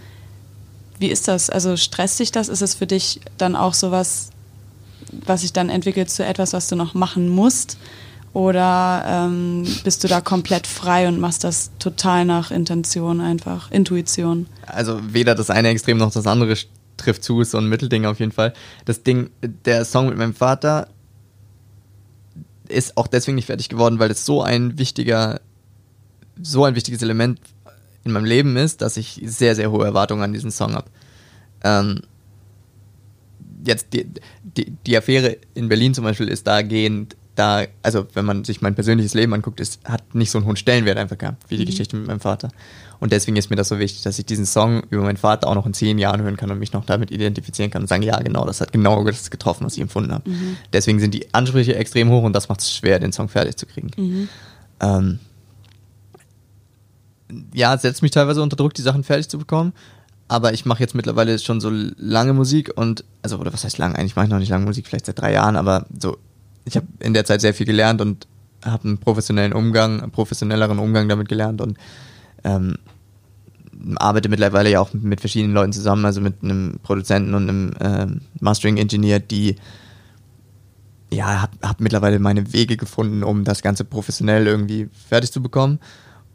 wie 0.99 1.09
ist 1.09 1.29
das? 1.29 1.51
Also 1.51 1.77
stresst 1.77 2.19
dich 2.19 2.33
das? 2.33 2.49
Ist 2.49 2.63
es 2.63 2.75
für 2.75 2.87
dich 2.87 3.21
dann 3.37 3.55
auch 3.55 3.75
sowas, 3.75 4.31
was 5.13 5.43
sich 5.43 5.53
dann 5.53 5.71
entwickelt 5.71 6.11
zu 6.11 6.25
etwas, 6.25 6.53
was 6.53 6.69
du 6.69 6.77
noch 6.77 6.95
machen 6.95 7.29
musst? 7.29 7.79
Oder 8.33 9.05
ähm, 9.07 9.67
bist 9.85 10.05
du 10.05 10.09
da 10.09 10.21
komplett 10.21 10.67
frei 10.67 11.09
und 11.09 11.19
machst 11.19 11.45
das 11.45 11.71
total 11.79 12.25
nach 12.25 12.51
Intention 12.51 13.21
einfach, 13.21 13.71
Intuition? 13.71 14.47
Also 14.67 15.01
weder 15.13 15.35
das 15.35 15.51
eine 15.51 15.69
Extrem 15.69 15.99
noch 15.99 16.13
das 16.13 16.27
andere 16.27 16.57
trifft 16.97 17.25
zu, 17.25 17.41
ist 17.41 17.53
so 17.53 17.59
ein 17.59 17.69
Mittelding 17.69 18.05
auf 18.05 18.21
jeden 18.21 18.33
Fall. 18.33 18.53
Das 18.85 19.03
Ding, 19.03 19.31
der 19.65 19.85
Song 19.85 20.09
mit 20.09 20.19
meinem 20.19 20.35
Vater 20.35 20.89
ist 22.69 22.97
auch 22.97 23.07
deswegen 23.07 23.37
nicht 23.37 23.47
fertig 23.47 23.69
geworden, 23.69 23.99
weil 23.99 24.11
es 24.11 24.27
so 24.27 24.43
ein 24.43 24.79
wichtiger, 24.79 25.41
so 26.41 26.65
ein 26.65 26.75
wichtiges 26.75 27.01
Element 27.03 27.41
in 28.05 28.13
meinem 28.13 28.27
Leben 28.27 28.57
ist, 28.57 28.83
dass 28.83 28.97
ich 28.97 29.21
sehr, 29.25 29.55
sehr 29.55 29.71
hohe 29.71 29.85
Erwartungen 29.85 30.23
an 30.23 30.33
diesen 30.33 30.51
Song 30.51 30.75
habe. 30.75 30.91
Ähm, 31.63 32.03
jetzt 33.65 33.93
die, 33.93 34.07
die, 34.43 34.73
die 34.87 34.97
Affäre 34.97 35.39
in 35.55 35.69
Berlin 35.69 35.95
zum 35.95 36.05
Beispiel 36.05 36.29
ist 36.29 36.47
dahingehend 36.47 37.17
da, 37.39 37.65
also 37.83 38.07
wenn 38.15 38.25
man 38.25 38.45
sich 38.45 38.61
mein 38.61 38.75
persönliches 38.75 39.15
Leben 39.15 39.33
anguckt, 39.33 39.61
es 39.61 39.79
hat 39.85 40.15
nicht 40.15 40.31
so 40.31 40.39
einen 40.39 40.47
hohen 40.47 40.57
Stellenwert 40.57 40.99
einfach 40.99 41.17
gehabt, 41.17 41.45
wie 41.49 41.57
die 41.57 41.63
mhm. 41.63 41.71
Geschichte 41.71 41.97
mit 41.97 42.07
meinem 42.09 42.21
Vater. 42.21 42.49
Und 43.01 43.13
deswegen 43.13 43.37
ist 43.37 43.49
mir 43.49 43.55
das 43.55 43.69
so 43.69 43.79
wichtig, 43.79 44.03
dass 44.03 44.19
ich 44.19 44.27
diesen 44.27 44.45
Song 44.45 44.83
über 44.91 45.03
meinen 45.03 45.17
Vater 45.17 45.47
auch 45.47 45.55
noch 45.55 45.67
in 45.67 45.73
zehn 45.73 45.99
Jahren 45.99 46.21
hören 46.23 46.37
kann 46.37 46.51
und 46.51 46.59
mich 46.59 46.73
noch 46.73 46.85
damit 46.85 47.13
identifizieren 47.13 47.71
kann 47.71 47.83
und 47.83 47.89
sagen, 47.89 48.03
ja, 48.03 48.19
genau, 48.19 48.45
das 48.45 48.61
hat 48.61 48.73
genau 48.73 49.05
das 49.05 49.31
getroffen, 49.31 49.65
was 49.65 49.75
ich 49.75 49.81
empfunden 49.81 50.13
habe. 50.13 50.29
Mhm. 50.29 50.57
Deswegen 50.73 50.99
sind 50.99 51.15
die 51.15 51.33
Ansprüche 51.33 51.77
extrem 51.77 52.11
hoch 52.11 52.25
und 52.25 52.33
das 52.33 52.49
macht 52.49 52.61
es 52.61 52.75
schwer, 52.75 52.99
den 52.99 53.13
Song 53.13 53.29
fertig 53.29 53.57
zu 53.57 53.67
kriegen. 53.67 53.91
Mhm. 53.97 54.29
Ähm, 54.81 55.19
ja, 57.55 57.79
setzt 57.79 58.03
mich 58.03 58.11
teilweise 58.11 58.43
unter 58.43 58.57
Druck, 58.57 58.75
die 58.75 58.83
Sachen 58.83 59.05
fertig 59.05 59.29
zu 59.29 59.39
bekommen. 59.39 59.73
Aber 60.27 60.53
ich 60.53 60.67
mache 60.67 60.81
jetzt 60.81 60.95
mittlerweile 60.95 61.39
schon 61.39 61.61
so 61.61 61.71
lange 61.71 62.35
Musik 62.35 62.73
und, 62.77 63.05
also, 63.23 63.39
oder 63.39 63.53
was 63.53 63.65
heißt 63.65 63.79
lang? 63.79 63.95
Eigentlich 63.95 64.15
mache 64.15 64.27
ich 64.27 64.31
noch 64.31 64.39
nicht 64.39 64.51
lange 64.51 64.67
Musik, 64.67 64.87
vielleicht 64.87 65.07
seit 65.07 65.19
drei 65.19 65.33
Jahren, 65.33 65.57
aber 65.57 65.87
so 65.99 66.19
ich 66.69 66.77
habe 66.77 66.87
in 67.01 67.15
der 67.15 67.25
Zeit 67.25 67.41
sehr 67.41 67.55
viel 67.55 67.67
gelernt 67.67 68.01
und 68.01 68.27
habe 68.65 68.85
einen 68.85 68.99
professionellen 68.99 69.53
Umgang, 69.53 70.03
einen 70.03 70.11
professionelleren 70.11 70.79
Umgang 70.79 71.09
damit 71.09 71.29
gelernt 71.29 71.61
und 71.61 71.79
ähm, 72.45 72.77
arbeite 73.97 74.29
mittlerweile 74.29 74.71
ja 74.71 74.81
auch 74.81 74.93
mit 74.93 75.21
verschiedenen 75.21 75.55
Leuten 75.55 75.73
zusammen, 75.73 76.05
also 76.05 76.21
mit 76.21 76.43
einem 76.43 76.79
Produzenten 76.83 77.35
und 77.35 77.49
einem 77.49 77.73
äh, 77.81 78.07
Mastering-Engineer, 78.41 79.21
die 79.21 79.57
ja, 81.11 81.43
habe 81.43 81.57
hab 81.63 81.81
mittlerweile 81.81 82.19
meine 82.19 82.53
Wege 82.53 82.77
gefunden, 82.77 83.23
um 83.23 83.45
das 83.45 83.63
Ganze 83.63 83.85
professionell 83.85 84.47
irgendwie 84.47 84.91
fertig 85.09 85.33
zu 85.33 85.41
bekommen 85.41 85.79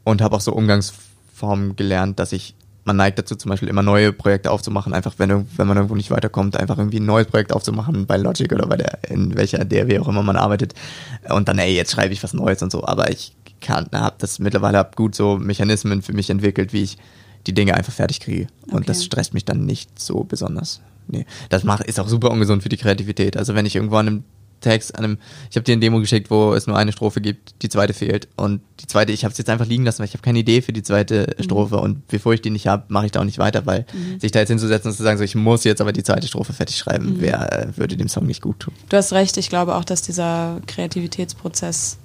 und 0.03 0.22
habe 0.22 0.35
auch 0.35 0.41
so 0.41 0.53
Umgangsformen 0.53 1.76
gelernt, 1.76 2.18
dass 2.19 2.31
ich 2.31 2.55
man 2.85 2.97
neigt 2.97 3.18
dazu 3.18 3.35
zum 3.35 3.49
Beispiel 3.49 3.69
immer 3.69 3.81
neue 3.81 4.11
Projekte 4.11 4.51
aufzumachen, 4.51 4.93
einfach 4.93 5.14
wenn, 5.18 5.47
wenn 5.57 5.68
man 5.68 5.77
irgendwo 5.77 5.95
nicht 5.95 6.11
weiterkommt, 6.11 6.57
einfach 6.57 6.77
irgendwie 6.77 6.99
ein 6.99 7.05
neues 7.05 7.27
Projekt 7.27 7.53
aufzumachen 7.53 8.05
bei 8.05 8.18
Logic 8.18 8.51
oder 8.51 8.68
bei 8.68 8.77
der, 8.77 8.99
in 9.10 9.35
welcher 9.35 9.64
DRW 9.64 9.99
auch 9.99 10.07
immer 10.07 10.23
man 10.23 10.35
arbeitet 10.35 10.73
und 11.30 11.47
dann, 11.47 11.60
ey, 11.60 11.73
jetzt 11.73 11.91
schreibe 11.91 12.14
ich 12.14 12.23
was 12.23 12.34
Neues 12.34 12.61
und 12.61 12.72
so, 12.72 12.85
aber 12.85 13.10
ich 13.10 13.35
kann, 13.61 13.88
habe 13.93 14.15
das 14.19 14.39
mittlerweile 14.39 14.77
hab 14.77 14.95
gut 14.95 15.15
so 15.15 15.38
Mechanismen 15.38 16.01
für 16.01 16.14
mich 16.14 16.30
entwickelt, 16.30 16.73
wie 16.73 16.84
ich 16.84 16.97
die 17.47 17.53
Dinge 17.53 17.76
einfach 17.76 17.93
fertig 17.93 18.19
kriege 18.19 18.47
und 18.68 18.76
okay. 18.76 18.85
das 18.88 19.03
stresst 19.03 19.34
mich 19.34 19.45
dann 19.45 19.65
nicht 19.65 19.99
so 19.99 20.23
besonders. 20.23 20.81
Nee, 21.07 21.26
das 21.49 21.64
macht, 21.64 21.84
ist 21.84 21.99
auch 21.99 22.07
super 22.07 22.31
ungesund 22.31 22.64
für 22.64 22.69
die 22.69 22.77
Kreativität. 22.77 23.35
Also 23.35 23.55
wenn 23.55 23.65
ich 23.65 23.76
irgendwo 23.76 23.97
an 23.97 24.07
einem 24.07 24.23
Text 24.64 24.98
an 24.98 25.03
einem, 25.03 25.18
ich 25.49 25.56
habe 25.56 25.64
dir 25.64 25.73
ein 25.73 25.81
Demo 25.81 25.99
geschickt, 25.99 26.31
wo 26.31 26.53
es 26.53 26.65
nur 26.65 26.77
eine 26.77 26.91
Strophe 26.91 27.22
gibt, 27.22 27.61
die 27.61 27.69
zweite 27.69 27.94
fehlt 27.94 28.27
und 28.35 28.61
die 28.80 28.88
zweite, 28.88 29.11
ich 29.11 29.23
habe 29.23 29.31
es 29.31 29.38
jetzt 29.38 29.49
einfach 29.49 29.68
liegen 29.68 29.85
lassen, 29.85 29.99
weil 29.99 30.07
ich 30.07 30.14
habe 30.14 30.23
keine 30.23 30.40
Idee 30.40 30.61
für 30.61 30.73
die 30.73 30.81
zweite 30.81 31.35
mhm. 31.38 31.44
Strophe 31.44 31.77
und 31.77 32.07
bevor 32.07 32.34
ich 32.34 32.41
die 32.41 32.49
nicht 32.49 32.68
habe, 32.68 32.85
mache 32.88 33.06
ich 33.06 33.11
da 33.11 33.19
auch 33.19 33.26
nicht 33.26 33.38
weiter, 33.38 33.65
weil 33.65 33.85
mhm. 33.94 34.19
sich 34.19 34.31
da 34.31 34.40
jetzt 34.40 34.49
hinzusetzen 34.49 34.90
und 34.90 34.98
zu 34.98 35.03
sagen, 35.03 35.19
so 35.19 35.23
ich 35.23 35.35
muss 35.35 35.64
jetzt 35.64 35.81
aber 35.81 35.94
die 35.94 36.03
zweite 36.03 36.27
Strophe 36.27 36.53
fertig 36.53 36.77
schreiben, 36.77 37.14
mhm. 37.14 37.15
wer 37.19 37.68
äh, 37.68 37.77
würde 37.77 37.95
dem 37.95 38.07
Song 38.07 38.26
nicht 38.26 38.41
gut 38.41 38.60
tun. 38.60 38.73
Du 38.90 38.98
hast 38.98 39.14
recht, 39.14 39.38
ich 39.38 39.49
glaube 39.49 39.76
auch, 39.76 39.84
dass 39.84 40.02
dieser 40.02 40.61
Kreativitätsprozess 40.65 41.98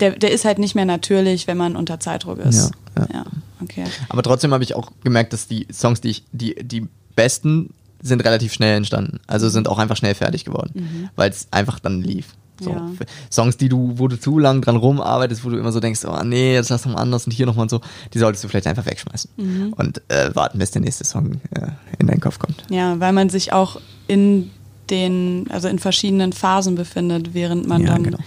der, 0.00 0.10
der 0.10 0.30
ist 0.30 0.44
halt 0.44 0.58
nicht 0.58 0.74
mehr 0.74 0.84
natürlich, 0.84 1.46
wenn 1.46 1.56
man 1.56 1.76
unter 1.76 2.00
Zeitdruck 2.00 2.38
ist. 2.38 2.72
Ja, 2.96 3.02
ja. 3.02 3.08
ja 3.14 3.24
okay. 3.62 3.84
Aber 4.08 4.22
trotzdem 4.22 4.52
habe 4.52 4.64
ich 4.64 4.74
auch 4.74 4.92
gemerkt, 5.02 5.32
dass 5.32 5.48
die 5.48 5.66
Songs, 5.72 6.00
die 6.00 6.10
ich, 6.10 6.24
die, 6.32 6.54
die 6.54 6.86
besten 7.14 7.70
sind 8.06 8.24
relativ 8.24 8.52
schnell 8.52 8.76
entstanden. 8.76 9.20
Also 9.26 9.48
sind 9.48 9.68
auch 9.68 9.78
einfach 9.78 9.96
schnell 9.96 10.14
fertig 10.14 10.44
geworden, 10.44 10.70
mhm. 10.74 11.08
weil 11.16 11.30
es 11.30 11.48
einfach 11.50 11.78
dann 11.78 12.02
lief. 12.02 12.34
So. 12.60 12.70
Ja. 12.70 12.90
Songs, 13.30 13.56
die 13.58 13.68
du, 13.68 13.94
wo 13.96 14.08
du 14.08 14.18
zu 14.18 14.38
lang 14.38 14.62
dran 14.62 14.76
rumarbeitest, 14.76 15.44
wo 15.44 15.50
du 15.50 15.58
immer 15.58 15.72
so 15.72 15.80
denkst, 15.80 16.04
oh 16.06 16.22
nee, 16.24 16.54
jetzt 16.54 16.70
lass 16.70 16.86
mal 16.86 16.94
anders 16.94 17.26
und 17.26 17.32
hier 17.32 17.44
nochmal 17.44 17.64
und 17.64 17.70
so, 17.70 17.80
die 18.14 18.18
solltest 18.18 18.44
du 18.44 18.48
vielleicht 18.48 18.66
einfach 18.66 18.86
wegschmeißen 18.86 19.30
mhm. 19.36 19.72
und 19.74 20.00
äh, 20.08 20.34
warten, 20.34 20.58
bis 20.58 20.70
der 20.70 20.80
nächste 20.82 21.04
Song 21.04 21.40
äh, 21.50 21.68
in 21.98 22.06
deinen 22.06 22.20
Kopf 22.20 22.38
kommt. 22.38 22.64
Ja, 22.70 22.98
weil 22.98 23.12
man 23.12 23.28
sich 23.28 23.52
auch 23.52 23.80
in 24.06 24.50
den, 24.90 25.46
also 25.50 25.68
in 25.68 25.78
verschiedenen 25.78 26.32
Phasen 26.32 26.76
befindet, 26.76 27.34
während 27.34 27.66
man 27.68 27.82
ja, 27.82 27.88
dann 27.88 28.04
genau. 28.04 28.18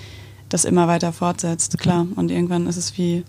das 0.50 0.66
immer 0.66 0.88
weiter 0.88 1.12
fortsetzt, 1.12 1.74
okay. 1.74 1.84
klar. 1.84 2.08
Und 2.16 2.30
irgendwann 2.30 2.68
ist 2.68 2.78
es 2.78 2.98
wie, 2.98 3.24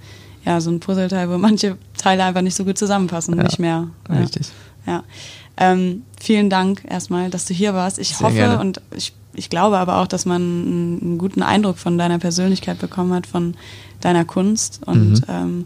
ja, 0.44 0.60
so 0.60 0.70
ein 0.70 0.80
Puzzleteil, 0.80 1.30
wo 1.30 1.38
manche 1.38 1.78
Teile 1.96 2.24
einfach 2.24 2.42
nicht 2.42 2.56
so 2.56 2.64
gut 2.64 2.76
zusammenpassen, 2.76 3.36
ja, 3.36 3.42
nicht 3.42 3.58
mehr. 3.58 3.88
Richtig. 4.08 4.48
Ja. 4.86 5.04
Ähm, 5.56 6.02
vielen 6.18 6.50
Dank 6.50 6.82
erstmal, 6.88 7.30
dass 7.30 7.44
du 7.44 7.54
hier 7.54 7.74
warst. 7.74 7.98
Ich 7.98 8.16
Sehr 8.16 8.26
hoffe 8.26 8.36
gerne. 8.36 8.60
und 8.60 8.80
ich, 8.96 9.12
ich 9.34 9.50
glaube 9.50 9.78
aber 9.78 9.98
auch, 9.98 10.06
dass 10.06 10.24
man 10.24 10.42
einen, 10.42 11.18
guten 11.18 11.42
Eindruck 11.42 11.78
von 11.78 11.98
deiner 11.98 12.18
Persönlichkeit 12.18 12.78
bekommen 12.78 13.12
hat, 13.12 13.26
von 13.26 13.54
deiner 14.00 14.24
Kunst 14.24 14.80
und 14.86 15.12
mhm. 15.12 15.24
ähm, 15.28 15.64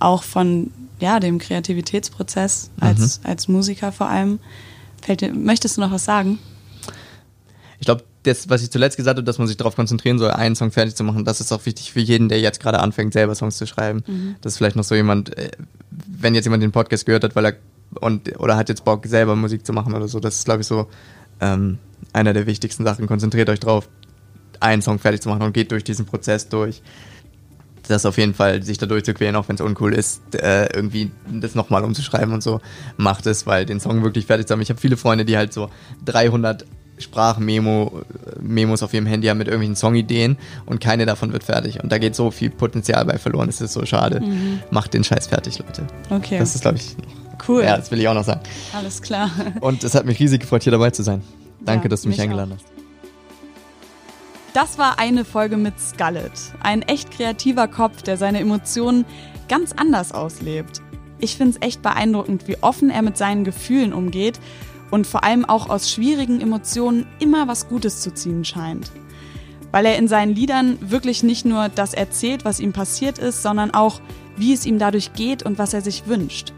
auch 0.00 0.22
von 0.22 0.72
ja, 0.98 1.20
dem 1.20 1.38
Kreativitätsprozess 1.38 2.70
als, 2.80 3.20
mhm. 3.20 3.30
als 3.30 3.48
Musiker 3.48 3.92
vor 3.92 4.08
allem. 4.08 4.40
Fällt, 5.02 5.34
möchtest 5.36 5.76
du 5.76 5.80
noch 5.82 5.92
was 5.92 6.04
sagen? 6.04 6.38
Ich 7.78 7.84
glaube, 7.84 8.02
das, 8.22 8.48
was 8.48 8.62
ich 8.62 8.70
zuletzt 8.70 8.96
gesagt 8.96 9.18
habe, 9.18 9.24
dass 9.24 9.38
man 9.38 9.46
sich 9.46 9.56
darauf 9.56 9.76
konzentrieren 9.76 10.18
soll, 10.18 10.30
einen 10.30 10.56
Song 10.56 10.72
fertig 10.72 10.96
zu 10.96 11.04
machen, 11.04 11.24
das 11.24 11.40
ist 11.40 11.52
auch 11.52 11.64
wichtig 11.66 11.92
für 11.92 12.00
jeden, 12.00 12.28
der 12.28 12.40
jetzt 12.40 12.60
gerade 12.60 12.80
anfängt, 12.80 13.12
selber 13.12 13.34
Songs 13.34 13.56
zu 13.56 13.66
schreiben. 13.66 14.02
Mhm. 14.06 14.36
Das 14.40 14.54
ist 14.54 14.58
vielleicht 14.58 14.76
noch 14.76 14.84
so 14.84 14.94
jemand, 14.94 15.36
äh, 15.36 15.50
wenn 15.90 16.34
jetzt 16.34 16.44
jemand 16.44 16.62
den 16.62 16.72
Podcast 16.72 17.06
gehört 17.06 17.22
hat, 17.22 17.36
weil 17.36 17.44
er 17.44 17.54
und 18.00 18.38
oder 18.38 18.56
hat 18.56 18.68
jetzt 18.68 18.84
Bock, 18.84 19.06
selber 19.06 19.36
Musik 19.36 19.66
zu 19.66 19.72
machen 19.72 19.94
oder 19.94 20.08
so. 20.08 20.20
Das 20.20 20.36
ist, 20.36 20.44
glaube 20.44 20.62
ich, 20.62 20.66
so 20.66 20.88
ähm, 21.40 21.78
einer 22.12 22.32
der 22.32 22.46
wichtigsten 22.46 22.84
Sachen. 22.84 23.06
Konzentriert 23.06 23.48
euch 23.48 23.60
drauf, 23.60 23.88
einen 24.60 24.82
Song 24.82 24.98
fertig 24.98 25.20
zu 25.20 25.28
machen 25.28 25.42
und 25.42 25.52
geht 25.52 25.70
durch 25.70 25.84
diesen 25.84 26.06
Prozess 26.06 26.48
durch. 26.48 26.82
Das 27.88 28.04
auf 28.04 28.18
jeden 28.18 28.34
Fall, 28.34 28.62
sich 28.64 28.78
da 28.78 28.86
durchzuquälen, 28.86 29.36
auch 29.36 29.48
wenn 29.48 29.54
es 29.54 29.60
uncool 29.60 29.94
ist, 29.94 30.34
äh, 30.34 30.66
irgendwie 30.74 31.12
das 31.30 31.54
nochmal 31.54 31.84
umzuschreiben 31.84 32.34
und 32.34 32.42
so, 32.42 32.60
macht 32.96 33.26
es, 33.26 33.46
weil 33.46 33.64
den 33.64 33.78
Song 33.78 34.02
wirklich 34.02 34.26
fertig 34.26 34.48
zu 34.48 34.52
haben. 34.52 34.60
Ich 34.60 34.70
habe 34.70 34.80
viele 34.80 34.96
Freunde, 34.96 35.24
die 35.24 35.36
halt 35.36 35.52
so 35.52 35.70
300 36.04 36.66
Sprachmemo, 36.98 38.02
Memos 38.40 38.82
auf 38.82 38.94
ihrem 38.94 39.06
Handy 39.06 39.28
haben 39.28 39.38
mit 39.38 39.48
irgendwelchen 39.48 39.76
Songideen 39.76 40.36
und 40.64 40.80
keine 40.80 41.06
davon 41.06 41.32
wird 41.32 41.44
fertig. 41.44 41.82
Und 41.82 41.92
da 41.92 41.98
geht 41.98 42.16
so 42.16 42.30
viel 42.30 42.50
Potenzial 42.50 43.04
bei 43.04 43.18
verloren. 43.18 43.46
Das 43.46 43.60
ist 43.60 43.74
so 43.74 43.84
schade. 43.84 44.20
Mhm. 44.20 44.60
Macht 44.70 44.94
den 44.94 45.04
Scheiß 45.04 45.26
fertig, 45.26 45.58
Leute. 45.58 45.86
Okay. 46.10 46.38
Das 46.38 46.54
ist, 46.54 46.62
glaube 46.62 46.78
ich, 46.78 46.96
cool. 47.48 47.64
Ja, 47.64 47.76
das 47.76 47.90
will 47.90 48.00
ich 48.00 48.08
auch 48.08 48.14
noch 48.14 48.24
sagen. 48.24 48.40
Alles 48.72 49.02
klar. 49.02 49.30
Und 49.60 49.84
es 49.84 49.94
hat 49.94 50.06
mich 50.06 50.18
riesig 50.18 50.40
gefreut, 50.40 50.62
hier 50.62 50.72
dabei 50.72 50.90
zu 50.90 51.02
sein. 51.02 51.22
Danke, 51.60 51.84
ja, 51.84 51.88
dass 51.88 52.02
du 52.02 52.08
mich, 52.08 52.18
mich 52.18 52.24
eingeladen 52.24 52.52
auch. 52.52 52.56
hast. 52.56 52.76
Das 54.56 54.78
war 54.78 54.98
eine 54.98 55.26
Folge 55.26 55.58
mit 55.58 55.78
Skullet. 55.78 56.32
Ein 56.60 56.80
echt 56.80 57.10
kreativer 57.10 57.68
Kopf, 57.68 58.02
der 58.02 58.16
seine 58.16 58.40
Emotionen 58.40 59.04
ganz 59.48 59.72
anders 59.76 60.12
auslebt. 60.12 60.80
Ich 61.18 61.36
finde 61.36 61.58
es 61.58 61.66
echt 61.66 61.82
beeindruckend, 61.82 62.48
wie 62.48 62.56
offen 62.62 62.88
er 62.88 63.02
mit 63.02 63.18
seinen 63.18 63.44
Gefühlen 63.44 63.92
umgeht 63.92 64.40
und 64.90 65.06
vor 65.06 65.24
allem 65.24 65.44
auch 65.44 65.68
aus 65.68 65.90
schwierigen 65.90 66.40
Emotionen 66.40 67.06
immer 67.18 67.48
was 67.48 67.68
Gutes 67.68 68.00
zu 68.00 68.14
ziehen 68.14 68.44
scheint. 68.44 68.90
Weil 69.72 69.84
er 69.84 69.98
in 69.98 70.08
seinen 70.08 70.34
Liedern 70.34 70.78
wirklich 70.80 71.22
nicht 71.22 71.44
nur 71.44 71.68
das 71.68 71.92
erzählt, 71.92 72.44
was 72.44 72.60
ihm 72.60 72.72
passiert 72.72 73.18
ist, 73.18 73.42
sondern 73.42 73.72
auch, 73.72 74.00
wie 74.36 74.52
es 74.52 74.64
ihm 74.64 74.78
dadurch 74.78 75.12
geht 75.12 75.42
und 75.42 75.58
was 75.58 75.74
er 75.74 75.82
sich 75.82 76.06
wünscht. 76.06 76.52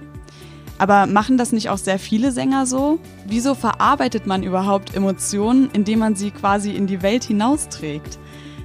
Aber 0.79 1.07
machen 1.07 1.37
das 1.37 1.53
nicht 1.53 1.71
auch 1.71 1.79
sehr 1.79 1.99
viele 1.99 2.31
Sänger 2.31 2.65
so? 2.65 3.01
Wieso 3.27 3.55
verarbeitet 3.55 4.27
man 4.27 4.45
überhaupt 4.45 4.95
Emotionen, 4.95 5.69
indem 5.73 5.99
man 5.99 6.15
sie 6.15 6.31
quasi 6.31 6.71
in 6.71 6.87
die 6.87 7.03
Welt 7.03 7.25
hinausträgt? 7.25 8.19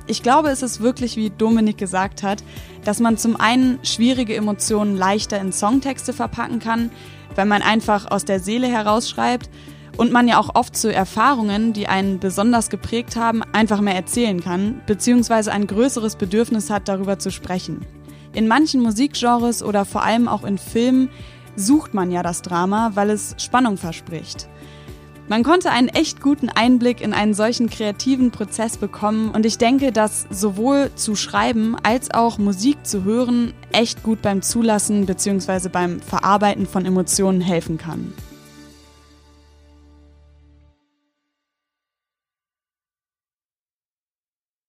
Ich 0.06 0.22
glaube, 0.22 0.49
es 0.49 0.61
ist 0.61 0.81
wirklich, 0.81 1.15
wie 1.15 1.30
Dominik 1.30 1.77
gesagt 1.77 2.23
hat, 2.23 2.44
dass 2.84 2.99
man 2.99 3.18
zum 3.18 3.35
einen 3.40 3.80
schwierige 3.84 4.35
Emotionen 4.35 4.98
leichter 4.98 5.40
in 5.40 5.52
Songtexte 5.52 6.14
verpacken 6.14 6.60
kann, 6.60 6.91
wenn 7.35 7.48
man 7.48 7.61
einfach 7.61 8.11
aus 8.11 8.26
der 8.26 8.40
Seele 8.40 8.68
herausschreibt 8.68 9.49
und 9.98 10.11
man 10.11 10.27
ja 10.27 10.40
auch 10.40 10.56
oft 10.56 10.76
zu 10.76 10.94
Erfahrungen, 10.94 11.73
die 11.73 11.88
einen 11.88 12.19
besonders 12.19 12.69
geprägt 12.69 13.15
haben, 13.15 13.44
einfach 13.53 13.80
mehr 13.80 13.95
erzählen 13.95 14.41
kann, 14.41 14.81
beziehungsweise 14.85 15.52
ein 15.52 15.68
größeres 15.68 16.15
Bedürfnis 16.15 16.69
hat, 16.69 16.88
darüber 16.88 17.18
zu 17.18 17.31
sprechen. 17.31 17.85
In 18.34 18.48
manchen 18.48 18.81
Musikgenres 18.81 19.64
oder 19.64 19.85
vor 19.85 20.03
allem 20.03 20.27
auch 20.27 20.44
in 20.44 20.57
Filmen 20.57 21.10
sucht 21.56 21.94
man 21.94 22.12
ja 22.12 22.24
das 22.24 22.42
Drama, 22.42 22.92
weil 22.96 23.10
es 23.10 23.36
Spannung 23.38 23.78
verspricht. 23.78 24.48
Man 25.30 25.44
konnte 25.44 25.72
einen 25.72 25.88
echt 25.88 26.22
guten 26.22 26.50
Einblick 26.50 27.00
in 27.00 27.14
einen 27.14 27.34
solchen 27.34 27.70
kreativen 27.70 28.32
Prozess 28.32 28.78
bekommen 28.78 29.30
und 29.30 29.46
ich 29.46 29.58
denke, 29.58 29.94
dass 29.94 30.28
sowohl 30.30 30.92
zu 30.96 31.16
schreiben 31.16 31.78
als 31.82 32.12
auch 32.14 32.38
Musik 32.38 32.86
zu 32.86 33.06
hören 33.06 33.54
echt 33.72 34.04
gut 34.04 34.22
beim 34.22 34.42
Zulassen 34.42 35.06
bzw. 35.06 35.70
beim 35.70 36.02
Verarbeiten 36.02 36.68
von 36.68 36.86
Emotionen 36.86 37.40
helfen 37.40 37.78
kann. 37.78 38.14